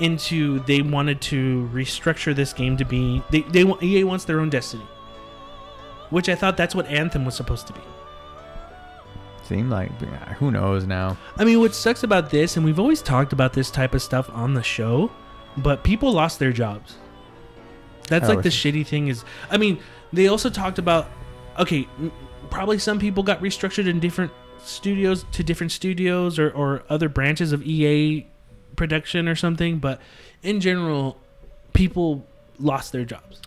into 0.00 0.60
they 0.60 0.82
wanted 0.82 1.20
to 1.20 1.68
restructure 1.72 2.34
this 2.34 2.52
game 2.52 2.76
to 2.76 2.84
be 2.84 3.22
they 3.30 3.42
they 3.42 3.64
EA 3.82 4.04
wants 4.04 4.24
their 4.24 4.40
own 4.40 4.50
destiny, 4.50 4.86
which 6.10 6.28
I 6.28 6.34
thought 6.34 6.56
that's 6.56 6.74
what 6.74 6.86
Anthem 6.86 7.24
was 7.24 7.34
supposed 7.34 7.66
to 7.68 7.72
be. 7.72 7.80
Seemed 9.44 9.70
like 9.70 9.90
who 10.38 10.50
knows 10.50 10.86
now. 10.86 11.16
I 11.36 11.44
mean, 11.44 11.60
what 11.60 11.74
sucks 11.74 12.02
about 12.02 12.30
this, 12.30 12.56
and 12.56 12.64
we've 12.64 12.78
always 12.78 13.02
talked 13.02 13.32
about 13.32 13.52
this 13.52 13.70
type 13.70 13.94
of 13.94 14.02
stuff 14.02 14.30
on 14.30 14.54
the 14.54 14.62
show, 14.62 15.10
but 15.56 15.82
people 15.82 16.12
lost 16.12 16.38
their 16.38 16.52
jobs. 16.52 16.96
That's 18.08 18.28
like 18.28 18.42
the 18.42 18.48
shitty 18.48 18.86
thing 18.86 19.08
is. 19.08 19.24
I 19.50 19.56
mean, 19.56 19.80
they 20.12 20.26
also 20.26 20.50
talked 20.50 20.78
about, 20.78 21.08
okay, 21.58 21.88
probably 22.50 22.78
some 22.78 22.98
people 22.98 23.22
got 23.22 23.40
restructured 23.40 23.88
in 23.88 24.00
different 24.00 24.32
studios 24.58 25.24
to 25.32 25.42
different 25.42 25.72
studios 25.72 26.38
or, 26.38 26.50
or 26.50 26.82
other 26.88 27.08
branches 27.08 27.52
of 27.52 27.62
EA 27.62 28.26
production 28.80 29.28
or 29.28 29.36
something, 29.36 29.78
but 29.78 30.00
in 30.42 30.58
general, 30.58 31.18
people 31.74 32.24
lost 32.58 32.92
their 32.92 33.04
jobs. 33.04 33.42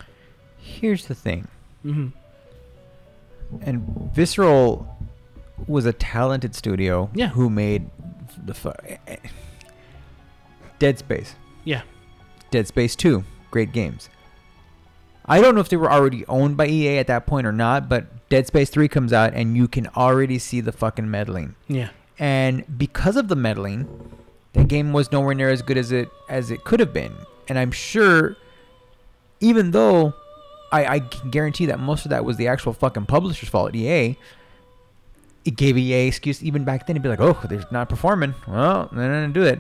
Here's 0.59 1.07
the 1.07 1.15
thing, 1.15 1.47
hmm 1.81 2.09
and 3.61 3.83
Visceral 4.15 4.87
was 5.67 5.85
a 5.85 5.93
talented 5.93 6.55
studio. 6.55 7.09
Yeah. 7.13 7.27
Who 7.29 7.49
made 7.51 7.89
the 8.45 8.53
fu- 8.55 8.71
Dead 10.79 10.97
Space. 10.97 11.35
Yeah. 11.63 11.81
Dead 12.49 12.67
Space 12.67 12.95
2, 12.95 13.23
great 13.51 13.71
games. 13.71 14.09
I 15.25 15.39
don't 15.39 15.53
know 15.55 15.61
if 15.61 15.69
they 15.69 15.77
were 15.77 15.91
already 15.91 16.25
owned 16.25 16.57
by 16.57 16.65
EA 16.67 16.97
at 16.97 17.07
that 17.07 17.25
point 17.27 17.45
or 17.45 17.51
not, 17.51 17.87
but 17.89 18.27
Dead 18.29 18.47
Space 18.47 18.69
3 18.71 18.87
comes 18.87 19.13
out 19.13 19.33
and 19.35 19.55
you 19.55 19.67
can 19.67 19.85
already 19.95 20.39
see 20.39 20.59
the 20.59 20.71
fucking 20.71 21.09
meddling. 21.09 21.53
Yeah. 21.67 21.89
And 22.17 22.65
because 22.77 23.15
of 23.17 23.27
the 23.27 23.35
meddling, 23.35 23.87
the 24.53 24.63
game 24.63 24.93
was 24.93 25.11
nowhere 25.11 25.33
near 25.33 25.49
as 25.49 25.61
good 25.61 25.77
as 25.77 25.91
it 25.91 26.09
as 26.29 26.51
it 26.51 26.63
could 26.63 26.79
have 26.79 26.93
been. 26.93 27.13
And 27.47 27.59
I'm 27.59 27.71
sure 27.71 28.37
even 29.39 29.71
though 29.71 30.13
I, 30.71 30.85
I 30.85 30.99
can 31.01 31.29
guarantee 31.29 31.65
that 31.67 31.79
most 31.79 32.05
of 32.05 32.09
that 32.09 32.23
was 32.23 32.37
the 32.37 32.47
actual 32.47 32.73
fucking 32.73 33.05
publisher's 33.05 33.49
fault, 33.49 33.75
EA, 33.75 34.17
it 35.45 35.55
gave 35.55 35.77
EA 35.77 36.07
excuse 36.07 36.41
even 36.43 36.63
back 36.63 36.87
then 36.87 36.95
to 36.95 37.01
be 37.01 37.09
like, 37.09 37.19
oh, 37.19 37.37
they're 37.49 37.65
not 37.71 37.89
performing. 37.89 38.33
Well, 38.47 38.89
not 38.91 38.91
gonna 38.91 39.27
do 39.29 39.43
it. 39.43 39.59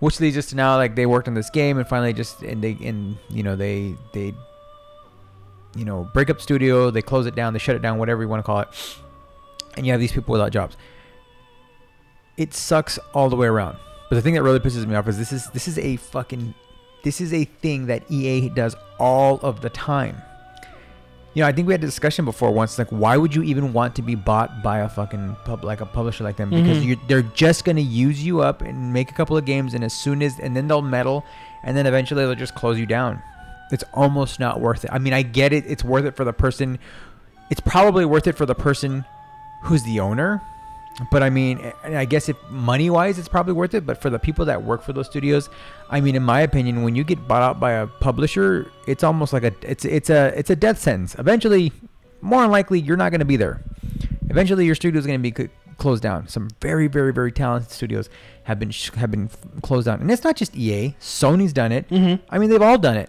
Which 0.00 0.18
leads 0.18 0.36
us 0.36 0.46
to 0.46 0.56
now 0.56 0.76
like 0.76 0.94
they 0.94 1.06
worked 1.06 1.28
on 1.28 1.34
this 1.34 1.50
game 1.50 1.78
and 1.78 1.86
finally 1.86 2.12
just 2.12 2.42
and 2.42 2.62
they 2.64 2.76
and 2.82 3.18
you 3.28 3.42
know 3.42 3.54
they 3.54 3.94
they 4.12 4.34
you 5.76 5.84
know 5.84 6.10
break 6.14 6.30
up 6.30 6.40
studio, 6.40 6.90
they 6.90 7.02
close 7.02 7.26
it 7.26 7.34
down, 7.34 7.52
they 7.52 7.58
shut 7.58 7.76
it 7.76 7.82
down, 7.82 7.98
whatever 7.98 8.22
you 8.22 8.28
want 8.28 8.40
to 8.40 8.46
call 8.46 8.60
it, 8.60 8.68
and 9.76 9.86
you 9.86 9.92
have 9.92 10.00
these 10.00 10.12
people 10.12 10.32
without 10.32 10.52
jobs. 10.52 10.76
It 12.38 12.54
sucks 12.54 12.98
all 13.12 13.28
the 13.28 13.36
way 13.36 13.46
around. 13.46 13.76
But 14.10 14.16
the 14.16 14.22
thing 14.22 14.34
that 14.34 14.42
really 14.42 14.58
pisses 14.58 14.84
me 14.86 14.94
off 14.96 15.08
is 15.08 15.16
this 15.16 15.32
is 15.32 15.46
this 15.50 15.66
is 15.68 15.78
a 15.78 15.96
fucking 15.96 16.52
this 17.04 17.20
is 17.22 17.32
a 17.32 17.44
thing 17.44 17.86
that 17.86 18.02
EA 18.10 18.50
does 18.50 18.76
all 18.98 19.40
of 19.40 19.62
the 19.62 19.70
time. 19.70 20.20
You 21.32 21.42
know, 21.42 21.46
I 21.48 21.52
think 21.52 21.68
we 21.68 21.72
had 21.72 21.82
a 21.82 21.86
discussion 21.86 22.24
before 22.24 22.50
once. 22.50 22.76
Like, 22.76 22.88
why 22.88 23.16
would 23.16 23.34
you 23.34 23.44
even 23.44 23.72
want 23.72 23.94
to 23.94 24.02
be 24.02 24.16
bought 24.16 24.64
by 24.64 24.80
a 24.80 24.88
fucking 24.88 25.36
pub 25.44 25.62
like 25.64 25.80
a 25.80 25.86
publisher 25.86 26.24
like 26.24 26.36
them? 26.36 26.50
Because 26.50 26.78
Mhm. 26.78 26.84
you 26.84 26.96
they're 27.06 27.22
just 27.22 27.64
gonna 27.64 27.80
use 27.80 28.22
you 28.22 28.40
up 28.42 28.62
and 28.62 28.92
make 28.92 29.10
a 29.10 29.14
couple 29.14 29.36
of 29.36 29.44
games, 29.44 29.72
and 29.72 29.84
as 29.84 29.92
soon 29.92 30.22
as 30.22 30.38
and 30.40 30.56
then 30.56 30.66
they'll 30.66 30.82
meddle, 30.82 31.24
and 31.62 31.76
then 31.76 31.86
eventually 31.86 32.24
they'll 32.26 32.34
just 32.34 32.56
close 32.56 32.78
you 32.80 32.86
down. 32.86 33.22
It's 33.70 33.84
almost 33.94 34.40
not 34.40 34.60
worth 34.60 34.84
it. 34.84 34.90
I 34.92 34.98
mean, 34.98 35.12
I 35.12 35.22
get 35.22 35.52
it. 35.52 35.64
It's 35.68 35.84
worth 35.84 36.04
it 36.04 36.16
for 36.16 36.24
the 36.24 36.32
person. 36.32 36.80
It's 37.48 37.60
probably 37.60 38.04
worth 38.04 38.26
it 38.26 38.36
for 38.36 38.44
the 38.44 38.56
person 38.56 39.04
who's 39.62 39.84
the 39.84 40.00
owner. 40.00 40.42
But 41.10 41.22
I 41.22 41.30
mean, 41.30 41.72
I 41.82 42.04
guess 42.04 42.28
if 42.28 42.36
money 42.50 42.90
wise, 42.90 43.18
it's 43.18 43.28
probably 43.28 43.54
worth 43.54 43.72
it. 43.74 43.86
But 43.86 44.02
for 44.02 44.10
the 44.10 44.18
people 44.18 44.44
that 44.46 44.62
work 44.62 44.82
for 44.82 44.92
those 44.92 45.06
studios, 45.06 45.48
I 45.88 46.00
mean, 46.00 46.14
in 46.14 46.22
my 46.22 46.42
opinion, 46.42 46.82
when 46.82 46.94
you 46.94 47.04
get 47.04 47.26
bought 47.26 47.42
out 47.42 47.58
by 47.58 47.72
a 47.72 47.86
publisher, 47.86 48.70
it's 48.86 49.02
almost 49.02 49.32
like 49.32 49.44
a 49.44 49.52
it's 49.62 49.84
it's 49.84 50.10
a 50.10 50.38
it's 50.38 50.50
a 50.50 50.56
death 50.56 50.78
sentence. 50.78 51.14
Eventually, 51.18 51.72
more 52.20 52.42
than 52.42 52.50
likely, 52.50 52.80
you're 52.80 52.98
not 52.98 53.10
going 53.10 53.20
to 53.20 53.24
be 53.24 53.36
there. 53.36 53.62
Eventually, 54.28 54.66
your 54.66 54.74
studio 54.74 54.98
is 54.98 55.06
going 55.06 55.22
to 55.22 55.30
be 55.30 55.34
c- 55.44 55.48
closed 55.78 56.02
down. 56.02 56.28
Some 56.28 56.50
very 56.60 56.86
very 56.86 57.12
very 57.14 57.32
talented 57.32 57.70
studios 57.70 58.10
have 58.44 58.58
been 58.58 58.70
sh- 58.70 58.90
have 58.96 59.10
been 59.10 59.26
f- 59.32 59.62
closed 59.62 59.86
down, 59.86 60.00
and 60.02 60.10
it's 60.10 60.24
not 60.24 60.36
just 60.36 60.54
EA. 60.54 60.94
Sony's 61.00 61.54
done 61.54 61.72
it. 61.72 61.88
Mm-hmm. 61.88 62.22
I 62.28 62.38
mean, 62.38 62.50
they've 62.50 62.60
all 62.60 62.78
done 62.78 62.96
it. 62.98 63.08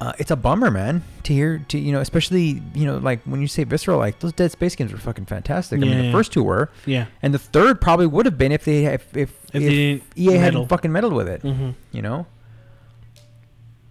Uh, 0.00 0.12
it's 0.18 0.30
a 0.30 0.36
bummer, 0.36 0.70
man, 0.70 1.02
to 1.22 1.32
hear, 1.32 1.64
to 1.68 1.78
you 1.78 1.92
know, 1.92 2.00
especially 2.00 2.60
you 2.74 2.84
know, 2.84 2.98
like 2.98 3.22
when 3.24 3.40
you 3.40 3.46
say 3.46 3.64
visceral, 3.64 3.96
like 3.98 4.18
those 4.18 4.32
Dead 4.32 4.50
Space 4.50 4.74
games 4.74 4.92
were 4.92 4.98
fucking 4.98 5.24
fantastic. 5.26 5.78
I 5.78 5.80
mean, 5.80 5.90
Yeah, 5.92 5.98
the 5.98 6.04
yeah. 6.04 6.12
first 6.12 6.32
two 6.32 6.42
were, 6.42 6.68
Yeah. 6.84 7.06
and 7.22 7.32
the 7.32 7.38
third 7.38 7.80
probably 7.80 8.06
would 8.06 8.26
have 8.26 8.36
been 8.36 8.52
if 8.52 8.64
they 8.64 8.86
if 8.86 9.16
if, 9.16 9.30
If, 9.46 9.52
they 9.52 9.60
didn't 9.60 10.02
EA 10.16 10.32
hadn't 10.34 10.68
fucking 10.68 10.90
meddled 10.92 11.12
with 11.14 11.28
it, 11.28 11.42
Mm-hmm. 11.42 11.70
you 11.92 12.02
know. 12.02 12.26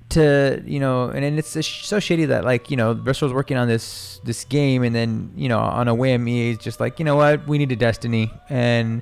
To 0.09 0.61
you 0.65 0.79
know, 0.79 1.05
and 1.09 1.23
then 1.23 1.39
it's 1.39 1.53
just 1.53 1.85
so 1.85 1.97
shitty 1.97 2.27
that 2.27 2.43
like 2.45 2.69
you 2.69 2.77
know, 2.77 2.93
Visceral's 2.93 3.33
working 3.33 3.57
on 3.57 3.67
this 3.67 4.19
this 4.23 4.43
game, 4.45 4.83
and 4.83 4.93
then 4.93 5.31
you 5.35 5.49
know, 5.49 5.57
on 5.57 5.87
a 5.87 5.95
whim, 5.95 6.27
EA's 6.27 6.59
just 6.59 6.79
like, 6.79 6.99
you 6.99 7.05
know 7.05 7.15
what, 7.15 7.47
we 7.47 7.57
need 7.57 7.71
a 7.71 7.75
Destiny, 7.75 8.31
and 8.49 9.01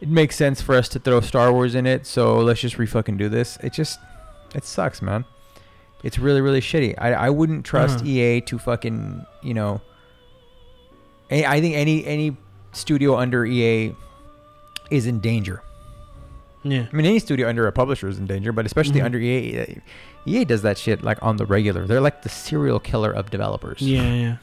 it 0.00 0.08
makes 0.08 0.34
sense 0.34 0.60
for 0.60 0.74
us 0.74 0.88
to 0.88 0.98
throw 0.98 1.20
Star 1.20 1.52
Wars 1.52 1.76
in 1.76 1.86
it, 1.86 2.06
so 2.06 2.38
let's 2.40 2.60
just 2.60 2.76
re-fucking 2.76 3.16
do 3.18 3.28
this. 3.28 3.56
It 3.62 3.72
just, 3.72 4.00
it 4.52 4.64
sucks, 4.64 5.00
man. 5.00 5.24
It's 6.02 6.18
really, 6.18 6.40
really 6.40 6.60
shitty. 6.60 6.94
I, 6.98 7.12
I 7.14 7.30
wouldn't 7.30 7.64
trust 7.64 7.98
Uh-huh. 8.00 8.08
EA 8.08 8.40
to 8.42 8.58
fucking, 8.58 9.24
you 9.42 9.54
know. 9.54 9.80
I 11.30 11.44
I 11.44 11.60
think 11.60 11.74
any 11.76 12.04
any 12.04 12.36
studio 12.72 13.16
under 13.16 13.44
EA 13.46 13.94
is 14.90 15.06
in 15.06 15.20
danger. 15.20 15.62
Yeah. 16.64 16.86
I 16.92 16.94
mean, 16.96 17.06
any 17.06 17.18
studio 17.18 17.48
under 17.48 17.66
a 17.66 17.72
publisher 17.72 18.08
is 18.08 18.18
in 18.18 18.26
danger, 18.26 18.52
but 18.52 18.66
especially 18.66 19.00
Mhm. 19.00 19.04
under 19.04 19.18
EA. 19.18 19.80
EA 20.26 20.44
does 20.44 20.62
that 20.62 20.78
shit 20.78 21.02
like 21.02 21.18
on 21.22 21.36
the 21.36 21.46
regular. 21.46 21.86
They're 21.86 22.00
like 22.00 22.22
the 22.22 22.28
serial 22.28 22.78
killer 22.78 23.10
of 23.10 23.30
developers. 23.30 23.80
Yeah, 23.80 24.14
yeah. 24.14 24.36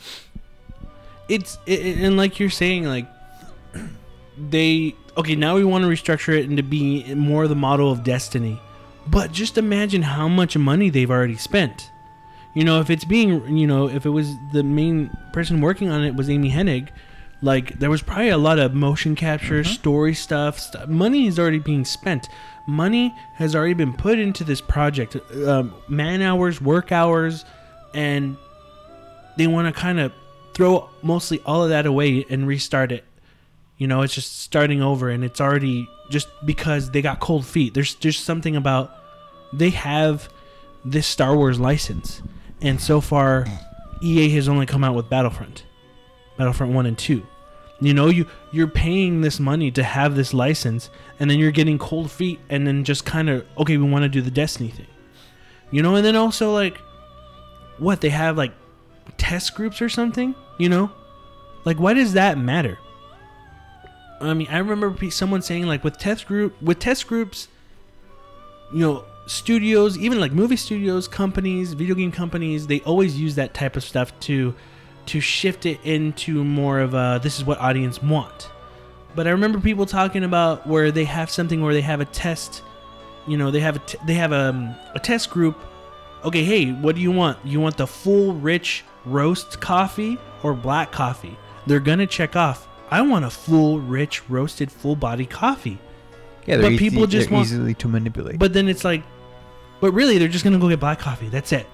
It's 1.30 1.58
it, 1.66 1.80
it- 1.86 1.98
and 2.00 2.18
like 2.18 2.40
you're 2.40 2.50
saying, 2.50 2.86
like 2.86 3.06
they 4.38 4.96
okay. 5.18 5.36
Now 5.36 5.56
we 5.56 5.64
want 5.64 5.84
to 5.84 5.90
restructure 5.90 6.38
it 6.38 6.46
into 6.46 6.64
being 6.64 7.18
more 7.18 7.48
the 7.48 7.56
model 7.56 7.92
of 7.92 8.04
Destiny, 8.04 8.60
but 9.10 9.32
just 9.32 9.58
imagine 9.58 10.02
how 10.02 10.28
much 10.28 10.58
money 10.58 10.90
they've 10.90 11.10
already 11.10 11.38
spent. 11.38 11.92
You 12.54 12.64
know, 12.64 12.80
if 12.80 12.90
it's 12.90 13.06
being, 13.06 13.58
you 13.58 13.68
know, 13.68 13.88
if 13.88 14.06
it 14.06 14.10
was 14.10 14.36
the 14.52 14.64
main 14.64 15.16
person 15.34 15.62
working 15.62 15.90
on 15.90 16.04
it 16.04 16.16
was 16.16 16.30
Amy 16.30 16.52
Hennig, 16.52 16.90
like 17.42 17.80
there 17.80 17.90
was 17.90 18.02
probably 18.02 18.30
a 18.30 18.38
lot 18.38 18.60
of 18.60 18.74
motion 18.74 19.16
capture, 19.16 19.64
story 19.64 20.14
stuff. 20.14 20.60
St- 20.60 20.90
money 20.90 21.28
is 21.28 21.40
already 21.40 21.60
being 21.60 21.86
spent. 21.86 22.28
Money 22.68 23.16
has 23.36 23.56
already 23.56 23.74
been 23.74 23.94
put 23.94 24.20
into 24.20 24.44
this 24.44 24.62
project. 24.62 25.16
Um, 25.46 25.74
man 25.88 26.22
hours, 26.22 26.60
work 26.60 26.92
hours, 26.92 27.46
and 27.94 28.36
they 29.38 29.48
want 29.48 29.74
to 29.74 29.80
kind 29.80 30.00
of 30.00 30.12
throw 30.54 30.90
mostly 31.02 31.40
all 31.46 31.64
of 31.64 31.70
that 31.70 31.86
away 31.86 32.26
and 32.30 32.46
restart 32.46 32.92
it. 32.92 33.06
You 33.78 33.88
know, 33.88 34.02
it's 34.02 34.14
just 34.14 34.42
starting 34.42 34.82
over, 34.82 35.10
and 35.10 35.24
it's 35.24 35.40
already 35.40 35.88
just 36.10 36.28
because 36.46 36.92
they 36.92 37.02
got 37.02 37.22
cold 37.22 37.46
feet. 37.46 37.74
There's 37.74 37.96
just 37.96 38.26
something 38.26 38.58
about 38.58 38.99
they 39.54 39.70
have 39.72 40.30
this 40.86 41.08
Star 41.08 41.36
Wars 41.36 41.60
license, 41.60 42.22
and 42.62 42.80
so 42.80 43.02
far, 43.02 43.46
EA 44.02 44.30
has 44.30 44.48
only 44.48 44.66
come 44.66 44.84
out 44.84 44.96
with 44.96 45.10
Battlefront, 45.10 45.64
Battlefront 46.38 46.74
One 46.74 46.86
and 46.86 46.98
Two. 46.98 47.26
You 47.82 47.94
know, 47.94 48.08
you 48.08 48.26
you're 48.52 48.68
paying 48.68 49.22
this 49.22 49.40
money 49.40 49.72
to 49.72 49.84
have 49.84 50.16
this 50.16 50.34
license, 50.34 50.90
and 51.20 51.30
then 51.30 51.40
you're 51.40 51.52
getting 51.52 51.78
cold 51.78 52.12
feet, 52.12 52.40
and 52.50 52.68
then 52.68 52.84
just 52.84 53.06
kind 53.06 53.30
of 53.30 53.46
okay, 53.58 53.78
we 53.78 53.90
want 53.90 54.04
to 54.04 54.10
do 54.10 54.22
the 54.22 54.32
Destiny 54.32 54.70
thing. 54.70 54.88
You 55.72 55.82
know, 55.82 55.96
and 55.96 56.06
then 56.06 56.16
also 56.16 56.52
like, 56.52 56.78
what 57.78 58.02
they 58.02 58.10
have 58.10 58.38
like 58.38 58.52
test 59.18 59.56
groups 59.56 59.82
or 59.82 59.90
something. 59.90 60.36
You 60.58 60.70
know, 60.70 60.92
like 61.66 61.80
why 61.80 61.94
does 61.94 62.14
that 62.14 62.38
matter? 62.38 62.78
I 64.22 64.34
mean, 64.34 64.48
I 64.50 64.58
remember 64.58 65.10
someone 65.12 65.42
saying 65.42 65.66
like 65.66 65.84
with 65.84 65.98
test 65.98 66.28
group 66.28 66.62
with 66.62 66.80
test 66.80 67.08
groups, 67.08 67.48
you 68.74 68.80
know, 68.80 69.06
studios, 69.30 69.98
even 69.98 70.20
like 70.20 70.32
movie 70.32 70.56
studios, 70.56 71.08
companies, 71.08 71.74
video 71.74 71.96
game 71.96 72.12
companies, 72.12 72.68
they 72.68 72.80
always 72.82 73.20
use 73.20 73.36
that 73.36 73.54
type 73.54 73.76
of 73.76 73.84
stuff 73.84 74.18
to 74.22 74.54
to 75.06 75.20
shift 75.20 75.66
it 75.66 75.80
into 75.84 76.44
more 76.44 76.80
of 76.80 76.94
a 76.94 77.20
this 77.24 77.38
is 77.38 77.46
what 77.46 77.60
audience 77.60 78.02
want. 78.02 78.50
But 79.16 79.28
I 79.28 79.32
remember 79.32 79.60
people 79.60 79.86
talking 79.86 80.24
about 80.24 80.68
where 80.68 80.92
they 80.92 81.06
have 81.06 81.30
something 81.32 81.64
where 81.64 81.74
they 81.74 81.82
have 81.82 82.00
a 82.02 82.06
test, 82.06 82.62
you 83.28 83.38
know, 83.38 83.50
they 83.52 83.60
have 83.60 83.76
a 83.78 83.80
t- 83.80 83.98
they 84.06 84.14
have 84.16 84.32
a, 84.32 84.78
a 84.96 85.00
test 85.00 85.30
group. 85.30 85.58
Okay, 86.24 86.44
hey, 86.44 86.72
what 86.72 86.96
do 86.96 87.02
you 87.02 87.12
want? 87.12 87.38
You 87.46 87.60
want 87.60 87.78
the 87.78 87.88
full 87.88 88.34
rich 88.34 88.84
roast 89.06 89.62
coffee 89.62 90.18
or 90.44 90.54
black 90.54 90.92
coffee? 90.92 91.38
They're 91.66 91.80
gonna 91.80 92.08
check 92.08 92.36
off. 92.36 92.68
I 92.92 93.02
want 93.02 93.26
a 93.26 93.30
full 93.30 93.80
rich 93.80 94.28
roasted 94.30 94.72
full 94.72 94.96
body 94.96 95.26
coffee. 95.26 95.78
Yeah, 96.46 96.62
But 96.62 96.78
people 96.78 97.06
just 97.06 97.30
they're 97.30 97.36
want- 97.36 97.48
easily 97.48 97.74
to 97.76 97.88
manipulate. 97.88 98.40
But 98.40 98.54
then 98.54 98.68
it's 98.68 98.84
like, 98.84 99.04
but 99.82 99.92
really, 99.92 100.18
they're 100.18 100.28
just 100.28 100.44
gonna 100.44 100.60
go 100.60 100.70
get 100.70 100.80
black 100.80 101.00
coffee. 101.00 101.30
That's 101.30 101.52
it. 101.52 101.68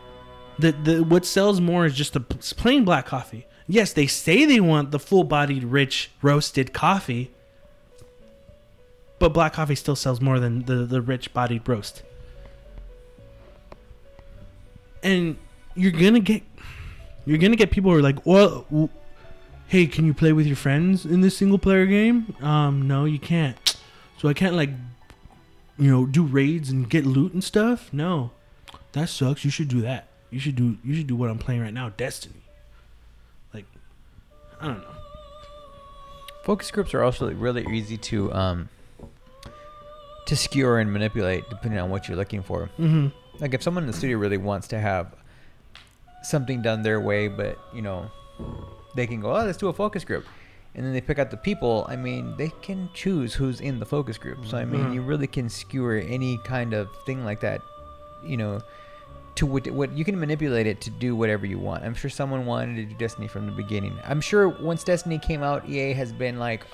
The 0.59 0.71
the 0.71 1.03
what 1.03 1.25
sells 1.25 1.59
more 1.59 1.85
is 1.85 1.95
just 1.95 2.13
the 2.13 2.19
plain 2.19 2.85
black 2.85 3.05
coffee. 3.05 3.45
Yes, 3.67 3.93
they 3.93 4.07
say 4.07 4.45
they 4.45 4.59
want 4.59 4.91
the 4.91 4.99
full-bodied, 4.99 5.63
rich 5.63 6.11
roasted 6.21 6.71
coffee, 6.71 7.31
but 9.17 9.29
black 9.29 9.53
coffee 9.53 9.75
still 9.75 9.95
sells 9.95 10.21
more 10.21 10.39
than 10.39 10.65
the 10.65 10.85
the 10.85 11.01
rich-bodied 11.01 11.67
roast. 11.67 12.03
And 15.01 15.37
you're 15.75 15.91
gonna 15.91 16.19
get 16.19 16.43
you're 17.25 17.39
gonna 17.39 17.55
get 17.55 17.71
people 17.71 17.91
who 17.91 17.97
are 17.97 18.01
like, 18.01 18.25
well, 18.25 18.65
hey, 19.67 19.87
can 19.87 20.05
you 20.05 20.13
play 20.13 20.31
with 20.31 20.45
your 20.45 20.55
friends 20.55 21.05
in 21.05 21.21
this 21.21 21.35
single-player 21.37 21.87
game? 21.87 22.35
Um, 22.41 22.87
no, 22.87 23.05
you 23.05 23.19
can't. 23.19 23.57
So 24.19 24.29
I 24.29 24.33
can't 24.33 24.55
like 24.55 24.69
you 25.77 25.91
know, 25.91 26.05
do 26.05 26.23
raids 26.23 26.69
and 26.69 26.89
get 26.89 27.05
loot 27.05 27.33
and 27.33 27.43
stuff? 27.43 27.91
No. 27.93 28.31
That 28.93 29.09
sucks. 29.09 29.43
You 29.43 29.51
should 29.51 29.67
do 29.67 29.81
that. 29.81 30.07
You 30.31 30.39
should 30.39 30.55
do 30.55 30.77
you 30.83 30.95
should 30.95 31.07
do 31.07 31.15
what 31.15 31.29
I'm 31.29 31.37
playing 31.37 31.61
right 31.61 31.73
now, 31.73 31.89
Destiny. 31.89 32.41
Like 33.53 33.65
I 34.59 34.67
don't 34.67 34.79
know. 34.79 34.87
Focus 36.43 36.71
groups 36.71 36.93
are 36.93 37.03
also 37.03 37.31
really 37.33 37.65
easy 37.71 37.97
to 37.97 38.33
um 38.33 38.69
to 40.27 40.35
skewer 40.35 40.79
and 40.79 40.91
manipulate 40.91 41.47
depending 41.49 41.79
on 41.79 41.89
what 41.89 42.07
you're 42.07 42.17
looking 42.17 42.41
for. 42.41 42.69
Mhm. 42.79 43.11
Like 43.39 43.53
if 43.53 43.61
someone 43.61 43.83
in 43.83 43.87
the 43.87 43.93
studio 43.97 44.17
really 44.17 44.37
wants 44.37 44.67
to 44.69 44.79
have 44.79 45.13
something 46.23 46.61
done 46.61 46.81
their 46.81 46.99
way, 46.99 47.27
but 47.27 47.59
you 47.73 47.81
know, 47.81 48.09
they 48.95 49.05
can 49.07 49.19
go, 49.21 49.31
oh, 49.35 49.43
let's 49.45 49.57
do 49.57 49.67
a 49.67 49.73
focus 49.73 50.03
group, 50.03 50.25
and 50.75 50.85
then 50.85 50.93
they 50.93 51.01
pick 51.01 51.19
out 51.19 51.31
the 51.31 51.37
people. 51.37 51.85
I 51.89 51.95
mean, 51.95 52.35
they 52.37 52.51
can 52.61 52.89
choose 52.93 53.33
who's 53.33 53.61
in 53.61 53.79
the 53.79 53.85
focus 53.85 54.17
group. 54.17 54.45
So 54.45 54.57
I 54.57 54.65
mean, 54.65 54.81
Mhm. 54.85 54.93
you 54.93 55.01
really 55.01 55.27
can 55.27 55.49
skewer 55.49 55.95
any 55.97 56.37
kind 56.39 56.73
of 56.73 56.89
thing 57.05 57.23
like 57.25 57.39
that. 57.41 57.61
You 58.23 58.37
know, 58.37 58.61
to 59.35 59.45
what, 59.45 59.67
what 59.71 59.91
you 59.91 60.05
can 60.05 60.19
manipulate 60.19 60.65
it 60.67 60.79
to 60.81 60.89
do 60.89 61.15
whatever 61.15 61.45
you 61.45 61.59
want. 61.59 61.83
I'm 61.83 61.93
sure 61.93 62.09
someone 62.09 62.45
wanted 62.45 62.75
to 62.77 62.85
do 62.85 62.95
Destiny 62.95 63.27
from 63.27 63.45
the 63.45 63.51
beginning. 63.51 63.97
I'm 64.05 64.21
sure 64.21 64.47
once 64.49 64.83
Destiny 64.83 65.19
came 65.19 65.43
out, 65.43 65.67
EA 65.67 65.93
has 65.93 66.11
been 66.13 66.39
like 66.39 66.65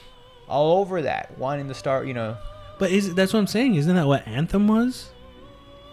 all 0.47 0.79
over 0.79 1.01
that, 1.01 1.37
wanting 1.37 1.67
to 1.69 1.73
start. 1.73 2.07
You 2.07 2.13
know, 2.13 2.37
But 2.79 2.91
is 2.91 3.13
that's 3.15 3.33
what 3.33 3.39
I'm 3.39 3.47
saying? 3.47 3.75
Isn't 3.75 3.95
that 3.95 4.07
what 4.07 4.27
Anthem 4.27 4.67
was? 4.67 5.09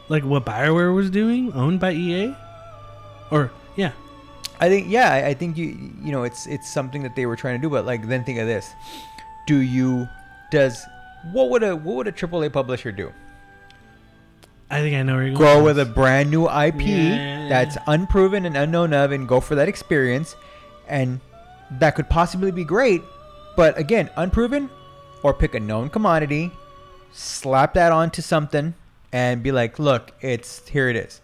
Like 0.09 0.25
what 0.25 0.45
Bioware 0.47 0.95
was 0.95 1.11
doing, 1.11 1.53
owned 1.53 1.81
by 1.81 1.93
EA? 1.93 2.35
Or 3.31 3.51
yeah. 3.77 3.93
I 4.61 4.69
think 4.69 4.89
yeah, 4.89 5.15
I, 5.15 5.35
think 5.35 5.57
you 5.57 5.67
you 6.03 6.11
know 6.13 6.25
it's 6.25 6.47
it's 6.47 6.69
something 6.69 7.03
that 7.03 7.15
they 7.15 7.27
were 7.27 7.37
trying 7.37 7.55
to 7.59 7.63
do, 7.63 7.71
but 7.71 7.87
like 7.87 8.07
then 8.09 8.25
think 8.25 8.39
of 8.39 8.47
this: 8.47 8.73
Do 9.47 9.59
you 9.59 10.09
does 10.51 10.85
what 11.33 11.51
would 11.51 11.63
a 11.63 11.77
what 11.77 11.97
would 11.97 12.09
a 12.09 12.13
AAA 12.13 12.53
publisher 12.53 12.91
do? 12.93 13.13
I 14.71 14.81
think 14.81 14.97
I 14.97 15.03
know 15.03 15.15
where 15.15 15.25
you're 15.27 15.37
going. 15.37 15.59
Go 15.59 15.65
with 15.65 15.79
a 15.79 15.85
brand 15.87 16.31
new 16.31 16.47
IP 16.47 16.83
Yeah. 16.83 17.49
that's 17.49 17.79
unproven 17.87 18.45
and 18.45 18.57
unknown 18.57 18.93
of, 18.93 19.13
and 19.13 19.27
go 19.27 19.41
for 19.41 19.55
that 19.55 19.69
experience, 19.69 20.37
and 20.87 21.21
that 21.71 21.95
could 21.95 22.09
possibly 22.11 22.51
be 22.51 22.65
great, 22.65 23.03
but 23.57 23.79
again, 23.79 24.11
unproven, 24.17 24.69
or 25.23 25.33
pick 25.33 25.55
a 25.55 25.61
known 25.61 25.89
commodity, 25.89 26.51
slap 27.13 27.75
that 27.75 27.93
onto 27.93 28.21
something, 28.21 28.75
and 29.13 29.43
be 29.43 29.53
like, 29.53 29.79
look, 29.79 30.13
it's 30.21 30.69
here 30.69 30.89
it 30.89 30.97
is. 30.97 31.21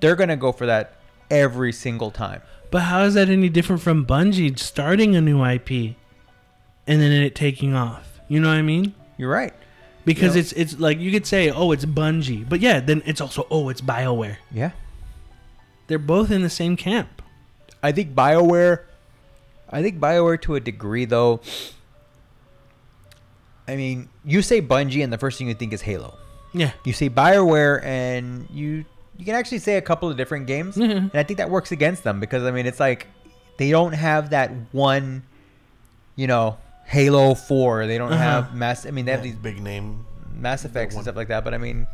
They're 0.00 0.16
gonna 0.16 0.36
go 0.36 0.52
for 0.52 0.66
that 0.66 0.96
every 1.30 1.72
single 1.72 2.10
time. 2.10 2.42
But 2.76 2.82
how 2.82 3.04
is 3.04 3.14
that 3.14 3.30
any 3.30 3.48
different 3.48 3.80
from 3.80 4.04
Bungie 4.04 4.58
starting 4.58 5.16
a 5.16 5.22
new 5.22 5.42
IP 5.42 5.96
and 6.86 7.00
then 7.00 7.10
it 7.10 7.34
taking 7.34 7.72
off? 7.72 8.20
You 8.28 8.38
know 8.38 8.48
what 8.48 8.58
I 8.58 8.60
mean? 8.60 8.94
You're 9.16 9.30
right. 9.30 9.54
Because 10.04 10.36
it's 10.36 10.52
it's 10.52 10.78
like 10.78 11.00
you 11.00 11.10
could 11.10 11.26
say, 11.26 11.48
oh, 11.48 11.72
it's 11.72 11.86
Bungie, 11.86 12.46
but 12.46 12.60
yeah, 12.60 12.80
then 12.80 13.02
it's 13.06 13.22
also 13.22 13.46
oh, 13.50 13.70
it's 13.70 13.80
Bioware. 13.80 14.36
Yeah. 14.52 14.72
They're 15.86 15.98
both 15.98 16.30
in 16.30 16.42
the 16.42 16.50
same 16.50 16.76
camp. 16.76 17.22
I 17.82 17.92
think 17.92 18.14
BioWare 18.14 18.80
I 19.70 19.80
think 19.80 19.98
BioWare 19.98 20.38
to 20.42 20.56
a 20.56 20.60
degree 20.60 21.06
though 21.06 21.40
I 23.66 23.76
mean, 23.76 24.10
you 24.22 24.42
say 24.42 24.60
Bungie 24.60 25.02
and 25.02 25.10
the 25.10 25.16
first 25.16 25.38
thing 25.38 25.48
you 25.48 25.54
think 25.54 25.72
is 25.72 25.80
Halo. 25.80 26.18
Yeah. 26.52 26.72
You 26.84 26.92
say 26.92 27.08
BioWare 27.08 27.82
and 27.82 28.46
you 28.50 28.84
you 29.18 29.24
can 29.24 29.34
actually 29.34 29.58
say 29.58 29.76
a 29.76 29.80
couple 29.82 30.08
of 30.10 30.16
different 30.16 30.46
games. 30.46 30.76
Mhm. 30.76 30.96
And 30.96 31.14
I 31.14 31.22
think 31.22 31.38
that 31.38 31.50
works 31.50 31.72
against 31.72 32.04
them 32.04 32.20
because 32.20 32.42
I 32.44 32.50
mean 32.50 32.66
it's 32.66 32.80
like 32.80 33.06
they 33.58 33.70
don't 33.70 33.92
have 33.92 34.30
that 34.30 34.50
one 34.72 35.22
you 36.14 36.26
know, 36.26 36.56
Halo 36.86 37.34
4. 37.34 37.86
They 37.86 37.98
don't 37.98 38.12
Uh-huh. 38.12 38.22
have 38.22 38.54
mass 38.54 38.86
I 38.86 38.90
mean 38.90 39.04
they 39.06 39.12
have 39.12 39.22
these 39.22 39.34
big 39.36 39.60
name. 39.62 40.04
Mass 40.38 40.64
Effects 40.66 40.94
and 40.94 41.02
stuff 41.02 41.16
like 41.16 41.28
that, 41.28 41.44
but 41.44 41.54
I 41.54 41.58
mean 41.58 41.86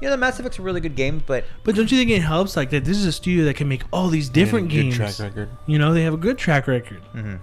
you 0.00 0.08
know, 0.08 0.10
the 0.10 0.18
Mass 0.18 0.38
Effects 0.40 0.58
are 0.58 0.62
really 0.62 0.80
good 0.80 0.96
games, 0.96 1.22
but 1.24 1.44
But 1.62 1.76
don't 1.76 1.90
you 1.90 1.96
think 1.96 2.10
it 2.10 2.20
helps 2.20 2.56
like 2.56 2.70
that? 2.70 2.84
This 2.84 2.96
is 2.98 3.06
a 3.06 3.12
studio 3.12 3.44
that 3.44 3.54
can 3.54 3.68
make 3.68 3.82
all 3.92 4.08
these 4.08 4.28
different 4.28 4.68
Good 4.68 4.92
games. 4.92 4.96
track 4.96 5.18
record. 5.20 5.48
You 5.66 5.78
know, 5.78 5.94
they 5.94 6.02
have 6.02 6.12
a 6.14 6.18
good 6.18 6.36
track 6.36 6.66
record. 6.66 7.00
mhm. 7.14 7.38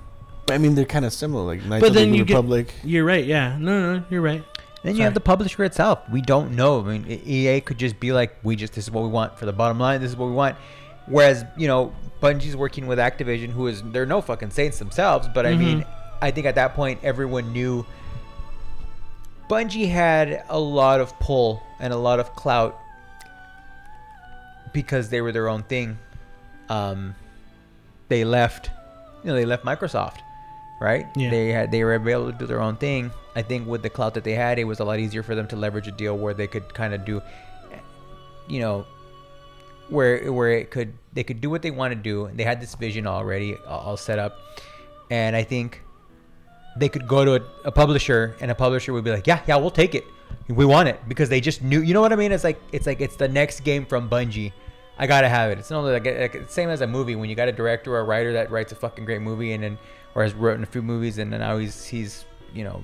But 0.46 0.56
I 0.56 0.58
mean, 0.58 0.76
they're 0.76 0.86
kind 0.86 1.06
of 1.06 1.14
similar. 1.14 1.44
Like 1.44 1.64
Knights 1.66 1.80
But 1.82 1.88
of 1.90 1.94
the 1.94 2.00
then 2.02 2.14
you 2.14 2.26
get- 2.26 2.74
You're 2.84 3.06
right. 3.06 3.24
Yeah. 3.26 3.56
No, 3.58 3.94
no, 3.96 4.04
you're 4.10 4.22
right. 4.22 4.44
Then 4.84 4.96
you 4.96 5.04
have 5.04 5.14
the 5.14 5.20
publisher 5.20 5.64
itself. 5.64 6.00
We 6.10 6.22
don't 6.22 6.56
know. 6.56 6.80
I 6.80 6.98
mean, 6.98 7.06
EA 7.08 7.62
could 7.62 7.78
just 7.78 8.00
be 8.00 8.12
like, 8.12 8.36
"We 8.44 8.56
just 8.56 8.74
this 8.74 8.86
is 8.86 8.92
what 8.92 9.04
we 9.04 9.10
want 9.10 9.38
for 9.38 9.46
the 9.46 9.54
bottom 9.54 9.80
line. 9.80 10.02
This 10.02 10.12
is 10.12 10.18
what 10.18 10.28
we 10.28 10.34
want." 10.34 10.56
Whereas 11.06 11.46
you 11.56 11.68
know, 11.68 11.94
Bungie's 12.22 12.56
working 12.56 12.88
with 12.88 12.98
Activision, 12.98 13.50
who 13.50 13.68
is 13.68 13.84
they're 13.84 14.06
no 14.06 14.22
fucking 14.22 14.50
saints 14.52 14.80
themselves. 14.80 15.28
But 15.34 15.46
I 15.46 15.56
mean, 15.56 15.86
I 16.22 16.32
think 16.32 16.48
at 16.48 16.56
that 16.56 16.74
point 16.74 17.00
everyone 17.04 17.54
knew 17.54 17.86
Bungie 19.50 19.90
had 19.90 20.46
a 20.50 20.60
lot 20.60 21.02
of 21.02 21.18
pull 21.20 21.62
and 21.80 21.92
a 21.92 21.98
lot 21.98 22.20
of 22.20 22.34
clout 22.36 22.80
because 24.74 25.10
they 25.10 25.22
were 25.22 25.32
their 25.32 25.50
own 25.50 25.64
thing. 25.64 26.00
Um, 26.70 27.16
they 28.08 28.24
left, 28.24 28.70
you 29.24 29.30
know, 29.30 29.36
they 29.36 29.46
left 29.46 29.66
Microsoft, 29.66 30.20
right? 30.80 31.06
Yeah. 31.16 31.30
They 31.30 31.50
had 31.50 31.72
they 31.72 31.84
were 31.84 31.94
able 31.94 32.32
to 32.32 32.38
do 32.38 32.48
their 32.48 32.62
own 32.62 32.78
thing. 32.78 33.12
I 33.36 33.42
think 33.42 33.68
with 33.68 33.82
the 33.82 33.90
clout 33.90 34.14
that 34.16 34.24
they 34.24 34.34
had, 34.34 34.60
it 34.60 34.66
was 34.66 34.80
a 34.80 34.84
lot 34.84 35.00
easier 35.00 35.24
for 35.24 35.36
them 35.36 35.48
to 35.48 35.56
leverage 35.56 35.88
a 35.88 35.92
deal 35.92 36.18
where 36.18 36.34
they 36.34 36.48
could 36.48 36.74
kind 36.74 36.94
of 36.94 37.06
do, 37.06 37.22
you 38.48 38.60
know, 38.60 38.86
where 39.90 40.32
where 40.32 40.52
it 40.52 40.72
could 40.72 40.94
they 41.14 41.24
could 41.24 41.42
do 41.42 41.50
what 41.50 41.62
they 41.62 41.72
want 41.72 41.92
to 41.92 42.00
do. 42.00 42.30
They 42.34 42.44
had 42.44 42.62
this 42.62 42.76
vision 42.76 43.08
already 43.08 43.56
all 43.68 43.98
set 43.98 44.20
up, 44.20 44.38
and 45.10 45.36
I 45.36 45.44
think 45.44 45.82
they 46.78 46.90
could 46.90 47.08
go 47.08 47.26
to 47.26 47.36
a, 47.36 47.68
a 47.68 47.72
publisher 47.72 48.36
and 48.40 48.52
a 48.52 48.56
publisher 48.56 48.94
would 48.94 49.04
be 49.04 49.12
like, 49.12 49.28
yeah, 49.28 49.42
yeah, 49.48 49.58
we'll 49.58 49.72
take 49.72 49.96
it. 49.96 50.06
We 50.48 50.66
want 50.66 50.90
it 50.90 51.00
because 51.08 51.30
they 51.30 51.42
just 51.42 51.62
knew. 51.62 51.82
You 51.82 51.94
know 51.94 52.02
what 52.02 52.12
I 52.12 52.16
mean? 52.16 52.32
It's 52.32 52.44
like 52.44 52.62
it's 52.72 52.88
like 52.88 53.00
it's 53.00 53.16
the 53.16 53.28
next 53.28 53.62
game 53.62 53.86
from 53.86 54.10
Bungie. 54.10 54.52
I 54.98 55.08
gotta 55.08 55.30
have 55.30 55.52
it. 55.52 55.58
It's 55.58 55.72
not 55.72 55.82
like, 55.82 56.06
like 56.06 56.50
same 56.50 56.70
as 56.70 56.82
a 56.82 56.88
movie 56.88 57.16
when 57.16 57.30
you 57.30 57.36
got 57.36 57.48
a 57.48 57.52
director 57.52 57.96
or 57.96 58.00
a 58.00 58.04
writer 58.04 58.34
that 58.34 58.52
writes 58.52 58.72
a 58.72 58.76
fucking 58.76 59.06
great 59.06 59.22
movie 59.22 59.54
and 59.54 59.64
then 59.64 59.78
or 60.16 60.24
has 60.24 60.34
written 60.34 60.64
a 60.64 60.66
few 60.66 60.82
movies 60.82 61.18
and 61.18 61.32
then 61.32 61.40
now 61.40 61.58
he's 61.58 61.86
he's 61.86 62.26
you 62.54 62.64
know 62.64 62.84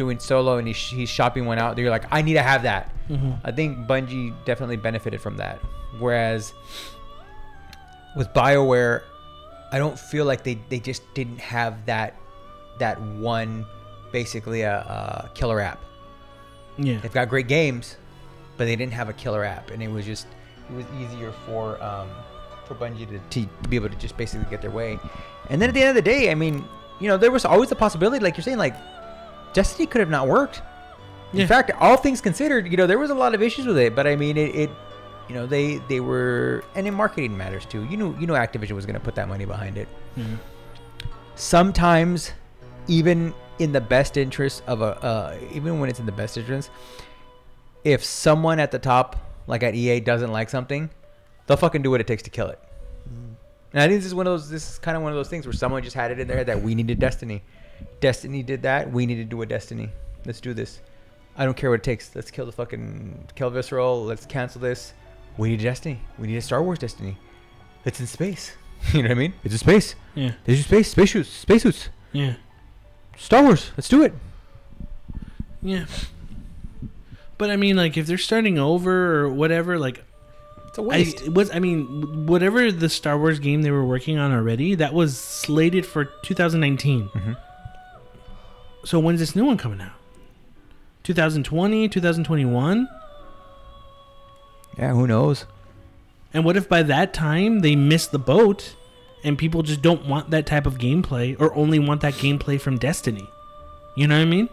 doing 0.00 0.18
solo 0.18 0.56
and 0.56 0.66
he's, 0.66 0.78
he's 0.78 1.10
shopping 1.10 1.44
one 1.44 1.58
out. 1.58 1.76
You're 1.76 1.90
like, 1.90 2.06
I 2.10 2.22
need 2.22 2.34
to 2.34 2.42
have 2.42 2.62
that. 2.62 2.90
Mm-hmm. 3.10 3.32
I 3.44 3.52
think 3.52 3.86
Bungie 3.86 4.32
definitely 4.46 4.78
benefited 4.78 5.20
from 5.20 5.36
that. 5.36 5.58
Whereas 5.98 6.54
with 8.16 8.28
BioWare, 8.32 9.02
I 9.72 9.78
don't 9.78 9.98
feel 9.98 10.24
like 10.24 10.42
they, 10.42 10.58
they 10.70 10.80
just 10.80 11.02
didn't 11.14 11.38
have 11.38 11.84
that 11.84 12.16
that 12.78 12.98
one 13.02 13.66
basically 14.10 14.62
a, 14.62 14.78
a 14.78 15.30
killer 15.34 15.60
app. 15.60 15.78
Yeah. 16.78 16.98
They've 16.98 17.12
got 17.12 17.28
great 17.28 17.46
games, 17.46 17.96
but 18.56 18.64
they 18.64 18.74
didn't 18.74 18.94
have 18.94 19.10
a 19.10 19.12
killer 19.12 19.44
app, 19.44 19.70
and 19.70 19.82
it 19.82 19.90
was 19.90 20.06
just 20.06 20.26
it 20.70 20.74
was 20.74 20.86
easier 20.98 21.30
for 21.44 21.80
um, 21.82 22.08
for 22.64 22.74
Bungie 22.74 23.06
to, 23.08 23.18
to 23.18 23.68
be 23.68 23.76
able 23.76 23.90
to 23.90 23.96
just 23.96 24.16
basically 24.16 24.48
get 24.48 24.62
their 24.62 24.70
way. 24.70 24.98
And 25.50 25.60
then 25.60 25.68
at 25.68 25.74
the 25.74 25.82
end 25.82 25.90
of 25.90 25.94
the 25.94 26.10
day, 26.10 26.30
I 26.30 26.34
mean, 26.34 26.64
you 27.00 27.08
know, 27.08 27.18
there 27.18 27.30
was 27.30 27.44
always 27.44 27.68
the 27.68 27.76
possibility, 27.76 28.24
like 28.24 28.36
you're 28.36 28.48
saying, 28.50 28.58
like 28.58 28.74
Destiny 29.52 29.86
could 29.86 30.00
have 30.00 30.10
not 30.10 30.28
worked. 30.28 30.62
Yeah. 31.32 31.42
In 31.42 31.48
fact, 31.48 31.70
all 31.78 31.96
things 31.96 32.20
considered, 32.20 32.68
you 32.68 32.76
know, 32.76 32.86
there 32.86 32.98
was 32.98 33.10
a 33.10 33.14
lot 33.14 33.34
of 33.34 33.42
issues 33.42 33.66
with 33.66 33.78
it, 33.78 33.94
but 33.94 34.06
I 34.06 34.16
mean, 34.16 34.36
it, 34.36 34.54
it 34.54 34.70
you 35.28 35.34
know, 35.34 35.46
they 35.46 35.76
they 35.88 36.00
were, 36.00 36.64
and 36.74 36.86
in 36.88 36.94
marketing 36.94 37.36
matters 37.36 37.64
too. 37.64 37.84
You 37.84 37.96
know, 37.96 38.16
you 38.18 38.26
know, 38.26 38.34
Activision 38.34 38.72
was 38.72 38.84
going 38.84 38.94
to 38.94 39.00
put 39.00 39.14
that 39.14 39.28
money 39.28 39.44
behind 39.44 39.78
it. 39.78 39.86
Mhm. 40.16 40.38
Sometimes, 41.36 42.32
even 42.88 43.32
in 43.58 43.72
the 43.72 43.80
best 43.80 44.16
interest 44.16 44.62
of 44.66 44.82
a, 44.82 44.96
uh, 45.04 45.38
even 45.52 45.78
when 45.78 45.88
it's 45.88 46.00
in 46.00 46.06
the 46.06 46.12
best 46.12 46.36
interest, 46.36 46.70
if 47.84 48.04
someone 48.04 48.58
at 48.58 48.70
the 48.72 48.78
top, 48.78 49.16
like 49.46 49.62
at 49.62 49.74
EA, 49.74 50.00
doesn't 50.00 50.32
like 50.32 50.50
something, 50.50 50.90
they'll 51.46 51.56
fucking 51.56 51.82
do 51.82 51.90
what 51.90 52.00
it 52.00 52.06
takes 52.06 52.22
to 52.24 52.30
kill 52.30 52.48
it. 52.48 52.58
And 53.72 53.80
I 53.80 53.86
think 53.86 53.98
this 54.00 54.06
is 54.06 54.14
one 54.14 54.26
of 54.26 54.32
those. 54.32 54.50
This 54.50 54.68
is 54.72 54.78
kind 54.80 54.96
of 54.96 55.02
one 55.02 55.12
of 55.12 55.16
those 55.16 55.28
things 55.28 55.46
where 55.46 55.52
someone 55.52 55.82
just 55.82 55.94
had 55.94 56.10
it 56.10 56.18
in 56.18 56.26
their 56.26 56.38
head 56.38 56.46
that 56.46 56.60
we 56.60 56.74
needed 56.74 56.98
Destiny. 56.98 57.42
Destiny 58.00 58.42
did 58.42 58.62
that. 58.62 58.90
We 58.90 59.06
need 59.06 59.16
to 59.16 59.24
do 59.24 59.40
a 59.42 59.46
Destiny. 59.46 59.90
Let's 60.26 60.40
do 60.40 60.54
this. 60.54 60.80
I 61.36 61.44
don't 61.44 61.56
care 61.56 61.70
what 61.70 61.80
it 61.80 61.84
takes. 61.84 62.14
Let's 62.14 62.30
kill 62.30 62.46
the 62.46 62.52
fucking 62.52 63.28
kill 63.34 63.50
Visceral. 63.50 64.04
Let's 64.04 64.26
cancel 64.26 64.60
this. 64.60 64.92
We 65.36 65.50
need 65.50 65.60
a 65.60 65.64
Destiny. 65.64 66.00
We 66.18 66.26
need 66.26 66.36
a 66.36 66.42
Star 66.42 66.62
Wars 66.62 66.78
Destiny. 66.78 67.16
It's 67.84 68.00
in 68.00 68.06
space. 68.06 68.52
you 68.92 69.02
know 69.02 69.08
what 69.08 69.16
I 69.16 69.20
mean? 69.20 69.34
It's 69.44 69.54
in 69.54 69.58
space. 69.58 69.94
Yeah. 70.14 70.32
There's 70.44 70.58
your 70.58 70.64
space. 70.64 70.90
Space 70.90 71.12
suits. 71.12 71.28
Space 71.30 71.62
suits. 71.62 71.88
Yeah. 72.12 72.34
Star 73.16 73.42
Wars. 73.42 73.70
Let's 73.76 73.88
do 73.88 74.02
it. 74.02 74.12
Yeah. 75.62 75.86
But 77.38 77.50
I 77.50 77.56
mean, 77.56 77.76
like, 77.76 77.96
if 77.96 78.06
they're 78.06 78.18
starting 78.18 78.58
over 78.58 79.20
or 79.24 79.28
whatever, 79.30 79.78
like, 79.78 80.02
It's 80.68 80.78
a 80.78 80.82
I 80.82 80.84
waste. 80.84 81.22
it 81.22 81.32
was. 81.34 81.50
I 81.50 81.58
mean, 81.58 82.26
whatever 82.26 82.70
the 82.70 82.88
Star 82.88 83.16
Wars 83.18 83.38
game 83.38 83.62
they 83.62 83.70
were 83.70 83.84
working 83.84 84.18
on 84.18 84.32
already, 84.32 84.74
that 84.74 84.92
was 84.92 85.18
slated 85.18 85.86
for 85.86 86.04
2019. 86.22 87.08
Mhm. 87.08 87.36
So 88.84 88.98
when's 88.98 89.20
this 89.20 89.36
new 89.36 89.44
one 89.44 89.58
coming 89.58 89.80
out? 89.80 89.92
2020, 91.02 91.88
2021. 91.88 92.88
yeah. 94.78 94.92
Who 94.92 95.06
knows? 95.06 95.46
And 96.32 96.44
what 96.44 96.56
if 96.56 96.68
by 96.68 96.82
that 96.84 97.12
time 97.12 97.60
they 97.60 97.74
miss 97.74 98.06
the 98.06 98.18
boat, 98.18 98.76
and 99.24 99.36
people 99.36 99.62
just 99.62 99.82
don't 99.82 100.06
want 100.06 100.30
that 100.30 100.46
type 100.46 100.66
of 100.66 100.78
gameplay, 100.78 101.38
or 101.40 101.54
only 101.54 101.78
want 101.78 102.00
that 102.02 102.14
gameplay 102.14 102.60
from 102.60 102.78
Destiny? 102.78 103.28
You 103.96 104.06
know 104.06 104.16
what 104.16 104.22
I 104.22 104.26
mean? 104.26 104.48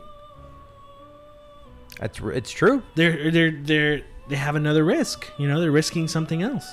That's 1.99 2.19
it's 2.19 2.51
true. 2.51 2.83
They're 2.95 3.31
they're 3.31 3.51
they're 3.51 4.01
they 4.27 4.35
have 4.35 4.55
another 4.55 4.83
risk. 4.83 5.27
You 5.37 5.47
know, 5.47 5.59
they're 5.59 5.71
risking 5.71 6.07
something 6.07 6.41
else. 6.41 6.67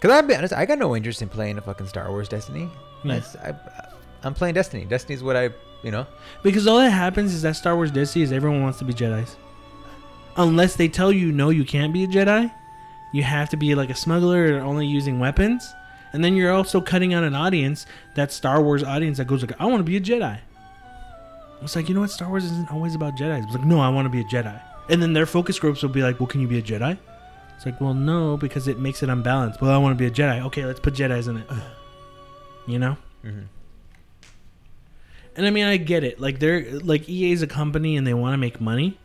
Cause 0.00 0.10
I'll 0.10 0.22
be 0.22 0.34
honest, 0.34 0.52
I 0.52 0.66
got 0.66 0.78
no 0.78 0.94
interest 0.94 1.22
in 1.22 1.28
playing 1.28 1.56
a 1.58 1.62
fucking 1.62 1.88
Star 1.88 2.10
Wars 2.10 2.28
Destiny. 2.28 2.70
Yeah. 3.02 3.20
I, 3.42 3.54
I'm 4.22 4.34
playing 4.34 4.54
Destiny. 4.54 4.84
Destiny's 4.84 5.22
what 5.22 5.36
I, 5.36 5.50
you 5.86 5.92
know. 5.92 6.04
Because 6.42 6.66
all 6.66 6.78
that 6.78 6.90
happens 6.90 7.32
is 7.32 7.42
that 7.42 7.54
Star 7.54 7.76
Wars 7.76 7.92
Destiny 7.92 8.24
is 8.24 8.32
everyone 8.32 8.60
wants 8.60 8.80
to 8.80 8.84
be 8.84 8.92
Jedi's. 8.92 9.36
Unless 10.36 10.74
they 10.74 10.88
tell 10.88 11.12
you 11.12 11.30
no, 11.30 11.48
you 11.50 11.64
can't 11.64 11.92
be 11.92 12.02
a 12.02 12.08
Jedi. 12.08 12.52
You 13.12 13.22
have 13.22 13.48
to 13.50 13.56
be 13.56 13.74
like 13.76 13.88
a 13.88 13.94
smuggler 13.94 14.56
or 14.56 14.60
only 14.60 14.84
using 14.86 15.20
weapons. 15.20 15.72
And 16.12 16.24
then 16.24 16.34
you're 16.34 16.52
also 16.52 16.80
cutting 16.80 17.14
out 17.14 17.22
an 17.22 17.34
audience, 17.34 17.86
that 18.16 18.32
Star 18.32 18.60
Wars 18.60 18.82
audience 18.82 19.18
that 19.18 19.26
goes 19.26 19.42
like, 19.42 19.58
I 19.60 19.66
want 19.66 19.78
to 19.78 19.84
be 19.84 19.96
a 19.96 20.00
Jedi. 20.00 20.40
It's 21.62 21.76
like, 21.76 21.88
you 21.88 21.94
know 21.94 22.00
what? 22.00 22.10
Star 22.10 22.28
Wars 22.28 22.44
isn't 22.44 22.70
always 22.72 22.94
about 22.96 23.16
Jedi. 23.16 23.42
It's 23.44 23.54
like, 23.54 23.64
no, 23.64 23.80
I 23.80 23.88
want 23.88 24.06
to 24.06 24.10
be 24.10 24.20
a 24.20 24.24
Jedi. 24.24 24.60
And 24.90 25.00
then 25.00 25.12
their 25.12 25.24
focus 25.24 25.58
groups 25.58 25.82
will 25.82 25.90
be 25.90 26.02
like, 26.02 26.18
well, 26.18 26.26
can 26.26 26.40
you 26.40 26.48
be 26.48 26.58
a 26.58 26.62
Jedi? 26.62 26.98
It's 27.54 27.64
like, 27.64 27.80
well, 27.80 27.94
no, 27.94 28.36
because 28.36 28.66
it 28.66 28.78
makes 28.80 29.02
it 29.04 29.08
unbalanced. 29.08 29.62
Well, 29.62 29.70
I 29.70 29.78
want 29.78 29.96
to 29.96 30.02
be 30.02 30.06
a 30.06 30.10
Jedi. 30.10 30.44
Okay, 30.46 30.64
let's 30.64 30.80
put 30.80 30.94
Jedi's 30.94 31.28
in 31.28 31.38
it. 31.38 31.46
You 32.66 32.80
know? 32.80 32.96
Mm-hmm. 33.24 33.55
And 35.36 35.46
I 35.46 35.50
mean, 35.50 35.64
I 35.66 35.76
get 35.76 36.02
it. 36.04 36.20
Like 36.20 36.38
they're 36.38 36.70
like 36.80 37.08
EA 37.08 37.32
is 37.32 37.42
a 37.42 37.46
company 37.46 37.96
and 37.96 38.06
they 38.06 38.14
want 38.14 38.32
to 38.34 38.38
make 38.38 38.60
money. 38.60 38.98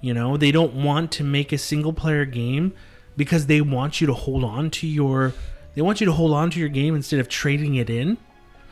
You 0.00 0.14
know, 0.14 0.36
they 0.36 0.52
don't 0.52 0.74
want 0.74 1.10
to 1.12 1.24
make 1.24 1.52
a 1.52 1.58
single 1.58 1.92
player 1.92 2.24
game 2.24 2.72
because 3.16 3.46
they 3.46 3.60
want 3.60 4.00
you 4.00 4.06
to 4.06 4.14
hold 4.14 4.44
on 4.44 4.70
to 4.70 4.86
your 4.86 5.32
they 5.74 5.82
want 5.82 6.00
you 6.00 6.06
to 6.06 6.12
hold 6.12 6.32
on 6.32 6.50
to 6.50 6.60
your 6.60 6.68
game 6.68 6.94
instead 6.94 7.20
of 7.20 7.28
trading 7.28 7.74
it 7.76 7.88
in. 7.90 8.18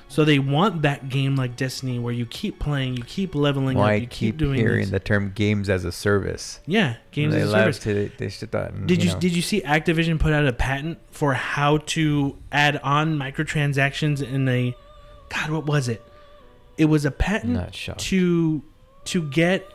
So 0.09 0.25
they 0.25 0.39
want 0.39 0.83
that 0.83 1.09
game 1.09 1.35
like 1.35 1.57
Destiny 1.57 1.99
where 1.99 2.13
you 2.13 2.27
keep 2.27 2.61
playing, 2.61 2.97
you 2.97 3.03
keep 3.03 3.35
leveling 3.35 3.77
Well, 3.77 3.87
up, 3.87 3.91
I 3.91 3.95
you 3.95 4.01
keep, 4.03 4.11
keep, 4.11 4.37
doing 4.37 4.57
hearing 4.57 4.83
this. 4.83 4.91
the 4.91 5.01
term 5.01 5.33
games 5.35 5.69
as 5.69 5.85
a 5.85 5.91
service. 5.91 6.61
yeah, 6.65 6.97
games 7.11 7.35
they 7.35 7.41
as 7.41 7.49
a 7.49 7.53
service. 7.53 7.79
to 7.81 8.11
they 8.17 8.29
should 8.29 8.53
that. 8.53 8.87
Did 8.87 9.03
you, 9.03 9.13
know. 9.13 9.19
did 9.19 9.33
you 9.35 9.43
see 9.43 9.63
Activision 9.63 10.21
put 10.21 10.33
out 10.33 10.47
a 10.47 10.53
patent 10.53 10.99
for 11.11 11.35
how 11.35 11.79
to 11.79 12.37
add 12.53 12.77
on 12.85 13.19
microtransactions 13.19 14.23
in 14.23 14.49
a 14.49 14.77
God, 15.29 15.51
what 15.51 15.67
was 15.67 15.89
it? 15.89 16.01
It 16.79 16.87
was 16.87 17.05
a 17.05 17.11
patent 17.11 17.53
Not 17.55 17.73
to 17.99 18.63
to 19.07 19.23
get 19.31 19.67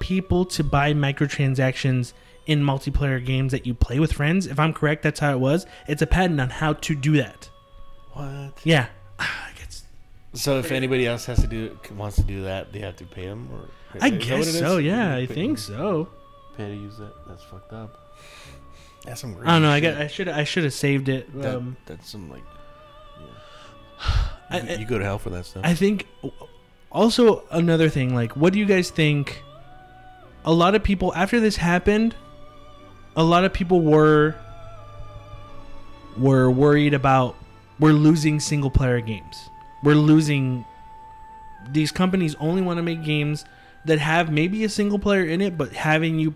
people 0.00 0.44
to 0.46 0.64
buy 0.64 0.92
microtransactions 0.92 2.12
in 2.46 2.62
multiplayer 2.62 3.24
games 3.24 3.52
that 3.52 3.66
you 3.66 3.74
play 3.74 3.98
with 4.00 4.12
friends. 4.12 4.46
If 4.46 4.58
I'm 4.58 4.72
correct, 4.72 5.02
that's 5.02 5.20
how 5.20 5.32
it 5.32 5.38
was. 5.40 5.66
It's 5.88 6.02
a 6.02 6.06
patent 6.06 6.40
on 6.40 6.50
how 6.50 6.72
to 6.74 6.94
do 6.94 7.16
that. 7.18 7.48
What? 8.12 8.52
Yeah. 8.64 8.86
So 10.32 10.60
if 10.60 10.70
anybody 10.70 11.08
else 11.08 11.24
has 11.26 11.40
to 11.40 11.48
do 11.48 11.76
wants 11.96 12.14
to 12.14 12.22
do 12.22 12.44
that, 12.44 12.72
they 12.72 12.78
have 12.78 12.94
to 12.96 13.04
pay 13.04 13.26
them, 13.26 13.48
or 13.52 13.68
I 14.00 14.10
is 14.10 14.24
guess 14.24 14.46
it 14.46 14.58
so. 14.60 14.76
Yeah, 14.78 15.16
I 15.16 15.26
Pay- 15.26 15.34
think 15.34 15.58
so. 15.58 16.08
Pay 16.56 16.68
to 16.68 16.72
use 16.74 16.98
that. 16.98 17.12
That's 17.26 17.42
fucked 17.42 17.72
up. 17.72 18.14
That's 19.04 19.20
some. 19.20 19.36
I 19.44 19.54
don't 19.54 19.62
know. 19.62 19.70
I 19.70 19.80
got. 19.80 19.96
I 20.00 20.06
should. 20.06 20.28
I 20.28 20.44
should 20.44 20.62
have 20.62 20.72
saved 20.72 21.08
it. 21.08 21.36
That, 21.40 21.56
Um, 21.56 21.76
that's 21.86 22.08
some 22.08 22.30
like. 22.30 22.44
Yeah. 24.00 24.66
You, 24.70 24.78
you 24.78 24.86
go 24.86 24.98
to 24.98 25.04
hell 25.04 25.18
for 25.18 25.30
that 25.30 25.46
stuff. 25.46 25.62
I 25.64 25.74
think 25.74 26.06
also 26.90 27.44
another 27.50 27.88
thing, 27.88 28.14
like, 28.14 28.32
what 28.36 28.52
do 28.52 28.58
you 28.58 28.66
guys 28.66 28.90
think? 28.90 29.42
A 30.44 30.52
lot 30.52 30.74
of 30.74 30.82
people 30.82 31.12
after 31.14 31.38
this 31.38 31.56
happened, 31.56 32.14
a 33.16 33.22
lot 33.22 33.44
of 33.44 33.52
people 33.52 33.80
were 33.80 34.34
were 36.16 36.50
worried 36.50 36.94
about 36.94 37.36
we're 37.78 37.92
losing 37.92 38.40
single 38.40 38.70
player 38.70 39.00
games. 39.00 39.48
We're 39.82 39.94
losing 39.94 40.64
these 41.70 41.92
companies 41.92 42.34
only 42.36 42.62
want 42.62 42.78
to 42.78 42.82
make 42.82 43.04
games 43.04 43.44
that 43.84 43.98
have 43.98 44.30
maybe 44.30 44.64
a 44.64 44.68
single 44.68 44.98
player 44.98 45.24
in 45.24 45.40
it, 45.40 45.56
but 45.56 45.72
having 45.72 46.18
you 46.18 46.34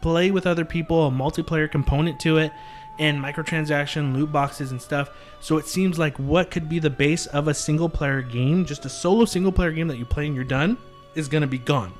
play 0.00 0.30
with 0.30 0.46
other 0.46 0.64
people, 0.64 1.06
a 1.06 1.10
multiplayer 1.10 1.70
component 1.70 2.20
to 2.20 2.38
it, 2.38 2.52
and 2.98 3.22
microtransaction 3.22 4.14
loot 4.14 4.30
boxes 4.30 4.70
and 4.70 4.80
stuff. 4.80 5.10
So 5.40 5.58
it 5.58 5.66
seems 5.66 5.98
like 5.98 6.16
what 6.18 6.50
could 6.50 6.68
be 6.68 6.78
the 6.78 6.90
base 6.90 7.26
of 7.26 7.48
a 7.48 7.54
single 7.54 7.88
player 7.88 8.22
game, 8.22 8.64
just 8.64 8.84
a 8.84 8.88
solo 8.88 9.24
single 9.24 9.52
player 9.52 9.72
game 9.72 9.88
that 9.88 9.98
you 9.98 10.04
play 10.04 10.26
and 10.26 10.34
you're 10.34 10.44
done, 10.44 10.76
is 11.14 11.28
going 11.28 11.42
to 11.42 11.48
be 11.48 11.58
gone. 11.58 11.92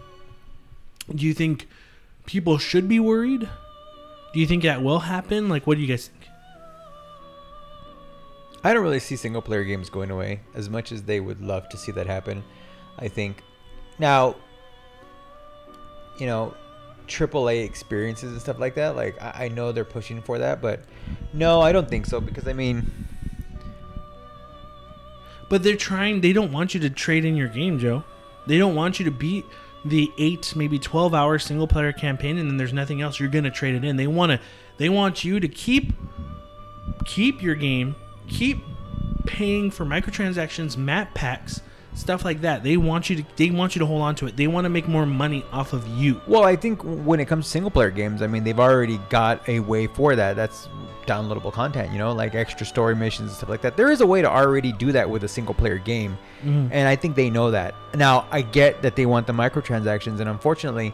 Do 1.15 1.27
you 1.27 1.35
think 1.35 1.69
people 2.27 2.59
should 2.59 2.89
be 2.89 3.01
worried? 3.01 3.49
Do 4.33 4.41
you 4.41 4.47
think 4.47 4.63
that 4.63 4.83
will 4.83 5.01
happen? 5.01 5.49
Like, 5.49 5.67
what 5.67 5.77
do 5.77 5.83
you 5.83 5.89
guys 5.89 6.09
think? 6.09 6.31
I 8.65 8.73
don't 8.73 8.83
really 8.83 9.01
see 9.01 9.17
single 9.17 9.43
player 9.43 9.63
games 9.63 9.91
going 9.91 10.11
away 10.11 10.41
as 10.55 10.71
much 10.71 10.91
as 10.91 11.03
they 11.03 11.21
would 11.21 11.43
love 11.43 11.69
to 11.69 11.77
see 11.77 11.93
that 11.93 12.07
happen. 12.07 12.43
I 12.99 13.09
think 13.09 13.43
now, 13.99 14.37
you 16.19 16.27
know, 16.27 16.55
AAA 17.09 17.65
experiences 17.65 18.33
and 18.33 18.41
stuff 18.41 18.59
like 18.59 18.75
that. 18.75 18.97
Like 18.97 19.21
I, 19.23 19.45
I 19.45 19.49
know 19.49 19.73
they're 19.73 19.85
pushing 19.85 20.23
for 20.23 20.39
that, 20.39 20.61
but 20.61 20.81
no, 21.33 21.61
I 21.61 21.73
don't 21.73 21.89
think 21.89 22.07
so 22.07 22.21
because 22.21 22.49
I 22.49 22.53
mean, 22.53 22.91
But 25.49 25.63
they're 25.63 25.77
trying. 25.77 26.21
They 26.21 26.33
don't 26.33 26.53
want 26.53 26.75
you 26.75 26.81
to 26.81 26.91
trade 26.91 27.25
in 27.25 27.37
your 27.37 27.49
game, 27.49 27.79
Joe. 27.79 28.03
They 28.47 28.59
don't 28.59 28.75
want 28.75 28.99
you 28.99 29.05
to 29.05 29.11
beat 29.11 29.45
the 29.85 30.11
eight, 30.19 30.55
maybe 30.57 30.79
twelve 30.79 31.15
hour 31.15 31.39
single 31.39 31.67
player 31.67 31.93
campaign, 31.93 32.39
and 32.39 32.49
then 32.49 32.57
there's 32.57 32.73
nothing 32.73 33.03
else. 33.03 33.21
You're 33.21 33.29
gonna 33.29 33.51
trade 33.51 33.75
it 33.75 33.85
in. 33.85 33.97
They 33.97 34.07
want 34.07 34.33
to. 34.33 34.41
They 34.79 34.89
want 34.89 35.25
you 35.25 35.41
to 35.41 35.49
keep 35.49 35.93
keep 37.05 37.43
your 37.43 37.55
game, 37.55 37.95
keep 38.29 38.59
paying 39.27 39.71
for 39.71 39.85
microtransactions, 39.85 40.77
map 40.77 41.15
packs, 41.15 41.61
stuff 41.95 42.25
like 42.25 42.41
that. 42.43 42.63
They 42.63 42.77
want 42.77 43.09
you 43.11 43.17
to. 43.17 43.25
They 43.37 43.51
want 43.51 43.75
you 43.75 43.81
to 43.81 43.87
hold 43.87 44.03
on 44.03 44.15
to 44.17 44.27
it. 44.27 44.37
They 44.37 44.47
want 44.47 44.65
to 44.65 44.69
make 44.69 44.89
more 44.89 45.07
money 45.07 45.45
off 45.53 45.73
of 45.73 45.87
you. 45.89 46.21
well, 46.27 46.45
I 46.45 46.57
think 46.57 46.83
when 46.83 47.21
it 47.21 47.27
comes 47.27 47.47
to 47.47 47.51
single 47.51 47.71
player 47.71 47.91
games, 47.91 48.23
I 48.23 48.27
mean, 48.27 48.45
they've 48.45 48.59
already 48.61 48.99
got 49.11 49.49
a 49.49 49.61
way 49.61 49.87
for 49.87 50.17
that. 50.17 50.37
That's 50.37 50.69
downloadable 51.07 51.53
content, 51.53 51.93
you 51.93 51.99
know, 51.99 52.13
like 52.13 52.35
extra 52.35 52.65
story 52.67 52.97
missions 52.97 53.29
and 53.29 53.37
stuff 53.37 53.49
like 53.51 53.61
that. 53.63 53.77
There 53.77 53.91
is 53.91 54.01
a 54.01 54.07
way 54.07 54.23
to 54.23 54.31
already 54.31 54.73
do 54.73 54.91
that 54.93 55.09
with 55.09 55.25
a 55.25 55.29
single 55.29 55.53
player 55.55 55.77
game. 55.79 56.17
Mm-hmm. 56.43 56.69
and 56.73 56.89
I 56.89 56.97
think 56.97 57.15
they 57.17 57.31
know 57.31 57.51
that. 57.51 57.75
Now, 57.95 58.27
I 58.31 58.43
get 58.43 58.83
that 58.83 58.97
they 58.97 59.07
want 59.07 59.27
the 59.27 59.33
microtransactions, 59.33 60.21
and 60.21 60.29
unfortunately, 60.29 60.93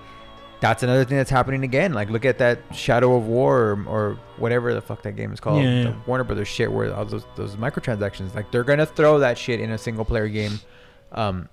that's 0.60 0.82
another 0.82 1.04
thing 1.04 1.16
that's 1.16 1.30
happening 1.30 1.64
again. 1.64 1.92
Like, 1.92 2.10
look 2.10 2.24
at 2.24 2.38
that 2.38 2.60
Shadow 2.74 3.16
of 3.16 3.26
War 3.26 3.58
or, 3.58 3.84
or 3.86 4.18
whatever 4.36 4.74
the 4.74 4.80
fuck 4.80 5.02
that 5.02 5.16
game 5.16 5.32
is 5.32 5.40
called, 5.40 5.62
Yeah, 5.62 5.82
the 5.84 5.88
yeah. 5.90 5.94
Warner 6.06 6.24
Brothers 6.24 6.48
shit, 6.48 6.70
where 6.70 6.94
all 6.94 7.04
those 7.04 7.24
those 7.36 7.56
microtransactions, 7.56 8.34
like, 8.34 8.50
they're 8.52 8.64
gonna 8.64 8.86
throw 8.86 9.18
that 9.20 9.38
shit 9.38 9.58
in 9.60 9.70
a 9.70 9.78
single 9.78 10.04
player 10.04 10.28
game, 10.28 10.60
um, 11.12 11.48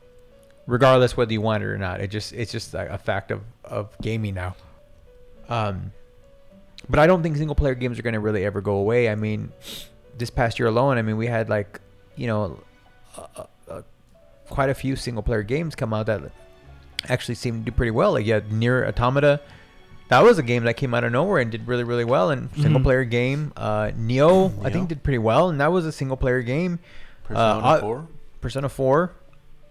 regardless 0.66 1.16
whether 1.18 1.32
you 1.34 1.42
want 1.42 1.64
it 1.64 1.68
or 1.68 1.78
not. 1.78 2.02
It 2.02 2.08
just 2.12 2.34
it's 2.34 2.52
just 2.52 2.74
a, 2.74 2.94
a 2.94 2.98
fact 2.98 3.32
of 3.32 3.42
of 3.64 3.90
gaming 4.02 4.34
now. 4.36 4.56
Um, 5.50 5.92
but 6.90 7.00
I 7.00 7.08
don't 7.08 7.24
think 7.24 7.38
single 7.38 7.56
player 7.56 7.76
games 7.76 7.98
are 8.00 8.02
gonna 8.02 8.20
really 8.20 8.46
ever 8.46 8.62
go 8.62 8.76
away. 8.76 9.10
I 9.10 9.16
mean, 9.16 9.52
this 10.18 10.30
past 10.30 10.60
year 10.60 10.68
alone, 10.68 10.98
I 10.98 11.02
mean, 11.02 11.18
we 11.18 11.28
had 11.28 11.50
like, 11.50 11.80
you 12.16 12.28
know, 12.28 12.60
uh, 13.18 13.44
uh, 13.70 13.82
quite 14.50 14.70
a 14.70 14.74
few 14.74 14.96
single 14.96 15.24
player 15.24 15.44
games 15.44 15.76
come 15.76 15.94
out 15.94 16.06
that 16.08 16.22
actually 17.10 17.36
seemed 17.36 17.66
to 17.66 17.72
do 17.72 17.76
pretty 17.76 17.92
well. 17.92 18.14
Like 18.14 18.26
yeah, 18.26 18.40
NieR 18.42 18.88
Automata, 18.88 19.40
that 20.10 20.24
was 20.24 20.38
a 20.38 20.44
game 20.44 20.64
that 20.66 20.76
came 20.76 20.94
out 20.94 21.04
of 21.04 21.12
nowhere 21.12 21.40
and 21.40 21.50
did 21.52 21.68
really 21.68 21.84
really 21.84 22.06
well. 22.06 22.30
And 22.30 22.50
single 22.56 22.80
Mhm. 22.80 22.84
player 22.84 23.04
game, 23.06 23.54
uh, 23.58 23.92
Nioh, 23.98 24.54
I 24.66 24.70
think 24.70 24.90
did 24.90 25.04
pretty 25.04 25.18
well, 25.20 25.50
and 25.50 25.60
that 25.62 25.72
was 25.72 25.86
a 25.86 25.92
single 25.92 26.18
player 26.18 26.42
game. 26.42 26.80
Persona 27.24 27.60
uh, 27.66 27.80
4. 27.82 28.08
Persona 28.40 28.70
Four, 28.70 29.14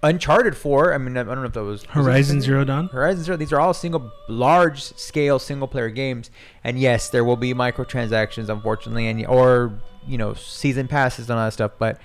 Uncharted 0.02 0.56
Four. 0.56 0.92
I 0.94 0.98
mean, 0.98 1.16
I 1.16 1.22
don't 1.22 1.36
know 1.36 1.44
if 1.44 1.52
that 1.52 1.64
was 1.64 1.76
was 1.82 1.90
Horizon 1.90 2.40
Zero 2.40 2.64
Dawn. 2.64 2.88
Horizon 2.88 3.24
Zero. 3.24 3.36
These 3.36 3.52
are 3.52 3.60
all 3.60 3.74
single, 3.74 4.12
large 4.28 4.82
scale 4.82 5.38
single 5.38 5.68
player 5.68 5.90
games, 5.90 6.30
and 6.64 6.78
yes, 6.78 7.08
there 7.08 7.24
will 7.24 7.36
be 7.36 7.54
microtransactions, 7.54 8.48
unfortunately, 8.48 9.08
and 9.08 9.26
or 9.26 9.72
you 10.06 10.18
know 10.18 10.34
season 10.34 10.88
passes 10.88 11.28
and 11.30 11.38
all 11.38 11.46
that 11.46 11.52
stuff. 11.52 11.72
But 11.78 12.00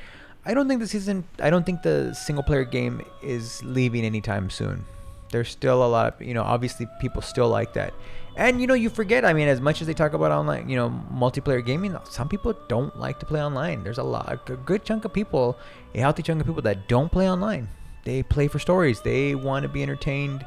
I 0.46 0.54
don't 0.54 0.68
think 0.68 0.82
the 0.82 0.88
season. 0.88 1.26
I 1.40 1.50
don't 1.50 1.66
think 1.66 1.82
the 1.82 2.14
single 2.14 2.44
player 2.44 2.64
game 2.64 3.06
is 3.22 3.64
leaving 3.64 4.06
anytime 4.06 4.50
soon. 4.50 4.86
There's 5.32 5.50
still 5.50 5.86
a 5.86 5.88
lot 5.88 6.14
of 6.14 6.22
you 6.22 6.34
know. 6.34 6.44
Obviously, 6.44 6.88
people 7.00 7.22
still 7.22 7.48
like 7.48 7.74
that, 7.74 7.94
and 8.36 8.60
you 8.60 8.68
know 8.68 8.74
you 8.74 8.90
forget. 8.90 9.24
I 9.24 9.34
mean, 9.34 9.48
as 9.48 9.62
much 9.62 9.82
as 9.82 9.88
they 9.88 9.94
talk 9.94 10.14
about 10.14 10.32
online, 10.32 10.68
you 10.68 10.76
know, 10.76 10.90
multiplayer 11.14 11.64
gaming, 11.66 11.96
some 12.10 12.28
people 12.28 12.54
don't 12.68 12.98
like 13.00 13.20
to 13.20 13.26
play 13.26 13.42
online. 13.42 13.84
There's 13.84 13.98
a 13.98 14.04
lot, 14.04 14.50
a 14.50 14.56
good 14.56 14.84
chunk 14.84 15.06
of 15.06 15.14
people, 15.14 15.58
a 15.94 16.00
healthy 16.00 16.24
chunk 16.24 16.42
of 16.42 16.48
people 16.48 16.62
that 16.64 16.88
don't 16.88 17.12
play 17.12 17.30
online. 17.30 17.70
They 18.04 18.24
play 18.24 18.48
for 18.48 18.60
stories. 18.60 19.02
They 19.02 19.36
want 19.36 19.64
to 19.64 19.70
be 19.70 19.84
entertained 19.84 20.46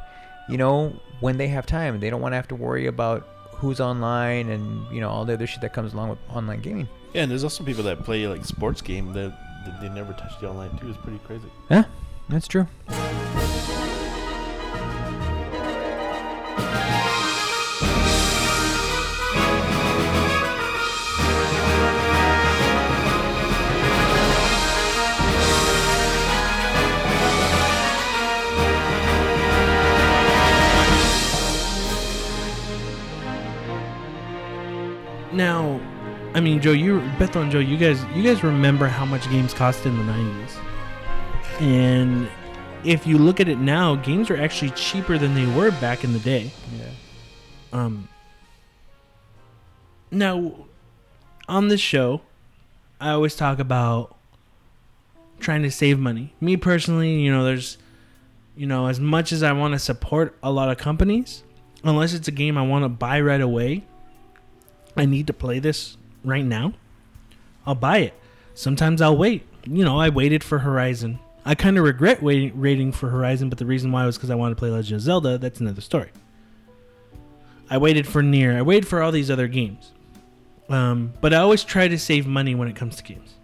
you 0.48 0.58
know, 0.58 0.92
when 1.20 1.36
they 1.38 1.48
have 1.48 1.66
time. 1.66 2.00
They 2.00 2.10
don't 2.10 2.20
want 2.20 2.32
to 2.32 2.36
have 2.36 2.48
to 2.48 2.54
worry 2.54 2.86
about 2.86 3.26
who's 3.56 3.80
online 3.80 4.50
and, 4.50 4.92
you 4.94 5.00
know, 5.00 5.08
all 5.08 5.24
the 5.24 5.34
other 5.34 5.46
shit 5.46 5.60
that 5.62 5.72
comes 5.72 5.94
along 5.94 6.10
with 6.10 6.18
online 6.30 6.60
gaming. 6.60 6.88
Yeah, 7.12 7.22
and 7.22 7.30
there's 7.30 7.44
also 7.44 7.64
people 7.64 7.84
that 7.84 8.04
play 8.04 8.26
like 8.26 8.44
sports 8.44 8.82
game 8.82 9.12
that, 9.12 9.32
that 9.64 9.80
they 9.80 9.88
never 9.88 10.12
touch 10.12 10.38
the 10.40 10.48
online 10.48 10.76
too. 10.78 10.88
It's 10.88 10.98
pretty 10.98 11.18
crazy. 11.20 11.48
Yeah, 11.70 11.84
that's 12.28 12.48
true. 12.48 12.66
Now, 35.34 35.80
I 36.32 36.40
mean, 36.40 36.60
Joe, 36.60 36.72
you, 36.72 37.00
Bethel 37.18 37.42
and 37.42 37.50
Joe, 37.50 37.58
you 37.58 37.76
guys, 37.76 38.04
you 38.14 38.22
guys 38.22 38.44
remember 38.44 38.86
how 38.86 39.04
much 39.04 39.28
games 39.30 39.52
cost 39.52 39.84
in 39.84 39.96
the 39.96 40.04
'90s, 40.04 41.60
and 41.60 42.28
if 42.84 43.06
you 43.06 43.18
look 43.18 43.40
at 43.40 43.48
it 43.48 43.58
now, 43.58 43.96
games 43.96 44.30
are 44.30 44.36
actually 44.36 44.70
cheaper 44.70 45.18
than 45.18 45.34
they 45.34 45.46
were 45.46 45.70
back 45.72 46.04
in 46.04 46.12
the 46.12 46.18
day. 46.20 46.52
Yeah. 46.78 46.84
Um. 47.72 48.08
Now, 50.10 50.54
on 51.48 51.68
this 51.68 51.80
show, 51.80 52.20
I 53.00 53.10
always 53.10 53.34
talk 53.34 53.58
about 53.58 54.16
trying 55.40 55.62
to 55.62 55.70
save 55.70 55.98
money. 55.98 56.32
Me 56.40 56.56
personally, 56.56 57.20
you 57.20 57.32
know, 57.32 57.44
there's, 57.44 57.78
you 58.56 58.66
know, 58.66 58.86
as 58.86 59.00
much 59.00 59.32
as 59.32 59.42
I 59.42 59.52
want 59.52 59.72
to 59.72 59.78
support 59.80 60.38
a 60.42 60.52
lot 60.52 60.70
of 60.70 60.78
companies, 60.78 61.42
unless 61.82 62.14
it's 62.14 62.28
a 62.28 62.32
game 62.32 62.56
I 62.56 62.62
want 62.62 62.84
to 62.84 62.88
buy 62.88 63.20
right 63.20 63.40
away, 63.40 63.84
I 64.96 65.06
need 65.06 65.26
to 65.26 65.32
play 65.32 65.58
this 65.58 65.96
right 66.24 66.44
now. 66.44 66.74
I'll 67.66 67.74
buy 67.74 67.98
it. 67.98 68.14
Sometimes 68.54 69.00
I'll 69.00 69.16
wait. 69.16 69.46
You 69.66 69.84
know, 69.84 69.98
I 69.98 70.08
waited 70.08 70.44
for 70.44 70.58
Horizon. 70.58 71.18
I 71.44 71.54
kind 71.54 71.76
of 71.76 71.84
regret 71.84 72.22
waiting, 72.22 72.58
waiting 72.60 72.92
for 72.92 73.10
Horizon, 73.10 73.48
but 73.48 73.58
the 73.58 73.66
reason 73.66 73.92
why 73.92 74.06
was 74.06 74.16
because 74.16 74.30
I 74.30 74.34
wanted 74.34 74.54
to 74.54 74.58
play 74.58 74.70
Legend 74.70 74.96
of 74.96 75.02
Zelda. 75.02 75.38
That's 75.38 75.60
another 75.60 75.80
story. 75.80 76.10
I 77.68 77.78
waited 77.78 78.06
for 78.06 78.22
NieR. 78.22 78.56
I 78.56 78.62
waited 78.62 78.86
for 78.86 79.02
all 79.02 79.12
these 79.12 79.30
other 79.30 79.48
games. 79.48 79.92
Um, 80.68 81.12
but 81.20 81.34
I 81.34 81.38
always 81.38 81.64
try 81.64 81.88
to 81.88 81.98
save 81.98 82.26
money 82.26 82.54
when 82.54 82.68
it 82.68 82.76
comes 82.76 82.96
to 82.96 83.02
games. 83.02 83.34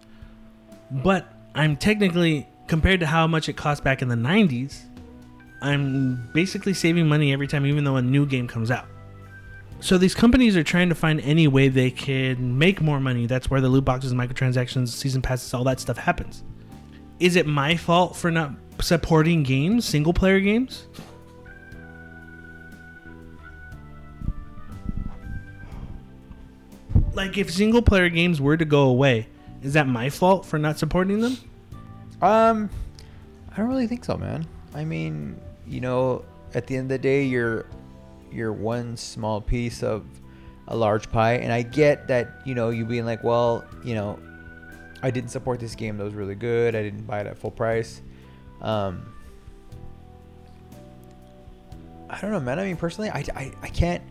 But 0.89 1.31
I'm 1.53 1.77
technically, 1.77 2.47
compared 2.67 2.99
to 3.01 3.07
how 3.07 3.27
much 3.27 3.49
it 3.49 3.53
cost 3.53 3.83
back 3.83 4.01
in 4.01 4.07
the 4.07 4.15
90s, 4.15 4.81
I'm 5.61 6.27
basically 6.33 6.73
saving 6.73 7.07
money 7.07 7.31
every 7.33 7.47
time, 7.47 7.65
even 7.65 7.83
though 7.83 7.97
a 7.97 8.01
new 8.01 8.25
game 8.25 8.47
comes 8.47 8.71
out. 8.71 8.87
So 9.81 9.97
these 9.97 10.15
companies 10.15 10.55
are 10.55 10.63
trying 10.63 10.89
to 10.89 10.95
find 10.95 11.19
any 11.21 11.47
way 11.47 11.67
they 11.67 11.91
can 11.91 12.57
make 12.57 12.81
more 12.81 12.99
money. 12.99 13.25
That's 13.25 13.49
where 13.49 13.59
the 13.59 13.67
loot 13.67 13.83
boxes, 13.83 14.13
microtransactions, 14.13 14.89
season 14.89 15.21
passes, 15.21 15.53
all 15.53 15.63
that 15.65 15.79
stuff 15.79 15.97
happens. 15.97 16.43
Is 17.19 17.35
it 17.35 17.45
my 17.45 17.75
fault 17.75 18.15
for 18.15 18.31
not 18.31 18.51
supporting 18.79 19.43
games, 19.43 19.85
single 19.85 20.13
player 20.13 20.39
games? 20.39 20.87
like 27.13 27.37
if 27.37 27.51
single 27.51 27.81
player 27.81 28.09
games 28.09 28.41
were 28.41 28.57
to 28.57 28.65
go 28.65 28.83
away, 28.83 29.27
is 29.61 29.73
that 29.73 29.87
my 29.87 30.09
fault 30.09 30.45
for 30.45 30.57
not 30.57 30.79
supporting 30.79 31.19
them? 31.19 31.37
Um, 32.21 32.69
I 33.51 33.57
don't 33.57 33.67
really 33.67 33.87
think 33.87 34.05
so, 34.05 34.17
man. 34.17 34.45
I 34.73 34.85
mean, 34.85 35.39
you 35.67 35.81
know, 35.81 36.23
at 36.53 36.67
the 36.67 36.77
end 36.77 36.85
of 36.85 36.89
the 36.89 36.99
day, 36.99 37.23
you're 37.23 37.65
you're 38.33 38.53
one 38.53 38.97
small 38.97 39.41
piece 39.41 39.83
of 39.83 40.05
a 40.67 40.75
large 40.75 41.11
pie, 41.11 41.33
and 41.33 41.51
I 41.51 41.61
get 41.63 42.07
that. 42.07 42.41
You 42.45 42.55
know, 42.55 42.69
you 42.69 42.85
being 42.85 43.05
like, 43.05 43.23
well, 43.23 43.65
you 43.83 43.95
know, 43.95 44.19
I 45.03 45.11
didn't 45.11 45.29
support 45.29 45.59
this 45.59 45.75
game 45.75 45.97
that 45.97 46.03
was 46.03 46.13
really 46.13 46.35
good. 46.35 46.75
I 46.75 46.83
didn't 46.83 47.05
buy 47.05 47.21
it 47.21 47.27
at 47.27 47.37
full 47.37 47.51
price. 47.51 48.01
Um, 48.61 49.13
I 52.09 52.19
don't 52.19 52.31
know, 52.31 52.39
man. 52.39 52.59
I 52.59 52.65
mean, 52.65 52.77
personally, 52.77 53.09
I, 53.09 53.23
I, 53.35 53.51
I 53.61 53.67
can't. 53.69 54.03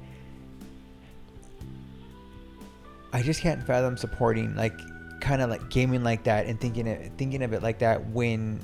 I 3.13 3.23
just 3.23 3.41
can't 3.41 3.63
fathom 3.67 3.97
supporting 3.97 4.55
like 4.55 4.73
kind 5.21 5.43
of 5.43 5.51
like 5.51 5.69
gaming 5.69 6.03
like 6.03 6.25
that 6.25 6.47
and 6.47 6.61
thinking 6.61 6.87
it, 6.87 7.13
thinking 7.19 7.43
of 7.43 7.53
it 7.53 7.63
like 7.63 7.81
that 7.81 8.07
when 8.11 8.61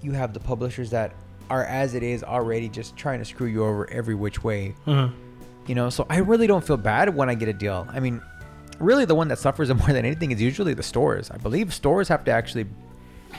you 0.00 0.12
have 0.12 0.32
the 0.32 0.40
publishers 0.40 0.90
that 0.90 1.12
are 1.50 1.64
as 1.64 1.94
it 1.94 2.02
is 2.02 2.22
already 2.22 2.68
just 2.68 2.96
trying 2.96 3.18
to 3.18 3.24
screw 3.24 3.48
you 3.48 3.64
over 3.64 3.90
every 3.90 4.14
which 4.14 4.42
way. 4.42 4.74
Uh-huh. 4.86 5.08
You 5.66 5.74
know, 5.74 5.90
so 5.90 6.06
I 6.08 6.18
really 6.18 6.46
don't 6.46 6.64
feel 6.64 6.76
bad 6.76 7.14
when 7.14 7.28
I 7.28 7.34
get 7.34 7.48
a 7.48 7.52
deal. 7.52 7.86
I 7.90 8.00
mean, 8.00 8.22
really 8.78 9.04
the 9.04 9.14
one 9.14 9.28
that 9.28 9.38
suffers 9.38 9.68
more 9.74 9.88
than 9.88 10.06
anything 10.06 10.30
is 10.30 10.40
usually 10.40 10.74
the 10.74 10.82
stores. 10.82 11.30
I 11.30 11.36
believe 11.36 11.74
stores 11.74 12.08
have 12.08 12.24
to 12.24 12.30
actually 12.30 12.66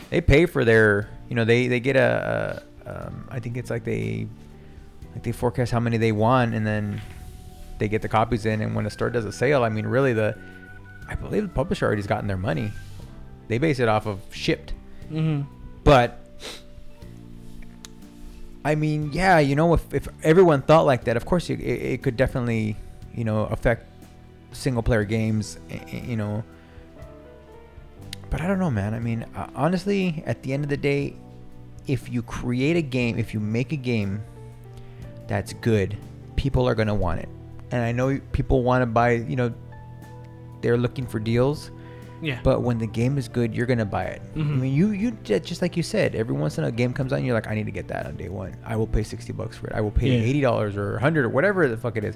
they 0.10 0.22
pay 0.22 0.46
for 0.46 0.64
their, 0.64 1.10
you 1.30 1.36
know, 1.36 1.46
they 1.46 1.68
they 1.68 1.80
get 1.80 1.96
a, 1.96 2.64
a 2.86 3.08
um, 3.08 3.28
I 3.30 3.40
think 3.40 3.58
it's 3.58 3.70
like 3.70 3.84
they 3.86 4.28
like 5.14 5.24
they 5.24 5.32
forecast 5.32 5.72
how 5.72 5.80
many 5.80 5.98
they 5.98 6.12
want 6.12 6.54
and 6.54 6.68
then 6.68 7.02
they 7.80 7.88
get 7.88 8.02
the 8.02 8.10
copies 8.10 8.46
in 8.46 8.62
and 8.62 8.76
when 8.76 8.86
a 8.86 8.90
store 8.90 9.10
does 9.10 9.26
a 9.26 9.32
sale, 9.32 9.64
I 9.64 9.70
mean, 9.70 9.88
really 9.88 10.14
the 10.14 10.38
I 11.08 11.16
believe 11.16 11.44
the 11.44 11.50
publisher 11.50 11.86
already's 11.86 12.08
gotten 12.08 12.28
their 12.28 12.38
money. 12.38 12.72
They 13.48 13.58
base 13.58 13.80
it 13.80 13.88
off 13.88 14.06
of 14.06 14.22
shipped. 14.32 14.74
Mm-hmm. 15.12 15.42
But 15.84 16.21
I 18.64 18.76
mean, 18.76 19.12
yeah, 19.12 19.40
you 19.40 19.56
know, 19.56 19.74
if, 19.74 19.94
if 19.94 20.08
everyone 20.24 20.62
thought 20.62 20.86
like 20.86 21.06
that, 21.06 21.18
of 21.18 21.26
course, 21.26 21.50
it, 21.50 21.60
it, 21.60 22.04
could 22.04 22.16
definitely, 22.16 22.78
you 23.14 23.24
know, 23.24 23.46
affect 23.46 23.88
single 24.52 24.84
player 24.84 25.04
games, 25.04 25.58
eh, 25.70 25.80
eh, 25.92 26.02
you 26.06 26.16
know. 26.16 26.44
But 28.30 28.42
I 28.42 28.48
don't 28.48 28.60
know, 28.60 28.70
man. 28.70 28.94
I 28.94 29.00
mean, 29.00 29.26
uh, 29.36 29.48
honestly, 29.56 30.24
at 30.26 30.44
the 30.44 30.54
end 30.54 30.64
of 30.64 30.70
the 30.70 30.78
day, 30.78 31.16
if 31.88 32.10
you 32.10 32.22
create 32.22 32.78
a 32.78 32.82
game, 32.82 33.18
if 33.18 33.34
you 33.34 33.40
make 33.40 33.72
a 33.72 33.78
game 33.78 34.22
that's 35.28 35.54
good, 35.54 35.98
people 36.36 36.68
are 36.68 36.76
going 36.76 36.88
to 36.88 36.94
want 36.94 37.20
it. 37.20 37.30
And 37.72 37.82
I 37.82 37.92
know 37.92 38.20
people 38.32 38.64
want 38.64 38.84
to 38.84 38.86
buy, 38.86 39.12
you 39.12 39.36
know, 39.36 39.54
they're 40.62 40.78
looking 40.78 41.08
for 41.08 41.20
deals. 41.20 41.72
Yeah. 42.22 42.40
But 42.44 42.62
when 42.62 42.78
the 42.78 42.86
game 42.88 43.18
is 43.18 43.28
good, 43.28 43.54
you're 43.56 43.66
gonna 43.66 43.86
buy 43.86 44.04
it. 44.06 44.22
I 44.36 44.40
Mhm. 44.40 44.60
mean, 44.62 44.74
you 44.74 44.92
you 44.92 45.12
just 45.24 45.62
like 45.62 45.76
you 45.76 45.82
said, 45.84 46.14
every 46.16 46.36
once 46.36 46.58
in 46.60 46.64
a 46.64 46.72
game 46.72 46.94
comes 46.94 47.12
out, 47.12 47.18
and 47.18 47.26
you're 47.26 47.34
like, 47.34 47.48
I 47.48 47.56
need 47.56 47.66
to 47.66 47.72
get 47.72 47.88
that 47.88 48.06
on 48.06 48.16
day 48.16 48.30
one. 48.30 48.56
I 48.66 48.76
will 48.76 48.86
pay 48.88 49.02
sixty 49.04 49.34
bucks 49.34 49.58
for 49.58 49.68
it. 49.68 49.74
I 49.76 49.82
will 49.82 49.92
pay 49.92 50.08
Yeah. 50.10 50.24
eighty 50.24 50.40
dollars 50.42 50.78
or 50.78 51.00
hundred 51.00 51.26
or 51.26 51.30
whatever 51.30 51.68
the 51.68 51.78
fuck 51.78 51.98
it 51.98 52.04
is. 52.04 52.16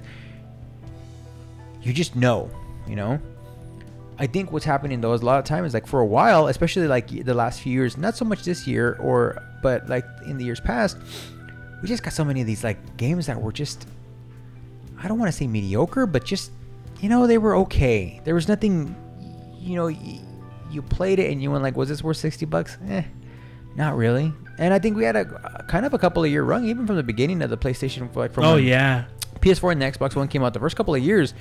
You 1.82 1.92
just 1.92 2.16
know, 2.16 2.50
you 2.86 2.96
know. 2.96 3.18
I 4.18 4.26
think 4.26 4.50
what's 4.50 4.64
happening 4.64 5.00
though 5.00 5.12
is 5.12 5.20
a 5.22 5.26
lot 5.26 5.38
of 5.38 5.44
times, 5.44 5.74
like 5.74 5.86
for 5.86 6.00
a 6.00 6.06
while, 6.06 6.46
especially 6.48 6.88
like 6.88 7.08
the 7.24 7.34
last 7.34 7.60
few 7.60 7.72
years, 7.72 7.98
not 7.98 8.16
so 8.16 8.24
much 8.24 8.44
this 8.44 8.66
year 8.66 8.96
or, 9.00 9.42
but 9.62 9.88
like 9.88 10.04
in 10.26 10.38
the 10.38 10.44
years 10.44 10.58
past, 10.60 10.96
we 11.82 11.88
just 11.88 12.02
got 12.02 12.12
so 12.14 12.24
many 12.24 12.40
of 12.40 12.46
these 12.46 12.64
like 12.64 12.96
games 12.96 13.26
that 13.26 13.40
were 13.40 13.52
just, 13.52 13.86
I 15.02 15.06
don't 15.08 15.18
want 15.18 15.30
to 15.30 15.36
say 15.36 15.46
mediocre, 15.46 16.06
but 16.06 16.24
just, 16.24 16.50
you 17.02 17.10
know, 17.10 17.26
they 17.26 17.36
were 17.36 17.54
okay. 17.56 18.20
There 18.24 18.34
was 18.34 18.48
nothing, 18.48 18.96
you 19.66 19.76
know, 19.76 19.86
y- 19.86 20.20
you 20.70 20.82
played 20.82 21.18
it 21.18 21.30
and 21.32 21.42
you 21.42 21.50
went 21.50 21.62
like, 21.62 21.76
was 21.76 21.88
this 21.88 22.02
worth 22.02 22.16
60 22.18 22.46
bucks? 22.46 22.76
Eh, 22.88 23.02
not 23.76 23.96
really. 23.96 24.32
And 24.58 24.72
I 24.72 24.78
think 24.78 24.96
we 24.96 25.04
had 25.04 25.16
a, 25.16 25.58
a 25.58 25.62
kind 25.64 25.84
of 25.84 25.92
a 25.94 25.98
couple 25.98 26.24
of 26.24 26.30
year 26.30 26.42
run, 26.42 26.64
even 26.64 26.86
from 26.86 26.96
the 26.96 27.02
beginning 27.02 27.42
of 27.42 27.50
the 27.50 27.58
PlayStation, 27.58 28.14
like 28.16 28.32
from 28.32 28.44
oh 28.44 28.56
yeah. 28.56 29.04
PS4 29.40 29.72
and 29.72 29.82
the 29.82 29.86
Xbox 29.86 30.16
One 30.16 30.28
came 30.28 30.42
out. 30.42 30.54
The 30.54 30.60
first 30.60 30.76
couple 30.76 30.94
of 30.94 31.02
years, 31.02 31.34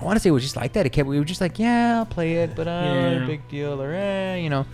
I 0.00 0.04
want 0.04 0.16
to 0.16 0.20
say 0.20 0.28
it 0.28 0.32
was 0.32 0.42
just 0.42 0.56
like 0.56 0.72
that. 0.74 0.86
It 0.86 0.90
kept, 0.90 1.08
we 1.08 1.18
were 1.18 1.24
just 1.24 1.40
like, 1.40 1.58
yeah, 1.58 1.98
I'll 1.98 2.06
play 2.06 2.34
it, 2.36 2.54
but 2.54 2.68
uh, 2.68 2.70
Yeah. 2.70 3.26
big 3.26 3.46
deal, 3.48 3.82
or 3.82 3.92
eh, 3.92 4.36
you 4.36 4.48
know. 4.50 4.64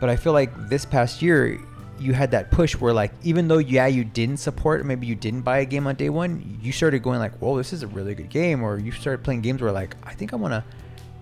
But 0.00 0.08
I 0.08 0.16
feel 0.16 0.32
like 0.32 0.68
this 0.68 0.84
past 0.84 1.22
year, 1.22 1.58
you 1.98 2.12
had 2.12 2.30
that 2.30 2.50
push 2.52 2.76
where 2.76 2.92
like, 2.92 3.12
even 3.24 3.48
though 3.48 3.58
yeah, 3.58 3.86
you 3.88 4.04
didn't 4.04 4.36
support, 4.38 4.84
maybe 4.86 5.06
you 5.06 5.14
didn't 5.16 5.42
buy 5.42 5.58
a 5.58 5.64
game 5.64 5.86
on 5.86 5.96
day 5.96 6.08
one, 6.08 6.58
you 6.62 6.70
started 6.72 7.02
going 7.02 7.18
like, 7.18 7.34
whoa, 7.40 7.56
this 7.56 7.72
is 7.72 7.82
a 7.82 7.88
really 7.88 8.14
good 8.14 8.28
game, 8.30 8.62
or 8.62 8.78
you 8.78 8.92
started 8.92 9.24
playing 9.24 9.40
games 9.42 9.60
where 9.60 9.72
like, 9.72 9.96
I 10.04 10.14
think 10.14 10.32
I 10.32 10.36
want 10.36 10.52
to, 10.54 10.64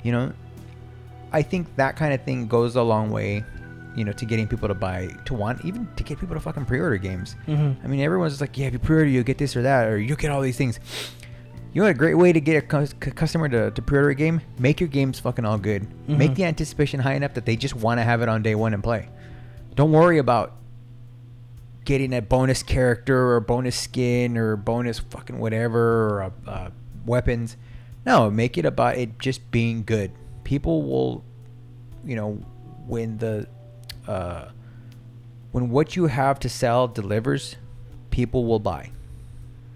you 0.06 0.12
know. 0.12 0.32
I 1.32 1.42
think 1.42 1.74
that 1.76 1.96
kind 1.96 2.14
of 2.14 2.22
thing 2.22 2.46
goes 2.46 2.76
a 2.76 2.82
long 2.82 3.10
way, 3.10 3.44
you 3.96 4.04
know, 4.04 4.12
to 4.12 4.24
getting 4.24 4.46
people 4.46 4.68
to 4.68 4.74
buy, 4.74 5.10
to 5.26 5.34
want, 5.34 5.64
even 5.64 5.88
to 5.96 6.02
get 6.04 6.18
people 6.20 6.34
to 6.36 6.40
fucking 6.40 6.64
pre-order 6.64 6.96
games. 6.96 7.34
Mm-hmm. 7.48 7.84
I 7.84 7.88
mean, 7.88 8.00
everyone's 8.00 8.32
just 8.34 8.40
like, 8.40 8.56
yeah, 8.56 8.66
if 8.68 8.72
you 8.72 8.78
pre-order, 8.78 9.08
you'll 9.10 9.24
get 9.24 9.36
this 9.36 9.56
or 9.56 9.62
that, 9.62 9.88
or 9.88 9.98
you'll 9.98 10.16
get 10.16 10.30
all 10.30 10.40
these 10.40 10.56
things. 10.56 10.78
You 11.74 11.82
know, 11.82 11.88
a 11.88 11.94
great 11.94 12.14
way 12.14 12.32
to 12.32 12.40
get 12.40 12.56
a 12.56 12.66
cu- 12.66 13.10
customer 13.10 13.48
to, 13.50 13.70
to 13.72 13.82
pre-order 13.82 14.10
a 14.10 14.14
game, 14.14 14.40
make 14.58 14.80
your 14.80 14.88
games 14.88 15.18
fucking 15.18 15.44
all 15.44 15.58
good. 15.58 15.86
Make 16.08 16.30
Mhm. 16.30 16.34
the 16.36 16.44
anticipation 16.44 17.00
high 17.00 17.14
enough 17.14 17.34
that 17.34 17.44
they 17.44 17.56
just 17.56 17.74
want 17.74 17.98
to 17.98 18.04
have 18.04 18.22
it 18.22 18.28
on 18.30 18.42
day 18.42 18.54
one 18.54 18.72
and 18.72 18.82
play. 18.82 19.08
Don't 19.74 19.92
worry 19.92 20.16
about 20.18 20.54
getting 21.84 22.14
a 22.14 22.22
bonus 22.22 22.62
character 22.62 23.32
or 23.34 23.40
bonus 23.40 23.76
skin 23.76 24.38
or 24.38 24.56
bonus 24.56 25.00
fucking 25.00 25.38
whatever 25.38 26.08
or 26.08 26.22
uh, 26.22 26.50
uh, 26.50 26.70
weapons. 27.04 27.56
No, 28.06 28.30
make 28.30 28.56
it 28.56 28.64
about 28.64 28.96
it 28.96 29.18
just 29.18 29.50
being 29.50 29.82
good. 29.82 30.12
People 30.44 30.84
will, 30.84 31.24
you 32.04 32.14
know, 32.14 32.34
when 32.86 33.18
the 33.18 33.48
uh, 34.06 34.46
when 35.50 35.70
what 35.70 35.96
you 35.96 36.06
have 36.06 36.38
to 36.40 36.48
sell 36.48 36.86
delivers, 36.86 37.56
people 38.10 38.44
will 38.46 38.60
buy. 38.60 38.90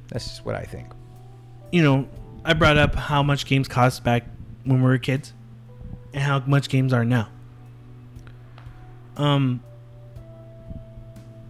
That's 0.08 0.44
what 0.44 0.54
I 0.54 0.62
think. 0.62 0.88
You 1.72 1.82
know, 1.82 2.08
I 2.44 2.54
brought 2.54 2.78
up 2.78 2.94
how 2.94 3.22
much 3.24 3.46
games 3.46 3.66
cost 3.66 4.04
back 4.04 4.24
when 4.64 4.80
we 4.80 4.88
were 4.88 4.98
kids, 4.98 5.32
and 6.14 6.22
how 6.22 6.38
much 6.46 6.68
games 6.68 6.92
are 6.92 7.04
now. 7.04 7.28
Um, 9.16 9.60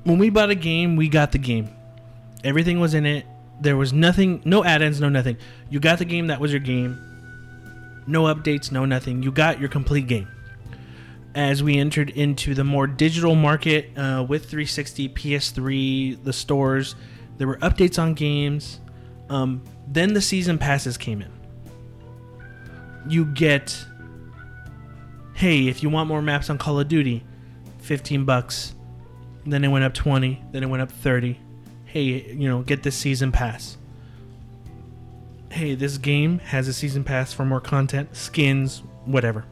when 0.04 0.18
we 0.18 0.30
bought 0.30 0.48
a 0.48 0.54
game, 0.54 0.96
we 0.96 1.08
got 1.10 1.32
the 1.32 1.38
game. 1.38 1.68
Everything 2.42 2.80
was 2.80 2.94
in 2.94 3.04
it. 3.04 3.26
There 3.60 3.76
was 3.76 3.92
nothing, 3.92 4.42
no 4.44 4.64
add-ins, 4.64 5.00
no 5.00 5.08
nothing. 5.08 5.36
You 5.68 5.80
got 5.80 5.98
the 5.98 6.04
game. 6.04 6.28
That 6.28 6.40
was 6.40 6.50
your 6.50 6.60
game. 6.60 6.98
No 8.06 8.24
updates, 8.24 8.72
no 8.72 8.84
nothing. 8.84 9.22
You 9.22 9.30
got 9.30 9.60
your 9.60 9.68
complete 9.68 10.06
game. 10.06 10.28
As 11.34 11.62
we 11.62 11.78
entered 11.78 12.10
into 12.10 12.54
the 12.54 12.64
more 12.64 12.86
digital 12.86 13.34
market 13.34 13.96
uh, 13.96 14.24
with 14.28 14.44
360, 14.44 15.10
PS3, 15.10 16.24
the 16.24 16.32
stores, 16.32 16.96
there 17.36 17.46
were 17.46 17.58
updates 17.58 18.02
on 18.02 18.14
games. 18.14 18.80
Um, 19.28 19.62
then 19.86 20.14
the 20.14 20.20
season 20.20 20.58
passes 20.58 20.96
came 20.96 21.22
in. 21.22 21.30
You 23.08 23.26
get, 23.26 23.78
hey, 25.34 25.68
if 25.68 25.82
you 25.82 25.90
want 25.90 26.08
more 26.08 26.20
maps 26.22 26.50
on 26.50 26.58
Call 26.58 26.80
of 26.80 26.88
Duty, 26.88 27.22
15 27.78 28.24
bucks. 28.24 28.74
Then 29.46 29.64
it 29.64 29.68
went 29.68 29.84
up 29.84 29.94
20. 29.94 30.42
Then 30.52 30.62
it 30.62 30.66
went 30.66 30.82
up 30.82 30.90
30. 30.90 31.38
Hey, 31.92 32.32
you 32.32 32.48
know, 32.48 32.62
get 32.62 32.84
this 32.84 32.94
season 32.94 33.32
pass. 33.32 33.76
Hey, 35.50 35.74
this 35.74 35.98
game 35.98 36.38
has 36.38 36.68
a 36.68 36.72
season 36.72 37.02
pass 37.02 37.32
for 37.32 37.44
more 37.44 37.60
content, 37.60 38.14
skins, 38.14 38.84
whatever. 39.06 39.44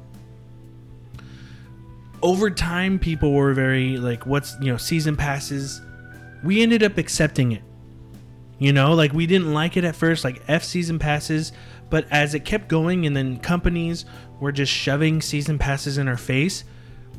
Over 2.22 2.48
time, 2.48 3.00
people 3.00 3.32
were 3.32 3.54
very 3.54 3.96
like, 3.96 4.24
what's, 4.24 4.54
you 4.60 4.70
know, 4.70 4.76
season 4.76 5.16
passes. 5.16 5.80
We 6.44 6.62
ended 6.62 6.84
up 6.84 6.96
accepting 6.96 7.50
it. 7.50 7.62
You 8.60 8.72
know, 8.72 8.94
like 8.94 9.12
we 9.12 9.26
didn't 9.26 9.52
like 9.52 9.76
it 9.76 9.82
at 9.82 9.96
first, 9.96 10.22
like 10.22 10.40
F 10.46 10.62
season 10.62 11.00
passes, 11.00 11.50
but 11.90 12.06
as 12.12 12.34
it 12.34 12.44
kept 12.44 12.68
going 12.68 13.04
and 13.04 13.16
then 13.16 13.40
companies 13.40 14.04
were 14.38 14.52
just 14.52 14.72
shoving 14.72 15.20
season 15.20 15.58
passes 15.58 15.98
in 15.98 16.06
our 16.06 16.16
face, 16.16 16.62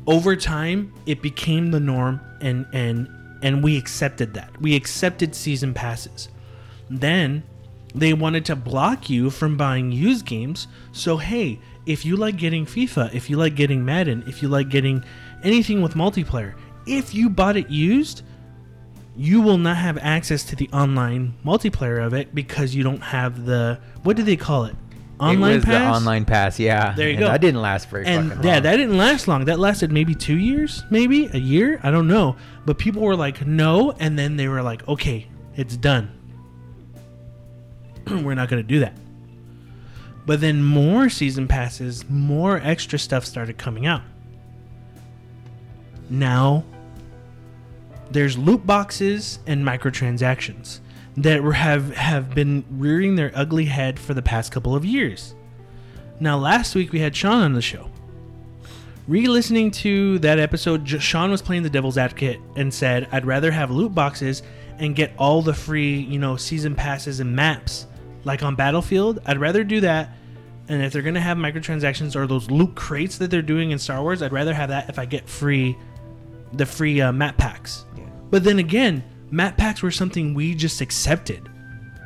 over 0.06 0.34
time 0.34 0.94
it 1.04 1.20
became 1.20 1.70
the 1.70 1.80
norm 1.80 2.20
and 2.40 2.66
and 2.72 3.19
and 3.42 3.62
we 3.62 3.76
accepted 3.76 4.34
that. 4.34 4.60
We 4.60 4.76
accepted 4.76 5.34
season 5.34 5.74
passes. 5.74 6.28
Then 6.88 7.42
they 7.94 8.12
wanted 8.12 8.44
to 8.46 8.56
block 8.56 9.10
you 9.10 9.30
from 9.30 9.56
buying 9.56 9.92
used 9.92 10.26
games. 10.26 10.68
So 10.92 11.16
hey, 11.16 11.58
if 11.86 12.04
you 12.04 12.16
like 12.16 12.36
getting 12.36 12.66
FIFA, 12.66 13.14
if 13.14 13.30
you 13.30 13.36
like 13.36 13.54
getting 13.54 13.84
Madden, 13.84 14.24
if 14.26 14.42
you 14.42 14.48
like 14.48 14.68
getting 14.68 15.04
anything 15.42 15.82
with 15.82 15.94
multiplayer, 15.94 16.54
if 16.86 17.14
you 17.14 17.28
bought 17.30 17.56
it 17.56 17.70
used, 17.70 18.22
you 19.16 19.40
will 19.40 19.58
not 19.58 19.76
have 19.76 19.98
access 19.98 20.44
to 20.44 20.56
the 20.56 20.68
online 20.70 21.34
multiplayer 21.44 22.04
of 22.04 22.14
it 22.14 22.34
because 22.34 22.74
you 22.74 22.82
don't 22.82 23.02
have 23.02 23.44
the 23.44 23.78
what 24.02 24.16
do 24.16 24.22
they 24.22 24.36
call 24.36 24.64
it? 24.64 24.76
Online 25.20 25.52
it 25.52 25.54
was 25.56 25.64
pass. 25.64 25.92
the 25.92 25.96
online 26.00 26.24
pass, 26.24 26.58
yeah. 26.58 26.94
There 26.94 27.06
you 27.08 27.14
And 27.14 27.20
go. 27.20 27.26
That 27.28 27.40
didn't 27.40 27.60
last 27.60 27.88
very 27.88 28.06
and 28.06 28.28
fucking 28.30 28.44
yeah, 28.44 28.54
long. 28.54 28.62
that 28.62 28.76
didn't 28.76 28.96
last 28.96 29.28
long. 29.28 29.44
That 29.44 29.58
lasted 29.58 29.92
maybe 29.92 30.14
two 30.14 30.38
years, 30.38 30.82
maybe 30.90 31.26
a 31.32 31.38
year. 31.38 31.78
I 31.82 31.90
don't 31.90 32.08
know. 32.08 32.36
But 32.64 32.78
people 32.78 33.02
were 33.02 33.16
like, 33.16 33.44
no, 33.46 33.92
and 33.98 34.18
then 34.18 34.36
they 34.36 34.48
were 34.48 34.62
like, 34.62 34.86
okay, 34.88 35.26
it's 35.56 35.76
done. 35.76 36.10
we're 38.10 38.34
not 38.34 38.48
gonna 38.48 38.62
do 38.62 38.80
that. 38.80 38.96
But 40.26 40.40
then 40.40 40.62
more 40.62 41.08
season 41.08 41.48
passes, 41.48 42.08
more 42.08 42.58
extra 42.58 42.98
stuff 42.98 43.24
started 43.24 43.58
coming 43.58 43.86
out. 43.86 44.02
Now 46.08 46.64
there's 48.10 48.36
loot 48.36 48.66
boxes 48.66 49.38
and 49.46 49.64
microtransactions 49.64 50.80
that 51.16 51.42
have 51.42 51.94
have 51.94 52.34
been 52.34 52.64
rearing 52.70 53.16
their 53.16 53.32
ugly 53.34 53.66
head 53.66 53.98
for 53.98 54.14
the 54.14 54.22
past 54.22 54.52
couple 54.52 54.74
of 54.74 54.84
years. 54.84 55.34
Now 56.20 56.38
last 56.38 56.74
week 56.74 56.92
we 56.92 57.00
had 57.00 57.16
Sean 57.16 57.42
on 57.42 57.52
the 57.54 57.62
show. 57.62 57.90
Re-listening 59.08 59.70
to 59.72 60.18
that 60.20 60.38
episode, 60.38 60.88
Sean 60.88 61.30
was 61.30 61.42
playing 61.42 61.62
the 61.64 61.70
devil's 61.70 61.98
advocate 61.98 62.38
and 62.56 62.72
said, 62.72 63.08
"I'd 63.10 63.26
rather 63.26 63.50
have 63.50 63.70
loot 63.70 63.94
boxes 63.94 64.42
and 64.78 64.94
get 64.94 65.12
all 65.18 65.42
the 65.42 65.54
free, 65.54 65.98
you 65.98 66.18
know, 66.18 66.36
season 66.36 66.74
passes 66.74 67.20
and 67.20 67.34
maps 67.34 67.86
like 68.24 68.42
on 68.42 68.54
Battlefield. 68.54 69.20
I'd 69.26 69.38
rather 69.38 69.64
do 69.64 69.80
that. 69.80 70.10
And 70.68 70.82
if 70.82 70.92
they're 70.92 71.02
gonna 71.02 71.20
have 71.20 71.36
microtransactions 71.36 72.14
or 72.14 72.26
those 72.26 72.50
loot 72.50 72.74
crates 72.74 73.18
that 73.18 73.30
they're 73.30 73.42
doing 73.42 73.72
in 73.72 73.78
Star 73.78 74.02
Wars, 74.02 74.22
I'd 74.22 74.32
rather 74.32 74.54
have 74.54 74.68
that 74.68 74.88
if 74.88 74.98
I 74.98 75.04
get 75.04 75.28
free, 75.28 75.76
the 76.52 76.66
free 76.66 77.00
uh, 77.00 77.12
map 77.12 77.36
packs. 77.36 77.84
Yeah. 77.96 78.04
But 78.30 78.44
then 78.44 78.58
again, 78.58 79.02
map 79.30 79.56
packs 79.56 79.82
were 79.82 79.90
something 79.90 80.34
we 80.34 80.54
just 80.54 80.80
accepted, 80.80 81.48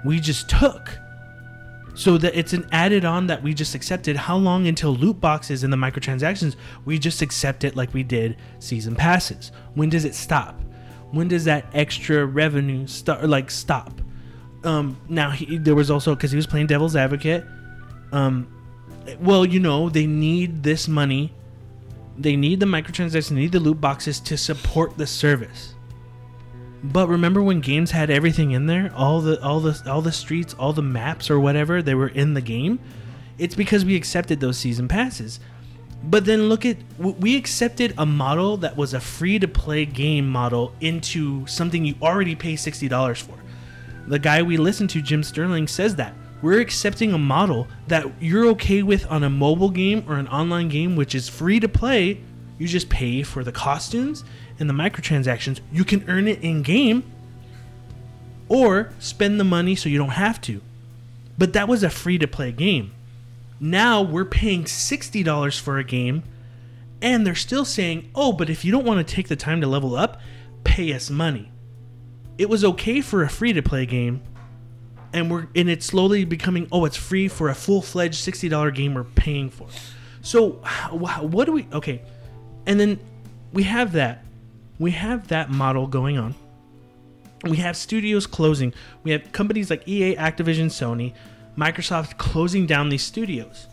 we 0.04 0.20
just 0.20 0.48
took." 0.48 0.98
So 1.96 2.18
that 2.18 2.36
it's 2.36 2.52
an 2.52 2.66
added 2.72 3.04
on 3.04 3.28
that 3.28 3.42
we 3.42 3.54
just 3.54 3.76
accepted. 3.76 4.16
How 4.16 4.36
long 4.36 4.66
until 4.66 4.96
loot 4.96 5.20
boxes 5.20 5.62
and 5.62 5.72
the 5.72 5.76
microtransactions 5.76 6.56
we 6.84 6.98
just 6.98 7.22
accept 7.22 7.62
it 7.62 7.76
like 7.76 7.94
we 7.94 8.02
did 8.02 8.36
season 8.58 8.96
passes? 8.96 9.52
When 9.74 9.90
does 9.90 10.04
it 10.04 10.14
stop? 10.16 10.60
When 11.12 11.28
does 11.28 11.44
that 11.44 11.66
extra 11.72 12.26
revenue 12.26 12.88
start 12.88 13.28
like 13.28 13.48
stop? 13.48 14.00
Um, 14.64 15.00
now 15.08 15.30
he, 15.30 15.58
there 15.58 15.76
was 15.76 15.90
also 15.90 16.16
because 16.16 16.32
he 16.32 16.36
was 16.36 16.46
playing 16.46 16.66
devil's 16.66 16.96
advocate. 16.96 17.44
Um, 18.10 18.48
well, 19.20 19.44
you 19.44 19.60
know 19.60 19.88
they 19.88 20.06
need 20.06 20.64
this 20.64 20.88
money. 20.88 21.32
They 22.18 22.34
need 22.34 22.58
the 22.58 22.66
microtransactions. 22.66 23.28
They 23.28 23.34
need 23.36 23.52
the 23.52 23.60
loot 23.60 23.80
boxes 23.80 24.18
to 24.20 24.36
support 24.36 24.96
the 24.96 25.06
service. 25.06 25.73
But 26.84 27.08
remember 27.08 27.42
when 27.42 27.60
games 27.60 27.92
had 27.92 28.10
everything 28.10 28.50
in 28.50 28.66
there, 28.66 28.92
all 28.94 29.22
the 29.22 29.42
all 29.42 29.58
the 29.60 29.90
all 29.90 30.02
the 30.02 30.12
streets, 30.12 30.52
all 30.58 30.74
the 30.74 30.82
maps 30.82 31.30
or 31.30 31.40
whatever, 31.40 31.80
they 31.80 31.94
were 31.94 32.08
in 32.08 32.34
the 32.34 32.42
game. 32.42 32.78
It's 33.38 33.54
because 33.54 33.86
we 33.86 33.96
accepted 33.96 34.38
those 34.40 34.58
season 34.58 34.86
passes. 34.86 35.40
But 36.02 36.26
then 36.26 36.50
look 36.50 36.66
at 36.66 36.76
we 36.98 37.36
accepted 37.38 37.94
a 37.96 38.04
model 38.04 38.58
that 38.58 38.76
was 38.76 38.92
a 38.92 39.00
free 39.00 39.38
to 39.38 39.48
play 39.48 39.86
game 39.86 40.28
model 40.28 40.74
into 40.82 41.46
something 41.46 41.86
you 41.86 41.94
already 42.02 42.34
pay 42.34 42.52
$60 42.52 43.22
for. 43.22 43.38
The 44.06 44.18
guy 44.18 44.42
we 44.42 44.58
listened 44.58 44.90
to, 44.90 45.00
Jim 45.00 45.22
Sterling, 45.22 45.66
says 45.66 45.96
that. 45.96 46.14
We're 46.42 46.60
accepting 46.60 47.14
a 47.14 47.18
model 47.18 47.66
that 47.86 48.06
you're 48.20 48.48
okay 48.48 48.82
with 48.82 49.10
on 49.10 49.24
a 49.24 49.30
mobile 49.30 49.70
game 49.70 50.04
or 50.06 50.16
an 50.16 50.28
online 50.28 50.68
game 50.68 50.96
which 50.96 51.14
is 51.14 51.30
free 51.30 51.58
to 51.60 51.68
play. 51.68 52.20
You 52.58 52.68
just 52.68 52.90
pay 52.90 53.22
for 53.22 53.42
the 53.42 53.52
costumes 53.52 54.24
and 54.58 54.68
the 54.68 54.74
microtransactions. 54.74 55.60
You 55.72 55.84
can 55.84 56.08
earn 56.08 56.28
it 56.28 56.40
in 56.42 56.62
game 56.62 57.04
or 58.48 58.92
spend 58.98 59.40
the 59.40 59.44
money 59.44 59.74
so 59.74 59.88
you 59.88 59.98
don't 59.98 60.10
have 60.10 60.40
to. 60.42 60.60
But 61.36 61.52
that 61.54 61.68
was 61.68 61.82
a 61.82 61.90
free 61.90 62.18
to 62.18 62.28
play 62.28 62.52
game. 62.52 62.92
Now 63.58 64.02
we're 64.02 64.24
paying 64.24 64.64
$60 64.64 65.60
for 65.60 65.78
a 65.78 65.84
game 65.84 66.22
and 67.02 67.26
they're 67.26 67.34
still 67.34 67.64
saying, 67.64 68.10
"Oh, 68.14 68.32
but 68.32 68.48
if 68.48 68.64
you 68.64 68.72
don't 68.72 68.84
want 68.84 69.06
to 69.06 69.14
take 69.14 69.28
the 69.28 69.36
time 69.36 69.60
to 69.60 69.66
level 69.66 69.94
up, 69.94 70.20
pay 70.64 70.92
us 70.92 71.10
money." 71.10 71.50
It 72.38 72.48
was 72.48 72.64
okay 72.64 73.00
for 73.00 73.22
a 73.22 73.28
free 73.28 73.52
to 73.52 73.62
play 73.62 73.86
game 73.86 74.22
and 75.12 75.30
we're 75.30 75.46
and 75.54 75.68
it's 75.70 75.86
slowly 75.86 76.24
becoming, 76.24 76.66
"Oh, 76.72 76.84
it's 76.84 76.96
free 76.96 77.28
for 77.28 77.48
a 77.48 77.54
full-fledged 77.54 78.16
$60 78.16 78.70
game 78.70 78.94
we're 78.94 79.04
paying 79.04 79.50
for." 79.50 79.68
So, 80.22 80.52
wh- 80.90 81.22
what 81.22 81.44
do 81.44 81.52
we 81.52 81.66
Okay. 81.72 82.02
And 82.66 82.80
then 82.80 82.98
we 83.52 83.64
have 83.64 83.92
that 83.92 84.24
we 84.78 84.92
have 84.92 85.28
that 85.28 85.50
model 85.50 85.86
going 85.86 86.18
on. 86.18 86.34
We 87.44 87.58
have 87.58 87.76
studios 87.76 88.26
closing. 88.26 88.72
We 89.02 89.10
have 89.10 89.32
companies 89.32 89.70
like 89.70 89.86
EA, 89.86 90.16
Activision, 90.16 90.66
Sony, 90.66 91.12
Microsoft 91.56 92.16
closing 92.16 92.66
down 92.66 92.88
these 92.88 93.02
studios. 93.02 93.68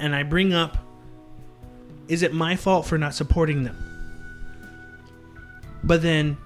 And 0.00 0.14
I 0.14 0.22
bring 0.24 0.52
up 0.52 0.78
is 2.08 2.22
it 2.22 2.34
my 2.34 2.56
fault 2.56 2.84
for 2.86 2.98
not 2.98 3.14
supporting 3.14 3.62
them? 3.62 3.76
But 5.84 6.02
then 6.02 6.36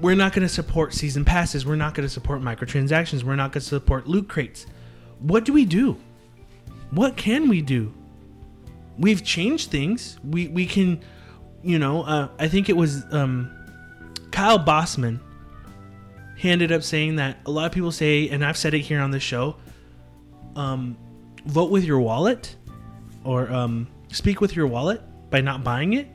we're 0.00 0.14
not 0.14 0.32
going 0.32 0.46
to 0.46 0.52
support 0.52 0.92
season 0.92 1.24
passes. 1.24 1.64
We're 1.64 1.76
not 1.76 1.94
going 1.94 2.06
to 2.06 2.12
support 2.12 2.42
microtransactions. 2.42 3.22
We're 3.22 3.36
not 3.36 3.52
going 3.52 3.62
to 3.62 3.66
support 3.66 4.06
loot 4.06 4.28
crates. 4.28 4.66
What 5.20 5.44
do 5.44 5.52
we 5.52 5.64
do? 5.64 5.96
What 6.90 7.16
can 7.16 7.48
we 7.48 7.62
do? 7.62 7.94
We've 8.98 9.24
changed 9.24 9.70
things. 9.70 10.18
We 10.24 10.48
we 10.48 10.66
can 10.66 11.00
you 11.66 11.80
know, 11.80 12.04
uh, 12.04 12.28
I 12.38 12.46
think 12.46 12.68
it 12.68 12.76
was 12.76 13.04
um, 13.12 13.50
Kyle 14.30 14.58
Bosman. 14.58 15.20
He 16.36 16.48
ended 16.48 16.70
up 16.70 16.82
saying 16.82 17.16
that 17.16 17.38
a 17.44 17.50
lot 17.50 17.66
of 17.66 17.72
people 17.72 17.90
say, 17.90 18.28
and 18.28 18.44
I've 18.44 18.56
said 18.56 18.72
it 18.72 18.80
here 18.80 19.00
on 19.00 19.10
the 19.10 19.18
show, 19.18 19.56
um, 20.54 20.96
vote 21.44 21.70
with 21.70 21.84
your 21.84 21.98
wallet 21.98 22.54
or 23.24 23.50
um, 23.50 23.88
speak 24.12 24.40
with 24.40 24.54
your 24.54 24.68
wallet 24.68 25.02
by 25.30 25.40
not 25.40 25.64
buying 25.64 25.94
it. 25.94 26.06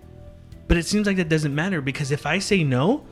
But 0.70 0.78
it 0.78 0.86
seems 0.86 1.06
like 1.06 1.18
that 1.18 1.28
doesn't 1.28 1.54
matter 1.54 1.82
because 1.82 2.12
if 2.12 2.26
I 2.26 2.40
say 2.40 2.64
no, 2.64 3.04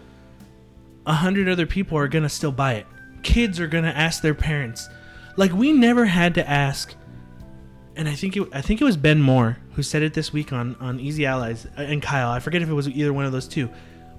a 1.06 1.14
hundred 1.14 1.50
other 1.50 1.66
people 1.66 1.98
are 1.98 2.08
gonna 2.08 2.30
still 2.30 2.54
buy 2.54 2.76
it. 2.76 2.88
Kids 3.22 3.60
are 3.60 3.68
gonna 3.68 3.90
ask 3.90 4.22
their 4.22 4.34
parents. 4.34 4.88
Like 5.36 5.52
we 5.52 5.74
never 5.74 6.06
had 6.06 6.36
to 6.36 6.50
ask 6.50 6.96
and 8.00 8.08
I 8.08 8.16
think 8.16 8.38
it 8.38 8.48
I 8.54 8.62
think 8.62 8.80
it 8.80 8.86
was 8.86 8.96
Ben 8.96 9.22
Moore 9.22 9.58
who 9.74 9.84
said 9.84 10.02
it 10.02 10.14
this 10.14 10.32
week 10.32 10.54
on 10.54 10.76
on 10.80 11.02
Easy 11.02 11.26
Allies 11.26 11.68
uh, 11.78 11.82
and 11.82 12.02
Kyle. 12.02 12.30
I 12.30 12.40
forget 12.40 12.62
if 12.62 12.70
it 12.70 12.74
was 12.74 12.88
either 12.88 13.12
one 13.12 13.26
of 13.26 13.34
those 13.34 13.48
two. 13.48 13.70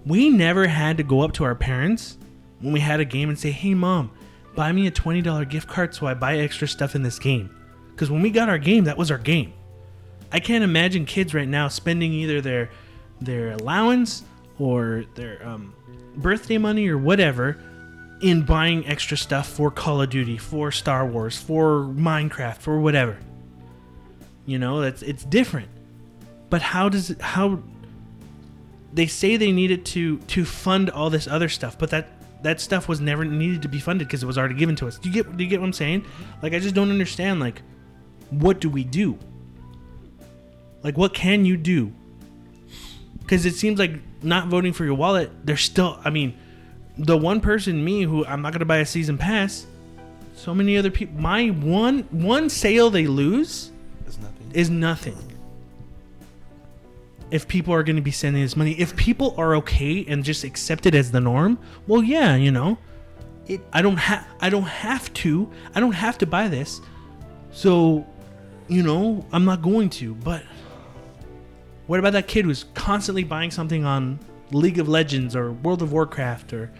We 0.04 0.28
never 0.28 0.66
had 0.66 0.98
to 0.98 1.02
go 1.02 1.22
up 1.22 1.32
to 1.32 1.44
our 1.44 1.54
parents 1.54 2.18
when 2.60 2.74
we 2.74 2.80
had 2.80 3.00
a 3.00 3.06
game 3.06 3.30
and 3.30 3.38
say, 3.38 3.50
"Hey, 3.50 3.72
mom, 3.72 4.10
buy 4.54 4.70
me 4.70 4.86
a 4.86 4.90
twenty 4.90 5.22
dollar 5.22 5.46
gift 5.46 5.66
card 5.66 5.94
so 5.94 6.06
I 6.06 6.12
buy 6.12 6.38
extra 6.38 6.68
stuff 6.68 6.94
in 6.94 7.02
this 7.02 7.18
game." 7.18 7.56
Because 7.90 8.10
when 8.10 8.20
we 8.20 8.28
got 8.28 8.50
our 8.50 8.58
game, 8.58 8.84
that 8.84 8.98
was 8.98 9.10
our 9.10 9.18
game. 9.18 9.54
I 10.30 10.40
can't 10.40 10.62
imagine 10.62 11.06
kids 11.06 11.32
right 11.32 11.48
now 11.48 11.68
spending 11.68 12.12
either 12.12 12.42
their 12.42 12.70
their 13.22 13.52
allowance 13.52 14.24
or 14.58 15.06
their 15.14 15.42
um, 15.46 15.74
birthday 16.16 16.58
money 16.58 16.86
or 16.88 16.98
whatever 16.98 17.58
in 18.20 18.42
buying 18.42 18.86
extra 18.86 19.16
stuff 19.16 19.48
for 19.48 19.70
Call 19.70 20.02
of 20.02 20.10
Duty, 20.10 20.36
for 20.36 20.70
Star 20.70 21.06
Wars, 21.06 21.38
for 21.38 21.84
Minecraft, 21.84 22.58
for 22.58 22.78
whatever. 22.78 23.16
You 24.46 24.58
know, 24.58 24.80
that's 24.80 25.02
it's 25.02 25.24
different. 25.24 25.68
But 26.48 26.62
how 26.62 26.88
does 26.88 27.10
it 27.10 27.20
how 27.20 27.62
they 28.92 29.06
say 29.06 29.36
they 29.36 29.52
needed 29.52 29.84
to 29.86 30.18
to 30.18 30.44
fund 30.44 30.90
all 30.90 31.10
this 31.10 31.26
other 31.26 31.48
stuff, 31.48 31.78
but 31.78 31.90
that 31.90 32.08
that 32.42 32.60
stuff 32.60 32.88
was 32.88 33.00
never 33.00 33.24
needed 33.24 33.62
to 33.62 33.68
be 33.68 33.78
funded 33.78 34.08
because 34.08 34.22
it 34.22 34.26
was 34.26 34.38
already 34.38 34.54
given 34.54 34.76
to 34.76 34.86
us. 34.86 34.98
Do 34.98 35.08
you 35.08 35.14
get 35.14 35.36
do 35.36 35.44
you 35.44 35.50
get 35.50 35.60
what 35.60 35.66
I'm 35.66 35.72
saying? 35.72 36.02
Mm-hmm. 36.02 36.42
Like 36.42 36.54
I 36.54 36.58
just 36.58 36.74
don't 36.74 36.90
understand 36.90 37.40
like 37.40 37.62
what 38.30 38.60
do 38.60 38.68
we 38.68 38.84
do? 38.84 39.18
Like 40.82 40.96
what 40.96 41.14
can 41.14 41.44
you 41.44 41.56
do? 41.56 41.92
Cuz 43.26 43.44
it 43.46 43.54
seems 43.54 43.78
like 43.78 43.92
not 44.22 44.48
voting 44.48 44.72
for 44.72 44.84
your 44.84 44.94
wallet, 44.94 45.30
there's 45.44 45.60
still 45.60 46.00
I 46.04 46.10
mean, 46.10 46.34
the 46.98 47.16
one 47.16 47.40
person 47.40 47.84
me 47.84 48.02
who 48.02 48.24
I'm 48.26 48.42
not 48.42 48.52
going 48.52 48.60
to 48.60 48.66
buy 48.66 48.78
a 48.78 48.86
season 48.86 49.18
pass, 49.18 49.66
so 50.34 50.54
many 50.54 50.76
other 50.76 50.90
people 50.90 51.20
my 51.20 51.48
one 51.48 52.00
one 52.10 52.48
sale 52.48 52.90
they 52.90 53.06
lose. 53.06 53.70
Is 54.52 54.70
nothing. 54.70 55.16
If 57.30 57.46
people 57.46 57.72
are 57.74 57.82
going 57.84 57.96
to 57.96 58.02
be 58.02 58.10
sending 58.10 58.42
this 58.42 58.56
money, 58.56 58.72
if 58.72 58.96
people 58.96 59.34
are 59.38 59.54
okay 59.56 60.04
and 60.06 60.24
just 60.24 60.42
accept 60.42 60.86
it 60.86 60.94
as 60.94 61.12
the 61.12 61.20
norm, 61.20 61.58
well, 61.86 62.02
yeah, 62.02 62.34
you 62.36 62.50
know, 62.50 62.78
It- 63.46 63.66
I 63.72 63.82
don't 63.82 63.96
have, 63.96 64.24
I 64.40 64.48
don't 64.48 64.62
have 64.68 65.12
to, 65.14 65.50
I 65.74 65.80
don't 65.80 65.92
have 65.92 66.18
to 66.18 66.26
buy 66.26 66.46
this, 66.48 66.80
so, 67.52 68.06
you 68.68 68.82
know, 68.82 69.24
I'm 69.32 69.44
not 69.44 69.60
going 69.60 69.90
to. 69.90 70.14
But 70.14 70.42
what 71.88 71.98
about 71.98 72.12
that 72.12 72.28
kid 72.28 72.44
who's 72.44 72.66
constantly 72.74 73.24
buying 73.24 73.50
something 73.50 73.84
on 73.84 74.20
League 74.52 74.78
of 74.78 74.88
Legends 74.88 75.34
or 75.34 75.50
World 75.52 75.82
of 75.82 75.90
Warcraft 75.92 76.52
or 76.52 76.70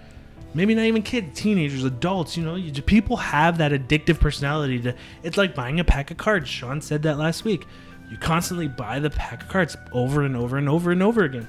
maybe 0.54 0.74
not 0.74 0.84
even 0.84 1.02
kids, 1.02 1.38
teenagers, 1.38 1.84
adults, 1.84 2.36
you 2.36 2.44
know, 2.44 2.54
you, 2.54 2.72
people 2.82 3.16
have 3.16 3.58
that 3.58 3.72
addictive 3.72 4.20
personality 4.20 4.80
to 4.80 4.94
it's 5.22 5.36
like 5.36 5.54
buying 5.54 5.80
a 5.80 5.84
pack 5.84 6.10
of 6.10 6.16
cards. 6.16 6.48
Sean 6.48 6.80
said 6.80 7.02
that 7.02 7.18
last 7.18 7.44
week. 7.44 7.66
You 8.10 8.16
constantly 8.16 8.66
buy 8.66 8.98
the 8.98 9.10
pack 9.10 9.42
of 9.44 9.48
cards 9.48 9.76
over 9.92 10.22
and 10.22 10.36
over 10.36 10.56
and 10.58 10.68
over 10.68 10.90
and 10.90 11.02
over 11.02 11.22
again. 11.24 11.48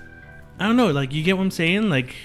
I 0.60 0.68
don't 0.68 0.78
know, 0.78 0.92
like 0.92 1.12
you 1.12 1.24
get 1.24 1.36
what 1.36 1.44
I'm 1.44 1.52
saying? 1.52 1.90
Like 1.90 2.16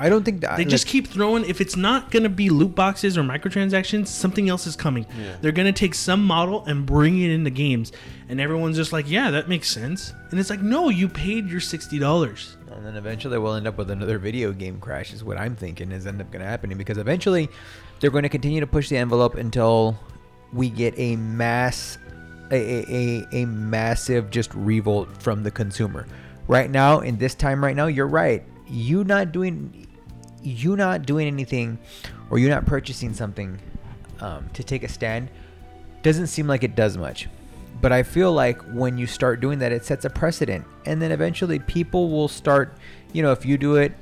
I 0.00 0.08
don't 0.08 0.24
think 0.24 0.40
that 0.42 0.56
they 0.56 0.64
just 0.64 0.86
keep 0.86 1.08
throwing 1.08 1.44
if 1.44 1.60
it's 1.60 1.76
not 1.76 2.10
going 2.10 2.22
to 2.22 2.28
be 2.28 2.50
loot 2.50 2.74
boxes 2.74 3.16
or 3.18 3.22
microtransactions, 3.22 4.06
something 4.06 4.48
else 4.48 4.66
is 4.66 4.76
coming. 4.76 5.06
Yeah. 5.18 5.36
They're 5.40 5.52
going 5.52 5.72
to 5.72 5.78
take 5.78 5.94
some 5.94 6.24
model 6.24 6.64
and 6.66 6.86
bring 6.86 7.20
it 7.20 7.30
into 7.30 7.50
games 7.50 7.92
and 8.28 8.40
everyone's 8.40 8.76
just 8.76 8.92
like, 8.92 9.08
"Yeah, 9.08 9.30
that 9.30 9.48
makes 9.48 9.68
sense." 9.70 10.12
And 10.30 10.38
it's 10.38 10.50
like, 10.50 10.60
"No, 10.60 10.88
you 10.88 11.08
paid 11.08 11.48
your 11.48 11.60
$60." 11.60 12.56
And 12.78 12.86
then 12.86 12.94
eventually 12.94 13.36
we'll 13.38 13.54
end 13.54 13.66
up 13.66 13.76
with 13.76 13.90
another 13.90 14.20
video 14.20 14.52
game 14.52 14.78
crash, 14.78 15.12
is 15.12 15.24
what 15.24 15.36
I'm 15.36 15.56
thinking 15.56 15.90
is 15.90 16.06
end 16.06 16.20
up 16.20 16.30
going 16.30 16.42
to 16.42 16.48
happen. 16.48 16.78
Because 16.78 16.96
eventually 16.96 17.48
they're 17.98 18.12
going 18.12 18.22
to 18.22 18.28
continue 18.28 18.60
to 18.60 18.68
push 18.68 18.88
the 18.88 18.96
envelope 18.96 19.34
until 19.34 19.98
we 20.52 20.70
get 20.70 20.94
a 20.96 21.16
mass 21.16 21.98
a, 22.52 22.84
a, 22.88 23.26
a, 23.32 23.46
massive 23.46 24.30
just 24.30 24.54
revolt 24.54 25.08
from 25.20 25.42
the 25.42 25.50
consumer. 25.50 26.06
Right 26.46 26.70
now, 26.70 27.00
in 27.00 27.18
this 27.18 27.34
time 27.34 27.64
right 27.64 27.74
now, 27.74 27.88
you're 27.88 28.06
right. 28.06 28.44
You 28.68 29.02
not 29.02 29.32
doing 29.32 29.88
you 30.44 30.76
not 30.76 31.04
doing 31.04 31.26
anything 31.26 31.80
or 32.30 32.38
you're 32.38 32.48
not 32.48 32.64
purchasing 32.64 33.12
something 33.12 33.58
um, 34.20 34.48
to 34.50 34.62
take 34.62 34.84
a 34.84 34.88
stand 34.88 35.30
doesn't 36.02 36.28
seem 36.28 36.46
like 36.46 36.62
it 36.62 36.76
does 36.76 36.96
much. 36.96 37.26
But 37.80 37.92
I 37.92 38.02
feel 38.02 38.32
like 38.32 38.60
when 38.72 38.98
you 38.98 39.06
start 39.06 39.40
doing 39.40 39.60
that, 39.60 39.70
it 39.70 39.84
sets 39.84 40.04
a 40.04 40.10
precedent, 40.10 40.66
and 40.84 41.00
then 41.00 41.12
eventually 41.12 41.58
people 41.60 42.10
will 42.10 42.28
start. 42.28 42.76
You 43.12 43.22
know, 43.22 43.32
if 43.32 43.46
you 43.46 43.56
do 43.56 43.76
it, 43.76 43.92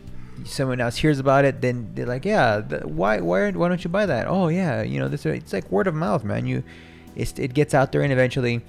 someone 0.45 0.81
else 0.81 0.97
hears 0.97 1.18
about 1.18 1.45
it, 1.45 1.61
then 1.61 1.91
they're 1.95 2.07
like, 2.07 2.24
"Yeah, 2.24 2.62
th- 2.66 2.85
why, 2.85 3.20
why, 3.20 3.51
why 3.51 3.68
don't 3.68 3.83
you 3.85 3.91
buy 3.91 4.07
that?" 4.07 4.27
Oh, 4.27 4.49
yeah, 4.49 4.83
you 4.83 4.99
know, 4.99 5.09
this 5.09 5.27
it's 5.27 5.53
like 5.53 5.70
word 5.70 5.87
of 5.87 5.95
mouth, 5.95 6.24
man. 6.24 6.47
You, 6.47 6.62
it 7.14 7.55
gets 7.55 7.74
out 7.74 7.93
there, 7.93 8.03
and 8.03 8.12
eventually 8.12 8.62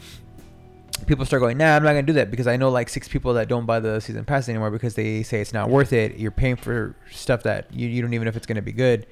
people 1.05 1.25
start 1.25 1.41
going, 1.41 1.57
"Nah, 1.57 1.75
I'm 1.75 1.83
not 1.83 1.89
gonna 1.89 2.03
do 2.03 2.13
that," 2.13 2.29
because 2.29 2.47
I 2.47 2.57
know 2.57 2.69
like 2.69 2.89
six 2.89 3.07
people 3.07 3.33
that 3.35 3.47
don't 3.47 3.65
buy 3.65 3.79
the 3.79 3.99
season 4.01 4.25
pass 4.25 4.49
anymore 4.49 4.71
because 4.71 4.95
they 4.95 5.23
say 5.23 5.39
it's 5.39 5.53
not 5.53 5.69
worth 5.69 5.93
it. 5.93 6.17
You're 6.17 6.31
paying 6.31 6.57
for 6.57 6.95
stuff 7.11 7.43
that 7.43 7.73
you, 7.73 7.87
you 7.87 8.01
don't 8.01 8.13
even 8.13 8.25
know 8.25 8.29
if 8.29 8.37
it's 8.37 8.47
gonna 8.47 8.61
be 8.61 8.73
good. 8.73 9.07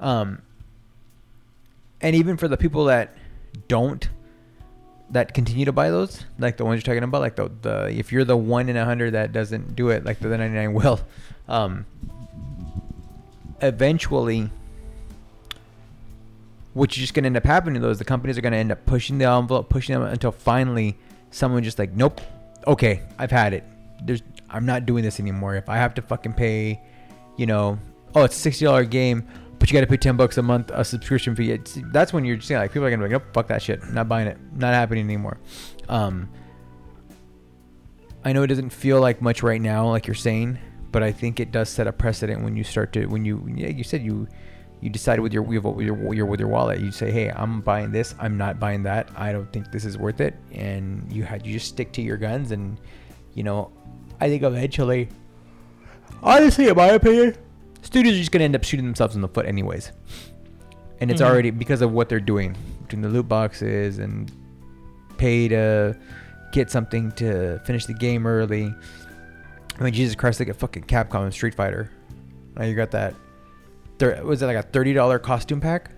Um, 0.00 0.42
and 2.00 2.14
even 2.16 2.36
for 2.36 2.48
the 2.48 2.56
people 2.56 2.86
that 2.86 3.14
don't 3.68 4.08
that 5.14 5.32
continue 5.32 5.64
to 5.64 5.72
buy 5.72 5.90
those 5.90 6.24
like 6.40 6.56
the 6.56 6.64
ones 6.64 6.78
you're 6.78 6.94
talking 6.94 7.04
about 7.04 7.20
like 7.20 7.36
the, 7.36 7.50
the 7.62 7.88
if 7.88 8.10
you're 8.10 8.24
the 8.24 8.36
one 8.36 8.68
in 8.68 8.76
a 8.76 8.84
hundred 8.84 9.12
that 9.12 9.32
doesn't 9.32 9.76
do 9.76 9.90
it 9.90 10.04
like 10.04 10.18
the 10.18 10.28
99 10.28 10.74
will 10.74 11.00
um 11.48 11.86
eventually 13.62 14.50
what 16.72 16.96
you're 16.96 17.02
just 17.02 17.14
gonna 17.14 17.26
end 17.26 17.36
up 17.36 17.44
happening 17.44 17.80
though 17.80 17.90
is 17.90 17.98
the 17.98 18.04
companies 18.04 18.36
are 18.36 18.40
gonna 18.40 18.56
end 18.56 18.72
up 18.72 18.84
pushing 18.86 19.18
the 19.18 19.24
envelope 19.24 19.68
pushing 19.68 19.94
them 19.94 20.02
until 20.02 20.32
finally 20.32 20.98
someone 21.30 21.62
just 21.62 21.78
like 21.78 21.92
nope 21.92 22.20
okay 22.66 23.00
i've 23.18 23.30
had 23.30 23.54
it. 23.54 23.62
There's 24.02 24.22
i'm 24.50 24.66
not 24.66 24.84
doing 24.84 25.04
this 25.04 25.20
anymore. 25.20 25.54
If 25.54 25.68
i 25.68 25.76
have 25.76 25.94
to 25.94 26.02
fucking 26.02 26.32
pay 26.32 26.82
you 27.36 27.46
know 27.46 27.78
oh 28.16 28.24
it's 28.24 28.44
a 28.44 28.50
$60 28.50 28.90
game 28.90 29.28
but 29.64 29.70
you 29.70 29.78
got 29.78 29.80
to 29.80 29.86
pay 29.86 29.96
10 29.96 30.18
bucks 30.18 30.36
a 30.36 30.42
month 30.42 30.70
a 30.74 30.84
subscription 30.84 31.34
fee. 31.34 31.52
It's, 31.52 31.78
that's 31.90 32.12
when 32.12 32.26
you're 32.26 32.36
just 32.36 32.50
like 32.50 32.70
people 32.70 32.84
are 32.84 32.90
gonna 32.90 33.08
be 33.08 33.14
like 33.14 33.22
nope 33.22 33.32
fuck 33.32 33.48
that 33.48 33.62
shit. 33.62 33.82
Not 33.84 34.10
buying 34.10 34.26
it. 34.26 34.36
Not 34.54 34.74
happening 34.74 35.04
anymore. 35.04 35.38
Um 35.88 36.28
i 38.26 38.32
know 38.34 38.42
it 38.42 38.48
doesn't 38.48 38.68
feel 38.68 39.00
like 39.00 39.22
much 39.22 39.42
right 39.42 39.62
now 39.62 39.88
like 39.88 40.06
you're 40.06 40.14
saying 40.14 40.58
but 40.92 41.02
i 41.02 41.10
think 41.12 41.40
it 41.40 41.50
does 41.50 41.68
set 41.70 41.86
a 41.86 41.92
precedent 41.92 42.42
when 42.42 42.56
you 42.56 42.64
start 42.64 42.90
to 42.92 43.06
when 43.06 43.24
you 43.24 43.42
yeah 43.54 43.68
you 43.68 43.84
said 43.84 44.02
you 44.02 44.26
you 44.80 44.90
decide 44.90 45.18
with 45.18 45.32
your 45.32 45.42
with 45.42 45.80
your, 45.80 46.14
your 46.14 46.26
with 46.26 46.40
your 46.40 46.48
wallet. 46.50 46.80
You 46.80 46.90
say 46.90 47.10
hey 47.10 47.30
i'm 47.30 47.62
buying 47.62 47.90
this. 47.90 48.14
I'm 48.18 48.36
not 48.36 48.60
buying 48.60 48.82
that. 48.82 49.08
I 49.16 49.32
don't 49.32 49.50
think 49.50 49.72
this 49.72 49.86
is 49.86 49.96
worth 49.96 50.20
it. 50.20 50.34
And 50.52 51.10
you 51.10 51.22
had 51.22 51.46
you 51.46 51.54
just 51.54 51.68
stick 51.68 51.90
to 51.92 52.02
your 52.02 52.18
guns 52.18 52.50
and 52.50 52.78
you 53.32 53.42
know 53.44 53.72
i 54.20 54.28
think 54.28 54.42
eventually 54.42 55.08
honestly 56.22 56.68
in 56.68 56.76
my 56.76 56.88
opinion 56.88 57.34
studios 57.84 58.14
are 58.14 58.18
just 58.18 58.32
gonna 58.32 58.44
end 58.44 58.56
up 58.56 58.64
shooting 58.64 58.86
themselves 58.86 59.14
in 59.14 59.20
the 59.22 59.28
foot 59.28 59.46
anyways 59.46 59.92
and 61.00 61.10
it's 61.10 61.20
Mhm. 61.20 61.26
already 61.26 61.50
because 61.50 61.82
of 61.82 61.92
what 61.92 62.08
they're 62.08 62.20
doing 62.20 62.56
between 62.82 63.02
the 63.02 63.08
loot 63.08 63.28
boxes 63.28 63.98
and 63.98 64.30
pay 65.18 65.48
to 65.48 65.96
get 66.52 66.70
something 66.70 67.12
to 67.12 67.58
finish 67.64 67.86
the 67.86 67.94
game 67.94 68.26
early 68.26 68.72
i 69.78 69.82
mean 69.84 69.92
jesus 69.92 70.14
christ 70.14 70.40
look 70.40 70.48
at 70.48 70.56
fucking 70.56 70.82
capcom 70.84 71.22
and 71.24 71.32
street 71.32 71.54
fighter 71.54 71.90
now 72.56 72.64
you 72.64 72.74
got 72.74 72.90
that 72.92 73.14
thir- 73.98 74.22
was 74.24 74.42
it 74.42 74.46
like 74.46 74.56
a 74.56 74.62
$30 74.62 75.18
costume 75.22 75.60
pack 75.60 75.90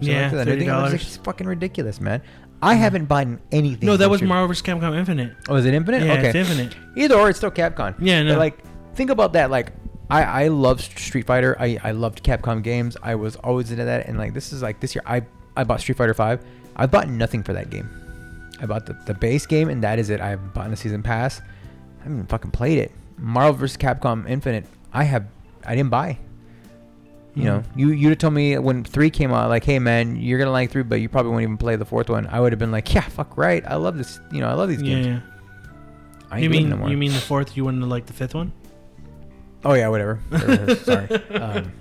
Something 0.00 0.14
Yeah, 0.14 0.28
that. 0.28 0.46
I 0.48 0.52
think 0.56 0.68
it 0.68 0.72
was, 0.72 0.92
like, 0.92 1.00
$30. 1.00 1.06
It's 1.06 1.16
fucking 1.18 1.46
ridiculous 1.46 2.00
man 2.00 2.22
i 2.62 2.74
haven't 2.74 3.04
bought 3.06 3.26
anything 3.52 3.86
No, 3.86 3.96
that 3.96 4.08
was 4.10 4.18
Street- 4.18 4.28
Marvel 4.28 4.48
vs. 4.48 4.62
Capcom 4.62 4.96
Infinite. 4.96 5.32
oh 5.48 5.56
is 5.56 5.64
it 5.66 5.74
infinite 5.74 6.02
Yeah, 6.04 6.12
okay 6.14 6.26
it's 6.28 6.34
Infinite. 6.36 6.74
Either 6.96 7.14
or, 7.16 7.28
it's 7.30 7.38
still 7.38 7.50
Capcom. 7.50 7.94
Yeah, 8.00 8.22
no. 8.22 8.32
But 8.32 8.38
like, 8.38 8.58
think 8.94 9.10
about 9.10 9.32
that. 9.34 9.50
Like, 9.50 9.72
I 10.10 10.22
I 10.44 10.48
love 10.48 10.80
Street 10.80 11.26
Fighter. 11.26 11.56
I 11.60 11.78
I 11.82 11.90
loved 11.92 12.22
Capcom 12.24 12.62
games. 12.62 12.96
I 13.02 13.14
was 13.14 13.36
always 13.36 13.70
into 13.70 13.84
that. 13.84 14.06
And 14.06 14.16
like, 14.18 14.34
this 14.34 14.52
is 14.52 14.62
like 14.62 14.80
this 14.80 14.94
year. 14.94 15.02
I 15.06 15.22
I 15.56 15.64
bought 15.64 15.80
Street 15.80 15.98
Fighter 15.98 16.14
Five. 16.14 16.40
I 16.76 16.86
bought 16.86 17.08
nothing 17.08 17.42
for 17.42 17.52
that 17.52 17.70
game. 17.70 17.88
I 18.60 18.66
bought 18.66 18.86
the, 18.86 18.94
the 19.06 19.14
base 19.14 19.46
game, 19.46 19.68
and 19.68 19.82
that 19.84 19.98
is 19.98 20.10
it. 20.10 20.20
I 20.20 20.36
bought 20.36 20.70
a 20.72 20.76
season 20.76 21.02
pass. 21.02 21.40
I 21.40 22.02
haven't 22.04 22.14
even 22.18 22.26
fucking 22.26 22.50
played 22.52 22.78
it. 22.78 22.92
Marvel 23.18 23.54
vs. 23.58 23.76
Capcom 23.76 24.28
Infinite. 24.28 24.64
I 24.92 25.04
have. 25.04 25.26
I 25.66 25.74
didn't 25.74 25.90
buy. 25.90 26.18
You 27.34 27.44
know, 27.44 27.58
Mhm. 27.60 27.64
you 27.76 27.88
you'd 27.90 28.08
have 28.10 28.18
told 28.18 28.34
me 28.34 28.58
when 28.58 28.82
three 28.82 29.10
came 29.10 29.32
out, 29.32 29.48
like, 29.48 29.62
hey 29.62 29.78
man, 29.78 30.16
you're 30.16 30.38
gonna 30.40 30.50
like 30.50 30.70
three, 30.72 30.82
but 30.82 31.00
you 31.00 31.08
probably 31.08 31.30
won't 31.30 31.42
even 31.42 31.56
play 31.56 31.76
the 31.76 31.84
fourth 31.84 32.08
one. 32.08 32.26
I 32.26 32.40
would 32.40 32.50
have 32.52 32.58
been 32.58 32.72
like, 32.72 32.92
yeah, 32.94 33.02
fuck 33.02 33.36
right. 33.36 33.62
I 33.66 33.76
love 33.76 33.96
this. 33.96 34.18
You 34.32 34.40
know, 34.40 34.48
I 34.48 34.54
love 34.54 34.68
these 34.70 34.82
games. 34.82 35.06
yeah. 35.06 35.20
I 36.30 36.36
ain't 36.36 36.44
You 36.44 36.50
mean 36.50 36.68
no 36.70 36.88
you 36.88 36.96
mean 36.96 37.12
the 37.12 37.20
fourth? 37.20 37.56
You 37.56 37.64
wouldn't 37.64 37.86
liked 37.88 38.06
the 38.08 38.12
fifth 38.12 38.34
one? 38.34 38.52
Oh 39.64 39.74
yeah, 39.74 39.88
whatever. 39.88 40.16
Whatever, 40.28 40.74
Sorry. 40.84 41.08
Um, 41.34 41.72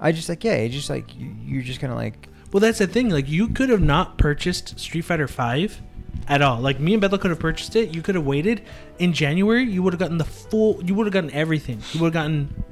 I 0.00 0.12
just 0.12 0.28
like 0.28 0.44
yeah, 0.44 0.54
it's 0.54 0.74
just 0.74 0.90
like 0.90 1.14
you, 1.16 1.34
you're 1.44 1.62
just 1.62 1.80
kind 1.80 1.92
of 1.92 1.98
like 1.98 2.28
Well, 2.52 2.60
that's 2.60 2.78
the 2.78 2.86
thing. 2.86 3.08
Like, 3.10 3.28
you 3.28 3.48
could 3.48 3.68
have 3.70 3.80
not 3.82 4.18
purchased 4.18 4.78
Street 4.78 5.02
Fighter 5.02 5.28
Five 5.28 5.80
at 6.28 6.42
all. 6.42 6.60
Like, 6.60 6.80
me 6.80 6.94
and 6.94 7.00
Bethel 7.00 7.18
could 7.18 7.30
have 7.30 7.38
purchased 7.40 7.76
it. 7.76 7.94
You 7.94 8.02
could 8.02 8.14
have 8.14 8.26
waited 8.26 8.62
in 8.98 9.12
January. 9.12 9.64
You 9.64 9.82
would 9.82 9.92
have 9.92 10.00
gotten 10.00 10.18
the 10.18 10.24
full. 10.24 10.82
You 10.84 10.94
would 10.94 11.06
have 11.06 11.12
gotten 11.12 11.30
everything. 11.32 11.80
You 11.92 12.00
would 12.00 12.14
have 12.14 12.24
gotten 12.24 12.64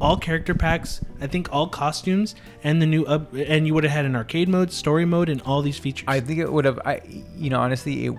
all 0.00 0.16
character 0.16 0.54
packs. 0.54 1.00
I 1.20 1.26
think 1.26 1.52
all 1.52 1.66
costumes 1.68 2.34
and 2.64 2.80
the 2.80 2.86
new 2.86 3.04
up. 3.04 3.32
And 3.34 3.66
you 3.66 3.74
would 3.74 3.84
have 3.84 3.92
had 3.92 4.04
an 4.04 4.16
arcade 4.16 4.48
mode, 4.48 4.70
story 4.72 5.04
mode, 5.04 5.28
and 5.28 5.40
all 5.42 5.62
these 5.62 5.78
features. 5.78 6.04
I 6.08 6.20
think 6.20 6.38
it 6.40 6.50
would 6.52 6.64
have 6.64 6.78
I 6.84 7.00
you 7.36 7.50
know 7.50 7.60
honestly 7.60 8.06
it, 8.06 8.14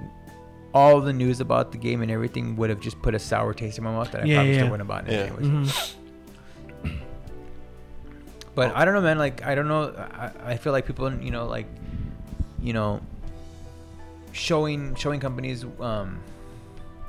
all 0.74 1.02
the 1.02 1.14
news 1.14 1.40
about 1.42 1.72
the 1.72 1.78
game 1.78 2.02
and 2.02 2.10
everything 2.12 2.56
would 2.56 2.70
have 2.70 2.80
just 2.80 3.02
put 3.02 3.14
a 3.14 3.20
sour 3.20 3.54
taste 3.54 3.78
in 3.78 3.84
my 3.84 3.92
mouth 3.92 4.12
that 4.12 4.22
I 4.24 4.26
Yeah, 4.26 4.36
probably 4.36 4.52
yeah, 4.54 4.58
still 4.60 4.72
wouldn't 4.72 4.90
have 4.90 5.06
bought 5.06 5.08
it 5.10 5.14
Yeah. 5.14 5.36
anyways. 5.36 5.46
Mhm. 5.74 5.96
But 8.56 8.76
I 8.76 8.84
don't 8.84 8.94
know, 8.94 9.02
man. 9.02 9.18
Like 9.18 9.46
I 9.46 9.56
don't 9.56 9.68
know. 9.68 9.94
I, 9.96 10.32
I 10.54 10.58
feel 10.58 10.74
like 10.74 10.86
people, 10.86 11.12
you 11.14 11.32
know, 11.32 11.46
like 11.46 11.68
you 12.62 12.74
know, 12.74 13.02
showing 14.34 14.94
showing 14.96 15.20
companies 15.22 15.64
um, 15.80 16.20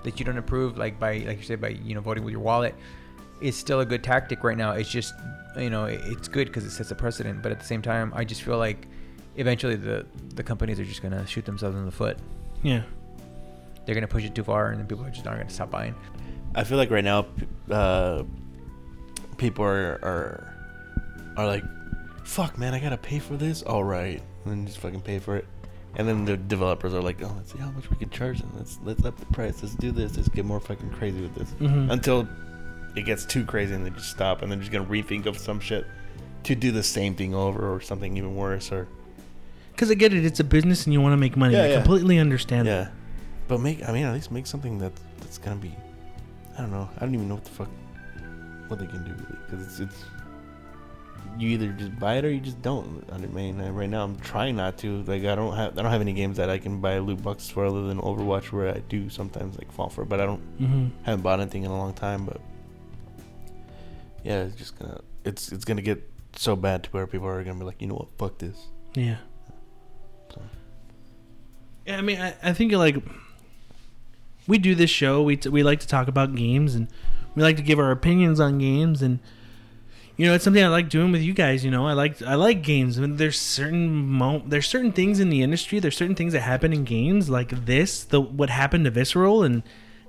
that 0.05 0.19
you 0.21 0.25
don't 0.25 0.39
approve, 0.39 0.79
like 0.79 1.01
by 1.01 1.19
like 1.19 1.39
you 1.39 1.45
said, 1.45 1.61
by 1.61 1.69
you 1.71 1.95
know 1.97 2.01
voting 2.01 2.25
with 2.25 2.33
your 2.33 2.41
wallet, 2.43 2.75
is 3.41 3.57
still 3.57 3.81
a 3.81 3.85
good 3.87 4.05
tactic 4.05 4.45
right 4.45 4.57
now. 4.57 4.73
It's 4.73 4.89
just 4.91 5.15
you 5.57 5.69
know 5.71 5.87
it, 5.87 6.01
it's 6.05 6.29
good 6.29 6.47
because 6.47 6.65
it 6.65 6.71
sets 6.71 6.93
a 6.93 6.95
precedent. 6.95 7.43
But 7.43 7.51
at 7.51 7.59
the 7.59 7.67
same 7.67 7.83
time, 7.83 8.13
I 8.15 8.25
just 8.25 8.43
feel 8.43 8.59
like 8.59 8.87
eventually 9.37 9.75
the 9.75 10.07
the 10.37 10.45
companies 10.45 10.79
are 10.79 10.85
just 10.85 11.03
gonna 11.03 11.27
shoot 11.27 11.45
themselves 11.45 11.77
in 11.77 11.85
the 11.87 11.91
foot. 11.93 12.19
Yeah. 12.63 12.83
They're 13.85 13.95
gonna 13.95 14.07
push 14.09 14.25
it 14.25 14.35
too 14.35 14.45
far, 14.45 14.71
and 14.71 14.79
then 14.81 14.87
people 14.87 15.05
are 15.05 15.11
just 15.11 15.25
not 15.25 15.37
gonna 15.37 15.51
stop 15.51 15.71
buying. 15.71 15.95
I 16.55 16.65
feel 16.65 16.79
like 16.79 16.91
right 16.91 17.05
now, 17.05 17.27
uh, 17.71 18.23
people 19.39 19.65
are 19.65 19.99
are 20.03 20.55
are 21.37 21.47
like, 21.47 21.65
"Fuck, 22.25 22.59
man, 22.59 22.75
I 22.75 22.81
gotta 22.81 22.97
pay 22.99 23.19
for 23.19 23.37
this." 23.37 23.63
All 23.63 23.85
right, 23.85 24.23
and 24.45 24.53
then 24.53 24.67
just 24.67 24.79
fucking 24.79 25.01
pay 25.01 25.19
for 25.19 25.37
it. 25.37 25.47
And 25.97 26.09
then 26.09 26.25
the 26.25 26.37
developers 26.37 26.95
are 26.95 27.03
like, 27.03 27.23
"Oh, 27.23 27.33
let's 27.37 27.53
see 27.53 27.59
how 27.59 27.71
much 27.71 27.91
we 27.91 27.97
can 27.97 28.11
charge 28.11 28.39
them. 28.41 28.51
Let's 28.57 28.79
let's 28.85 29.05
up 29.05 29.19
the 29.19 29.27
price. 29.27 29.63
Let's 29.63 29.75
do 29.75 29.91
this. 29.93 30.17
Let's 30.17 30.29
get 30.29 30.45
more 30.45 30.61
fucking 30.61 30.91
crazy 30.91 31.21
with 31.21 31.35
this." 31.35 31.51
Mhm. 31.61 31.91
Until 31.91 32.29
it 32.95 33.03
gets 33.05 33.25
too 33.25 33.45
crazy, 33.45 33.75
and 33.75 33.85
they 33.85 33.91
just 33.91 34.11
stop, 34.11 34.43
and 34.43 34.51
they're 34.53 34.59
just 34.59 34.71
gonna 34.73 34.85
rethink 34.89 35.27
of 35.27 35.37
some 35.39 35.59
shit 35.61 35.87
to 36.45 36.55
do 36.55 36.71
the 36.73 36.83
same 36.83 37.15
thing 37.15 37.35
over 37.35 37.73
or 37.73 37.81
something 37.81 38.17
even 38.17 38.35
worse. 38.37 38.71
Or 38.73 38.87
Because 39.73 39.91
I 39.91 39.95
get 39.95 40.13
it. 40.13 40.25
It's 40.25 40.41
a 40.41 40.45
business, 40.45 40.85
and 40.85 40.93
you 40.93 41.01
want 41.01 41.13
to 41.15 41.17
make 41.17 41.37
money. 41.37 41.55
Yeah, 41.55 41.63
I 41.65 41.69
yeah. 41.69 41.75
completely 41.77 42.19
understand. 42.19 42.69
yeah, 42.69 42.89
but 43.49 43.61
make 43.61 43.87
I 43.89 43.93
mean 43.93 44.05
at 44.05 44.15
least 44.15 44.31
make 44.31 44.47
something 44.47 44.79
that 44.79 44.93
that's 45.19 45.39
gonna 45.39 45.57
be. 45.57 45.75
I 46.57 46.63
don't 46.63 46.71
know. 46.71 46.89
I 46.97 47.01
don't 47.01 47.15
even 47.15 47.29
know 47.29 47.37
what 47.37 47.45
the 47.45 47.51
fuck 47.51 47.69
what 48.69 48.79
they 48.79 48.87
can 48.87 49.05
do 49.05 49.15
because 49.47 49.67
it's 49.67 49.81
it's 49.81 50.05
you 51.39 51.49
either 51.51 51.73
just 51.73 51.99
buy 51.99 52.17
it 52.17 52.25
or 52.25 52.31
you 52.31 52.41
just 52.41 52.61
don't. 52.63 53.05
I 53.13 53.19
mean, 53.19 53.59
right 53.59 53.89
now 53.89 54.05
I'm 54.05 54.19
trying 54.19 54.57
not 54.57 54.77
to. 54.79 55.03
Like 55.05 55.25
I 55.25 55.35
don't 55.35 55.57
have 55.57 55.79
I 55.79 55.83
don't 55.83 55.91
have 55.91 56.01
any 56.01 56.13
games 56.13 56.37
that 56.37 56.51
I 56.51 56.59
can 56.59 56.81
buy 56.81 56.99
loot 56.99 57.23
boxes 57.23 57.49
for 57.49 57.65
other 57.65 57.87
than 57.87 58.01
Overwatch, 58.01 58.53
where 58.53 58.69
I 58.75 58.81
do 58.81 59.09
sometimes 59.09 59.57
like 59.57 59.71
fall 59.73 59.89
for, 59.89 60.03
it, 60.03 60.09
but 60.09 60.21
I 60.21 60.27
don't 60.27 60.41
hmm 60.59 60.89
haven't 61.05 61.23
bought 61.23 61.41
anything 61.41 61.63
in 61.63 61.71
a 61.71 61.77
long 61.77 61.95
time. 61.95 62.27
But 62.27 62.41
yeah, 64.25 64.43
it's 64.43 64.57
just 64.57 64.79
gonna 64.79 65.01
it's 65.25 65.53
it's 65.53 65.65
gonna 65.65 65.83
get 65.83 66.09
so 66.37 66.57
bad 66.57 66.85
to 66.85 66.91
where 66.91 67.07
people 67.07 67.29
are 67.29 67.43
gonna 67.43 67.59
be 67.59 67.65
like, 67.65 67.81
you 67.81 67.89
know 67.89 67.95
what, 67.95 68.09
fuck 68.19 68.39
this. 68.39 68.67
Yeah. 68.95 69.17
So. 70.35 70.43
Yeah, 71.87 71.99
I 71.99 72.01
mean, 72.03 72.21
I, 72.21 72.35
I 72.43 72.53
think 72.53 72.73
like 72.73 72.97
we 74.47 74.59
do 74.59 74.75
this 74.75 74.91
show. 74.91 75.23
We 75.23 75.37
t- 75.37 75.49
we 75.49 75.63
like 75.63 75.81
to 75.81 75.87
talk 75.87 76.09
about 76.09 76.35
games 76.35 76.75
and 76.75 76.89
we 77.35 77.43
like 77.43 77.57
to 77.57 77.63
give 77.63 77.79
our 77.79 77.91
opinions 77.91 78.41
on 78.41 78.59
games 78.59 79.03
and 79.03 79.19
you 80.17 80.27
know 80.27 80.35
it's 80.35 80.45
something 80.45 80.63
I 80.63 80.69
like 80.69 80.89
doing 80.91 81.11
with 81.13 81.23
you 81.23 81.33
guys. 81.33 81.65
You 81.65 81.71
know, 81.71 81.87
I 81.87 81.95
like 81.95 82.21
I 82.23 82.35
like 82.35 82.63
games. 82.63 82.99
I 82.99 83.03
mean, 83.03 83.17
there's 83.17 83.39
certain 83.39 84.07
mo- 84.07 84.43
there's 84.47 84.67
certain 84.69 84.93
things 84.93 85.21
in 85.21 85.31
the 85.31 85.43
industry. 85.43 85.79
There's 85.79 85.97
certain 85.97 86.15
things 86.15 86.33
that 86.35 86.41
happen 86.41 86.73
in 86.73 86.85
games 86.85 87.31
like 87.31 87.65
this. 87.67 88.05
The 88.05 88.21
what 88.21 88.51
happened 88.51 88.85
to 88.85 88.91
Visceral 88.91 89.43
and 89.43 89.63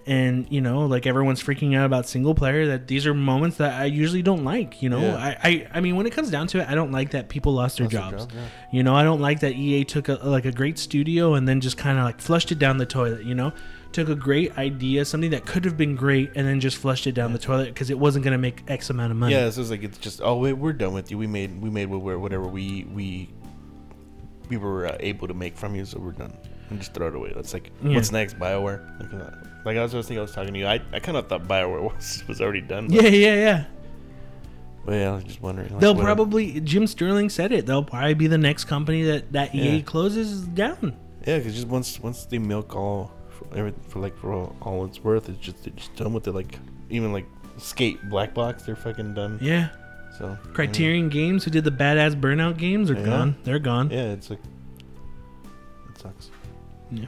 and 0.05 0.45
you 0.51 0.59
know 0.59 0.86
like 0.86 1.07
everyone's 1.07 1.41
freaking 1.41 1.77
out 1.77 1.86
about 1.86 2.05
single 2.07 2.36
player 2.36 2.67
that 2.67 2.88
these 2.89 3.07
are 3.07 3.13
moments 3.13 3.55
that 3.55 3.79
i 3.79 3.86
usually 3.86 4.21
don't 4.21 4.43
like 4.43 4.81
you 4.81 4.89
know 4.89 4.99
Yeah. 4.99 5.15
I, 5.15 5.38
I 5.49 5.67
i 5.75 5.79
mean 5.79 5.95
when 5.95 6.05
it 6.05 6.09
comes 6.11 6.29
down 6.29 6.47
to 6.47 6.59
it 6.59 6.67
i 6.67 6.75
don't 6.75 6.91
like 6.91 7.11
that 7.11 7.29
people 7.29 7.53
lost 7.53 7.77
their 7.77 7.86
Lost 7.86 7.93
their 7.93 8.01
jobs 8.11 8.25
job, 8.25 8.31
yeah. 8.36 8.47
you 8.73 8.84
know 8.84 8.93
i 8.95 9.03
don't 9.03 9.21
like 9.21 9.39
that 9.39 9.53
ea 9.55 9.86
took 9.86 10.09
a, 10.09 10.15
like 10.15 10.43
a 10.43 10.51
great 10.51 10.77
studio 10.77 11.36
and 11.36 11.47
then 11.47 11.61
just 11.61 11.77
kind 11.77 11.97
of 11.97 12.03
like 12.03 12.19
flushed 12.19 12.51
it 12.51 12.59
down 12.59 12.79
the 12.79 12.86
toilet 12.86 13.23
you 13.23 13.34
know 13.34 13.53
took 13.94 14.10
a 14.10 14.16
great 14.16 14.58
idea 14.58 15.06
something 15.06 15.32
that 15.32 15.46
could 15.46 15.64
have 15.66 15.78
been 15.78 15.96
great 15.96 16.32
and 16.36 16.48
then 16.48 16.60
just 16.60 16.78
flushed 16.78 17.08
it 17.08 17.14
down 17.14 17.32
the 17.34 17.39
toilet 17.39 17.66
because 17.66 17.89
it 17.89 17.98
wasn't 17.98 18.24
going 18.24 18.32
to 18.34 18.38
make 18.38 18.64
x 18.68 18.89
amount 18.89 19.12
of 19.12 19.18
money 19.18 19.34
Yeah, 19.34 19.50
so 19.50 19.62
it's 19.62 19.70
like 19.70 19.84
it's 19.84 19.98
just 19.98 20.22
oh 20.24 20.38
wait, 20.38 20.54
we're 20.54 20.74
done 20.74 20.94
with 20.94 21.12
you. 21.12 21.18
We 21.18 21.28
made 21.28 21.62
we 21.62 21.70
made 21.70 21.86
whatever 21.86 22.44
we 22.48 22.86
we 22.94 23.30
we 24.50 24.58
were 24.58 24.88
uh, 24.88 24.98
able 25.00 25.28
to 25.28 25.34
make 25.34 25.56
from 25.58 25.76
you, 25.76 25.86
so 25.86 26.00
we're 26.00 26.12
done. 26.12 26.34
And 26.70 26.80
just 26.80 26.94
throw 26.94 27.08
it 27.08 27.16
away. 27.16 27.32
That's 27.36 27.54
like 27.54 27.72
Yeah. 27.84 27.96
what's 27.96 28.12
next, 28.12 28.38
Bioware. 28.39 29.00
Like, 29.00 29.14
uh, 29.14 29.32
like 29.66 29.78
I 29.78 29.84
was, 29.84 29.94
was 29.94 30.08
thinking, 30.08 30.20
I 30.20 30.22
was 30.24 30.34
talking 30.34 30.54
to 30.54 30.60
you. 30.60 30.66
I, 30.68 30.82
I 30.91 31.00
kind 31.00 31.18
of 31.18 31.28
thought 31.28 31.48
Bioware 31.48 31.82
was 31.96 32.24
was 32.28 32.41
already 32.41 32.62
done. 32.62 32.88
But, 32.88 33.04
yeah 33.04 33.10
yeah 33.10 33.36
yeah 33.36 33.66
but 34.86 34.91
yeah, 34.96 35.12
I 35.12 35.16
was 35.16 35.24
just 35.24 35.41
wondering. 35.41 35.70
Like, 35.72 35.80
they'll 35.80 35.96
probably 35.96 36.60
jim 36.60 36.88
sterling 36.88 37.30
said 37.30 37.52
it 37.54 37.66
they'll 37.66 37.86
probably 37.86 38.16
be 38.16 38.28
the 38.28 38.38
next 38.38 38.66
company 38.66 39.04
that 39.04 39.32
that 39.32 39.56
ea 39.56 39.78
Yeah. 39.78 39.82
closes 39.84 40.41
down 40.41 40.98
Yeah, 41.26 41.38
because 41.38 41.56
just 41.56 41.68
once 41.68 42.00
once 42.02 42.26
they 42.26 42.38
milk 42.38 42.76
all 42.76 43.12
for, 43.54 43.60
every, 43.60 43.74
for 43.88 43.99
like 43.99 44.18
for 44.18 44.34
all, 44.34 44.56
all 44.62 44.86
it's 44.86 45.04
worth, 45.04 45.30
it's 45.30 45.39
just 45.39 45.64
they're 45.64 45.74
just 45.74 45.95
done 45.95 46.14
with 46.14 46.28
it. 46.28 46.32
Like 46.34 46.58
even 46.89 47.14
like 47.14 47.26
Skate 47.58 47.97
Black 48.10 48.34
Box, 48.34 48.64
they're 48.64 48.76
fucking 48.76 49.14
done. 49.14 49.38
yeah 49.41 49.70
So 50.18 50.38
criterion 50.54 51.10
games 51.10 51.43
who 51.43 51.51
did 51.51 51.64
the 51.64 51.72
badass 51.72 52.20
burnout 52.20 52.58
games 52.58 52.89
are 52.91 52.95
Yeah. 52.95 53.06
gone 53.06 53.36
they're 53.43 53.60
gone 53.60 53.89
Yeah, 53.91 54.12
it's 54.12 54.30
like 54.30 54.39
it 55.89 55.97
sucks. 55.99 56.30
Yeah. 56.91 57.06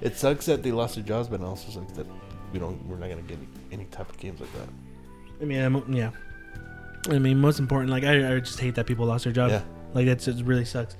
It 0.00 0.16
sucks 0.16 0.46
that 0.46 0.62
they 0.62 0.72
lost 0.72 0.96
their 0.96 1.04
jobs, 1.04 1.28
but 1.28 1.40
it 1.40 1.44
also 1.44 1.70
sucks 1.70 1.92
that 1.92 2.06
we 2.52 2.58
don't. 2.58 2.86
We're 2.86 2.96
not 2.98 3.08
gonna 3.08 3.22
get 3.22 3.38
any 3.72 3.84
type 3.86 4.08
of 4.10 4.16
games 4.18 4.40
like 4.40 4.52
that. 4.52 4.68
I 5.40 5.44
mean, 5.44 5.60
I'm, 5.62 5.92
yeah. 5.92 6.10
I 7.10 7.18
mean, 7.18 7.38
most 7.38 7.58
important, 7.58 7.90
like 7.90 8.04
I, 8.04 8.34
I 8.36 8.40
just 8.40 8.60
hate 8.60 8.74
that 8.76 8.86
people 8.86 9.06
lost 9.06 9.24
their 9.24 9.32
jobs. 9.32 9.52
Yeah. 9.52 9.62
Like 9.94 10.06
that's 10.06 10.28
it 10.28 10.44
really 10.44 10.64
sucks. 10.64 10.96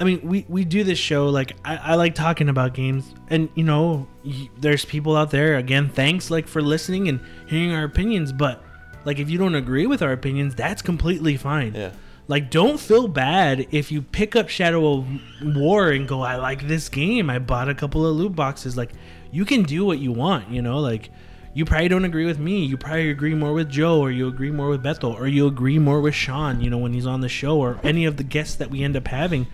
I 0.00 0.04
mean, 0.04 0.20
we 0.22 0.44
we 0.48 0.64
do 0.64 0.84
this 0.84 0.98
show 0.98 1.28
like 1.28 1.56
I, 1.64 1.76
I 1.76 1.94
like 1.94 2.14
talking 2.14 2.48
about 2.48 2.74
games, 2.74 3.14
and 3.28 3.48
you 3.54 3.64
know, 3.64 4.08
y- 4.24 4.48
there's 4.58 4.84
people 4.84 5.16
out 5.16 5.30
there. 5.30 5.56
Again, 5.56 5.88
thanks 5.88 6.30
like 6.30 6.48
for 6.48 6.62
listening 6.62 7.08
and 7.08 7.20
hearing 7.46 7.72
our 7.72 7.84
opinions, 7.84 8.32
but 8.32 8.62
like 9.04 9.18
if 9.18 9.28
you 9.30 9.38
don't 9.38 9.54
agree 9.54 9.86
with 9.86 10.02
our 10.02 10.12
opinions, 10.12 10.54
that's 10.54 10.82
completely 10.82 11.36
fine. 11.36 11.74
Yeah. 11.74 11.90
Like, 12.28 12.50
don't 12.50 12.78
feel 12.78 13.08
bad 13.08 13.66
if 13.72 13.90
you 13.90 14.00
pick 14.00 14.36
up 14.36 14.48
Shadow 14.48 14.98
of 14.98 15.06
War 15.44 15.90
and 15.90 16.06
go, 16.06 16.22
I 16.22 16.36
like 16.36 16.68
this 16.68 16.88
game. 16.88 17.28
I 17.28 17.40
bought 17.40 17.68
a 17.68 17.74
couple 17.74 18.06
of 18.06 18.14
loot 18.16 18.34
boxes. 18.36 18.76
Like, 18.76 18.90
you 19.32 19.44
can 19.44 19.64
do 19.64 19.84
what 19.84 19.98
you 19.98 20.12
want, 20.12 20.48
you 20.48 20.62
know? 20.62 20.78
Like, 20.78 21.10
you 21.54 21.64
probably 21.64 21.88
don't 21.88 22.04
agree 22.04 22.24
with 22.24 22.38
me. 22.38 22.64
You 22.64 22.76
probably 22.76 23.10
agree 23.10 23.34
more 23.34 23.52
with 23.52 23.68
Joe, 23.68 24.00
or 24.00 24.10
you 24.10 24.26
agree 24.28 24.50
more 24.50 24.68
with 24.68 24.82
Bethel, 24.82 25.12
or 25.12 25.26
you 25.26 25.46
agree 25.46 25.78
more 25.78 26.00
with 26.00 26.14
Sean, 26.14 26.60
you 26.60 26.70
know, 26.70 26.78
when 26.78 26.92
he's 26.92 27.06
on 27.06 27.20
the 27.20 27.28
show, 27.28 27.58
or 27.58 27.78
any 27.82 28.04
of 28.04 28.16
the 28.16 28.24
guests 28.24 28.54
that 28.56 28.70
we 28.70 28.82
end 28.82 28.96
up 28.96 29.08
having. 29.08 29.46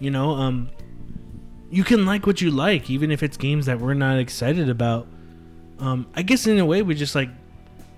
You 0.00 0.10
know, 0.10 0.32
um, 0.32 0.70
you 1.70 1.84
can 1.84 2.06
like 2.06 2.26
what 2.26 2.40
you 2.40 2.50
like, 2.50 2.90
even 2.90 3.10
if 3.10 3.22
it's 3.22 3.36
games 3.36 3.66
that 3.66 3.80
we're 3.80 3.94
not 3.94 4.18
excited 4.18 4.68
about. 4.68 5.06
Um, 5.78 6.08
I 6.14 6.22
guess 6.22 6.46
in 6.46 6.58
a 6.58 6.66
way, 6.66 6.82
we 6.82 6.94
just 6.94 7.14
like, 7.14 7.30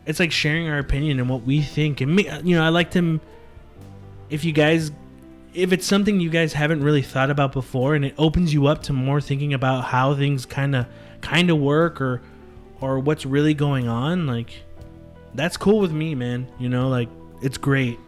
it's 0.07 0.21
like 0.21 0.33
sharing 0.33 0.69
our 0.69 0.79
opinion 0.79 1.19
and 1.19 1.29
what 1.29 1.43
we 1.43 1.63
think. 1.63 2.01
And 2.01 2.15
me, 2.15 2.31
you 2.43 2.57
know, 2.57 2.65
I 2.65 2.69
like 2.69 2.91
to 2.93 3.21
if 4.31 4.45
you 4.45 4.53
guys 4.53 4.93
if 5.53 5.73
it's 5.73 5.85
something 5.85 6.21
you 6.21 6.31
guys 6.31 6.53
haven't 6.53 6.83
really 6.83 7.03
thought 7.03 7.29
about 7.29 7.53
before 7.53 7.97
and 7.97 8.05
it 8.05 8.15
opens 8.17 8.55
you 8.55 8.67
up 8.69 8.85
to 8.85 8.93
more 8.93 9.21
thinking 9.21 9.53
about 9.53 9.85
how 9.85 10.15
things 10.15 10.47
kind 10.47 10.77
of 10.77 10.87
kind 11.21 11.51
of 11.51 11.59
work 11.59 12.01
or 12.01 12.23
or 12.81 12.99
what's 12.99 13.27
really 13.27 13.55
going 13.55 13.89
on 13.89 14.27
like 14.27 14.63
that's 15.35 15.57
cool 15.57 15.79
with 15.79 15.93
me 15.93 16.15
man 16.15 16.47
you 16.59 16.69
know 16.69 16.89
like 16.89 17.09
it's 17.43 17.59
great 17.59 17.99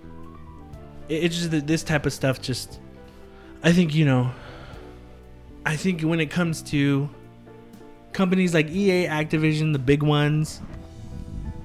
It- 1.08 1.24
it's 1.24 1.36
just 1.36 1.50
that 1.50 1.66
this 1.66 1.82
type 1.82 2.06
of 2.06 2.12
stuff 2.12 2.40
just 2.40 2.80
i 3.62 3.72
think 3.72 3.94
you 3.94 4.04
know 4.04 4.30
i 5.66 5.76
think 5.76 6.02
when 6.02 6.20
it 6.20 6.30
comes 6.30 6.62
to 6.62 7.08
companies 8.12 8.54
like 8.54 8.68
ea 8.70 9.06
activision 9.06 9.72
the 9.72 9.78
big 9.78 10.02
ones 10.02 10.60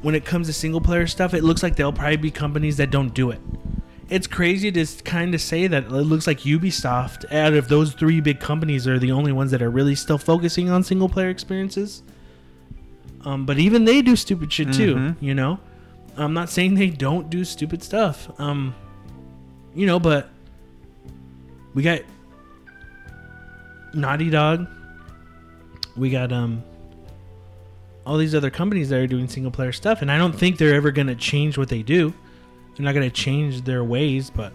when 0.01 0.13
it 0.15 0.23
comes 0.25 0.47
to 0.47 0.53
single 0.53 0.81
player 0.81 1.07
stuff 1.07 1.33
it 1.33 1.43
looks 1.43 1.63
like 1.63 1.75
they'll 1.75 1.91
probably 1.93 2.17
be 2.17 2.31
companies 2.31 2.77
that 2.77 2.91
don't 2.91 3.13
do 3.13 3.31
it 3.31 3.39
it's 4.09 4.27
crazy 4.27 4.71
to 4.71 4.85
kind 5.03 5.33
of 5.35 5.41
say 5.41 5.67
that 5.67 5.83
it 5.83 5.89
looks 5.91 6.27
like 6.27 6.39
Ubisoft, 6.39 7.29
out 7.33 7.53
of 7.53 7.67
those 7.67 7.91
three 7.91 8.21
big 8.21 8.39
companies, 8.39 8.87
are 8.87 8.97
the 8.97 9.11
only 9.11 9.33
ones 9.33 9.51
that 9.51 9.61
are 9.61 9.69
really 9.69 9.95
still 9.95 10.17
focusing 10.17 10.69
on 10.69 10.81
single 10.81 11.09
player 11.09 11.27
experiences. 11.29 12.03
Um, 13.27 13.45
but 13.45 13.59
even 13.59 13.83
they 13.83 14.01
do 14.01 14.15
stupid 14.15 14.51
shit 14.53 14.71
too, 14.71 14.95
Mhm. 14.95 15.15
you 15.19 15.35
know. 15.35 15.59
I'm 16.15 16.33
not 16.33 16.49
saying 16.49 16.75
they 16.75 16.89
don't 16.89 17.29
do 17.29 17.43
stupid 17.43 17.83
stuff, 17.83 18.29
um, 18.39 18.73
you 19.75 19.85
know, 19.85 19.99
but 19.99 20.29
we 21.73 21.83
got 21.83 21.99
Naughty 23.93 24.29
Dog, 24.29 24.67
we 25.95 26.09
got 26.09 26.31
um 26.31 26.63
all 28.05 28.17
these 28.17 28.33
other 28.33 28.49
companies 28.49 28.87
that 28.89 28.99
are 28.99 29.07
doing 29.07 29.27
single 29.27 29.51
player 29.51 29.73
stuff, 29.73 30.01
and 30.01 30.09
I 30.09 30.17
don't 30.17 30.33
think 30.33 30.57
they're 30.57 30.75
ever 30.75 30.91
gonna 30.91 31.15
change 31.15 31.57
what 31.57 31.67
they 31.69 31.83
do 31.83 32.13
they're 32.75 32.85
not 32.85 32.93
going 32.93 33.09
to 33.09 33.15
change 33.15 33.63
their 33.63 33.83
ways, 33.83 34.29
but 34.29 34.53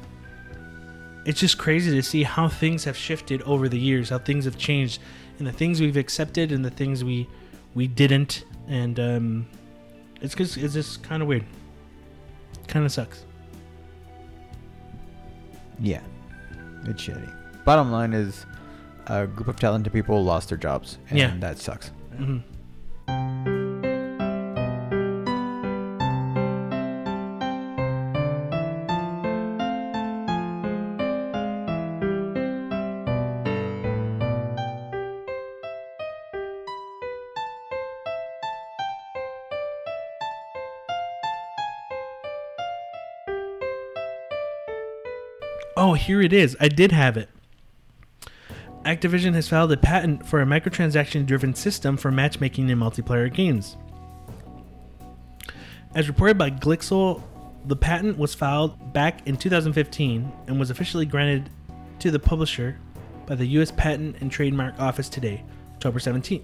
it's 1.26 1.40
just 1.40 1.58
crazy 1.58 1.90
to 1.90 2.02
see 2.04 2.22
how 2.22 2.46
things 2.46 2.84
have 2.84 2.96
shifted 2.96 3.42
over 3.42 3.68
the 3.68 3.78
years, 3.80 4.10
how 4.10 4.18
things 4.18 4.44
have 4.44 4.56
changed, 4.56 5.00
and 5.40 5.46
the 5.48 5.50
things 5.50 5.80
we've 5.80 5.96
accepted 5.96 6.52
and 6.52 6.64
the 6.64 6.70
things 6.70 7.02
we 7.02 7.26
we 7.74 7.88
didn't, 7.88 8.44
and 8.68 8.98
um, 9.00 9.46
it's 10.20 10.34
just 10.34 10.56
it's 10.56 10.74
just 10.74 11.02
kind 11.02 11.22
of 11.22 11.28
weird. 11.28 11.44
Kind 12.68 12.84
of 12.84 12.92
sucks. 12.92 13.24
Yeah, 15.80 16.00
it's 16.84 17.02
shitty. 17.02 17.64
Bottom 17.64 17.90
line 17.90 18.12
is, 18.12 18.46
a 19.06 19.26
group 19.26 19.48
of 19.48 19.58
talented 19.58 19.92
people 19.92 20.22
lost 20.22 20.48
their 20.48 20.58
jobs, 20.58 20.98
and 21.10 21.18
Yeah. 21.18 21.34
that 21.38 21.58
sucks. 21.58 21.88
hmm 22.16 22.38
Oh, 45.76 45.94
here 45.94 46.20
it 46.20 46.32
is. 46.32 46.56
I 46.60 46.68
did 46.68 46.92
have 46.92 47.16
it. 47.16 47.28
Activision 48.84 49.32
has 49.34 49.48
filed 49.48 49.72
a 49.72 49.76
patent 49.76 50.26
for 50.26 50.42
a 50.42 50.46
microtransaction 50.46 51.24
driven 51.24 51.54
system 51.54 51.96
for 51.96 52.10
matchmaking 52.10 52.68
in 52.68 52.78
multiplayer 52.78 53.32
games. 53.32 53.76
As 55.94 56.08
reported 56.08 56.36
by 56.36 56.50
Glixel, 56.50 57.22
the 57.64 57.76
patent 57.76 58.18
was 58.18 58.34
filed 58.34 58.92
back 58.92 59.26
in 59.26 59.36
2015 59.36 60.32
and 60.46 60.58
was 60.58 60.70
officially 60.70 61.06
granted 61.06 61.48
to 62.00 62.10
the 62.10 62.18
publisher 62.18 62.76
by 63.26 63.36
the 63.36 63.46
U.S. 63.46 63.70
Patent 63.70 64.16
and 64.20 64.30
Trademark 64.30 64.78
Office 64.80 65.08
today, 65.08 65.44
October 65.74 66.00
17th. 66.00 66.42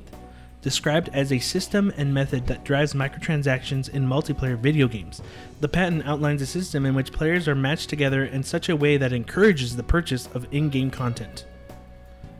Described 0.69 1.09
as 1.15 1.33
a 1.33 1.39
system 1.39 1.95
and 1.97 2.13
method 2.13 2.47
that 2.49 2.63
drives 2.63 2.93
microtransactions 2.93 3.89
in 3.89 4.07
multiplayer 4.07 4.55
video 4.55 4.87
games, 4.87 5.23
the 5.63 5.67
patent 5.67 6.07
outlines 6.07 6.43
a 6.43 6.47
system 6.47 6.85
in 6.85 6.95
which 6.95 7.11
players 7.11 7.49
are 7.49 7.55
matched 7.55 7.89
together 7.89 8.23
in 8.23 8.43
such 8.43 8.69
a 8.69 8.77
way 8.77 8.99
that 8.99 9.15
encourages 9.15 9.77
the 9.77 9.83
purchase 9.83 10.29
of 10.35 10.47
in 10.53 10.69
game 10.69 10.91
content. 10.91 11.47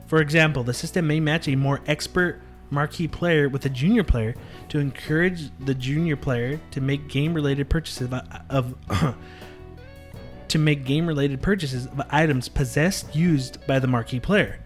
For 0.09 0.21
example, 0.21 0.63
the 0.63 0.75
system 0.75 1.07
may 1.07 1.21
match 1.21 1.49
a 1.49 1.57
more 1.57 1.81
expert 1.87 2.43
marquee 2.69 3.09
player 3.09 3.49
with 3.49 3.65
a 3.65 3.71
junior 3.71 4.05
player 4.05 4.35
to 4.69 4.79
encourage 4.79 5.49
the 5.61 5.75
junior 5.75 6.15
player 6.15 6.61
to 6.73 6.83
make 6.83 7.09
game 7.09 7.33
related 7.33 7.71
purchases 7.71 8.13
of, 8.13 8.75
of 8.91 9.17
to 10.49 10.59
make 10.59 10.85
game 10.85 11.07
related 11.07 11.41
purchases 11.41 11.87
of 11.87 12.03
items 12.11 12.51
possessed 12.51 13.17
used 13.17 13.67
by 13.67 13.79
the 13.79 13.87
marquee 13.87 14.21
player 14.21 14.59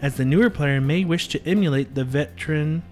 as 0.00 0.16
the 0.16 0.24
newer 0.24 0.48
player 0.48 0.80
may 0.80 1.04
wish 1.04 1.28
to 1.28 1.46
emulate 1.46 1.94
the 1.94 2.02
veteran 2.02 2.82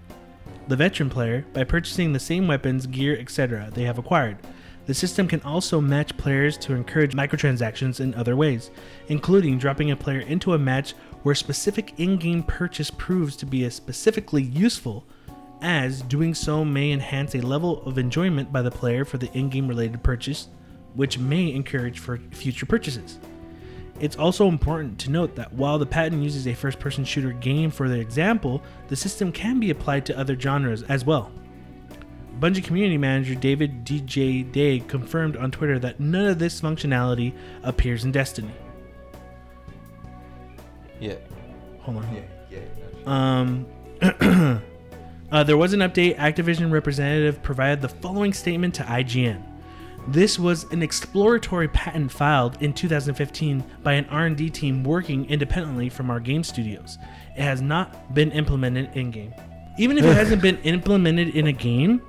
the 0.69 0.75
veteran 0.75 1.09
player 1.09 1.43
by 1.51 1.63
purchasing 1.63 2.13
the 2.13 2.19
same 2.19 2.47
weapons, 2.47 2.85
gear, 2.85 3.17
etc. 3.19 3.71
they 3.73 3.83
have 3.83 3.97
acquired. 3.97 4.37
The 4.85 4.93
system 4.93 5.27
can 5.27 5.41
also 5.41 5.81
match 5.81 6.15
players 6.15 6.57
to 6.59 6.73
encourage 6.73 7.13
microtransactions 7.13 7.99
in 7.99 8.13
other 8.13 8.35
ways, 8.35 8.69
including 9.07 9.57
dropping 9.57 9.89
a 9.89 9.95
player 9.95 10.19
into 10.19 10.53
a 10.53 10.59
match 10.59 10.93
where 11.23 11.33
specific 11.33 11.93
in-game 11.97 12.43
purchase 12.43 12.91
proves 12.91 13.35
to 13.37 13.47
be 13.47 13.67
specifically 13.69 14.43
useful 14.43 15.05
as 15.61 16.03
doing 16.03 16.35
so 16.35 16.63
may 16.63 16.91
enhance 16.91 17.33
a 17.33 17.41
level 17.41 17.83
of 17.83 17.97
enjoyment 17.97 18.53
by 18.53 18.61
the 18.61 18.71
player 18.71 19.03
for 19.03 19.17
the 19.17 19.31
in-game 19.33 19.67
related 19.67 20.03
purchase, 20.03 20.49
which 20.93 21.17
may 21.17 21.51
encourage 21.51 21.97
for 21.97 22.17
future 22.31 22.67
purchases. 22.67 23.19
It's 23.99 24.15
also 24.15 24.47
important 24.47 24.97
to 24.99 25.11
note 25.11 25.35
that 25.35 25.51
while 25.53 25.77
the 25.77 25.85
patent 25.85 26.23
uses 26.23 26.47
a 26.47 26.53
first 26.53 26.79
person 26.79 27.03
shooter 27.03 27.33
game 27.33 27.69
for 27.69 27.89
the 27.89 27.99
example, 27.99 28.63
the 28.87 28.95
system 28.95 29.31
can 29.31 29.59
be 29.59 29.71
applied 29.71 30.05
to 30.05 30.17
other 30.17 30.39
genres 30.39 30.83
as 30.83 31.05
well. 31.05 31.31
Bungie 32.39 32.63
community 32.63 32.97
manager 32.97 33.35
David 33.35 33.83
DeeJ 33.83 34.53
Dague 34.53 34.87
confirmed 34.87 35.35
on 35.35 35.51
Twitter 35.51 35.77
that 35.79 35.99
none 35.99 36.25
of 36.25 36.39
this 36.39 36.61
functionality 36.61 37.33
appears 37.63 38.05
in 38.05 38.13
Destiny. 38.13 38.53
Yeah. 41.01 41.15
Hold 41.81 41.97
on. 41.97 42.15
Yeah, 42.15 42.21
yeah. 42.49 42.79
Um, 43.05 43.65
uh, 45.31 45.43
there 45.43 45.57
was 45.57 45.73
an 45.73 45.81
update. 45.81 46.15
Activision 46.17 46.71
representative 46.71 47.43
provided 47.43 47.81
the 47.81 47.89
following 47.89 48.31
statement 48.31 48.75
to 48.75 48.83
IGN. 48.83 49.43
This 50.11 50.39
was 50.39 50.63
an 50.71 50.81
exploratory 50.81 51.67
patent 51.67 52.11
filed 52.11 52.59
in 52.63 52.73
2015 52.73 53.63
by 53.83 53.93
an 53.93 54.05
R&D 54.05 54.49
team 54.49 54.83
working 54.83 55.29
independently 55.29 55.87
from 55.87 56.09
our 56.09 56.19
game 56.19 56.43
studios. 56.43 56.97
It 57.37 57.43
has 57.43 57.61
not 57.61 58.11
been 58.15 58.31
implemented 58.31 58.89
in 58.95 59.11
game. 59.11 59.35
Even 59.77 59.99
if 59.99 60.05
it 60.05 60.13
hasn't 60.15 60.41
been 60.41 60.57
implemented 60.63 61.35
in 61.35 61.45
a 61.45 61.51
game, 61.51 62.01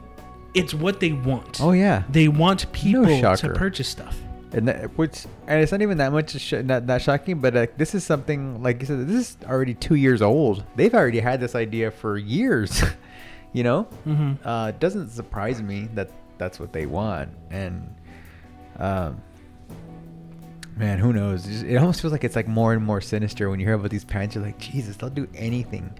it's 0.54 0.72
what 0.72 0.98
they 0.98 1.12
want. 1.12 1.60
Oh 1.60 1.72
yeah. 1.72 2.04
They 2.08 2.28
want 2.28 2.72
people 2.72 3.04
to 3.06 3.52
purchase 3.54 3.88
stuff. 3.88 4.16
And 4.52 4.66
that, 4.66 4.96
which 4.96 5.26
and 5.46 5.62
it's 5.62 5.70
not 5.70 5.82
even 5.82 5.98
that 5.98 6.10
much 6.10 6.40
sh- 6.40 6.54
not 6.64 6.86
that 6.86 7.02
shocking, 7.02 7.38
but 7.38 7.52
like 7.52 7.76
this 7.76 7.94
is 7.94 8.02
something 8.02 8.62
like 8.62 8.80
you 8.80 8.86
said, 8.86 9.06
this 9.06 9.30
is 9.30 9.36
already 9.46 9.74
two 9.74 9.94
years 9.94 10.22
old. 10.22 10.64
They've 10.74 10.94
already 10.94 11.20
had 11.20 11.38
this 11.38 11.54
idea 11.54 11.90
for 11.90 12.16
years. 12.16 12.82
you 13.52 13.62
know, 13.62 13.82
hmm 14.04 14.32
uh, 14.44 14.68
it 14.68 14.80
doesn't 14.80 15.10
surprise 15.10 15.60
me 15.62 15.88
that 15.94 16.10
that's 16.40 16.58
what 16.58 16.72
they 16.72 16.86
want. 16.86 17.28
And 17.50 17.94
um, 18.78 19.20
man, 20.76 20.98
who 20.98 21.12
knows? 21.12 21.46
It 21.46 21.76
almost 21.76 22.00
feels 22.00 22.12
like 22.12 22.24
it's 22.24 22.34
like 22.34 22.48
more 22.48 22.72
and 22.72 22.82
more 22.84 23.00
sinister 23.00 23.50
when 23.50 23.60
you 23.60 23.66
hear 23.66 23.74
about 23.74 23.90
these 23.90 24.04
parents. 24.04 24.34
You're 24.34 24.42
like, 24.42 24.58
Jesus, 24.58 24.96
they'll 24.96 25.10
do 25.10 25.28
anything 25.34 25.92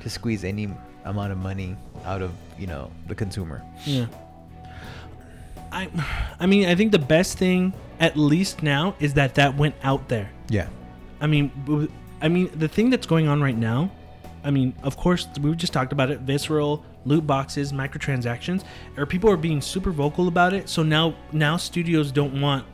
to 0.00 0.08
squeeze 0.08 0.44
any 0.44 0.70
amount 1.04 1.32
of 1.32 1.38
money 1.38 1.76
out 2.04 2.22
of 2.22 2.32
you 2.56 2.68
know 2.68 2.90
the 3.08 3.14
consumer. 3.14 3.62
Yeah. 3.84 4.06
I, 5.70 5.90
I 6.40 6.46
mean, 6.46 6.66
I 6.66 6.74
think 6.74 6.92
the 6.92 6.98
best 6.98 7.36
thing, 7.36 7.74
at 8.00 8.16
least 8.16 8.62
now, 8.62 8.94
is 9.00 9.14
that 9.14 9.34
that 9.34 9.54
went 9.56 9.74
out 9.82 10.08
there. 10.08 10.30
Yeah. 10.48 10.68
I 11.20 11.26
mean, 11.26 11.90
I 12.22 12.28
mean, 12.28 12.50
the 12.54 12.68
thing 12.68 12.88
that's 12.88 13.06
going 13.06 13.28
on 13.28 13.42
right 13.42 13.56
now. 13.56 13.90
I 14.44 14.50
mean, 14.50 14.72
of 14.82 14.96
course, 14.96 15.26
we 15.42 15.54
just 15.56 15.72
talked 15.72 15.92
about 15.92 16.10
it. 16.10 16.20
Visceral 16.20 16.84
loot 17.04 17.26
boxes, 17.26 17.72
microtransactions, 17.72 18.64
or 18.96 19.06
people 19.06 19.30
are 19.30 19.36
being 19.36 19.60
super 19.60 19.90
vocal 19.90 20.28
about 20.28 20.52
it. 20.52 20.68
So 20.68 20.82
now, 20.82 21.14
now 21.32 21.56
studios 21.56 22.12
don't 22.12 22.40
want 22.40 22.66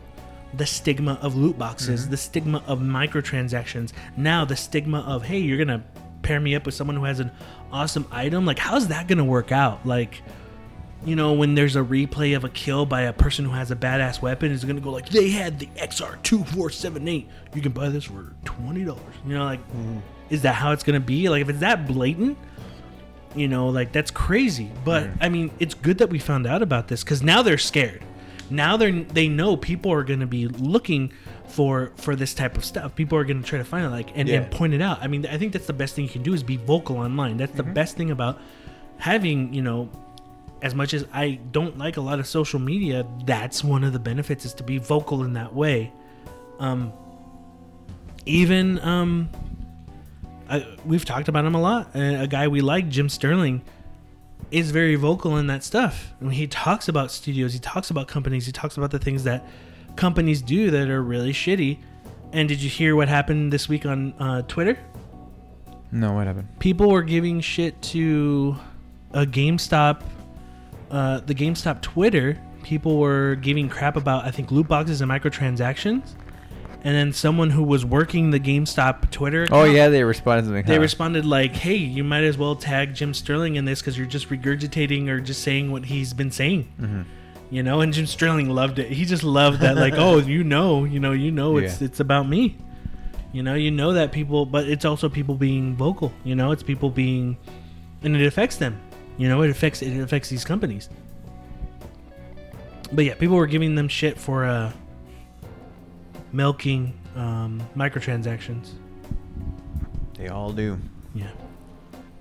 the 0.57 0.67
stigma 0.67 1.19
of 1.21 1.37
loot 1.37 1.59
boxes, 1.59 2.03
mm-hmm. 2.03 2.11
the 2.11 2.17
stigma 2.17 2.63
of 2.67 2.81
microtransactions. 2.81 3.93
Now 4.17 4.45
the 4.45 4.57
stigma 4.57 5.01
of 5.01 5.25
hey, 5.25 5.39
you're 5.39 5.59
gonna 5.59 5.85
pair 6.23 6.41
me 6.41 6.55
up 6.55 6.67
with 6.67 6.75
someone 6.75 6.97
who 6.97 7.05
has 7.05 7.21
an 7.21 7.31
awesome 7.73 8.07
item. 8.11 8.45
Like, 8.47 8.59
how's 8.59 8.89
that 8.89 9.09
gonna 9.09 9.25
work 9.25 9.53
out? 9.53 9.85
Like, 9.87 10.23
you 11.05 11.17
know, 11.17 11.33
when 11.33 11.55
there's 11.55 11.77
a 11.77 11.83
replay 11.83 12.35
of 12.37 12.45
a 12.45 12.49
kill 12.49 12.87
by 12.87 13.03
a 13.03 13.13
person 13.13 13.45
who 13.45 13.51
has 13.51 13.71
a 13.71 13.77
badass 13.77 14.23
weapon, 14.23 14.51
is 14.51 14.65
gonna 14.65 14.81
go 14.81 14.91
like, 14.91 15.09
they 15.09 15.31
had 15.31 15.59
the 15.59 15.67
XR 15.77 16.23
two 16.23 16.45
four 16.45 16.71
seven 16.71 17.07
eight. 17.09 17.29
You 17.55 17.63
can 17.63 17.73
buy 17.73 17.89
this 17.89 18.05
for 18.05 18.33
twenty 18.45 18.85
dollars. 18.85 19.15
You 19.27 19.35
know, 19.35 19.45
like, 19.45 19.61
mm-hmm. 19.69 19.99
is 20.31 20.43
that 20.43 20.55
how 20.55 20.73
it's 20.73 20.83
gonna 20.83 21.01
be? 21.01 21.29
Like, 21.29 21.43
if 21.43 21.49
it's 21.49 21.61
that 21.61 21.87
blatant, 21.87 22.39
you 23.35 23.49
know, 23.49 23.69
like 23.69 23.93
that's 23.93 24.11
crazy. 24.11 24.71
But 24.85 25.09
I 25.21 25.29
mean, 25.29 25.51
it's 25.59 25.75
good 25.75 25.99
that 25.99 26.11
we 26.11 26.19
found 26.19 26.47
out 26.47 26.63
about 26.63 26.89
this 26.89 27.03
because 27.05 27.23
now 27.23 27.43
they're 27.43 27.59
scared. 27.59 28.03
Now 28.51 28.77
they're 28.77 28.93
they 28.93 29.29
know 29.29 29.57
people 29.57 29.93
are 29.93 30.05
gonna 30.05 30.27
be 30.27 30.47
looking 30.49 31.13
for 31.49 31.93
for 31.97 32.15
this 32.17 32.35
type 32.35 32.57
of 32.57 32.65
stuff. 32.65 32.95
People 32.95 33.17
are 33.19 33.25
gonna 33.25 33.43
try 33.43 33.59
to 33.59 33.65
find 33.65 33.87
it, 33.87 33.91
like 33.91 34.11
and, 34.17 34.29
Yeah. 34.29 34.43
and 34.43 34.51
point 34.51 34.75
it 34.75 34.83
out. 34.83 34.99
I 35.03 35.07
mean, 35.09 35.27
I 35.27 35.39
think 35.39 35.53
that's 35.53 35.67
the 35.67 35.73
best 35.73 35.95
thing 35.95 36.05
you 36.05 36.11
can 36.11 36.23
do 36.23 36.35
is 36.35 36.43
be 36.43 36.57
vocal 36.57 36.99
online. 36.99 37.37
That's 37.37 37.53
the 37.57 37.63
best 37.63 37.97
thing 37.97 38.11
about 38.11 38.41
having 38.99 39.53
you 39.55 39.63
know 39.63 39.89
as 40.63 40.75
much 40.75 40.95
as 40.95 41.05
I 41.13 41.41
don't 41.53 41.77
like 41.79 41.97
a 41.99 42.01
lot 42.01 42.19
of 42.21 42.27
social 42.27 42.59
media, 42.59 43.07
that's 43.27 43.63
one 43.63 43.85
of 43.85 43.93
the 43.93 43.99
benefits 43.99 44.45
is 44.47 44.55
to 44.55 44.63
be 44.63 44.79
vocal 44.79 45.23
in 45.23 45.35
that 45.35 45.55
way. 45.55 45.93
Um, 46.59 46.93
even 48.27 48.79
um, 48.81 49.29
I, 50.49 50.67
we've 50.85 51.05
talked 51.05 51.29
about 51.29 51.45
him 51.45 51.55
a 51.55 51.61
lot. 51.61 51.95
Uh, 51.95 52.23
a 52.23 52.27
guy 52.27 52.49
we 52.49 52.61
like, 52.61 52.89
Jim 52.89 53.09
Sterling, 53.09 53.63
is 54.51 54.71
very 54.71 54.95
vocal 54.95 55.37
in 55.37 55.47
that 55.49 55.65
stuff. 55.65 56.13
When 56.21 56.33
he 56.33 56.47
talks 56.47 56.89
about 56.89 57.11
studios, 57.11 57.53
he 57.53 57.59
talks 57.59 57.91
about 57.91 58.09
companies, 58.09 58.47
he 58.47 58.53
talks 58.53 58.77
about 58.77 58.91
the 58.91 58.99
things 58.99 59.25
that 59.25 59.47
companies 59.97 60.43
do 60.43 60.71
that 60.71 60.89
are 60.89 61.03
really 61.03 61.33
shitty. 61.33 61.79
And 62.33 62.49
did 62.49 62.61
you 62.61 62.69
hear 62.69 62.97
what 62.97 63.09
happened 63.09 63.53
this 63.53 63.69
week 63.69 63.87
on 63.87 64.13
uh, 64.19 64.43
Twitter? 64.43 64.79
No, 65.93 66.13
what 66.15 66.27
happened? 66.27 66.49
people 66.59 66.91
were 66.91 67.03
giving 67.03 67.41
shit 67.41 67.81
to 67.81 68.57
a 69.13 69.25
GameStop, 69.25 70.03
uh, 70.91 71.21
the 71.21 71.35
GameStop 71.35 71.81
Twitter. 71.83 72.41
People 72.65 72.99
were 72.99 73.37
giving 73.37 73.69
crap 73.69 73.97
about 73.97 74.25
I 74.25 74.33
think 74.33 74.51
loot 74.51 74.67
boxes 74.67 75.01
and 75.01 75.11
microtransactions, 75.11 76.15
and 76.85 76.95
then 76.95 77.15
someone 77.15 77.49
who 77.51 77.63
was 77.63 77.83
working 77.85 78.31
the 78.31 78.39
GameStop 78.39 79.11
Twitter. 79.11 79.49
Oh 79.51 79.65
yeah, 79.65 79.89
they 79.89 80.05
responded 80.05 80.45
something. 80.45 80.67
They 80.67 80.75
huh? 80.75 80.81
responded 80.81 81.25
like, 81.25 81.57
"Hey, 81.57 81.77
you 81.77 82.05
might 82.05 82.25
as 82.25 82.37
well 82.37 82.55
tag 82.55 82.95
Jim 82.95 83.15
Sterling 83.15 83.57
in 83.57 83.65
this 83.65 83.81
because 83.81 83.97
you're 83.97 84.07
just 84.07 84.29
regurgitating 84.29 85.09
or 85.09 85.19
just 85.21 85.43
saying 85.43 85.73
what 85.73 85.87
he's 85.87 86.13
been 86.13 86.31
saying." 86.31 86.69
Mm-hmm. 86.79 87.03
You 87.51 87.63
know, 87.63 87.81
and 87.81 87.93
Jim 87.93 88.07
Sterling 88.07 88.51
loved 88.51 88.79
it. 88.79 88.91
He 88.91 89.05
just 89.05 89.23
loved 89.25 89.61
that, 89.61 89.77
like, 89.77 89.95
oh, 89.97 90.19
you 90.19 90.45
know, 90.45 90.85
you 90.85 91.01
know, 91.01 91.13
you 91.13 91.31
know, 91.31 91.57
it's 91.57 91.81
Yeah. 91.81 91.87
it's 91.87 92.01
about 92.01 92.29
me. 92.29 92.57
You 93.33 93.43
know, 93.43 93.55
you 93.55 93.71
know 93.71 93.95
that 93.95 94.13
people, 94.13 94.45
but 94.47 94.69
it's 94.69 94.85
also 94.85 95.09
people 95.09 95.35
being 95.35 95.75
vocal. 95.75 96.13
You 96.23 96.35
know, 96.35 96.53
it's 96.53 96.63
people 96.63 96.91
being, 96.91 97.37
and 98.03 98.15
it 98.15 98.27
affects 98.27 98.57
them. 98.57 98.79
You 99.17 99.29
know, 99.29 99.43
it 99.43 99.51
affects 99.51 99.81
it 99.81 99.99
affects 100.01 100.29
these 100.29 100.45
companies. 100.45 100.91
But 102.93 103.07
yeah, 103.07 103.15
people 103.15 103.37
were 103.37 103.47
giving 103.47 103.75
them 103.75 103.89
shit 103.89 104.19
for 104.19 104.45
uh, 104.45 104.73
milking 106.35 106.93
um, 107.15 107.63
microtransactions. 107.77 108.71
They 110.19 110.29
all 110.29 110.53
do. 110.53 110.79
Yeah. 111.15 111.31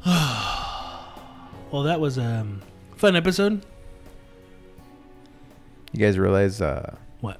well, 1.71 1.83
that 1.83 1.99
was 1.99 2.17
a 2.17 2.23
um, 2.23 2.61
fun 2.95 3.15
episode. 3.15 3.65
You 5.91 5.99
guys 5.99 6.17
realize 6.17 6.61
uh, 6.61 6.95
What? 7.21 7.39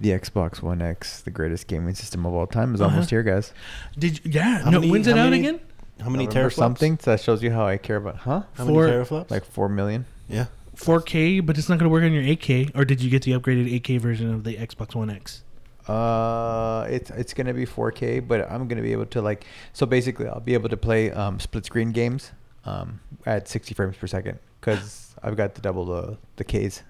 the 0.00 0.10
Xbox 0.10 0.62
One 0.62 0.82
X, 0.82 1.20
the 1.22 1.30
greatest 1.30 1.66
gaming 1.68 1.94
system 1.94 2.26
of 2.26 2.34
all 2.34 2.46
time, 2.46 2.74
is 2.74 2.80
Uh-huh. 2.80 2.90
almost 2.90 3.10
here, 3.10 3.22
guys. 3.22 3.52
Did 3.98 4.24
you, 4.24 4.30
yeah? 4.32 4.58
How 4.60 4.70
no, 4.70 4.80
many- 4.80 4.90
when's 4.92 5.06
it 5.06 5.16
how 5.16 5.22
out 5.24 5.30
many- 5.30 5.46
again? 5.46 5.60
How 6.00 6.10
many 6.10 6.26
November 6.26 6.50
teraflops? 6.50 6.54
Something 6.54 6.98
so 7.00 7.12
that 7.12 7.20
shows 7.20 7.40
you 7.42 7.52
how 7.52 7.66
I 7.66 7.76
care 7.76 7.96
about, 7.96 8.16
huh? 8.16 8.42
How 8.54 8.66
Four- 8.66 8.86
many 8.88 8.96
teraflops? 8.96 9.30
Like 9.30 9.44
four 9.44 9.68
million. 9.68 10.06
yeah. 10.28 10.46
4K, 10.76 11.44
but 11.44 11.58
it's 11.58 11.68
not 11.68 11.78
going 11.78 11.88
to 11.88 11.92
work 11.92 12.04
on 12.04 12.12
your 12.12 12.22
8K. 12.22 12.76
Or 12.76 12.84
did 12.84 13.00
you 13.02 13.10
get 13.10 13.22
the 13.22 13.32
upgraded 13.32 13.72
8K 13.80 14.00
version 14.00 14.32
of 14.32 14.44
the 14.44 14.56
Xbox 14.56 14.94
One 14.94 15.10
X? 15.10 15.42
Uh, 15.86 16.86
it's 16.88 17.10
it's 17.10 17.34
gonna 17.34 17.52
be 17.52 17.66
4K, 17.66 18.26
but 18.26 18.50
I'm 18.50 18.66
gonna 18.68 18.80
be 18.80 18.92
able 18.92 19.06
to 19.06 19.20
like. 19.20 19.44
So 19.74 19.84
basically, 19.84 20.26
I'll 20.26 20.40
be 20.40 20.54
able 20.54 20.70
to 20.70 20.78
play 20.78 21.10
um, 21.10 21.38
split 21.38 21.66
screen 21.66 21.92
games 21.92 22.32
um, 22.64 23.00
at 23.26 23.48
60 23.48 23.74
frames 23.74 23.96
per 23.96 24.06
second 24.06 24.38
because 24.60 25.14
I've 25.22 25.36
got 25.36 25.54
the 25.54 25.60
double 25.60 25.84
the 25.84 26.16
the 26.36 26.44
Ks. 26.44 26.82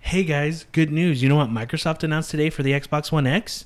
Hey 0.00 0.24
guys, 0.24 0.66
good 0.72 0.90
news. 0.90 1.22
You 1.22 1.30
know 1.30 1.36
what 1.36 1.48
Microsoft 1.48 2.02
announced 2.02 2.30
today 2.30 2.50
for 2.50 2.62
the 2.62 2.72
Xbox 2.72 3.10
One 3.10 3.26
X? 3.26 3.64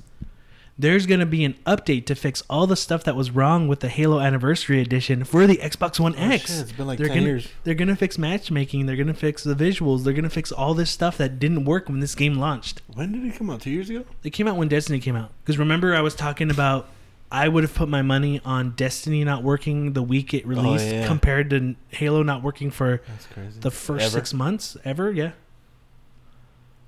There's 0.79 1.07
going 1.07 1.21
to 1.21 1.27
be 1.27 1.43
an 1.45 1.55
update 1.67 2.05
to 2.07 2.15
fix 2.15 2.43
all 2.51 2.67
the 2.67 2.77
stuff 2.77 3.03
that 3.05 3.17
was 3.17 3.31
wrong 3.31 3.67
with 3.67 3.81
the 3.81 3.89
Halo 3.89 4.21
Anniversary 4.21 4.81
Edition 4.83 5.25
for 5.25 5.47
the 5.47 5.57
Xbox 5.57 5.99
One 5.99 6.15
Oh, 6.19 6.23
X. 6.31 6.51
shit, 6.51 6.61
it's 6.61 6.73
been 6.73 6.87
like 6.87 6.99
they're 6.99 7.07
10 7.09 7.17
gonna, 7.17 7.27
years. 7.29 7.49
They're 7.65 7.75
going 7.75 7.89
to 7.89 7.97
fix 7.97 8.19
matchmaking. 8.19 8.85
They're 8.85 8.97
going 8.97 9.07
to 9.07 9.15
fix 9.15 9.43
the 9.43 9.55
visuals. 9.55 10.05
They're 10.05 10.13
going 10.13 10.25
to 10.25 10.31
fix 10.31 10.53
all 10.53 10.75
this 10.75 10.91
stuff 10.91 11.17
that 11.17 11.39
didn't 11.39 11.65
work 11.65 11.89
when 11.89 12.01
this 12.01 12.15
game 12.15 12.35
launched. 12.35 12.83
When 12.93 13.13
did 13.13 13.25
it 13.25 13.37
come 13.39 13.49
out? 13.49 13.63
Two 13.63 13.71
years 13.71 13.89
ago? 13.89 14.05
It 14.23 14.31
came 14.31 14.47
out 14.47 14.57
when 14.57 14.69
Destiny 14.69 15.01
came 15.01 15.17
out. 15.17 15.31
Because 15.43 15.59
remember, 15.59 15.95
I 15.95 16.03
was 16.03 16.15
talking 16.15 16.51
about 16.51 16.89
I 17.33 17.49
would 17.49 17.65
have 17.65 17.75
put 17.75 17.89
my 17.89 18.03
money 18.03 18.41
on 18.45 18.73
Destiny 18.73 19.25
not 19.25 19.43
working 19.43 19.95
the 19.95 20.03
week 20.03 20.33
it 20.35 20.45
oh, 20.45 20.49
released 20.49 20.87
yeah. 20.87 21.07
compared 21.07 21.51
to 21.51 21.75
Halo 21.89 22.23
not 22.23 22.43
working 22.43 22.71
for 22.71 23.03
That's 23.09 23.27
crazy. 23.27 23.61
the 23.61 23.71
first 23.71 24.05
Ever? 24.05 24.13
six 24.13 24.33
months 24.35 24.77
ever. 24.85 25.11
Yeah. 25.11 25.33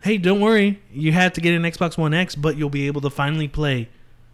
Hey, 0.09 0.17
don't 0.17 0.41
worry. 0.41 0.81
You 0.91 1.13
have 1.13 1.35
to 1.35 1.43
get 1.43 1.53
an 1.53 1.65
Xbox 1.65 1.99
One 1.99 2.15
X, 2.15 2.35
but 2.35 2.57
you'll 2.57 2.71
be 2.71 2.87
able 2.87 3.03
to 3.03 3.11
finally 3.11 3.47
play 3.47 3.91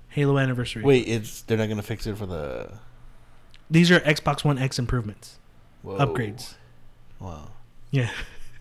Halo 0.08 0.38
Anniversary. 0.38 0.84
Wait, 0.84 1.08
it's 1.08 1.42
they're 1.42 1.58
not 1.58 1.68
gonna 1.68 1.82
fix 1.82 2.06
it 2.06 2.16
for 2.16 2.26
the 2.26 2.74
These 3.68 3.90
are 3.90 3.98
Xbox 3.98 4.44
One 4.44 4.56
X 4.56 4.78
improvements, 4.78 5.40
whoa. 5.82 5.98
upgrades. 5.98 6.54
Wow. 7.18 7.50
Yeah. 7.90 8.08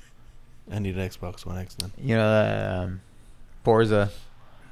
I 0.72 0.80
need 0.80 0.98
an 0.98 1.08
Xbox 1.08 1.46
One 1.46 1.56
X 1.56 1.76
then. 1.76 1.92
You 2.00 2.16
know, 2.16 2.84
um, 2.84 3.02
Forza, 3.64 4.10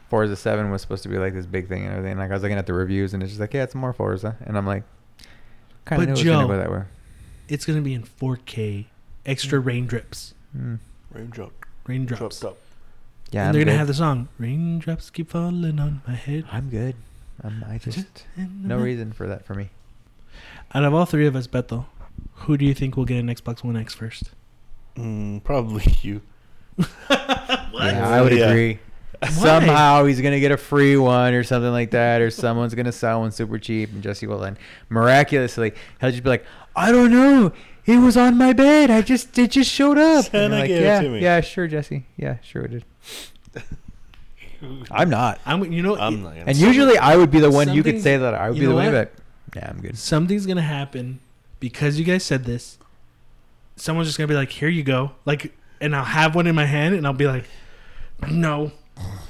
Forza 0.10 0.36
Seven 0.36 0.72
was 0.72 0.82
supposed 0.82 1.04
to 1.04 1.10
be 1.10 1.20
like 1.20 1.36
this 1.36 1.46
big 1.46 1.70
thing 1.70 1.86
and 1.86 1.96
everything. 1.96 2.18
Like 2.18 2.32
I 2.32 2.34
was 2.34 2.42
looking 2.42 2.58
at 2.58 2.66
the 2.66 2.74
reviews 2.74 3.14
and 3.14 3.22
it's 3.22 3.34
just 3.34 3.40
like, 3.40 3.54
yeah, 3.54 3.62
it's 3.62 3.76
more 3.76 3.94
Forza, 3.94 4.36
and 4.48 4.58
I'm 4.58 4.66
like, 4.66 4.82
kind 5.86 6.02
of 6.02 6.08
knew 6.08 6.14
it 6.14 6.18
was 6.18 6.24
gonna 6.24 6.48
go 6.48 6.58
that 6.58 6.72
way. 6.72 6.86
It's 7.50 7.66
going 7.66 7.78
to 7.78 7.84
be 7.84 7.94
in 7.94 8.02
4K, 8.02 8.88
extra 9.28 9.60
rain 9.60 9.82
raindrops. 9.84 10.34
Mm. 10.58 10.80
Raindrop. 11.12 11.52
Raindrops. 11.92 12.40
Dropped 12.40 12.44
up. 12.56 12.58
Yeah, 13.32 13.42
and 13.42 13.48
I'm 13.50 13.54
they're 13.54 13.62
gonna 13.64 13.72
good. 13.74 13.78
have 13.80 13.88
the 13.88 13.94
song 13.94 14.28
"Raindrops 14.40 15.10
Keep 15.10 15.30
Falling 15.30 15.80
on 15.80 16.02
My 16.08 16.16
Head." 16.16 16.46
I'm 16.52 16.70
good. 16.70 16.96
I'm, 17.44 17.64
I 17.68 17.78
just 17.78 18.26
no 18.38 18.78
reason 18.78 19.14
for 19.14 19.28
that 19.28 19.46
for 19.46 19.54
me. 19.56 19.70
Out 20.74 20.84
of 20.84 20.94
all 20.94 21.06
three 21.06 21.26
of 21.28 21.36
us, 21.36 21.48
Beto, 21.48 21.86
who 22.36 22.58
do 22.58 22.66
you 22.66 22.74
think 22.74 22.96
will 22.98 23.06
get 23.06 23.20
an 23.20 23.28
Xbox 23.28 23.64
One 23.64 23.76
X 23.78 23.94
first? 23.94 24.32
Mm, 24.96 25.44
probably 25.44 25.84
you. 26.02 26.22
Yeah, 27.10 28.08
I 28.10 28.22
would 28.22 28.34
Yeah. 28.34 28.50
agree. 28.50 28.80
Somehow 29.30 30.06
he's 30.06 30.20
gonna 30.20 30.40
get 30.40 30.52
a 30.52 30.58
free 30.58 30.98
one 30.98 31.34
or 31.36 31.44
something 31.44 31.72
like 31.72 31.92
that, 31.92 32.22
or 32.22 32.32
someone's 32.32 32.74
gonna 32.74 32.92
sell 32.92 33.22
one 33.22 33.32
super 33.32 33.60
cheap, 33.60 33.92
and 33.94 34.02
Jesse 34.02 34.26
will 34.26 34.40
then 34.40 34.58
miraculously 34.90 35.74
he'll 36.00 36.10
just 36.12 36.24
be 36.24 36.30
like, 36.30 36.46
"I 36.76 36.92
don't 36.92 37.12
know, 37.12 37.52
it 37.86 37.98
was 37.98 38.16
on 38.18 38.38
my 38.38 38.54
bed. 38.54 38.90
I 38.92 39.02
just 39.02 39.38
it 39.38 39.52
just 39.52 39.72
showed 39.72 39.98
up." 39.98 40.26
And 40.26 40.52
Santa 40.52 40.56
like, 40.56 40.68
gave 40.68 40.82
it 40.82 40.84
yeah, 40.84 41.02
to 41.02 41.10
me." 41.10 41.20
yeah, 41.22 41.42
sure, 41.42 41.68
Jesse. 41.68 42.06
Yeah, 42.18 42.38
sure 42.44 42.64
it 42.64 42.72
did. 42.72 42.86
I'm 44.92 45.10
not. 45.10 45.40
I'm. 45.46 45.72
You 45.72 45.82
know, 45.82 45.98
I'm 45.98 46.22
not. 46.24 46.36
And 46.36 46.56
usually 46.56 46.98
I 46.98 47.16
would 47.16 47.32
be 47.32 47.40
the 47.40 47.50
one 47.50 47.74
you 47.74 47.82
could 47.84 47.96
Something's- 47.96 48.04
say 48.04 48.18
that 48.18 48.34
I 48.36 48.50
would 48.50 48.58
you 48.58 48.62
be 48.62 48.66
the 48.68 48.72
know 48.74 48.78
one, 48.78 48.94
what? 48.94 49.14
but 49.52 49.56
yeah, 49.60 49.70
I'm 49.70 49.82
good. 49.82 49.98
something's 49.98 50.46
gonna 50.46 50.62
happen 50.62 51.20
because 51.60 51.98
you 51.98 52.06
guys 52.06 52.24
said 52.24 52.44
this. 52.46 52.78
Someone's 53.76 54.08
just 54.08 54.18
gonna 54.20 54.28
be 54.28 54.36
like, 54.36 54.52
"Here 54.52 54.70
you 54.70 54.84
go," 54.84 55.12
like, 55.26 55.52
and 55.80 55.96
I'll 55.96 56.04
have 56.06 56.36
one 56.36 56.46
in 56.46 56.54
my 56.54 56.66
hand, 56.66 56.94
and 56.94 57.08
I'll 57.08 57.14
be 57.14 57.26
like, 57.26 57.46
"No," 58.30 58.72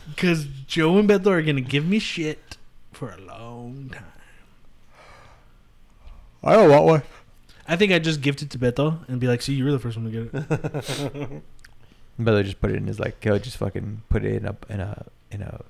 because 0.10 0.46
Joe 0.68 0.98
and 0.98 1.08
Beto 1.10 1.28
are 1.28 1.42
gonna 1.42 1.62
give 1.62 1.88
me 1.88 2.00
shit 2.00 2.58
for 2.92 3.12
a 3.12 3.18
long 3.22 3.90
time. 3.94 4.04
I 6.44 6.54
don't 6.54 6.70
want 6.70 6.84
one. 6.86 7.04
I 7.72 7.78
think 7.78 7.92
I 7.94 8.00
just 8.00 8.22
gift 8.22 8.42
it 8.42 8.50
to 8.52 8.60
Beto 8.60 9.00
and 9.08 9.20
be 9.20 9.28
like, 9.28 9.42
"See, 9.42 9.54
you 9.54 9.64
were 9.66 9.72
the 9.72 9.80
first 9.80 9.98
one 9.98 10.12
to 10.12 10.26
get 10.26 10.34
it." 10.34 11.42
But 12.20 12.36
they 12.36 12.44
just 12.44 12.60
put 12.62 12.70
it 12.72 12.76
in 12.76 12.86
his 12.88 13.00
like 13.00 13.24
he'll 13.24 13.40
just 13.40 13.58
fucking 13.58 14.04
put 14.10 14.24
it 14.26 14.36
in 14.36 14.46
a 14.46 14.56
in 14.70 14.80
a 14.82 15.06
in 15.32 15.42
a 15.42 15.62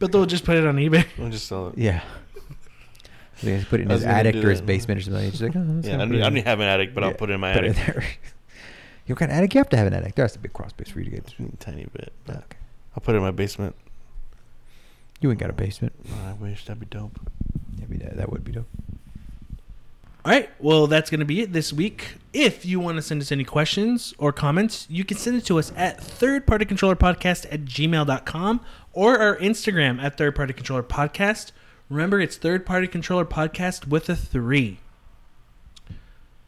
Beto 0.00 0.14
will 0.14 0.26
just 0.26 0.44
put 0.44 0.56
it 0.56 0.66
on 0.66 0.76
eBay. 0.76 1.04
I'll 1.22 1.30
just 1.30 1.46
sell 1.46 1.68
it. 1.68 1.78
yeah. 1.78 2.02
They 3.42 3.56
just 3.58 3.68
put 3.68 3.80
it 3.80 3.84
in 3.84 3.90
his 3.90 4.02
attic 4.04 4.36
or 4.36 4.50
his 4.50 4.60
that. 4.60 4.66
basement 4.66 5.00
or 5.00 5.04
something. 5.04 5.22
He's 5.24 5.32
just 5.38 5.42
like, 5.42 5.56
oh, 5.56 5.64
that's 5.74 5.86
Yeah, 5.88 5.94
I 5.94 5.98
don't. 5.98 6.14
I 6.14 6.18
don't 6.20 6.32
even 6.38 6.44
have 6.46 6.60
an 6.60 6.66
attic, 6.68 6.94
but 6.94 7.04
I'll 7.04 7.12
put 7.14 7.28
it 7.30 7.34
in 7.34 7.40
my 7.40 7.52
Put 7.52 7.64
it 7.64 7.76
attic. 7.78 7.94
there. 7.94 8.04
you 9.06 9.14
got 9.14 9.30
an 9.30 9.36
attic? 9.36 9.54
You 9.54 9.58
have 9.58 9.68
to 9.70 9.76
have 9.76 9.86
an 9.88 9.94
attic. 9.94 10.14
There 10.14 10.24
has 10.24 10.32
to 10.32 10.38
be 10.38 10.46
a 10.48 10.50
cross 10.50 10.70
space 10.70 10.88
for 10.88 10.98
you 11.00 11.04
to 11.06 11.10
get. 11.10 11.26
Just 11.26 11.38
a 11.40 11.56
tiny 11.58 11.86
bit. 11.92 12.12
But 12.24 12.36
Okay. 12.36 12.56
I'll 12.96 13.00
put 13.02 13.14
it 13.14 13.18
in 13.18 13.22
my 13.22 13.30
basement. 13.30 13.74
You 15.20 15.30
ain't 15.30 15.38
got 15.40 15.50
a 15.50 15.54
basement. 15.54 15.92
Oh, 16.08 16.28
I 16.30 16.32
wish 16.34 16.64
that'd 16.64 16.80
be 16.80 16.86
dope. 16.86 17.18
Yeah, 17.78 17.86
be- 17.86 17.98
that, 17.98 18.16
that 18.16 18.30
would 18.32 18.42
be 18.44 18.52
dope. 18.52 18.66
All 20.24 20.30
right. 20.30 20.48
Well, 20.60 20.86
that's 20.86 21.10
going 21.10 21.18
to 21.18 21.26
be 21.26 21.40
it 21.40 21.52
this 21.52 21.72
week. 21.72 22.14
If 22.32 22.64
you 22.64 22.78
want 22.78 22.96
to 22.96 23.02
send 23.02 23.20
us 23.20 23.32
any 23.32 23.42
questions 23.42 24.14
or 24.18 24.32
comments, 24.32 24.86
you 24.88 25.04
can 25.04 25.16
send 25.16 25.36
it 25.36 25.44
to 25.46 25.58
us 25.58 25.72
at 25.76 26.00
thirdpartycontrollerpodcast 26.00 27.46
at 27.52 27.64
gmail.com 27.64 28.60
or 28.92 29.18
our 29.18 29.36
Instagram 29.38 30.00
at 30.00 30.16
Third 30.16 30.36
Party 30.36 30.52
Controller 30.52 30.84
Podcast. 30.84 31.50
Remember, 31.90 32.20
it's 32.20 32.36
Third 32.36 32.64
Party 32.64 32.86
Controller 32.86 33.24
Podcast 33.24 33.88
with 33.88 34.08
a 34.08 34.14
three. 34.14 34.78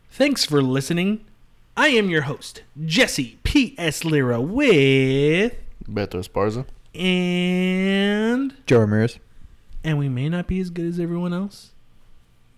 Thanks 0.09 0.45
for 0.45 0.63
listening. 0.63 1.25
I 1.77 1.89
am 1.89 2.09
your 2.09 2.23
host, 2.23 2.63
Jesse 2.85 3.41
P.S. 3.43 4.05
Lira 4.05 4.41
with. 4.41 5.57
Beto 5.89 6.23
Esparza. 6.23 6.65
And. 6.95 8.55
Joe 8.67 8.79
Ramirez. 8.79 9.19
And 9.83 9.99
we 9.99 10.09
may 10.09 10.29
not 10.29 10.47
be 10.47 10.61
as 10.61 10.71
good 10.71 10.87
as 10.87 11.01
everyone 11.01 11.35
else, 11.35 11.73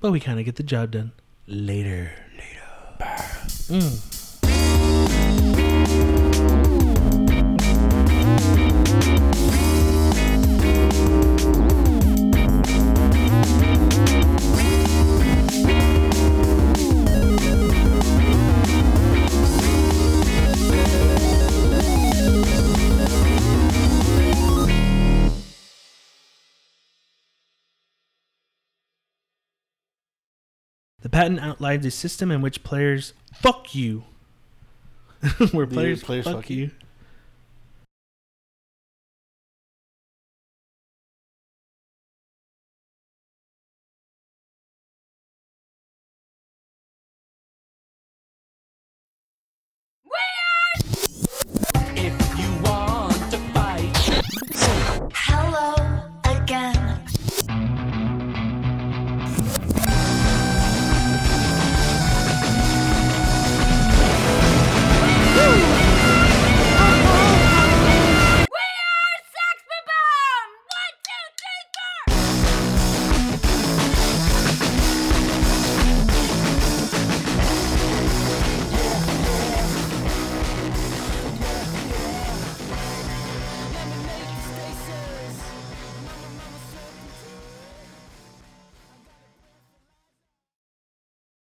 but 0.01 0.10
we 0.10 0.20
kind 0.20 0.39
of 0.39 0.44
get 0.44 0.56
the 0.56 0.62
job 0.62 0.93
done. 0.93 1.12
Later. 1.47 2.10
Later. 2.36 3.06
Mm. 3.68 4.26
The 31.07 31.11
patent 31.11 31.39
outlines 31.39 31.87
a 31.87 31.93
system 31.93 32.33
in 32.33 32.41
which 32.41 32.65
players 32.65 33.12
fuck 33.33 33.77
you. 33.77 34.03
Where 35.53 35.65
players, 35.65 36.03
players 36.03 36.24
fuck 36.24 36.35
fuck 36.35 36.51
you. 36.51 36.57
you. 36.57 36.70